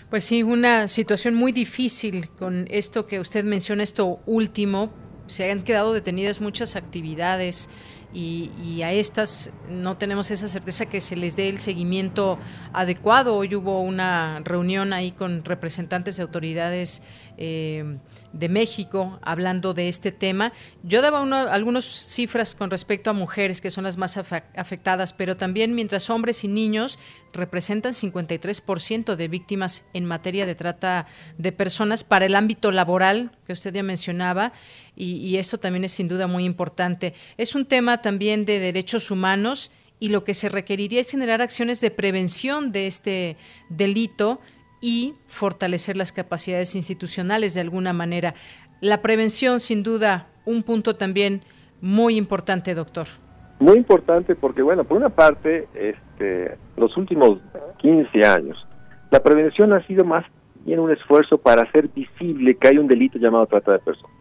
Pues 0.09 0.25
sí, 0.25 0.43
una 0.43 0.89
situación 0.89 1.35
muy 1.35 1.53
difícil 1.53 2.29
con 2.37 2.65
esto 2.69 3.07
que 3.07 3.21
usted 3.21 3.45
menciona, 3.45 3.81
esto 3.81 4.19
último. 4.25 4.91
Se 5.25 5.49
han 5.49 5.63
quedado 5.63 5.93
detenidas 5.93 6.41
muchas 6.41 6.75
actividades 6.75 7.69
y, 8.13 8.81
a 8.83 8.91
estas 8.91 9.53
no 9.69 9.95
tenemos 9.95 10.31
esa 10.31 10.49
certeza 10.49 10.85
que 10.85 10.99
se 10.99 11.15
les 11.15 11.37
dé 11.37 11.47
el 11.47 11.59
seguimiento 11.59 12.39
adecuado. 12.73 13.35
Hoy 13.37 13.55
hubo 13.55 13.81
una 13.81 14.41
reunión 14.43 14.91
ahí 14.91 15.11
con 15.11 15.45
representantes 15.45 16.17
de 16.17 16.23
autoridades 16.23 17.03
eh, 17.37 17.97
de 18.33 18.49
México 18.49 19.19
hablando 19.21 19.73
de 19.73 19.87
este 19.87 20.11
tema. 20.11 20.53
Yo 20.83 21.01
daba 21.01 21.21
algunas 21.51 21.85
cifras 21.85 22.55
con 22.55 22.69
respecto 22.69 23.09
a 23.09 23.13
mujeres, 23.13 23.61
que 23.61 23.71
son 23.71 23.83
las 23.83 23.97
más 23.97 24.17
afectadas, 24.17 25.13
pero 25.13 25.37
también 25.37 25.75
mientras 25.75 26.09
hombres 26.09 26.43
y 26.43 26.47
niños 26.47 26.99
representan 27.33 27.93
53% 27.93 29.15
de 29.15 29.27
víctimas 29.27 29.85
en 29.93 30.05
materia 30.05 30.45
de 30.45 30.55
trata 30.55 31.07
de 31.37 31.51
personas 31.51 32.03
para 32.03 32.25
el 32.25 32.35
ámbito 32.35 32.71
laboral 32.71 33.31
que 33.47 33.53
usted 33.53 33.73
ya 33.73 33.83
mencionaba 33.83 34.51
y, 34.95 35.13
y 35.15 35.37
esto 35.37 35.57
también 35.57 35.85
es 35.85 35.93
sin 35.93 36.07
duda 36.07 36.27
muy 36.27 36.43
importante. 36.43 37.13
Es 37.37 37.55
un 37.55 37.65
tema 37.65 38.01
también 38.01 38.45
de 38.45 38.59
derechos 38.59 39.11
humanos 39.11 39.71
y 40.01 40.09
lo 40.09 40.23
que 40.23 40.33
se 40.33 40.49
requeriría 40.49 40.99
es 40.99 41.11
generar 41.11 41.41
acciones 41.43 41.79
de 41.79 41.91
prevención 41.91 42.71
de 42.71 42.87
este 42.87 43.37
delito 43.69 44.41
y 44.81 45.13
fortalecer 45.27 45.95
las 45.95 46.11
capacidades 46.11 46.75
institucionales 46.75 47.53
de 47.53 47.61
alguna 47.61 47.93
manera. 47.93 48.33
La 48.81 49.01
prevención, 49.01 49.59
sin 49.59 49.83
duda, 49.83 50.27
un 50.45 50.63
punto 50.63 50.95
también 50.95 51.41
muy 51.81 52.17
importante, 52.17 52.73
doctor. 52.73 53.05
Muy 53.59 53.77
importante 53.77 54.35
porque, 54.35 54.63
bueno, 54.63 54.83
por 54.83 54.97
una 54.97 55.09
parte, 55.09 55.67
este, 55.75 56.57
los 56.75 56.97
últimos 56.97 57.39
15 57.77 58.25
años, 58.25 58.57
la 59.11 59.21
prevención 59.21 59.71
ha 59.73 59.85
sido 59.85 60.03
más 60.03 60.25
bien 60.65 60.79
un 60.79 60.91
esfuerzo 60.91 61.37
para 61.37 61.61
hacer 61.61 61.87
visible 61.89 62.55
que 62.55 62.67
hay 62.69 62.77
un 62.79 62.87
delito 62.87 63.19
llamado 63.19 63.45
trata 63.45 63.73
de 63.73 63.79
personas. 63.79 64.15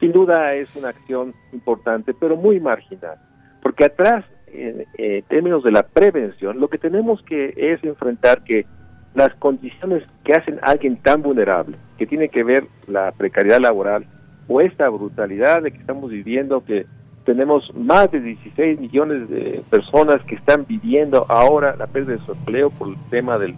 Sin 0.00 0.12
duda 0.12 0.54
es 0.54 0.74
una 0.74 0.88
acción 0.88 1.34
importante, 1.52 2.14
pero 2.14 2.36
muy 2.36 2.60
marginal, 2.60 3.18
porque 3.62 3.84
atrás, 3.84 4.24
en 4.46 4.84
términos 5.28 5.62
de 5.62 5.70
la 5.70 5.82
prevención, 5.82 6.58
lo 6.58 6.68
que 6.68 6.78
tenemos 6.78 7.22
que 7.22 7.54
es 7.56 7.82
enfrentar 7.84 8.42
que 8.42 8.66
las 9.14 9.34
condiciones 9.34 10.02
que 10.24 10.32
hacen 10.32 10.58
a 10.62 10.72
alguien 10.72 10.96
tan 10.96 11.22
vulnerable, 11.22 11.76
que 11.98 12.06
tiene 12.06 12.28
que 12.28 12.44
ver 12.44 12.66
la 12.86 13.12
precariedad 13.12 13.60
laboral 13.60 14.06
o 14.48 14.60
esta 14.60 14.88
brutalidad 14.88 15.62
de 15.62 15.70
que 15.70 15.78
estamos 15.78 16.10
viviendo, 16.10 16.64
que 16.64 16.86
tenemos 17.24 17.70
más 17.74 18.10
de 18.10 18.20
16 18.20 18.80
millones 18.80 19.28
de 19.28 19.62
personas 19.70 20.20
que 20.26 20.34
están 20.34 20.66
viviendo 20.66 21.26
ahora 21.28 21.76
la 21.76 21.86
pérdida 21.86 22.16
de 22.16 22.26
su 22.26 22.32
empleo 22.32 22.70
por 22.70 22.88
el 22.88 22.96
tema 23.10 23.38
de 23.38 23.54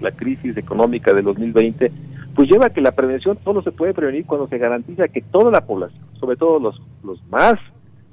la, 0.00 0.10
crisis 0.12 0.56
económica 0.56 1.12
del 1.12 1.24
2020, 1.24 1.92
pues 2.34 2.48
lleva 2.50 2.68
a 2.68 2.70
que 2.70 2.80
la 2.80 2.92
prevención 2.92 3.38
solo 3.44 3.62
se 3.62 3.72
puede 3.72 3.94
prevenir 3.94 4.24
cuando 4.26 4.48
se 4.48 4.58
garantiza 4.58 5.08
que 5.08 5.20
toda 5.20 5.50
la 5.50 5.60
población, 5.60 6.02
sobre 6.18 6.36
todo 6.36 6.58
los, 6.58 6.80
los 7.04 7.22
más 7.28 7.54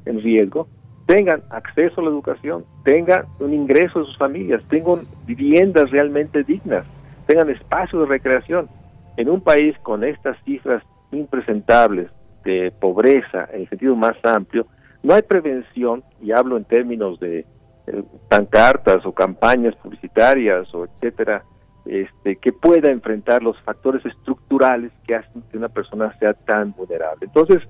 en 0.05 0.21
riesgo, 0.21 0.67
tengan 1.05 1.43
acceso 1.49 2.01
a 2.01 2.03
la 2.03 2.09
educación, 2.09 2.65
tengan 2.83 3.25
un 3.39 3.53
ingreso 3.53 3.99
de 3.99 4.05
sus 4.05 4.17
familias, 4.17 4.63
tengan 4.69 5.07
viviendas 5.25 5.91
realmente 5.91 6.43
dignas, 6.43 6.85
tengan 7.27 7.49
espacios 7.49 8.01
de 8.01 8.07
recreación. 8.07 8.69
En 9.17 9.29
un 9.29 9.41
país 9.41 9.77
con 9.79 10.03
estas 10.03 10.37
cifras 10.43 10.83
impresentables 11.11 12.09
de 12.43 12.71
pobreza 12.79 13.47
en 13.53 13.61
el 13.61 13.69
sentido 13.69 13.95
más 13.95 14.17
amplio, 14.23 14.67
no 15.03 15.13
hay 15.13 15.21
prevención, 15.21 16.03
y 16.21 16.31
hablo 16.31 16.57
en 16.57 16.65
términos 16.65 17.19
de 17.19 17.45
eh, 17.87 18.03
pancartas 18.27 19.05
o 19.05 19.11
campañas 19.13 19.75
publicitarias 19.75 20.73
o 20.73 20.85
etcétera, 20.85 21.43
este, 21.85 22.37
que 22.37 22.51
pueda 22.51 22.89
enfrentar 22.89 23.43
los 23.43 23.59
factores 23.61 24.03
estructurales 24.03 24.91
que 25.05 25.15
hacen 25.15 25.43
que 25.51 25.57
una 25.57 25.69
persona 25.69 26.17
sea 26.17 26.33
tan 26.33 26.71
vulnerable. 26.73 27.27
Entonces, 27.27 27.61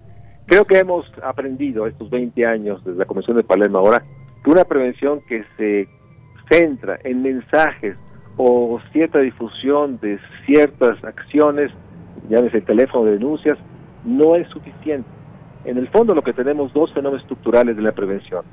Creo 0.48 0.66
que 0.66 0.78
hemos 0.78 1.12
aprendido 1.24 1.88
estos 1.88 2.10
20 2.12 2.46
años 2.46 2.84
desde 2.84 3.00
la 3.00 3.06
Convención 3.06 3.36
de 3.36 3.44
Palermo 3.44 3.80
ahora 3.80 4.04
que 4.44 4.52
una 4.52 4.64
prevención 4.64 5.22
que 5.28 5.44
se 5.58 5.88
centra 6.52 7.00
en 7.04 7.24
mensajes 7.24 7.98
o 8.38 8.80
cierta 8.92 9.20
difusión 9.20 10.00
de 10.02 10.20
ciertas 10.46 11.04
acciones, 11.04 11.72
llámese 12.30 12.58
el 12.58 12.66
teléfono 12.66 13.06
de 13.06 13.14
denuncias, 13.14 13.58
no 14.04 14.36
es 14.36 14.48
suficiente. 14.50 15.10
En 15.64 15.78
el 15.78 15.88
fondo 15.88 16.14
lo 16.14 16.22
que 16.22 16.34
tenemos 16.34 16.72
dos 16.74 16.94
fenómenos 16.94 17.24
estructurales 17.24 17.76
de 17.76 17.82
la 17.82 17.94
prevención. 17.94 18.46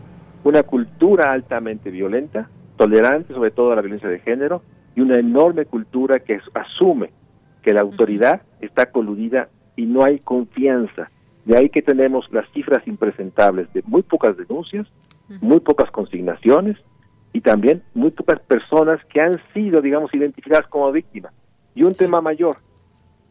Una 0.44 0.62
cultura 0.62 1.30
altamente 1.30 1.90
violenta, 1.90 2.48
tolerante 2.78 3.34
sobre 3.34 3.50
todo 3.50 3.72
a 3.72 3.76
la 3.76 3.82
violencia 3.82 4.08
de 4.08 4.20
género, 4.20 4.62
y 4.96 5.02
una 5.02 5.18
enorme 5.18 5.66
cultura 5.66 6.20
que 6.20 6.40
asume 6.54 7.10
que 7.62 7.74
la 7.74 7.82
autoridad 7.82 8.40
está 8.62 8.86
coludida 8.86 9.48
y 9.76 9.84
no 9.84 10.04
hay 10.04 10.20
confianza 10.20 11.10
de 11.44 11.58
ahí 11.58 11.68
que 11.68 11.82
tenemos 11.82 12.26
las 12.32 12.48
cifras 12.52 12.86
impresentables 12.86 13.72
de 13.72 13.82
muy 13.86 14.02
pocas 14.02 14.36
denuncias, 14.36 14.86
muy 15.40 15.60
pocas 15.60 15.90
consignaciones 15.90 16.76
y 17.32 17.40
también 17.40 17.82
muy 17.94 18.10
pocas 18.10 18.40
personas 18.40 19.04
que 19.06 19.20
han 19.20 19.34
sido, 19.52 19.80
digamos, 19.80 20.12
identificadas 20.14 20.66
como 20.68 20.92
víctimas. 20.92 21.32
Y 21.74 21.82
un 21.82 21.94
tema 21.94 22.20
mayor, 22.20 22.58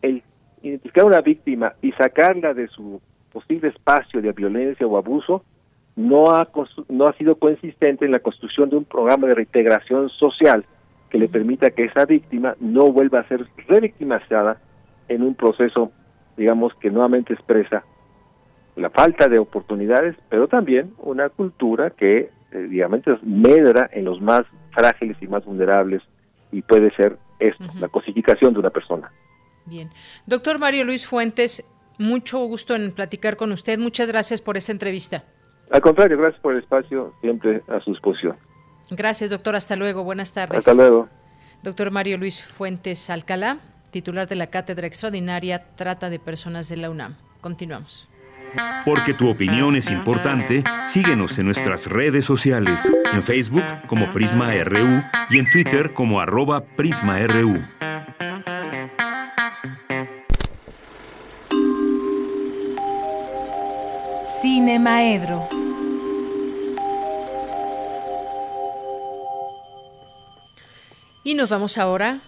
el 0.02 0.24
identificar 0.62 1.04
a 1.04 1.08
una 1.08 1.22
víctima 1.22 1.74
y 1.82 1.92
sacarla 1.94 2.54
de 2.54 2.68
su 2.68 3.02
posible 3.32 3.70
espacio 3.70 4.22
de 4.22 4.32
violencia 4.32 4.86
o 4.86 4.98
abuso 4.98 5.44
no 5.96 6.32
ha, 6.32 6.48
no 6.90 7.06
ha 7.06 7.14
sido 7.14 7.36
consistente 7.36 8.06
en 8.06 8.12
la 8.12 8.20
construcción 8.20 8.70
de 8.70 8.78
un 8.78 8.86
programa 8.86 9.28
de 9.28 9.36
reintegración 9.36 10.10
social 10.10 10.66
que 11.10 11.18
le 11.18 11.28
permita 11.28 11.72
que 11.72 11.86
esa 11.86 12.06
víctima 12.06 12.56
no 12.60 12.92
vuelva 12.92 13.20
a 13.20 13.28
ser 13.28 13.46
revictimizada 13.68 14.60
en 15.08 15.24
un 15.24 15.36
proceso, 15.36 15.92
digamos, 16.38 16.74
que 16.76 16.90
nuevamente 16.90 17.34
expresa 17.34 17.84
la 18.76 18.90
falta 18.90 19.28
de 19.28 19.40
oportunidades, 19.40 20.16
pero 20.30 20.48
también 20.48 20.94
una 21.00 21.30
cultura 21.30 21.92
que, 21.92 22.30
eh, 22.52 22.58
digamos, 22.70 23.02
medra 23.24 23.90
en 23.92 24.06
los 24.06 24.22
más 24.22 24.42
frágiles 24.72 25.18
y 25.22 25.28
más 25.28 25.46
vulnerables 25.46 26.02
y 26.52 26.62
puede 26.62 26.94
ser 26.96 27.18
esto, 27.40 27.66
la 27.80 27.88
cosificación 27.88 28.54
de 28.54 28.60
una 28.60 28.70
persona. 28.70 29.12
Bien. 29.66 29.90
Doctor 30.26 30.60
Mario 30.60 30.86
Luis 30.86 31.08
Fuentes, 31.08 31.66
mucho 31.98 32.40
gusto 32.46 32.76
en 32.76 32.92
platicar 32.92 33.38
con 33.38 33.52
usted. 33.52 33.80
Muchas 33.80 34.08
gracias 34.08 34.42
por 34.42 34.58
esta 34.58 34.72
entrevista. 34.72 35.24
Al 35.72 35.82
contrario, 35.82 36.18
gracias 36.18 36.42
por 36.42 36.54
el 36.54 36.60
espacio, 36.60 37.14
siempre 37.22 37.62
a 37.68 37.80
su 37.80 37.92
disposición. 37.92 38.36
Gracias, 38.90 39.30
doctor. 39.30 39.56
Hasta 39.56 39.76
luego. 39.76 40.04
Buenas 40.04 40.34
tardes. 40.34 40.58
Hasta 40.58 40.74
luego. 40.74 41.08
Doctor 41.64 41.92
Mario 41.92 42.18
Luis 42.18 42.44
Fuentes 42.44 43.10
Alcalá, 43.10 43.60
titular 43.92 44.28
de 44.28 44.36
la 44.36 44.48
Cátedra 44.48 44.88
Extraordinaria 44.88 45.64
Trata 45.76 46.10
de 46.10 46.20
Personas 46.20 46.68
de 46.68 46.78
la 46.78 46.90
UNAM. 46.90 47.16
Continuamos. 47.40 48.11
Porque 48.86 49.14
tu 49.14 49.30
opinión 49.30 49.76
es 49.76 49.90
importante, 49.90 50.64
síguenos 50.84 51.38
en 51.40 51.46
nuestras 51.46 51.88
redes 51.88 52.26
sociales, 52.26 52.92
en 53.14 53.24
Facebook 53.24 53.64
como 53.88 54.12
Prisma 54.12 54.54
RU 54.64 55.04
y 55.30 55.40
en 55.40 55.50
Twitter 55.50 55.94
como 55.94 56.20
arroba 56.20 56.64
PrismaRU. 56.64 57.64
Cine 64.42 64.80
Maedro. 64.80 65.48
Y 71.24 71.36
nos 71.36 71.50
vamos 71.50 71.78
ahora 71.78 72.22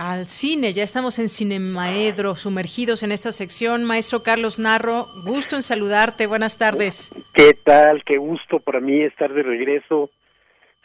al 0.00 0.28
cine. 0.28 0.72
Ya 0.72 0.82
estamos 0.82 1.18
en 1.18 1.28
Cinemaedro, 1.28 2.34
sumergidos 2.34 3.02
en 3.02 3.12
esta 3.12 3.32
sección. 3.32 3.84
Maestro 3.84 4.22
Carlos 4.22 4.58
Narro, 4.58 5.06
gusto 5.26 5.56
en 5.56 5.62
saludarte. 5.62 6.26
Buenas 6.26 6.56
tardes. 6.56 7.12
¿Qué 7.34 7.52
tal? 7.52 8.02
Qué 8.04 8.16
gusto 8.16 8.60
para 8.60 8.80
mí 8.80 9.02
estar 9.02 9.30
de 9.30 9.42
regreso, 9.42 10.08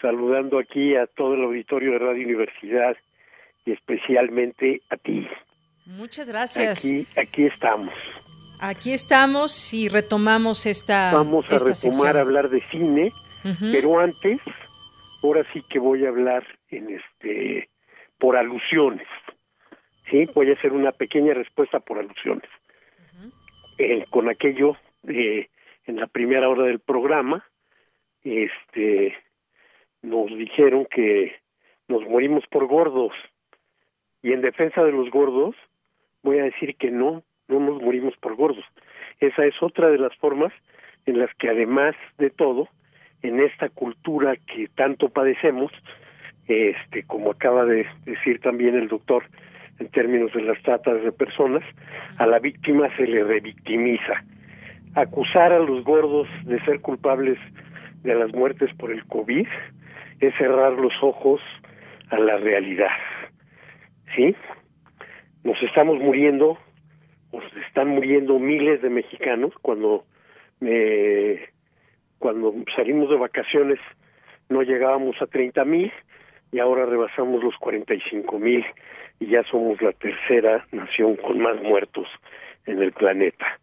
saludando 0.02 0.60
aquí 0.60 0.98
a 0.98 1.08
todo 1.08 1.36
el 1.36 1.46
auditorio 1.46 1.94
de 1.94 2.00
Radio 2.00 2.26
Universidad 2.26 2.98
y 3.66 3.72
especialmente 3.72 4.82
a 4.90 4.98
ti. 4.98 5.26
Muchas 5.86 6.28
gracias. 6.28 6.80
Aquí, 6.80 7.08
aquí 7.16 7.46
estamos. 7.46 7.94
Aquí 8.60 8.92
estamos 8.92 9.74
y 9.74 9.88
retomamos 9.88 10.66
esta. 10.66 11.14
Vamos 11.14 11.46
a 11.50 11.56
esta 11.56 11.70
retomar 11.70 12.18
a 12.18 12.20
hablar 12.22 12.50
de 12.50 12.60
cine, 12.70 13.14
pero 13.72 13.98
antes, 13.98 14.42
ahora 15.24 15.46
sí 15.54 15.64
que 15.70 15.80
voy 15.80 16.06
a 16.06 16.10
hablar 16.10 16.46
en 16.70 16.90
este 16.90 17.70
por 18.18 18.38
alusiones. 18.38 19.08
Sí, 20.10 20.28
voy 20.36 20.50
a 20.50 20.54
hacer 20.54 20.74
una 20.74 20.92
pequeña 20.92 21.34
respuesta 21.34 21.80
por 21.80 21.98
alusiones. 21.98 22.50
Con 24.10 24.30
aquello 24.30 24.78
eh, 25.08 25.50
en 25.86 25.98
la 25.98 26.08
primera 26.08 26.48
hora 26.48 26.64
del 26.64 26.80
programa, 26.80 27.46
este, 28.24 29.16
nos 30.02 30.28
dijeron 30.38 30.86
que 30.86 31.36
nos 31.88 32.04
morimos 32.08 32.46
por 32.48 32.68
gordos. 32.68 33.14
Y 34.22 34.34
en 34.34 34.42
defensa 34.42 34.84
de 34.84 34.92
los 34.92 35.10
gordos, 35.12 35.56
voy 36.24 36.40
a 36.40 36.44
decir 36.44 36.76
que 36.78 36.90
no, 36.92 37.24
no 37.48 37.60
nos 37.60 37.82
morimos 37.82 38.16
por 38.18 38.36
gordos. 38.36 38.66
Esa 39.20 39.46
es 39.46 39.56
otra 39.62 39.90
de 39.90 39.98
las 39.98 40.16
formas 40.18 40.54
en 41.06 41.20
las 41.20 41.34
que 41.36 41.50
además 41.50 41.96
de 42.18 42.30
todo, 42.30 42.68
en 43.22 43.40
esta 43.40 43.70
cultura 43.70 44.36
que 44.36 44.68
tanto 44.70 45.10
padecemos, 45.10 45.72
este, 46.48 47.04
como 47.04 47.32
acaba 47.32 47.66
de 47.66 47.88
decir 48.06 48.40
también 48.42 48.76
el 48.76 48.88
doctor 48.88 49.24
en 49.80 49.90
términos 49.90 50.32
de 50.34 50.42
las 50.42 50.62
tratas 50.62 51.04
de 51.04 51.12
personas, 51.12 51.64
a 52.18 52.26
la 52.26 52.40
víctima 52.40 52.88
se 52.96 53.08
le 53.08 53.24
revictimiza. 53.24 54.24
Acusar 54.94 55.52
a 55.52 55.60
los 55.60 55.84
gordos 55.84 56.28
de 56.46 56.64
ser 56.64 56.80
culpables 56.82 57.38
de 58.04 58.16
las 58.16 58.34
muertes 58.34 58.74
por 58.76 58.92
el 58.92 59.06
COVID 59.06 59.48
es 60.22 60.34
cerrar 60.38 60.74
los 60.74 60.94
ojos 61.02 61.42
a 62.10 62.20
la 62.20 62.38
realidad. 62.38 62.96
¿Sí? 64.16 64.36
Nos 65.44 65.62
estamos 65.64 66.00
muriendo, 66.00 66.58
nos 67.34 67.44
están 67.68 67.90
muriendo 67.90 68.40
miles 68.40 68.82
de 68.82 68.90
mexicanos 68.90 69.52
cuando 69.62 70.06
me, 70.62 71.50
cuando 72.20 72.54
salimos 72.76 73.10
de 73.10 73.18
vacaciones 73.18 73.80
no 74.48 74.62
llegábamos 74.62 75.20
a 75.22 75.26
30 75.26 75.66
mil 75.66 75.92
y 76.52 76.60
ahora 76.60 76.86
rebasamos 76.86 77.44
los 77.44 77.56
45 77.58 78.40
mil 78.40 78.66
y 79.20 79.28
ya 79.28 79.44
somos 79.44 79.82
la 79.82 79.92
tercera 79.94 80.66
nación 80.72 81.16
con 81.18 81.40
más 81.40 81.62
muertos 81.62 82.08
en 82.66 82.82
el 82.82 82.92
planeta. 82.92 83.60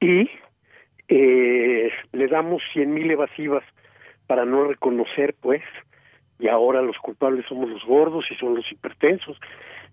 Y 0.00 0.30
eh, 1.08 1.90
le 2.12 2.26
damos 2.28 2.62
100 2.72 2.92
mil 2.92 3.10
evasivas 3.10 3.64
para 4.26 4.44
no 4.44 4.64
reconocer, 4.64 5.34
pues, 5.40 5.62
y 6.38 6.48
ahora 6.48 6.82
los 6.82 6.96
culpables 6.98 7.46
somos 7.46 7.70
los 7.70 7.84
gordos 7.84 8.24
y 8.30 8.34
son 8.36 8.54
los 8.56 8.70
hipertensos 8.70 9.38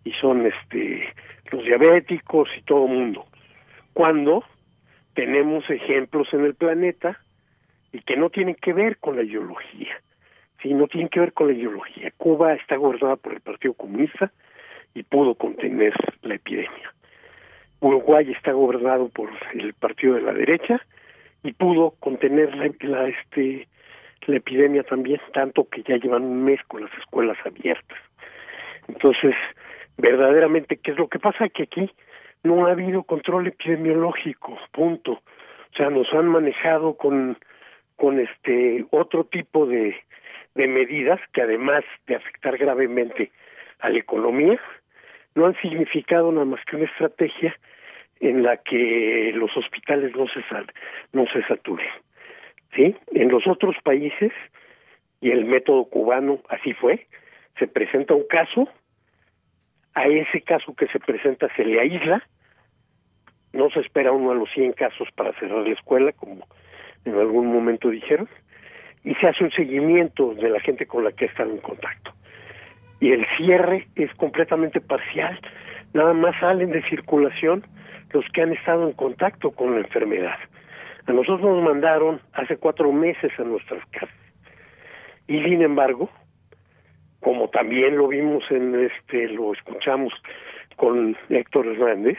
y 0.04 0.12
son 0.14 0.46
este 0.46 1.14
los 1.52 1.64
diabéticos 1.64 2.50
y 2.58 2.62
todo 2.64 2.86
el 2.86 2.92
mundo. 2.92 3.26
Cuando 3.94 4.44
tenemos 5.14 5.70
ejemplos 5.70 6.28
en 6.34 6.46
el 6.46 6.56
planeta 6.56 7.20
y 7.92 8.02
que 8.02 8.16
no 8.16 8.30
tienen 8.30 8.56
que 8.56 8.74
ver 8.74 8.98
con 8.98 9.16
la 9.16 9.24
ideología. 9.24 10.02
Sí, 10.62 10.74
no 10.74 10.88
tienen 10.88 11.10
que 11.10 11.20
ver 11.22 11.34
con 11.34 11.48
la 11.48 11.54
ideología. 11.54 12.12
Cuba 12.18 12.54
está 12.54 12.76
gobernada 12.76 13.16
por 13.16 13.34
el 13.34 13.42
Partido 13.42 13.74
Comunista 13.74 14.32
y 14.94 15.04
pudo 15.04 15.36
contener 15.36 15.94
la 16.22 16.36
epidemia. 16.36 16.94
Uruguay 17.80 18.30
está 18.32 18.52
gobernado 18.52 19.08
por 19.10 19.30
el 19.54 19.74
Partido 19.74 20.16
de 20.16 20.22
la 20.22 20.34
Derecha 20.34 20.82
y 21.44 21.54
pudo 21.54 21.92
contener 22.00 22.54
la, 22.56 22.70
la, 22.82 23.08
este, 23.08 23.68
la 24.28 24.36
epidemia 24.36 24.84
también, 24.84 25.22
tanto 25.34 25.68
que 25.70 25.84
ya 25.84 25.96
llevan 25.96 26.24
un 26.24 26.44
mes 26.44 26.60
con 26.68 26.82
las 26.84 26.94
escuelas 26.98 27.38
abiertas. 27.46 27.98
Entonces, 28.90 29.36
verdaderamente, 29.98 30.78
¿qué 30.78 30.92
es 30.92 30.98
lo 30.98 31.08
que 31.08 31.20
pasa? 31.20 31.48
Que 31.48 31.64
aquí 31.64 31.90
no 32.44 32.66
ha 32.66 32.72
habido 32.72 33.04
control 33.04 33.48
epidemiológico, 33.48 34.58
punto. 34.72 35.12
O 35.14 35.76
sea, 35.78 35.90
nos 35.90 36.12
han 36.14 36.28
manejado 36.28 36.98
con, 36.98 37.38
con 37.96 38.20
este 38.20 38.86
otro 38.92 39.24
tipo 39.26 39.66
de, 39.66 39.96
de 40.56 40.68
medidas 40.68 41.20
que 41.34 41.42
además 41.42 41.84
de 42.08 42.16
afectar 42.16 42.58
gravemente 42.58 43.32
a 43.80 43.90
la 43.90 44.00
economía, 44.00 44.60
no 45.36 45.46
han 45.46 45.56
significado 45.62 46.32
nada 46.32 46.46
más 46.46 46.64
que 46.66 46.76
una 46.76 46.86
estrategia 46.86 47.56
en 48.20 48.44
la 48.44 48.58
que 48.58 49.32
los 49.34 49.56
hospitales 49.56 50.16
no 50.16 50.28
se 50.28 50.44
sal, 50.44 50.68
no 51.14 51.26
se 51.28 51.42
saturen. 51.44 51.88
¿Sí? 52.76 52.96
En 53.14 53.30
los 53.30 53.48
otros 53.48 53.76
países 53.84 54.32
y 55.22 55.32
el 55.32 55.46
método 55.46 55.86
cubano 55.86 56.40
así 56.50 56.74
fue, 56.74 57.08
se 57.58 57.68
presenta 57.68 58.14
un 58.14 58.28
caso, 58.28 58.70
a 59.94 60.08
ese 60.08 60.42
caso 60.42 60.76
que 60.76 60.88
se 60.88 61.00
presenta 61.00 61.54
se 61.56 61.66
le 61.66 61.80
aísla, 61.80 62.24
no 63.54 63.70
se 63.72 63.80
espera 63.80 64.12
uno 64.12 64.32
a 64.32 64.36
los 64.36 64.50
100 64.52 64.74
casos 64.74 65.10
para 65.16 65.34
cerrar 65.40 65.68
la 65.68 65.74
escuela, 65.74 66.12
como 66.14 66.48
en 67.06 67.16
algún 67.16 67.52
momento 67.52 67.90
dijeron, 67.90 68.30
y 69.04 69.14
se 69.16 69.28
hace 69.28 69.44
un 69.44 69.52
seguimiento 69.52 70.34
de 70.36 70.50
la 70.50 70.60
gente 70.60 70.86
con 70.86 71.04
la 71.04 71.12
que 71.12 71.26
están 71.26 71.50
en 71.50 71.58
contacto. 71.60 72.14
Y 73.00 73.12
el 73.12 73.26
cierre 73.38 73.88
es 73.96 74.14
completamente 74.16 74.82
parcial, 74.82 75.40
nada 75.94 76.14
más 76.14 76.38
salen 76.40 76.72
de 76.72 76.84
circulación 76.90 77.66
los 78.12 78.26
que 78.34 78.42
han 78.42 78.54
estado 78.54 78.88
en 78.88 78.94
contacto 78.94 79.52
con 79.52 79.74
la 79.74 79.82
enfermedad. 79.82 80.38
A 81.06 81.14
nosotros 81.14 81.42
nos 81.42 81.64
mandaron 81.64 82.22
hace 82.34 82.58
cuatro 82.58 82.92
meses 82.92 83.32
a 83.40 83.44
nuestras 83.44 83.86
casas. 83.92 84.16
Y 85.28 85.42
sin 85.44 85.62
embargo, 85.62 86.10
como 87.20 87.50
también 87.50 87.98
lo 87.98 88.08
vimos 88.08 88.44
en 88.50 88.76
este, 88.76 89.28
lo 89.30 89.54
escuchamos 89.54 90.14
con 90.76 91.16
Héctor 91.30 91.68
Hernández, 91.68 92.18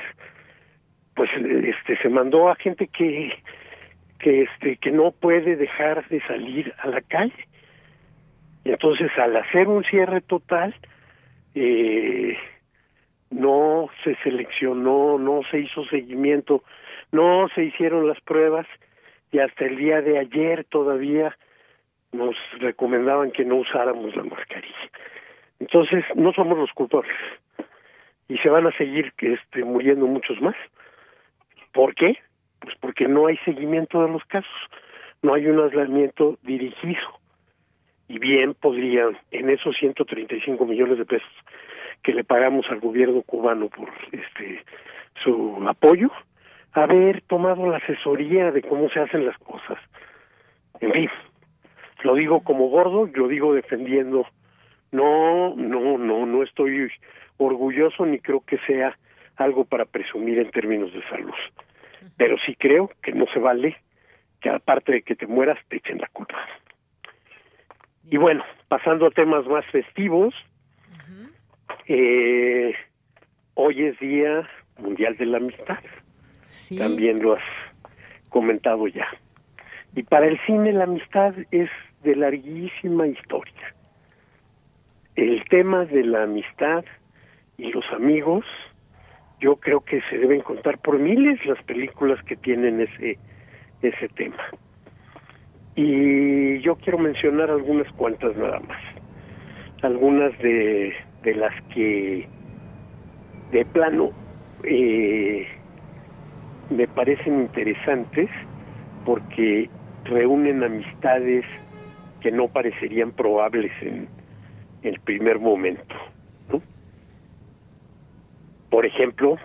pues 1.14 1.30
este 1.36 1.96
se 1.98 2.08
mandó 2.08 2.48
a 2.48 2.56
gente 2.56 2.86
que 2.86 3.32
que 4.20 4.42
este 4.42 4.76
que 4.76 4.90
no 4.90 5.12
puede 5.12 5.56
dejar 5.56 6.06
de 6.08 6.20
salir 6.22 6.72
a 6.78 6.88
la 6.88 7.00
calle. 7.00 7.46
Entonces 8.64 9.10
al 9.18 9.36
hacer 9.36 9.68
un 9.68 9.84
cierre 9.84 10.20
total 10.20 10.74
eh, 11.54 12.36
no 13.30 13.88
se 14.04 14.14
seleccionó 14.22 15.18
no 15.18 15.40
se 15.50 15.60
hizo 15.60 15.84
seguimiento 15.86 16.62
no 17.12 17.48
se 17.54 17.64
hicieron 17.64 18.06
las 18.06 18.20
pruebas 18.20 18.66
y 19.32 19.38
hasta 19.38 19.64
el 19.64 19.76
día 19.76 20.00
de 20.02 20.18
ayer 20.18 20.64
todavía 20.64 21.36
nos 22.12 22.36
recomendaban 22.58 23.30
que 23.30 23.44
no 23.44 23.56
usáramos 23.56 24.14
la 24.16 24.24
mascarilla. 24.24 24.90
Entonces 25.60 26.04
no 26.16 26.32
somos 26.32 26.58
los 26.58 26.72
culpables. 26.72 27.16
Y 28.28 28.38
se 28.38 28.48
van 28.48 28.66
a 28.66 28.76
seguir 28.76 29.12
este 29.18 29.64
muriendo 29.64 30.06
muchos 30.06 30.40
más. 30.40 30.56
¿por 31.72 31.94
qué? 31.94 32.18
Pues 32.60 32.74
porque 32.80 33.08
no 33.08 33.26
hay 33.26 33.36
seguimiento 33.38 34.02
de 34.02 34.12
los 34.12 34.24
casos, 34.26 34.50
no 35.22 35.34
hay 35.34 35.46
un 35.46 35.60
aislamiento 35.60 36.38
dirigido. 36.42 37.18
Y 38.08 38.18
bien 38.18 38.54
podrían, 38.54 39.16
en 39.30 39.50
esos 39.50 39.76
135 39.76 40.64
millones 40.66 40.98
de 40.98 41.04
pesos 41.04 41.32
que 42.02 42.12
le 42.12 42.24
pagamos 42.24 42.66
al 42.70 42.80
gobierno 42.80 43.22
cubano 43.22 43.68
por 43.68 43.88
este 44.12 44.64
su 45.22 45.62
apoyo, 45.68 46.10
haber 46.72 47.20
tomado 47.22 47.68
la 47.68 47.76
asesoría 47.76 48.50
de 48.52 48.62
cómo 48.62 48.88
se 48.90 49.00
hacen 49.00 49.26
las 49.26 49.36
cosas. 49.38 49.78
En 50.80 50.92
fin, 50.92 51.10
lo 52.02 52.14
digo 52.14 52.42
como 52.42 52.68
gordo, 52.68 53.08
lo 53.12 53.28
digo 53.28 53.54
defendiendo. 53.54 54.26
No, 54.92 55.54
no, 55.56 55.98
no, 55.98 56.26
no 56.26 56.42
estoy 56.42 56.90
orgulloso 57.36 58.06
ni 58.06 58.18
creo 58.18 58.40
que 58.40 58.58
sea 58.66 58.96
algo 59.36 59.64
para 59.64 59.84
presumir 59.84 60.38
en 60.38 60.50
términos 60.50 60.92
de 60.92 61.02
salud 61.08 61.34
pero 62.20 62.36
sí 62.44 62.54
creo 62.54 62.90
que 63.02 63.12
no 63.12 63.24
se 63.32 63.38
vale 63.38 63.78
que 64.42 64.50
aparte 64.50 64.92
de 64.92 65.00
que 65.00 65.16
te 65.16 65.26
mueras 65.26 65.58
te 65.68 65.78
echen 65.78 65.96
la 65.96 66.08
culpa. 66.08 66.36
Y 68.10 68.18
bueno, 68.18 68.44
pasando 68.68 69.06
a 69.06 69.10
temas 69.10 69.46
más 69.46 69.64
festivos, 69.72 70.34
eh, 71.86 72.74
hoy 73.54 73.84
es 73.84 73.98
Día 74.00 74.46
Mundial 74.76 75.16
de 75.16 75.24
la 75.24 75.38
Amistad. 75.38 75.78
También 76.76 77.22
lo 77.22 77.36
has 77.36 77.42
comentado 78.28 78.86
ya. 78.86 79.08
Y 79.96 80.02
para 80.02 80.26
el 80.26 80.38
cine 80.44 80.74
la 80.74 80.84
amistad 80.84 81.32
es 81.50 81.70
de 82.02 82.16
larguísima 82.16 83.06
historia. 83.06 83.74
El 85.16 85.42
tema 85.48 85.86
de 85.86 86.04
la 86.04 86.24
amistad 86.24 86.84
y 87.56 87.72
los 87.72 87.90
amigos 87.94 88.44
yo 89.40 89.56
creo 89.56 89.80
que 89.80 90.00
se 90.10 90.18
deben 90.18 90.40
contar 90.40 90.78
por 90.78 90.98
miles 90.98 91.44
las 91.46 91.62
películas 91.64 92.22
que 92.24 92.36
tienen 92.36 92.80
ese 92.80 93.18
ese 93.82 94.08
tema. 94.10 94.42
Y 95.74 96.60
yo 96.60 96.76
quiero 96.76 96.98
mencionar 96.98 97.50
algunas 97.50 97.90
cuantas 97.92 98.36
nada 98.36 98.60
más. 98.60 98.80
Algunas 99.82 100.36
de 100.38 100.92
de 101.22 101.34
las 101.34 101.54
que 101.74 102.26
de 103.52 103.64
plano 103.66 104.10
eh, 104.64 105.46
me 106.70 106.86
parecen 106.88 107.40
interesantes 107.40 108.28
porque 109.04 109.68
reúnen 110.04 110.62
amistades 110.62 111.44
que 112.20 112.30
no 112.30 112.48
parecerían 112.48 113.12
probables 113.12 113.72
en, 113.82 114.08
el 114.82 114.98
primer 115.00 115.38
momento. 115.38 115.94
Por 118.70 118.86
ejemplo, 118.86 119.36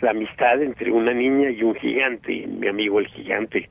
la 0.00 0.10
amistad 0.10 0.62
entre 0.62 0.92
una 0.92 1.12
niña 1.12 1.50
y 1.50 1.62
un 1.62 1.74
gigante, 1.74 2.46
mi 2.46 2.68
amigo 2.68 3.00
el 3.00 3.08
gigante, 3.08 3.68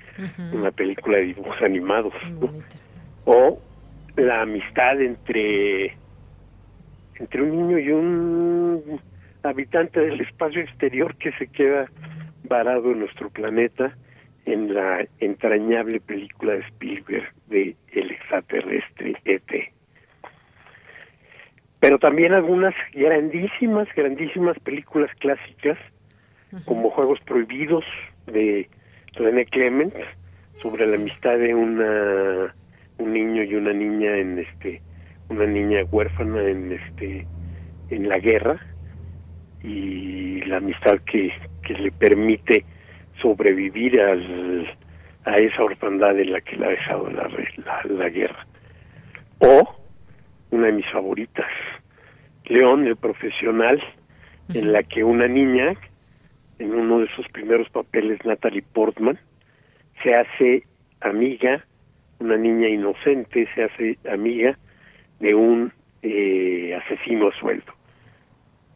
una 0.51 0.71
película 0.71 1.17
de 1.17 1.25
dibujos 1.25 1.61
animados. 1.61 2.13
O 3.25 3.59
la 4.15 4.41
amistad 4.41 5.01
entre 5.01 5.95
entre 7.19 7.41
un 7.41 7.51
niño 7.51 7.79
y 7.79 7.91
un 7.91 9.01
habitante 9.43 9.99
del 9.99 10.21
espacio 10.21 10.61
exterior 10.61 11.15
que 11.15 11.31
se 11.33 11.47
queda 11.47 11.89
varado 12.43 12.91
en 12.91 12.99
nuestro 12.99 13.29
planeta 13.29 13.95
en 14.45 14.73
la 14.73 15.05
entrañable 15.19 15.99
película 15.99 16.53
de 16.53 16.59
Spielberg 16.59 17.33
de 17.47 17.75
El 17.91 18.11
extraterrestre 18.11 19.15
ET. 19.25 19.73
Pero 21.79 21.99
también 21.99 22.33
algunas 22.33 22.73
grandísimas, 22.93 23.87
grandísimas 23.95 24.57
películas 24.59 25.11
clásicas, 25.19 25.77
como 26.65 26.89
Juegos 26.89 27.19
Prohibidos 27.21 27.85
de 28.25 28.69
René 29.13 29.45
Clement, 29.45 29.93
sobre 30.61 30.87
la 30.87 30.95
amistad 30.95 31.37
de 31.37 31.53
una 31.53 32.55
un 32.97 33.13
niño 33.13 33.43
y 33.43 33.53
una 33.53 33.73
niña 33.73 34.17
en 34.17 34.39
este 34.39 34.81
una 35.29 35.45
niña 35.45 35.83
huérfana 35.91 36.41
en 36.41 36.71
este 36.71 37.27
en 37.89 38.09
la 38.09 38.17
guerra 38.17 38.59
y 39.63 40.41
la 40.41 40.57
amistad 40.57 40.99
que, 41.11 41.31
que 41.63 41.73
le 41.73 41.91
permite 41.91 42.65
sobrevivir 43.21 43.99
al, 43.99 44.67
a 45.25 45.37
esa 45.37 45.63
orfandad 45.63 46.17
en 46.19 46.31
la 46.31 46.41
que 46.41 46.55
la 46.55 46.67
ha 46.67 46.69
dejado 46.69 47.09
la, 47.09 47.29
la, 47.89 48.09
guerra. 48.09 48.45
O 49.39 49.75
una 50.51 50.67
de 50.67 50.73
mis 50.73 50.89
favoritas, 50.91 51.47
León, 52.45 52.87
el 52.87 52.95
profesional, 52.95 53.81
en 54.53 54.71
la 54.71 54.83
que 54.83 55.03
una 55.03 55.27
niña, 55.27 55.75
en 56.59 56.73
uno 56.73 56.99
de 56.99 57.07
sus 57.15 57.27
primeros 57.29 57.69
papeles, 57.69 58.23
Natalie 58.25 58.63
Portman, 58.73 59.19
se 60.01 60.15
hace 60.15 60.63
amiga, 61.01 61.65
una 62.19 62.37
niña 62.37 62.69
inocente, 62.69 63.47
se 63.53 63.63
hace 63.63 63.97
amiga 64.09 64.57
de 65.19 65.35
un 65.35 65.73
eh, 66.01 66.73
asesino 66.75 67.27
a 67.27 67.39
sueldo 67.39 67.77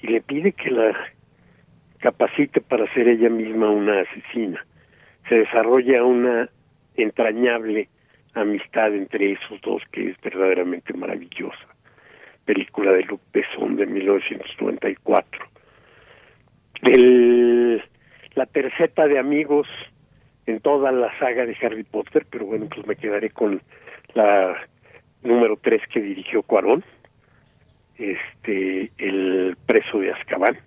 y 0.02 0.08
le 0.08 0.22
pide 0.22 0.52
que 0.54 0.72
la 0.72 0.96
capacite 2.00 2.62
para 2.62 2.92
ser 2.94 3.08
ella 3.08 3.30
misma 3.30 3.70
una 3.70 4.02
asesina. 4.02 4.66
Se 5.30 5.36
desarrolla 5.36 6.04
una 6.04 6.50
entrañable 6.96 7.90
amistad 8.34 8.94
entre 8.94 9.34
esos 9.34 9.60
dos 9.62 9.82
que 9.92 10.10
es 10.10 10.22
verdaderamente 10.22 10.94
maravillosa. 10.94 11.68
Película 12.46 12.92
de 12.92 13.04
Luc 13.04 13.22
Besson 13.34 13.76
de 13.76 13.86
1994. 13.86 15.46
El, 16.84 17.84
la 18.34 18.46
terceta 18.48 19.08
de 19.08 19.20
amigos 19.20 19.68
en 20.48 20.60
toda 20.60 20.92
la 20.92 21.18
saga 21.20 21.46
de 21.46 21.56
Harry 21.62 21.84
Potter, 21.84 22.26
pero 22.30 22.46
bueno, 22.46 22.68
pues 22.74 22.86
me 22.88 22.96
quedaré 22.96 23.30
con 23.30 23.62
la 24.14 24.58
número 25.22 25.58
tres 25.62 25.82
que 25.94 26.02
dirigió 26.02 26.42
Cuarón, 26.42 26.84
este, 27.98 28.92
el 28.98 29.56
preso 29.68 30.00
de 30.00 30.12
Azkaban, 30.12 30.58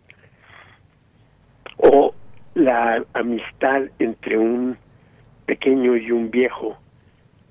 o 1.76 2.14
la 2.54 3.04
amistad 3.14 3.82
entre 3.98 4.38
un 4.38 4.76
pequeño 5.46 5.96
y 5.96 6.12
un 6.12 6.30
viejo 6.30 6.78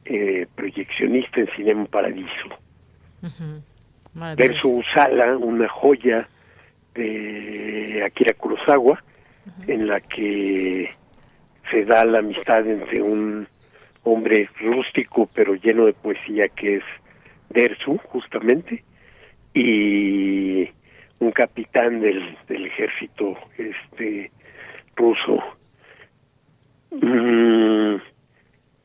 eh, 0.06 0.48
proyeccionista 0.56 1.42
en 1.42 1.48
Cinema 1.56 1.86
Paradiso. 1.86 2.50
Verso 4.36 4.68
Usala, 4.68 5.38
una 5.38 5.68
joya 5.70 6.28
de 6.94 8.04
Akira 8.06 8.34
Kurosawa, 8.34 9.04
en 9.68 9.88
la 9.88 10.00
que 10.02 10.90
se 11.72 11.86
da 11.86 12.04
la 12.06 12.20
amistad 12.20 12.68
entre 12.68 13.02
un 13.02 13.48
hombre 14.04 14.50
rústico 14.60 15.30
pero 15.34 15.56
lleno 15.56 15.86
de 15.86 15.94
poesía 15.94 16.50
que 16.50 16.78
es 16.78 16.84
Dersu, 17.50 17.98
justamente, 18.10 18.84
y 19.54 20.70
un 21.20 21.32
capitán 21.32 22.02
del, 22.02 22.38
del 22.48 22.66
ejército 22.66 23.38
este 23.58 24.32
ruso. 24.96 25.40
Mm, 26.92 27.96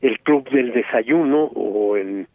el 0.01 0.19
club 0.19 0.49
del 0.49 0.71
desayuno, 0.71 1.45
o 1.45 1.97
en 1.97 2.27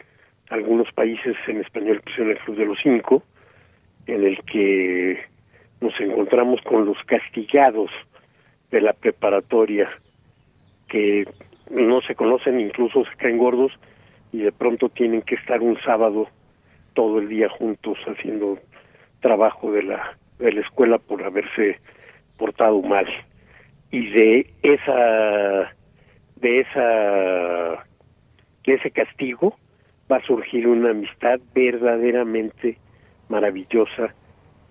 algunos 0.51 0.91
países 0.93 1.37
en 1.47 1.61
español 1.61 2.01
pusieron 2.05 2.33
el 2.33 2.39
club 2.39 2.57
de 2.57 2.67
los 2.67 2.79
cinco, 2.83 3.23
en 4.07 4.25
el 4.25 4.39
que 4.45 5.19
nos 5.81 5.99
encontramos 6.01 6.61
con 6.63 6.85
los 6.87 6.99
castigados 7.05 7.91
de 8.71 8.81
la 8.81 8.93
preparatoria 8.93 9.89
que 10.89 11.27
no 11.71 12.01
se 12.03 12.15
conocen, 12.15 12.61
incluso 12.61 13.05
se 13.05 13.17
caen 13.17 13.39
gordos 13.39 13.73
y 14.33 14.39
de 14.39 14.53
pronto 14.53 14.89
tienen 14.89 15.23
que 15.23 15.37
estar 15.37 15.61
un 15.61 15.79
sábado 15.83 16.29
todo 16.93 17.19
el 17.19 17.29
día 17.29 17.49
juntos 17.49 17.99
haciendo 18.07 18.59
trabajo 19.21 19.73
de 19.73 19.83
la 19.83 20.17
de 20.39 20.53
la 20.53 20.61
escuela 20.61 20.99
por 20.99 21.23
haberse 21.23 21.79
portado 22.37 22.83
mal. 22.83 23.07
Y 23.91 24.11
de 24.11 24.51
esa 24.63 25.73
de 26.37 26.61
esa 26.61 27.85
de 28.65 28.75
ese 28.75 28.91
castigo 28.91 29.57
va 30.11 30.17
a 30.17 30.27
surgir 30.27 30.67
una 30.67 30.91
amistad 30.91 31.41
verdaderamente 31.55 32.79
maravillosa 33.29 34.15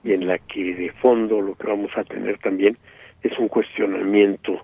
y 0.03 0.13
en 0.13 0.27
la 0.27 0.37
que 0.37 0.75
de 0.75 0.91
fondo 0.93 1.41
lo 1.41 1.55
que 1.55 1.67
vamos 1.67 1.91
a 1.95 2.03
tener 2.03 2.37
también 2.39 2.77
es 3.21 3.37
un 3.39 3.47
cuestionamiento 3.47 4.61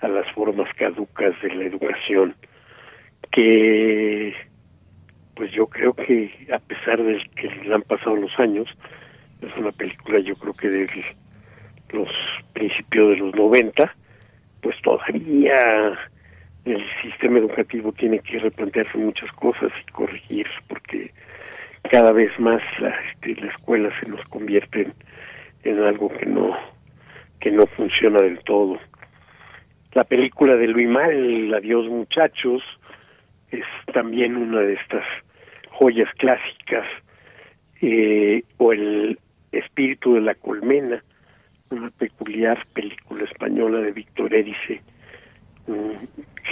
a 0.00 0.08
las 0.08 0.30
formas 0.32 0.72
caducas 0.74 1.34
de 1.42 1.54
la 1.54 1.64
educación 1.64 2.34
que 3.30 4.34
pues 5.36 5.52
yo 5.52 5.66
creo 5.68 5.94
que 5.94 6.30
a 6.52 6.58
pesar 6.58 7.02
de 7.02 7.18
que 7.36 7.48
le 7.48 7.74
han 7.74 7.82
pasado 7.82 8.16
los 8.16 8.36
años 8.38 8.68
es 9.40 9.56
una 9.56 9.72
película 9.72 10.18
yo 10.20 10.34
creo 10.36 10.54
que 10.54 10.68
de 10.68 11.04
los 11.92 12.08
principios 12.52 13.10
de 13.10 13.16
los 13.16 13.34
90 13.34 13.94
pues 14.62 14.76
todavía 14.82 15.98
el 16.64 16.84
sistema 17.02 17.38
educativo 17.38 17.92
tiene 17.92 18.18
que 18.20 18.38
replantearse 18.38 18.98
muchas 18.98 19.30
cosas 19.32 19.72
y 19.86 19.90
corregir 19.92 20.46
porque 20.68 21.10
cada 21.90 22.12
vez 22.12 22.30
más 22.38 22.62
la, 22.78 22.90
este, 23.10 23.34
la 23.40 23.50
escuela 23.50 23.90
se 24.00 24.08
nos 24.08 24.22
convierte 24.28 24.92
en, 25.64 25.82
algo 25.82 26.08
que 26.08 26.26
no 26.26 26.56
que 27.40 27.50
no 27.50 27.66
funciona 27.68 28.20
del 28.20 28.38
todo. 28.44 28.78
La 29.94 30.04
película 30.04 30.56
de 30.56 30.68
Luis 30.68 30.88
Mal, 30.88 31.54
Adiós 31.54 31.88
muchachos, 31.88 32.62
es 33.50 33.64
también 33.94 34.36
una 34.36 34.60
de 34.60 34.74
estas 34.74 35.04
joyas 35.70 36.08
clásicas, 36.18 36.86
eh, 37.80 38.44
o 38.58 38.72
El 38.72 39.18
espíritu 39.52 40.14
de 40.14 40.20
la 40.20 40.34
colmena, 40.34 41.02
una 41.70 41.90
peculiar 41.90 42.66
película 42.74 43.24
española 43.24 43.80
de 43.80 43.92
Víctor 43.92 44.34
Erice, 44.34 44.82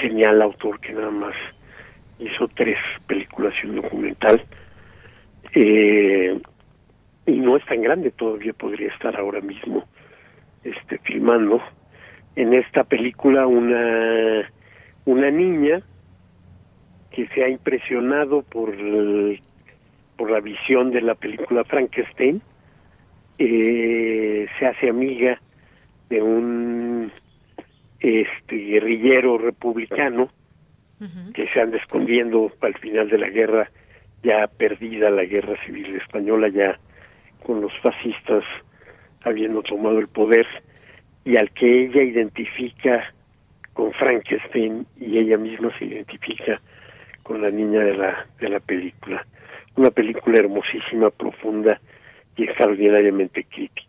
genial 0.01 0.43
autor 0.43 0.81
que 0.81 0.93
nada 0.93 1.11
más 1.11 1.35
hizo 2.19 2.49
tres 2.49 2.79
películas 3.07 3.55
y 3.63 3.67
un 3.67 3.77
documental. 3.77 4.43
Eh, 5.55 6.41
y 7.27 7.33
no 7.33 7.57
es 7.57 7.65
tan 7.67 7.83
grande, 7.83 8.11
todavía 8.11 8.53
podría 8.53 8.89
estar 8.89 9.17
ahora 9.17 9.41
mismo 9.41 9.85
este 10.65 10.99
filmando 10.99 11.63
en 12.37 12.55
esta 12.55 12.85
película 12.85 13.47
una 13.47 14.51
una 15.05 15.31
niña 15.31 15.81
que 17.11 17.27
se 17.29 17.45
ha 17.45 17.49
impresionado 17.49 18.43
por 18.43 18.75
por 20.17 20.31
la 20.31 20.41
visión 20.41 20.91
de 20.91 21.01
la 21.01 21.15
película 21.15 21.65
Frankenstein 21.65 22.43
eh, 23.39 24.47
se 24.59 24.67
hace 24.67 24.89
amiga 24.89 25.41
de 26.09 26.23
un 26.23 27.13
este 28.01 28.57
guerrillero 28.57 29.39
republicano 29.39 30.31
que 31.33 31.47
se 31.49 31.61
anda 31.61 31.79
escondiendo 31.79 32.51
al 32.61 32.77
final 32.79 33.09
de 33.09 33.19
la 33.19 33.29
guerra 33.29 33.71
ya 34.25 34.49
perdida 34.49 35.11
la 35.11 35.25
guerra 35.25 35.55
civil 35.65 35.95
española 35.95 36.49
ya 36.49 36.79
con 37.47 37.61
los 37.61 37.73
fascistas 37.81 38.43
habiendo 39.23 39.63
tomado 39.63 40.01
el 40.01 40.09
poder 40.09 40.47
y 41.25 41.37
al 41.37 41.51
que 41.53 41.85
ella 41.85 42.03
identifica 42.03 43.15
con 43.75 43.93
Frankenstein 43.93 44.87
y 44.99 45.19
ella 45.19 45.39
misma 45.39 45.71
se 45.79 45.85
identifica 45.85 46.61
con 47.23 47.43
la 47.43 47.51
niña 47.51 47.81
de 47.81 47.97
la 47.97 48.27
de 48.41 48.49
la 48.49 48.59
película 48.59 49.25
una 49.79 49.91
película 49.93 50.39
hermosísima 50.39 51.11
profunda 51.11 51.81
y 52.37 52.45
extraordinariamente 52.45 53.45
crítica. 53.45 53.87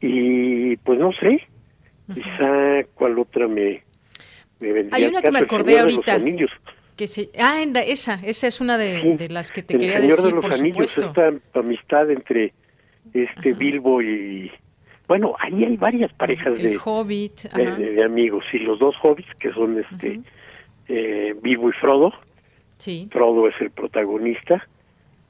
Y 0.00 0.76
pues 0.78 0.98
no 0.98 1.12
sé, 1.12 1.42
quizá 2.14 2.84
cuál 2.94 3.18
otra 3.18 3.48
me, 3.48 3.82
me 4.60 4.72
vendría 4.72 4.96
Hay 4.96 5.04
una 5.10 5.22
que 5.22 5.30
me 5.30 5.38
El 5.40 5.44
acordé 5.44 5.72
Señor 5.72 5.86
de 5.88 5.92
ahorita. 5.94 6.12
los 6.14 6.22
Anillos. 6.22 6.50
Que 6.96 7.06
se, 7.06 7.30
ah, 7.38 7.62
enda- 7.62 7.82
esa, 7.84 8.14
esa 8.24 8.46
es 8.48 8.60
una 8.60 8.76
de, 8.76 9.00
Sí, 9.02 9.12
de 9.16 9.28
las 9.28 9.52
que 9.52 9.62
te 9.62 9.74
El 9.74 9.80
quería 9.80 9.96
Señor 10.00 10.10
decir, 10.16 10.24
de 10.26 10.32
los 10.32 10.42
por 10.44 10.52
Anillos, 10.54 10.90
supuesto. 10.90 11.22
esta 11.28 11.58
amistad 11.60 12.10
entre 12.10 12.52
este 13.14 13.52
Bilbo 13.52 14.02
y... 14.02 14.50
Bueno, 15.06 15.34
ahí 15.40 15.64
hay 15.64 15.76
varias 15.78 16.12
parejas 16.12 16.48
El 16.58 16.62
de, 16.72 16.78
Hobbit, 16.84 17.40
de, 17.54 18.04
amigos, 18.04 18.44
y 18.52 18.58
los 18.58 18.78
dos 18.78 18.94
hobbits, 19.02 19.32
que 19.38 19.52
son 19.52 19.78
este 19.78 20.20
eh, 20.88 21.34
Bilbo 21.40 21.70
y 21.70 21.72
Frodo. 21.72 22.12
Sí. 22.78 23.08
Frodo 23.10 23.48
es 23.48 23.54
el 23.60 23.70
protagonista, 23.70 24.66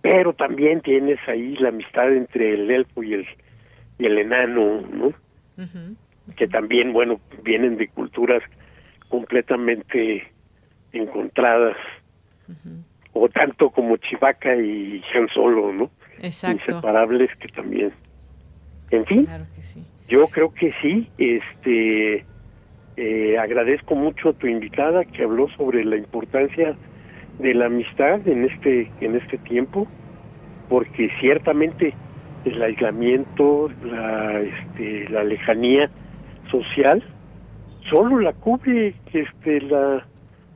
pero 0.02 0.32
también 0.32 0.80
tienes 0.80 1.18
ahí 1.28 1.54
la 1.56 1.68
amistad 1.68 2.12
entre 2.12 2.54
el 2.54 2.70
elfo 2.70 3.02
y 3.04 3.14
el, 3.14 3.26
y 3.98 4.06
el 4.06 4.18
enano, 4.18 4.80
¿no? 4.92 5.06
Ujú. 5.06 5.96
Que 6.36 6.48
también, 6.48 6.92
bueno, 6.92 7.20
vienen 7.42 7.76
de 7.76 7.88
culturas 7.88 8.42
completamente 9.08 10.26
encontradas, 10.92 11.76
o 13.12 13.28
tanto 13.28 13.70
como 13.70 13.96
Chivaca 13.96 14.54
y 14.56 15.02
Han 15.14 15.28
Solo, 15.28 15.72
¿no? 15.72 15.90
Exacto. 16.22 16.62
Inseparables 16.70 17.30
que 17.36 17.48
también. 17.48 17.92
En 18.90 19.04
fin, 19.06 19.28
yo 20.08 20.28
creo 20.28 20.52
que 20.54 20.72
sí, 20.80 21.08
este, 21.18 22.24
eh, 22.96 23.38
agradezco 23.38 23.94
mucho 23.94 24.30
a 24.30 24.32
tu 24.32 24.46
invitada 24.46 25.04
que 25.04 25.22
habló 25.22 25.48
sobre 25.56 25.84
la 25.84 25.96
importancia 25.96 26.74
de 27.38 27.54
la 27.54 27.66
amistad 27.66 28.26
en 28.26 28.44
este, 28.44 28.90
en 29.00 29.16
este 29.16 29.38
tiempo, 29.38 29.86
porque 30.68 31.10
ciertamente 31.20 31.94
el 32.44 32.62
aislamiento, 32.62 33.70
la, 33.84 34.40
este, 34.40 35.08
la 35.10 35.24
lejanía 35.24 35.90
social, 36.50 37.02
solo 37.90 38.20
la 38.20 38.32
cubre 38.32 38.94
este, 39.12 39.60
la, 39.62 40.06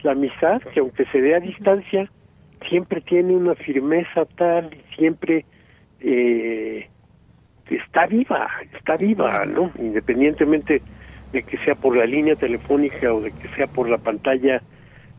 la 0.02 0.12
amistad, 0.12 0.60
que 0.74 0.80
aunque 0.80 1.04
se 1.06 1.20
dé 1.20 1.34
a 1.34 1.40
distancia, 1.40 2.10
siempre 2.68 3.00
tiene 3.00 3.34
una 3.34 3.54
firmeza 3.54 4.24
tal 4.36 4.70
y 4.72 4.94
siempre 4.96 5.44
eh, 6.00 6.88
está 7.70 8.06
viva, 8.06 8.48
está 8.74 8.96
viva, 8.96 9.44
¿no? 9.46 9.72
Independientemente 9.78 10.82
de 11.32 11.42
que 11.42 11.56
sea 11.58 11.74
por 11.74 11.96
la 11.96 12.04
línea 12.04 12.36
telefónica 12.36 13.12
o 13.12 13.20
de 13.20 13.32
que 13.32 13.48
sea 13.56 13.66
por 13.66 13.88
la 13.88 13.98
pantalla 13.98 14.62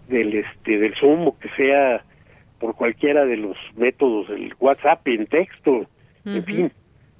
del 0.08 0.36
este 0.36 0.78
del 0.78 0.94
Zoom 0.95 1.28
o 1.28 1.40
que 1.40 1.50
sea 1.58 2.04
por 2.60 2.76
cualquiera 2.76 3.26
de 3.26 3.38
los 3.38 3.58
métodos 3.76 4.30
del 4.30 4.54
WhatsApp 4.60 5.08
en 5.08 5.26
texto, 5.28 5.86
en 6.26 6.44
fin, 6.45 6.72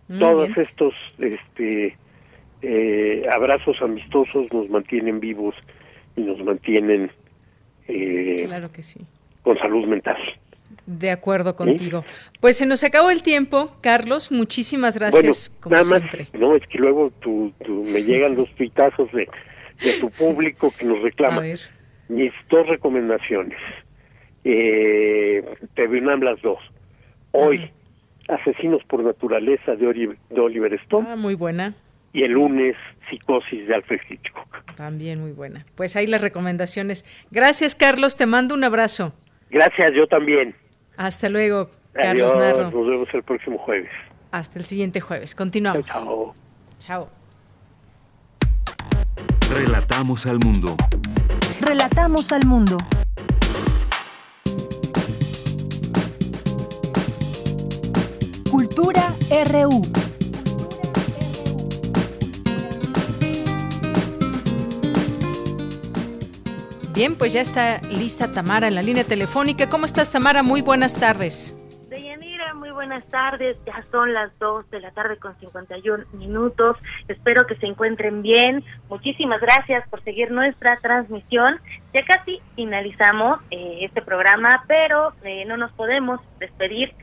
Muy 0.08 0.20
todos 0.20 0.48
bien. 0.48 0.60
estos 0.62 0.94
este 1.20 1.98
eh, 2.64 3.26
abrazos 3.34 3.76
amistosos 3.82 4.52
nos 4.52 4.70
mantienen 4.70 5.20
vivos 5.20 5.54
y 6.16 6.22
nos 6.22 6.40
mantienen 6.44 7.12
eh, 7.88 8.44
Claro 8.46 8.72
que 8.72 8.82
sí. 8.84 9.02
con 9.44 9.58
salud 9.60 9.86
mental. 9.86 10.18
De 10.86 11.12
acuerdo 11.12 11.56
contigo. 11.56 12.04
Pues 12.42 12.58
se 12.58 12.66
nos 12.66 12.84
acabó 12.84 13.10
el 13.12 13.22
tiempo, 13.24 13.76
Carlos. 13.82 14.32
Muchísimas 14.32 14.98
gracias, 14.98 15.52
bueno, 15.52 15.62
como 15.62 15.76
nada 15.76 15.86
más, 15.90 16.00
siempre. 16.12 16.40
no, 16.40 16.56
es 16.56 16.66
que 16.68 16.78
luego 16.80 17.10
tú, 17.22 17.54
tú- 17.64 17.84
me 17.84 18.02
llegan 18.04 18.36
los 18.36 18.50
tuitazos 18.56 19.12
de, 19.12 19.28
de 19.84 19.94
tu 20.00 20.10
público 20.10 20.74
que 20.78 20.86
nos 20.86 21.02
reclama. 21.02 21.42
Mis 22.10 22.32
dos 22.50 22.68
recomendaciones. 22.68 23.58
Eh, 24.44 25.44
UNAM 25.78 26.22
las 26.22 26.42
dos. 26.42 26.60
Hoy, 27.32 27.70
Asesinos 28.28 28.84
por 28.86 29.04
Naturaleza 29.04 29.76
de, 29.76 29.88
Ori- 29.88 30.18
de 30.30 30.40
Oliver 30.42 30.74
Stone 30.74 31.08
Ah, 31.10 31.16
muy 31.16 31.36
buena. 31.36 31.76
Y 32.14 32.24
el 32.24 32.32
lunes, 32.32 32.76
Psicosis 33.10 33.68
de 33.68 33.76
Alfred 33.76 34.00
Hitchcock. 34.08 34.76
También 34.76 35.20
muy 35.20 35.32
buena. 35.32 35.66
Pues 35.76 35.96
ahí 35.96 36.08
las 36.08 36.22
recomendaciones. 36.22 37.06
Gracias, 37.32 37.76
Carlos. 37.76 38.16
Te 38.16 38.28
mando 38.28 38.54
un 38.54 38.64
abrazo. 38.64 39.14
Gracias, 39.50 39.92
yo 39.96 40.08
también. 40.08 40.56
Hasta 40.96 41.28
luego, 41.28 41.72
Carlos 41.92 42.34
Adiós, 42.34 42.56
Narro. 42.56 42.72
nos 42.72 42.88
vemos 42.88 43.08
el 43.14 43.24
próximo 43.24 43.58
jueves. 43.58 43.90
Hasta 44.32 44.60
el 44.60 44.66
siguiente 44.66 45.02
jueves. 45.02 45.36
Continuamos. 45.36 45.86
Chao. 45.86 46.36
Chao. 46.80 47.10
Relatamos 49.52 50.26
al 50.26 50.40
mundo. 50.40 50.76
Relatamos 51.62 52.32
al 52.32 52.46
mundo. 52.46 52.78
Cultura 58.50 59.14
RU. 59.52 60.03
Bien, 66.94 67.16
pues 67.18 67.34
ya 67.34 67.42
está 67.42 67.82
lista 67.90 68.32
Tamara 68.32 68.68
en 68.68 68.76
la 68.76 68.84
línea 68.84 69.04
telefónica. 69.04 69.68
¿Cómo 69.68 69.88
estás, 69.88 70.12
Tamara? 70.12 70.44
Muy 70.44 70.62
buenas 70.62 70.96
tardes. 70.96 71.58
Deyanira, 71.90 72.54
muy 72.54 72.70
buenas 72.70 73.04
tardes. 73.08 73.58
Ya 73.66 73.84
son 73.90 74.14
las 74.14 74.38
2 74.38 74.70
de 74.70 74.80
la 74.80 74.92
tarde 74.92 75.18
con 75.18 75.36
51 75.40 76.06
minutos. 76.14 76.78
Espero 77.08 77.48
que 77.48 77.56
se 77.56 77.66
encuentren 77.66 78.22
bien. 78.22 78.64
Muchísimas 78.90 79.42
gracias 79.42 79.90
por 79.90 80.04
seguir 80.04 80.30
nuestra 80.30 80.78
transmisión. 80.84 81.60
Ya 81.96 82.06
casi 82.06 82.40
finalizamos 82.56 83.40
eh, 83.50 83.80
este 83.82 84.04
programa, 84.04 84.64
pero 84.68 85.14
eh, 85.24 85.46
no 85.46 85.58
nos 85.58 85.72
podemos 85.72 86.20
despedir 86.40 86.94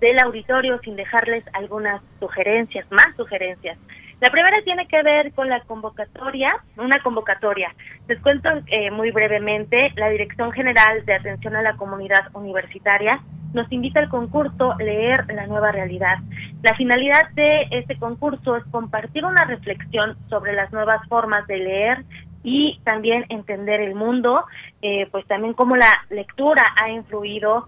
del 0.00 0.20
auditorio 0.20 0.78
sin 0.84 0.94
dejarles 0.94 1.42
algunas 1.54 2.00
sugerencias, 2.20 2.86
más 2.92 3.08
sugerencias. 3.16 3.76
La 4.20 4.30
primera 4.30 4.62
tiene 4.62 4.86
que 4.86 5.02
ver 5.02 5.32
con 5.32 5.48
la 5.48 5.60
convocatoria, 5.62 6.52
una 6.76 7.02
convocatoria. 7.02 7.74
Les 8.06 8.20
cuento 8.20 8.50
eh, 8.66 8.90
muy 8.90 9.10
brevemente, 9.12 9.92
la 9.96 10.10
Dirección 10.10 10.52
General 10.52 11.04
de 11.06 11.14
Atención 11.14 11.56
a 11.56 11.62
la 11.62 11.76
Comunidad 11.76 12.28
Universitaria 12.34 13.22
nos 13.52 13.70
invita 13.72 14.00
al 14.00 14.08
concurso 14.08 14.74
Leer 14.78 15.26
la 15.32 15.46
Nueva 15.46 15.72
Realidad. 15.72 16.18
La 16.62 16.74
finalidad 16.76 17.30
de 17.34 17.62
este 17.70 17.98
concurso 17.98 18.56
es 18.56 18.64
compartir 18.66 19.24
una 19.24 19.44
reflexión 19.44 20.16
sobre 20.28 20.52
las 20.52 20.72
nuevas 20.72 21.06
formas 21.08 21.46
de 21.46 21.56
leer 21.56 22.04
y 22.42 22.80
también 22.84 23.26
entender 23.28 23.80
el 23.80 23.94
mundo, 23.94 24.44
eh, 24.82 25.08
pues 25.10 25.26
también 25.26 25.54
cómo 25.54 25.76
la 25.76 25.90
lectura 26.10 26.62
ha 26.80 26.90
influido 26.90 27.66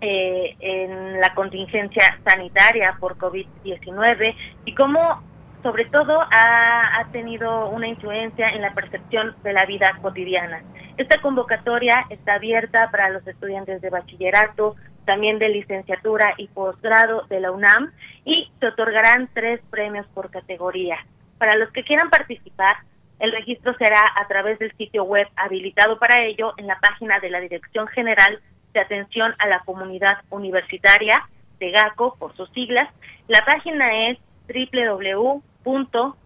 eh, 0.00 0.56
en 0.60 1.20
la 1.20 1.34
contingencia 1.34 2.18
sanitaria 2.24 2.96
por 3.00 3.16
COVID-19 3.16 4.34
y 4.64 4.74
cómo 4.74 5.22
sobre 5.66 5.86
todo 5.86 6.20
ha, 6.20 7.00
ha 7.00 7.10
tenido 7.10 7.70
una 7.70 7.88
influencia 7.88 8.50
en 8.50 8.62
la 8.62 8.72
percepción 8.72 9.34
de 9.42 9.52
la 9.52 9.66
vida 9.66 9.98
cotidiana. 10.00 10.62
Esta 10.96 11.20
convocatoria 11.20 12.06
está 12.08 12.34
abierta 12.34 12.88
para 12.92 13.10
los 13.10 13.26
estudiantes 13.26 13.82
de 13.82 13.90
bachillerato, 13.90 14.76
también 15.06 15.40
de 15.40 15.48
licenciatura 15.48 16.34
y 16.36 16.46
posgrado 16.46 17.22
de 17.22 17.40
la 17.40 17.50
UNAM 17.50 17.90
y 18.24 18.48
se 18.60 18.68
otorgarán 18.68 19.28
tres 19.34 19.60
premios 19.68 20.06
por 20.14 20.30
categoría. 20.30 20.98
Para 21.36 21.56
los 21.56 21.72
que 21.72 21.82
quieran 21.82 22.10
participar, 22.10 22.76
el 23.18 23.32
registro 23.32 23.74
será 23.76 24.00
a 24.14 24.28
través 24.28 24.60
del 24.60 24.70
sitio 24.76 25.02
web 25.02 25.26
habilitado 25.34 25.98
para 25.98 26.22
ello 26.22 26.54
en 26.58 26.68
la 26.68 26.78
página 26.78 27.18
de 27.18 27.30
la 27.30 27.40
Dirección 27.40 27.88
General 27.88 28.38
de 28.72 28.80
Atención 28.80 29.34
a 29.40 29.48
la 29.48 29.64
Comunidad 29.64 30.18
Universitaria, 30.30 31.28
de 31.58 31.72
GACO 31.72 32.14
por 32.20 32.36
sus 32.36 32.48
siglas. 32.50 32.88
La 33.26 33.44
página 33.44 34.10
es 34.10 34.18
www.dgaco, 35.66 36.16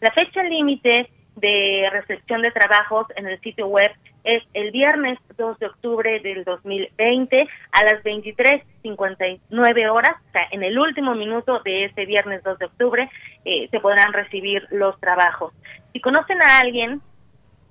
La 0.00 0.10
fecha 0.12 0.42
límite 0.42 1.10
de 1.36 1.88
recepción 1.90 2.42
de 2.42 2.50
trabajos 2.50 3.06
en 3.16 3.26
el 3.26 3.40
sitio 3.40 3.66
web 3.66 3.90
es 4.24 4.42
el 4.54 4.70
viernes 4.70 5.18
2 5.36 5.58
de 5.58 5.66
octubre 5.66 6.20
del 6.20 6.44
2020 6.44 7.48
a 7.72 7.84
las 7.84 8.04
23.59 8.04 9.90
horas, 9.90 10.14
o 10.28 10.32
sea, 10.32 10.46
en 10.50 10.62
el 10.62 10.78
último 10.78 11.14
minuto 11.14 11.60
de 11.64 11.86
ese 11.86 12.04
viernes 12.04 12.42
2 12.44 12.58
de 12.58 12.66
octubre 12.66 13.10
eh, 13.44 13.68
se 13.70 13.80
podrán 13.80 14.12
recibir 14.12 14.66
los 14.70 15.00
trabajos. 15.00 15.52
Si 15.92 16.00
conocen 16.00 16.40
a 16.42 16.60
alguien 16.60 17.00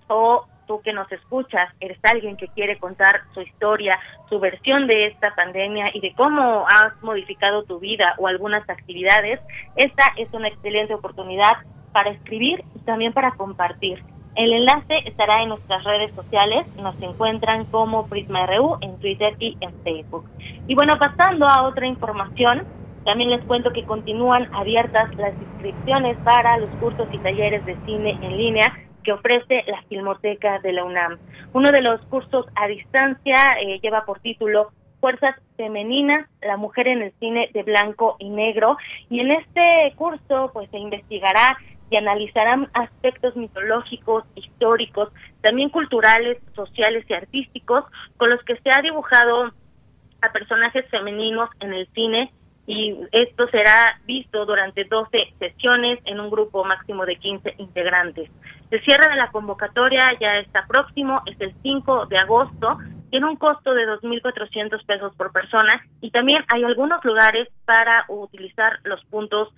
o 0.08 0.46
tú 0.72 0.82
que 0.82 0.94
nos 0.94 1.12
escuchas, 1.12 1.70
eres 1.82 2.00
alguien 2.04 2.38
que 2.38 2.48
quiere 2.48 2.80
contar 2.80 3.24
su 3.34 3.42
historia, 3.42 4.00
su 4.30 4.40
versión 4.40 4.88
de 4.88 5.08
esta 5.08 5.36
pandemia 5.36 5.92
y 5.94 6.00
de 6.00 6.14
cómo 6.14 6.66
has 6.66 6.94
modificado 7.04 7.64
tu 7.64 7.80
vida 7.80 8.16
o 8.18 8.28
algunas 8.28 8.68
actividades, 8.70 9.42
esta 9.76 10.04
es 10.16 10.32
una 10.32 10.48
excelente 10.48 10.94
oportunidad 10.94 11.58
para 11.92 12.12
escribir 12.12 12.64
y 12.74 12.80
también 12.86 13.12
para 13.12 13.32
compartir. 13.32 14.02
El 14.36 14.54
enlace 14.54 15.00
estará 15.06 15.44
en 15.44 15.50
nuestras 15.50 15.84
redes 15.84 16.16
sociales, 16.16 16.66
nos 16.78 16.96
encuentran 17.02 17.66
como 17.66 18.08
Prisma 18.08 18.46
RU 18.46 18.78
en 18.80 18.98
Twitter 19.00 19.36
y 19.40 19.58
en 19.60 19.74
Facebook. 19.84 20.24
Y 20.68 20.76
bueno, 20.76 20.98
pasando 20.98 21.50
a 21.50 21.64
otra 21.64 21.86
información, 21.86 22.66
también 23.04 23.30
les 23.30 23.44
cuento 23.44 23.74
que 23.74 23.84
continúan 23.84 24.48
abiertas 24.56 25.14
las 25.16 25.34
inscripciones 25.34 26.16
para 26.24 26.60
los 26.60 26.70
cursos 26.80 27.10
y 27.12 27.18
talleres 27.18 27.66
de 27.66 27.76
cine 27.86 28.18
en 28.22 28.38
línea 28.38 28.74
que 29.04 29.12
ofrece 29.12 29.64
la 29.68 29.82
Filmoteca 29.84 30.60
de 30.60 30.74
la 30.74 30.84
UNAM. 30.84 31.18
Uno 31.54 31.72
de 31.72 31.82
los 31.82 32.02
cursos 32.06 32.46
a 32.56 32.68
distancia 32.68 33.36
eh, 33.62 33.80
lleva 33.82 34.06
por 34.06 34.20
título 34.20 34.72
Fuerzas 35.00 35.36
Femeninas, 35.58 36.30
la 36.42 36.58
mujer 36.58 36.88
en 36.88 37.02
el 37.02 37.12
cine 37.20 37.50
de 37.54 37.64
blanco 37.64 38.16
y 38.20 38.30
negro. 38.30 38.78
Y 39.10 39.20
en 39.20 39.32
este 39.32 39.94
curso 39.96 40.52
pues 40.54 40.70
se 40.70 40.78
investigará 40.78 41.58
y 41.90 41.98
analizarán 41.98 42.70
aspectos 42.74 43.36
mitológicos, 43.36 44.24
históricos, 44.36 45.10
también 45.42 45.70
culturales, 45.70 46.38
sociales 46.56 47.06
y 47.10 47.14
artísticos 47.14 47.84
con 48.18 48.30
los 48.30 48.42
que 48.44 48.56
se 48.58 48.70
ha 48.70 48.82
dibujado 48.82 49.52
a 50.22 50.32
personajes 50.32 50.88
femeninos 50.90 51.50
en 51.60 51.74
el 51.74 51.88
cine 51.94 52.32
y 52.72 52.98
esto 53.12 53.50
será 53.50 54.00
visto 54.06 54.46
durante 54.46 54.86
12 54.86 55.34
sesiones 55.40 56.00
en 56.06 56.22
un 56.22 56.30
grupo 56.30 56.64
máximo 56.64 57.06
de 57.06 57.18
15 57.18 57.56
integrantes. 57.58 58.32
El 58.70 58.82
cierre 58.86 59.10
de 59.10 59.18
la 59.18 59.30
convocatoria 59.30 60.04
ya 60.22 60.38
está 60.38 60.66
próximo, 60.68 61.22
es 61.26 61.36
el 61.42 61.54
5 61.62 62.06
de 62.06 62.18
agosto, 62.18 62.78
tiene 63.10 63.26
un 63.26 63.36
costo 63.36 63.74
de 63.74 63.86
2.400 63.88 64.86
pesos 64.86 65.14
por 65.18 65.34
persona 65.34 65.86
y 66.00 66.12
también 66.12 66.46
hay 66.48 66.64
algunos 66.64 67.04
lugares 67.04 67.50
para 67.66 68.06
utilizar 68.08 68.80
los 68.84 69.04
puntos 69.06 69.50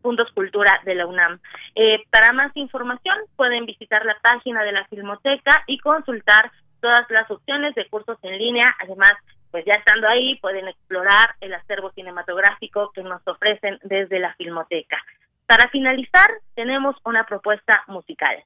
puntos 0.00 0.32
cultura 0.32 0.80
de 0.86 0.94
la 0.94 1.06
UNAM. 1.06 1.38
Eh, 1.74 1.98
para 2.10 2.32
más 2.32 2.56
información 2.56 3.18
pueden 3.36 3.66
visitar 3.66 4.02
la 4.06 4.16
página 4.22 4.62
de 4.62 4.72
la 4.72 4.86
Filmoteca 4.86 5.62
y 5.66 5.76
consultar 5.76 6.50
todas 6.80 7.04
las 7.10 7.30
opciones 7.30 7.74
de 7.74 7.86
cursos 7.90 8.16
en 8.22 8.38
línea. 8.38 8.64
Además, 8.80 9.12
pues 9.56 9.64
ya 9.64 9.72
estando 9.72 10.06
ahí 10.06 10.38
pueden 10.40 10.68
explorar 10.68 11.34
el 11.40 11.54
acervo 11.54 11.90
cinematográfico 11.92 12.92
que 12.92 13.02
nos 13.02 13.26
ofrecen 13.26 13.78
desde 13.84 14.18
la 14.18 14.34
Filmoteca. 14.34 14.98
Para 15.46 15.70
finalizar, 15.70 16.28
tenemos 16.54 16.94
una 17.06 17.24
propuesta 17.24 17.82
musical. 17.86 18.44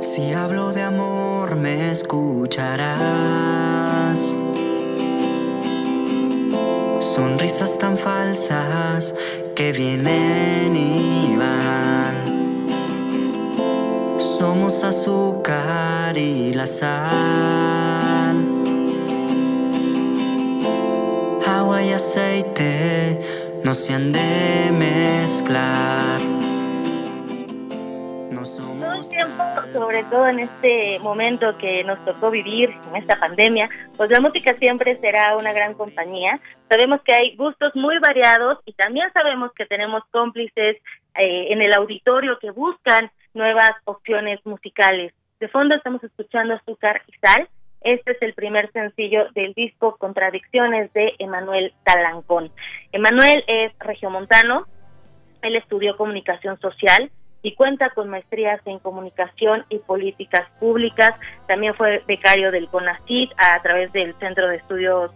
Si 0.00 0.32
hablo 0.32 0.70
de 0.70 0.82
amor, 0.82 1.56
me 1.56 1.90
escucharás. 1.90 2.78
Sonrisas 7.00 7.76
tan 7.76 7.98
falsas 7.98 9.16
que 9.56 9.72
vienen 9.72 10.76
y 10.76 11.36
van 11.36 11.99
somos 14.20 14.84
azúcar 14.84 16.16
y 16.16 16.52
la 16.52 16.66
sal. 16.66 18.36
Agua 21.46 21.82
y 21.82 21.92
aceite 21.92 23.18
no 23.64 23.74
se 23.74 23.94
han 23.94 24.12
de 24.12 24.70
mezclar. 24.72 26.20
No 28.30 28.44
somos 28.44 29.08
tiempo, 29.08 29.42
sobre 29.72 30.04
todo 30.04 30.28
en 30.28 30.40
este 30.40 30.98
momento 31.00 31.56
que 31.58 31.82
nos 31.84 32.04
tocó 32.04 32.30
vivir, 32.30 32.70
en 32.90 32.96
esta 32.96 33.18
pandemia, 33.18 33.68
pues 33.96 34.10
la 34.10 34.20
música 34.20 34.54
siempre 34.56 34.98
será 35.00 35.36
una 35.36 35.52
gran 35.52 35.74
compañía. 35.74 36.40
Sabemos 36.68 37.00
que 37.02 37.14
hay 37.14 37.36
gustos 37.36 37.74
muy 37.74 37.98
variados 37.98 38.58
y 38.66 38.74
también 38.74 39.10
sabemos 39.12 39.50
que 39.54 39.66
tenemos 39.66 40.02
cómplices 40.10 40.76
eh, 41.14 41.52
en 41.52 41.62
el 41.62 41.72
auditorio 41.74 42.38
que 42.38 42.50
buscan 42.50 43.10
nuevas 43.34 43.72
opciones 43.84 44.40
musicales. 44.44 45.12
De 45.38 45.48
fondo 45.48 45.74
estamos 45.74 46.02
escuchando 46.04 46.54
Azúcar 46.54 47.02
y 47.06 47.12
Sal. 47.18 47.48
Este 47.80 48.12
es 48.12 48.22
el 48.22 48.34
primer 48.34 48.70
sencillo 48.72 49.30
del 49.34 49.54
disco 49.54 49.96
Contradicciones 49.96 50.92
de 50.92 51.14
Emanuel 51.18 51.72
Talancón. 51.84 52.50
Emanuel 52.92 53.42
es 53.46 53.72
regiomontano, 53.78 54.66
él 55.40 55.56
estudió 55.56 55.96
comunicación 55.96 56.60
social 56.60 57.10
y 57.42 57.54
cuenta 57.54 57.90
con 57.90 58.10
maestrías 58.10 58.60
en 58.66 58.78
comunicación 58.80 59.64
y 59.70 59.78
políticas 59.78 60.46
públicas. 60.58 61.12
También 61.48 61.74
fue 61.74 62.02
becario 62.06 62.50
del 62.50 62.68
CONACYT 62.68 63.32
a 63.38 63.60
través 63.62 63.92
del 63.92 64.14
Centro 64.16 64.48
de 64.48 64.56
Estudios 64.56 65.10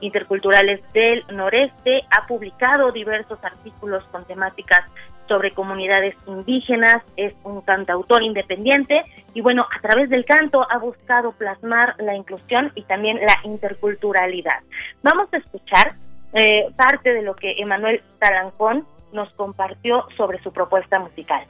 Interculturales 0.00 0.80
del 0.92 1.24
Noreste. 1.32 2.02
Ha 2.16 2.26
publicado 2.26 2.90
diversos 2.90 3.38
artículos 3.44 4.02
con 4.10 4.24
temáticas 4.26 4.80
sobre 5.28 5.52
comunidades 5.52 6.16
indígenas, 6.26 7.02
es 7.16 7.34
un 7.44 7.60
cantautor 7.60 8.22
independiente 8.22 9.02
y 9.34 9.40
bueno, 9.40 9.66
a 9.70 9.80
través 9.80 10.10
del 10.10 10.24
canto 10.24 10.66
ha 10.70 10.78
buscado 10.78 11.32
plasmar 11.32 11.94
la 11.98 12.16
inclusión 12.16 12.72
y 12.74 12.82
también 12.82 13.18
la 13.18 13.36
interculturalidad. 13.44 14.60
Vamos 15.02 15.28
a 15.32 15.36
escuchar 15.36 15.92
eh, 16.32 16.66
parte 16.76 17.12
de 17.12 17.22
lo 17.22 17.34
que 17.34 17.56
Emanuel 17.58 18.02
Talancón 18.18 18.84
nos 19.12 19.32
compartió 19.34 20.06
sobre 20.16 20.42
su 20.42 20.52
propuesta 20.52 20.98
musical 20.98 21.46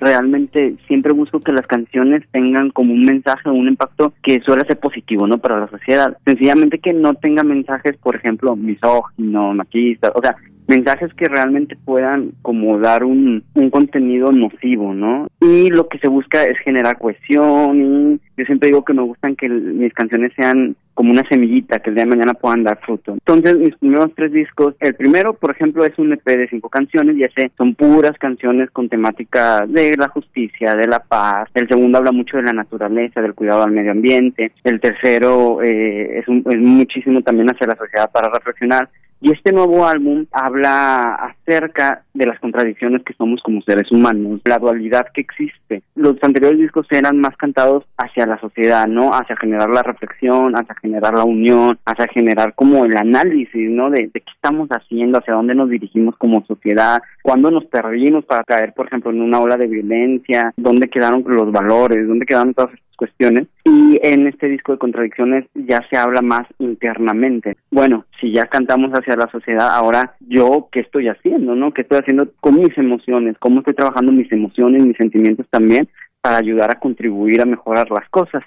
realmente 0.00 0.76
siempre 0.88 1.12
busco 1.12 1.40
que 1.40 1.52
las 1.52 1.66
canciones 1.66 2.24
tengan 2.32 2.70
como 2.70 2.92
un 2.92 3.04
mensaje 3.04 3.48
un 3.50 3.68
impacto 3.68 4.14
que 4.22 4.40
suele 4.40 4.64
ser 4.64 4.80
positivo, 4.80 5.26
¿no? 5.26 5.38
Para 5.38 5.60
la 5.60 5.68
sociedad. 5.68 6.16
Sencillamente 6.24 6.78
que 6.78 6.92
no 6.92 7.14
tenga 7.14 7.44
mensajes, 7.44 7.96
por 7.98 8.16
ejemplo, 8.16 8.56
misóginos, 8.56 9.54
machistas, 9.54 10.10
o 10.14 10.20
sea, 10.20 10.36
mensajes 10.70 11.12
que 11.14 11.24
realmente 11.24 11.76
puedan 11.84 12.30
como 12.42 12.78
dar 12.78 13.02
un, 13.02 13.42
un 13.54 13.70
contenido 13.70 14.30
nocivo, 14.30 14.94
¿no? 14.94 15.26
Y 15.40 15.68
lo 15.68 15.88
que 15.88 15.98
se 15.98 16.08
busca 16.08 16.44
es 16.44 16.56
generar 16.60 16.96
cohesión 16.96 17.80
y 17.80 18.20
yo 18.36 18.44
siempre 18.46 18.68
digo 18.68 18.84
que 18.84 18.94
me 18.94 19.02
gustan 19.02 19.34
que 19.34 19.48
mis 19.48 19.92
canciones 19.92 20.32
sean 20.36 20.76
como 20.94 21.12
una 21.12 21.26
semillita 21.28 21.78
que 21.78 21.90
el 21.90 21.96
día 21.96 22.04
de 22.04 22.10
mañana 22.10 22.34
puedan 22.34 22.62
dar 22.62 22.78
fruto. 22.80 23.12
Entonces, 23.12 23.56
mis 23.56 23.74
primeros 23.76 24.14
tres 24.14 24.32
discos, 24.32 24.74
el 24.80 24.94
primero, 24.94 25.34
por 25.34 25.50
ejemplo, 25.50 25.84
es 25.84 25.98
un 25.98 26.12
EP 26.12 26.24
de 26.24 26.48
cinco 26.48 26.68
canciones 26.68 27.16
y 27.16 27.24
ese 27.24 27.50
son 27.56 27.74
puras 27.74 28.16
canciones 28.18 28.70
con 28.70 28.88
temática 28.88 29.64
de 29.66 29.96
la 29.96 30.08
justicia, 30.08 30.74
de 30.74 30.86
la 30.86 31.00
paz. 31.00 31.48
El 31.54 31.68
segundo 31.68 31.98
habla 31.98 32.12
mucho 32.12 32.36
de 32.36 32.44
la 32.44 32.52
naturaleza, 32.52 33.22
del 33.22 33.34
cuidado 33.34 33.62
al 33.64 33.72
medio 33.72 33.92
ambiente. 33.92 34.52
El 34.62 34.78
tercero 34.78 35.62
eh, 35.62 36.18
es, 36.18 36.28
un, 36.28 36.44
es 36.50 36.58
muchísimo 36.58 37.22
también 37.22 37.50
hacia 37.50 37.66
la 37.66 37.76
sociedad 37.76 38.10
para 38.12 38.30
reflexionar. 38.30 38.88
Y 39.22 39.32
este 39.32 39.52
nuevo 39.52 39.86
álbum 39.86 40.24
habla 40.32 41.14
acerca 41.14 42.04
de 42.14 42.24
las 42.24 42.40
contradicciones 42.40 43.02
que 43.04 43.12
somos 43.12 43.42
como 43.42 43.60
seres 43.62 43.92
humanos, 43.92 44.40
la 44.46 44.58
dualidad 44.58 45.08
que 45.12 45.20
existe. 45.20 45.82
Los 45.94 46.16
anteriores 46.22 46.58
discos 46.58 46.86
eran 46.90 47.18
más 47.18 47.36
cantados 47.36 47.84
hacia 47.98 48.24
la 48.24 48.40
sociedad, 48.40 48.86
¿no? 48.86 49.10
Hacia 49.10 49.36
generar 49.36 49.68
la 49.68 49.82
reflexión, 49.82 50.54
hacia 50.54 50.74
generar 50.76 51.14
la 51.14 51.24
unión, 51.24 51.78
hacia 51.84 52.08
generar 52.08 52.54
como 52.54 52.86
el 52.86 52.96
análisis, 52.96 53.70
¿no? 53.70 53.90
De, 53.90 54.10
qué 54.10 54.22
estamos 54.34 54.70
haciendo, 54.70 55.18
hacia 55.18 55.34
dónde 55.34 55.54
nos 55.54 55.68
dirigimos 55.68 56.16
como 56.16 56.42
sociedad, 56.46 57.02
cuándo 57.22 57.50
nos 57.50 57.66
perdimos 57.66 58.24
para 58.24 58.44
caer, 58.44 58.72
por 58.72 58.86
ejemplo, 58.86 59.10
en 59.10 59.20
una 59.20 59.40
ola 59.40 59.58
de 59.58 59.66
violencia, 59.66 60.54
dónde 60.56 60.88
quedaron 60.88 61.24
los 61.26 61.52
valores, 61.52 62.08
dónde 62.08 62.24
quedaron 62.24 62.54
todas 62.54 62.70
cuestiones 63.00 63.48
y 63.64 63.98
en 64.02 64.26
este 64.26 64.46
disco 64.46 64.72
de 64.72 64.78
contradicciones 64.78 65.46
ya 65.54 65.78
se 65.90 65.96
habla 65.96 66.20
más 66.20 66.46
internamente. 66.58 67.56
Bueno, 67.70 68.04
si 68.20 68.30
ya 68.30 68.44
cantamos 68.44 68.90
hacia 68.90 69.16
la 69.16 69.30
sociedad, 69.32 69.70
ahora 69.74 70.16
yo 70.20 70.68
qué 70.70 70.80
estoy 70.80 71.08
haciendo, 71.08 71.54
¿no? 71.54 71.72
¿Qué 71.72 71.80
estoy 71.80 72.00
haciendo 72.00 72.28
con 72.40 72.56
mis 72.56 72.76
emociones? 72.76 73.38
¿Cómo 73.38 73.60
estoy 73.60 73.72
trabajando 73.72 74.12
mis 74.12 74.30
emociones, 74.30 74.84
mis 74.84 74.98
sentimientos 74.98 75.46
también 75.48 75.88
para 76.20 76.36
ayudar 76.36 76.70
a 76.70 76.78
contribuir 76.78 77.40
a 77.40 77.46
mejorar 77.46 77.90
las 77.90 78.06
cosas? 78.10 78.44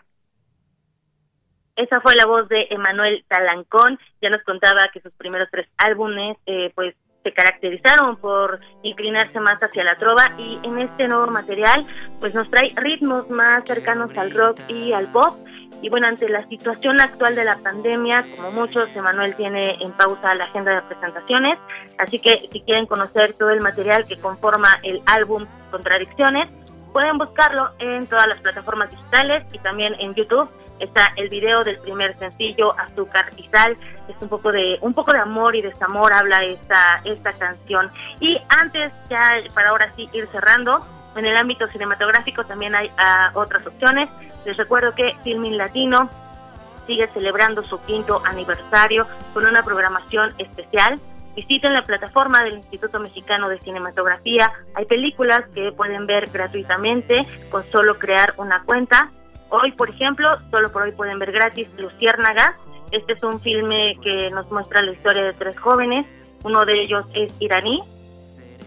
Esa 1.76 2.00
fue 2.02 2.12
la 2.16 2.28
voz 2.28 2.48
de 2.50 2.68
Emanuel 2.70 3.26
Talancón, 3.28 3.98
ya 4.22 4.30
nos 4.30 4.44
contaba 4.44 4.92
que 4.94 5.00
sus 5.00 5.14
primeros 5.14 5.48
tres 5.52 5.68
álbumes 5.80 6.38
eh, 6.46 6.72
pues 6.76 6.94
se 7.24 7.32
caracterizaron 7.32 8.18
por 8.18 8.60
inclinarse 8.84 9.40
más 9.40 9.64
hacia 9.64 9.84
la 9.84 9.98
trova 9.98 10.24
y 10.38 10.60
en 10.64 10.80
este 10.80 11.08
nuevo 11.08 11.28
material 11.28 11.86
pues 12.20 12.34
nos 12.34 12.50
trae 12.50 12.74
ritmos 12.76 13.30
más 13.30 13.64
cercanos 13.64 14.16
al 14.18 14.32
rock 14.32 14.60
y 14.68 14.92
al 14.92 15.08
pop. 15.08 15.38
Y 15.82 15.90
bueno, 15.90 16.08
ante 16.08 16.30
la 16.30 16.48
situación 16.48 17.02
actual 17.02 17.36
de 17.36 17.44
la 17.44 17.58
pandemia, 17.58 18.26
como 18.36 18.52
muchos, 18.52 18.96
Emanuel 18.96 19.36
tiene 19.36 19.76
en 19.82 19.92
pausa 19.92 20.34
la 20.34 20.46
agenda 20.46 20.76
de 20.76 20.82
presentaciones, 20.84 21.60
así 21.98 22.20
que 22.20 22.48
si 22.52 22.62
quieren 22.62 22.86
conocer 22.86 23.34
todo 23.34 23.50
el 23.50 23.60
material 23.60 24.06
que 24.06 24.18
conforma 24.18 24.70
el 24.84 25.02
álbum 25.08 25.46
Contradicciones, 25.72 26.50
pueden 26.94 27.18
buscarlo 27.18 27.72
en 27.80 28.06
todas 28.08 28.28
las 28.28 28.40
plataformas 28.40 28.92
digitales 28.92 29.44
y 29.52 29.60
también 29.60 29.96
en 30.00 30.14
YouTube 30.14 30.50
está 30.84 31.12
el 31.16 31.30
video 31.30 31.64
del 31.64 31.80
primer 31.80 32.16
sencillo 32.16 32.78
Azúcar 32.80 33.30
y 33.38 33.44
Sal 33.44 33.78
es 34.08 34.16
un 34.22 34.30
poco 34.30 34.52
de 34.52 34.78
un 34.82 34.94
poco 34.94 35.12
de 35.12 35.20
amor 35.20 35.56
y 35.56 35.62
desamor 35.62 36.14
habla 36.14 36.44
esta 36.44 37.02
esta 37.04 37.34
canción 37.34 37.90
y 38.20 38.38
antes 38.62 38.92
ya 39.10 39.42
para 39.54 39.70
ahora 39.70 39.92
sí 39.96 40.10
ir 40.14 40.28
cerrando 40.28 40.86
en 41.16 41.26
el 41.26 41.38
ámbito 41.38 41.68
cinematográfico 41.68 42.44
también 42.46 42.76
hay 42.76 42.92
ah, 42.98 43.32
otras 43.34 43.66
opciones 43.66 44.10
les 44.46 44.58
recuerdo 44.58 44.94
que 44.94 45.16
Filmin 45.24 45.58
Latino 45.58 46.10
sigue 46.86 47.08
celebrando 47.08 47.64
su 47.64 47.82
quinto 47.86 48.22
aniversario 48.26 49.08
con 49.34 49.46
una 49.46 49.64
programación 49.64 50.34
especial 50.38 51.00
Visiten 51.36 51.74
la 51.74 51.84
plataforma 51.84 52.44
del 52.44 52.58
Instituto 52.58 53.00
Mexicano 53.00 53.50
de 53.50 53.60
Cinematografía. 53.60 54.52
Hay 54.76 54.86
películas 54.86 55.42
que 55.56 55.72
pueden 55.72 56.06
ver 56.06 56.30
gratuitamente 56.30 57.26
con 57.50 57.64
solo 57.72 57.98
crear 57.98 58.36
una 58.38 58.62
cuenta. 58.64 59.10
Hoy, 59.56 59.72
por 59.74 59.88
ejemplo, 59.88 60.28
solo 60.50 60.72
por 60.72 60.82
hoy 60.82 60.94
pueden 60.94 61.20
ver 61.20 61.32
gratis 61.32 61.70
Luciérnaga. 61.78 62.56
Este 62.90 63.14
es 63.14 63.24
un 63.24 63.40
filme 63.40 63.96
que 64.02 64.32
nos 64.32 64.50
muestra 64.50 64.82
la 64.82 64.92
historia 64.92 65.26
de 65.26 65.34
tres 65.34 65.60
jóvenes. 65.60 66.08
Uno 66.44 66.66
de 66.66 66.82
ellos 66.82 67.06
es 67.14 67.32
iraní, 67.40 67.84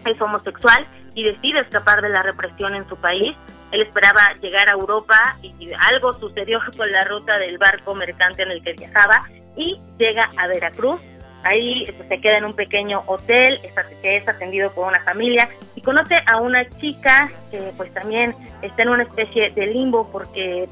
es 0.05 0.21
homosexual 0.21 0.87
y 1.13 1.25
decide 1.25 1.59
escapar 1.59 2.01
de 2.01 2.07
la 2.07 2.23
represión 2.23 2.73
en 2.73 2.87
su 2.87 2.95
país. 2.95 3.35
Él 3.73 3.81
esperaba 3.81 4.21
llegar 4.41 4.69
a 4.69 4.75
Europa 4.75 5.35
y 5.43 5.73
algo 5.91 6.13
sucedió 6.13 6.61
con 6.77 6.89
la 6.89 7.03
ruta 7.03 7.37
del 7.37 7.57
barco 7.57 7.93
mercante 7.93 8.43
en 8.43 8.51
el 8.51 8.63
que 8.63 8.71
viajaba 8.71 9.27
y 9.57 9.77
llega 9.97 10.29
a 10.37 10.47
Veracruz. 10.47 11.01
Ahí 11.43 11.85
pues, 11.95 12.07
se 12.09 12.19
queda 12.19 12.37
en 12.37 12.45
un 12.45 12.53
pequeño 12.53 13.03
hotel 13.05 13.59
que 14.01 14.17
es 14.17 14.27
atendido 14.27 14.71
por 14.71 14.87
una 14.87 15.01
familia 15.03 15.49
y 15.75 15.81
conoce 15.81 16.15
a 16.25 16.37
una 16.37 16.67
chica 16.69 17.31
que 17.51 17.71
pues 17.77 17.93
también 17.93 18.35
está 18.61 18.83
en 18.83 18.89
una 18.89 19.03
especie 19.03 19.51
de 19.51 19.67
limbo 19.67 20.09
porque 20.11 20.67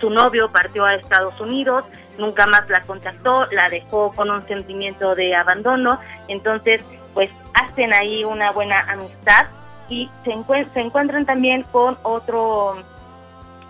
su 0.00 0.10
novio 0.10 0.50
partió 0.50 0.84
a 0.84 0.94
Estados 0.94 1.40
Unidos, 1.40 1.84
nunca 2.18 2.46
más 2.46 2.68
la 2.68 2.80
contactó, 2.82 3.46
la 3.50 3.68
dejó 3.68 4.14
con 4.14 4.30
un 4.30 4.46
sentimiento 4.46 5.14
de 5.14 5.34
abandono, 5.34 5.98
entonces 6.28 6.82
pues 7.14 7.30
hacen 7.54 7.92
ahí 7.92 8.24
una 8.24 8.52
buena 8.52 8.80
amistad 8.80 9.46
y 9.88 10.08
se, 10.24 10.32
se 10.72 10.80
encuentran 10.80 11.26
también 11.26 11.62
con 11.64 11.98
otro 12.02 12.76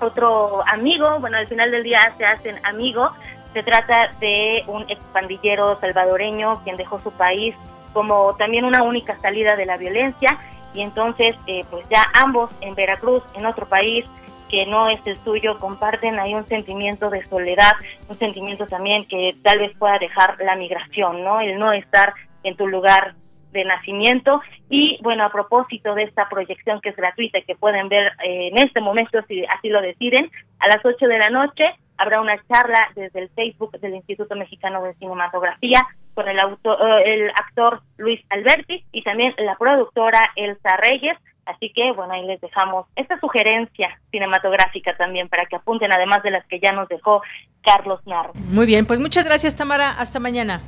otro 0.00 0.62
amigo, 0.68 1.18
bueno, 1.20 1.38
al 1.38 1.48
final 1.48 1.70
del 1.70 1.82
día 1.82 2.12
se 2.16 2.24
hacen 2.24 2.64
amigos, 2.64 3.10
se 3.52 3.62
trata 3.62 4.12
de 4.20 4.64
un 4.66 4.82
expandillero 4.88 5.78
salvadoreño 5.80 6.62
quien 6.64 6.76
dejó 6.76 7.00
su 7.00 7.10
país 7.12 7.54
como 7.92 8.34
también 8.36 8.64
una 8.64 8.82
única 8.82 9.16
salida 9.16 9.56
de 9.56 9.66
la 9.66 9.76
violencia 9.76 10.38
y 10.74 10.82
entonces 10.82 11.34
eh, 11.46 11.64
pues 11.70 11.88
ya 11.88 12.04
ambos 12.14 12.50
en 12.60 12.74
Veracruz, 12.74 13.22
en 13.34 13.46
otro 13.46 13.66
país 13.66 14.04
que 14.48 14.66
no 14.66 14.88
es 14.88 15.00
el 15.06 15.16
suyo, 15.24 15.58
comparten 15.58 16.18
ahí 16.18 16.34
un 16.34 16.46
sentimiento 16.46 17.10
de 17.10 17.24
soledad, 17.26 17.72
un 18.08 18.16
sentimiento 18.16 18.66
también 18.66 19.06
que 19.06 19.36
tal 19.42 19.58
vez 19.58 19.76
pueda 19.76 19.98
dejar 19.98 20.36
la 20.40 20.56
migración, 20.56 21.22
¿no? 21.22 21.40
El 21.40 21.58
no 21.58 21.72
estar 21.72 22.14
en 22.44 22.56
tu 22.56 22.66
lugar 22.66 23.14
de 23.52 23.64
nacimiento. 23.64 24.40
Y 24.70 24.98
bueno, 25.02 25.24
a 25.24 25.32
propósito 25.32 25.94
de 25.94 26.04
esta 26.04 26.28
proyección 26.28 26.80
que 26.80 26.90
es 26.90 26.96
gratuita 26.96 27.40
que 27.42 27.56
pueden 27.56 27.88
ver 27.88 28.12
eh, 28.24 28.48
en 28.48 28.58
este 28.58 28.80
momento, 28.80 29.20
si 29.28 29.44
así 29.46 29.68
lo 29.68 29.82
deciden, 29.82 30.30
a 30.60 30.68
las 30.68 30.84
8 30.84 31.06
de 31.06 31.18
la 31.18 31.30
noche 31.30 31.64
habrá 31.98 32.20
una 32.20 32.36
charla 32.48 32.88
desde 32.94 33.20
el 33.20 33.28
Facebook 33.30 33.78
del 33.80 33.96
Instituto 33.96 34.34
Mexicano 34.36 34.82
de 34.82 34.94
Cinematografía 34.94 35.86
con 36.14 36.28
el, 36.28 36.38
autor, 36.38 36.78
eh, 36.80 37.14
el 37.14 37.30
actor 37.30 37.82
Luis 37.98 38.20
Alberti 38.30 38.84
y 38.92 39.02
también 39.02 39.34
la 39.38 39.56
productora 39.56 40.30
Elsa 40.36 40.76
Reyes. 40.78 41.16
Así 41.44 41.72
que, 41.74 41.92
bueno, 41.92 42.12
ahí 42.12 42.26
les 42.26 42.40
dejamos 42.40 42.86
esta 42.94 43.18
sugerencia 43.20 43.98
cinematográfica 44.10 44.96
también 44.96 45.28
para 45.28 45.46
que 45.46 45.56
apunten, 45.56 45.90
además 45.92 46.22
de 46.22 46.30
las 46.30 46.46
que 46.46 46.60
ya 46.60 46.72
nos 46.72 46.88
dejó 46.88 47.22
Carlos 47.62 48.06
Narro. 48.06 48.32
Muy 48.34 48.66
bien, 48.66 48.86
pues 48.86 49.00
muchas 49.00 49.24
gracias, 49.24 49.56
Tamara. 49.56 49.92
Hasta 49.98 50.20
mañana. 50.20 50.60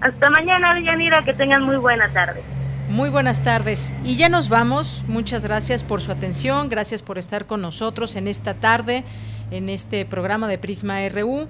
Hasta 0.00 0.30
mañana, 0.30 0.78
Yanira, 0.80 1.24
que 1.24 1.34
tengan 1.34 1.64
muy 1.64 1.76
buena 1.76 2.08
tarde. 2.12 2.40
Muy 2.88 3.10
buenas 3.10 3.44
tardes. 3.44 3.92
Y 4.02 4.16
ya 4.16 4.28
nos 4.28 4.48
vamos. 4.48 5.04
Muchas 5.08 5.42
gracias 5.42 5.84
por 5.84 6.00
su 6.00 6.10
atención, 6.10 6.70
gracias 6.70 7.02
por 7.02 7.18
estar 7.18 7.46
con 7.46 7.60
nosotros 7.60 8.16
en 8.16 8.28
esta 8.28 8.54
tarde, 8.54 9.04
en 9.50 9.68
este 9.68 10.04
programa 10.04 10.48
de 10.48 10.58
Prisma 10.58 11.08
RU 11.08 11.48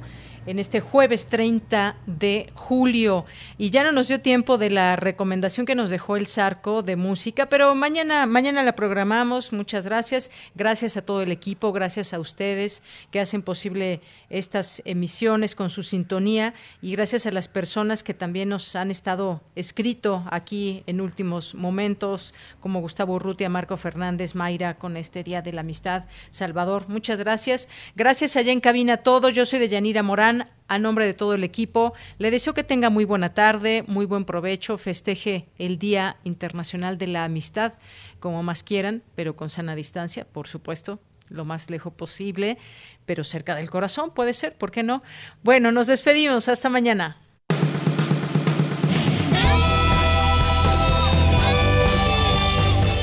en 0.49 0.59
este 0.59 0.81
jueves 0.81 1.27
30 1.27 1.97
de 2.07 2.51
julio. 2.55 3.27
Y 3.59 3.69
ya 3.69 3.85
no 3.85 3.93
nos 3.93 4.09
dio 4.09 4.23
tiempo 4.23 4.57
de 4.57 4.71
la 4.71 4.97
recomendación 4.97 5.67
que 5.67 5.75
nos 5.75 5.91
dejó 5.91 6.17
el 6.17 6.27
Zarco 6.27 6.83
de 6.83 6.97
música, 6.97 7.47
pero 7.51 7.75
mañana, 7.75 8.25
mañana 8.25 8.63
la 8.63 8.73
programamos. 8.75 9.53
Muchas 9.53 9.85
gracias. 9.85 10.31
Gracias 10.55 10.97
a 10.97 11.03
todo 11.03 11.21
el 11.21 11.33
equipo, 11.33 11.71
gracias 11.73 12.15
a 12.15 12.19
ustedes 12.19 12.83
que 13.11 13.21
hacen 13.21 13.43
posible 13.43 14.01
estas 14.31 14.81
emisiones 14.87 15.55
con 15.55 15.69
su 15.69 15.83
sintonía 15.83 16.55
y 16.81 16.93
gracias 16.93 17.27
a 17.27 17.31
las 17.31 17.47
personas 17.47 18.03
que 18.03 18.15
también 18.15 18.49
nos 18.49 18.75
han 18.75 18.91
estado 18.91 19.43
escrito 19.55 20.25
aquí 20.31 20.83
en 20.87 21.03
últimos 21.03 21.55
momentos, 21.55 22.35
como 22.61 22.81
Gustavo 22.81 23.15
Urrutia, 23.15 23.51
Marco 23.51 23.77
Fernández, 23.77 24.35
Mayra, 24.35 24.79
con 24.79 24.97
este 24.97 25.23
Día 25.23 25.43
de 25.43 25.53
la 25.53 25.61
Amistad. 25.61 26.05
Salvador, 26.31 26.89
muchas 26.89 27.19
gracias. 27.19 27.69
Gracias 27.97 28.37
allá 28.37 28.53
en 28.53 28.61
cabina 28.61 28.95
a 28.95 28.97
todos. 28.99 29.35
Yo 29.35 29.45
soy 29.45 29.59
de 29.59 29.69
Yanira 29.69 30.03
Morán 30.03 30.38
a 30.69 30.79
nombre 30.79 31.07
de 31.07 31.15
todo 31.15 31.35
el 31.35 31.45
equipo, 31.45 31.95
le 32.19 32.31
deseo 32.31 32.55
que 32.55 32.63
tenga 32.63 32.91
muy 32.91 33.05
buena 33.05 33.35
tarde, 33.35 33.85
muy 33.87 34.07
buen 34.07 34.25
provecho, 34.25 34.79
festeje 34.79 35.47
el 35.59 35.79
Día 35.79 36.17
Internacional 36.25 36.99
de 36.99 37.07
la 37.07 37.25
Amistad, 37.25 37.73
como 38.21 38.43
más 38.43 38.63
quieran, 38.63 39.03
pero 39.15 39.37
con 39.37 39.51
sana 39.51 39.75
distancia, 39.75 40.27
por 40.31 40.47
supuesto, 40.47 41.01
lo 41.29 41.45
más 41.45 41.71
lejos 41.71 41.93
posible, 41.93 42.59
pero 43.07 43.25
cerca 43.25 43.55
del 43.55 43.71
corazón, 43.71 44.11
puede 44.11 44.33
ser, 44.33 44.55
¿por 44.55 44.71
qué 44.71 44.83
no? 44.83 45.03
Bueno, 45.43 45.73
nos 45.73 45.87
despedimos, 45.87 46.49
hasta 46.49 46.69
mañana. 46.69 47.17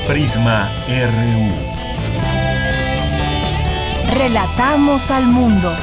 Prisma 0.06 0.70
RU. 0.88 1.76
Relatamos 4.14 5.10
al 5.10 5.26
mundo. 5.26 5.76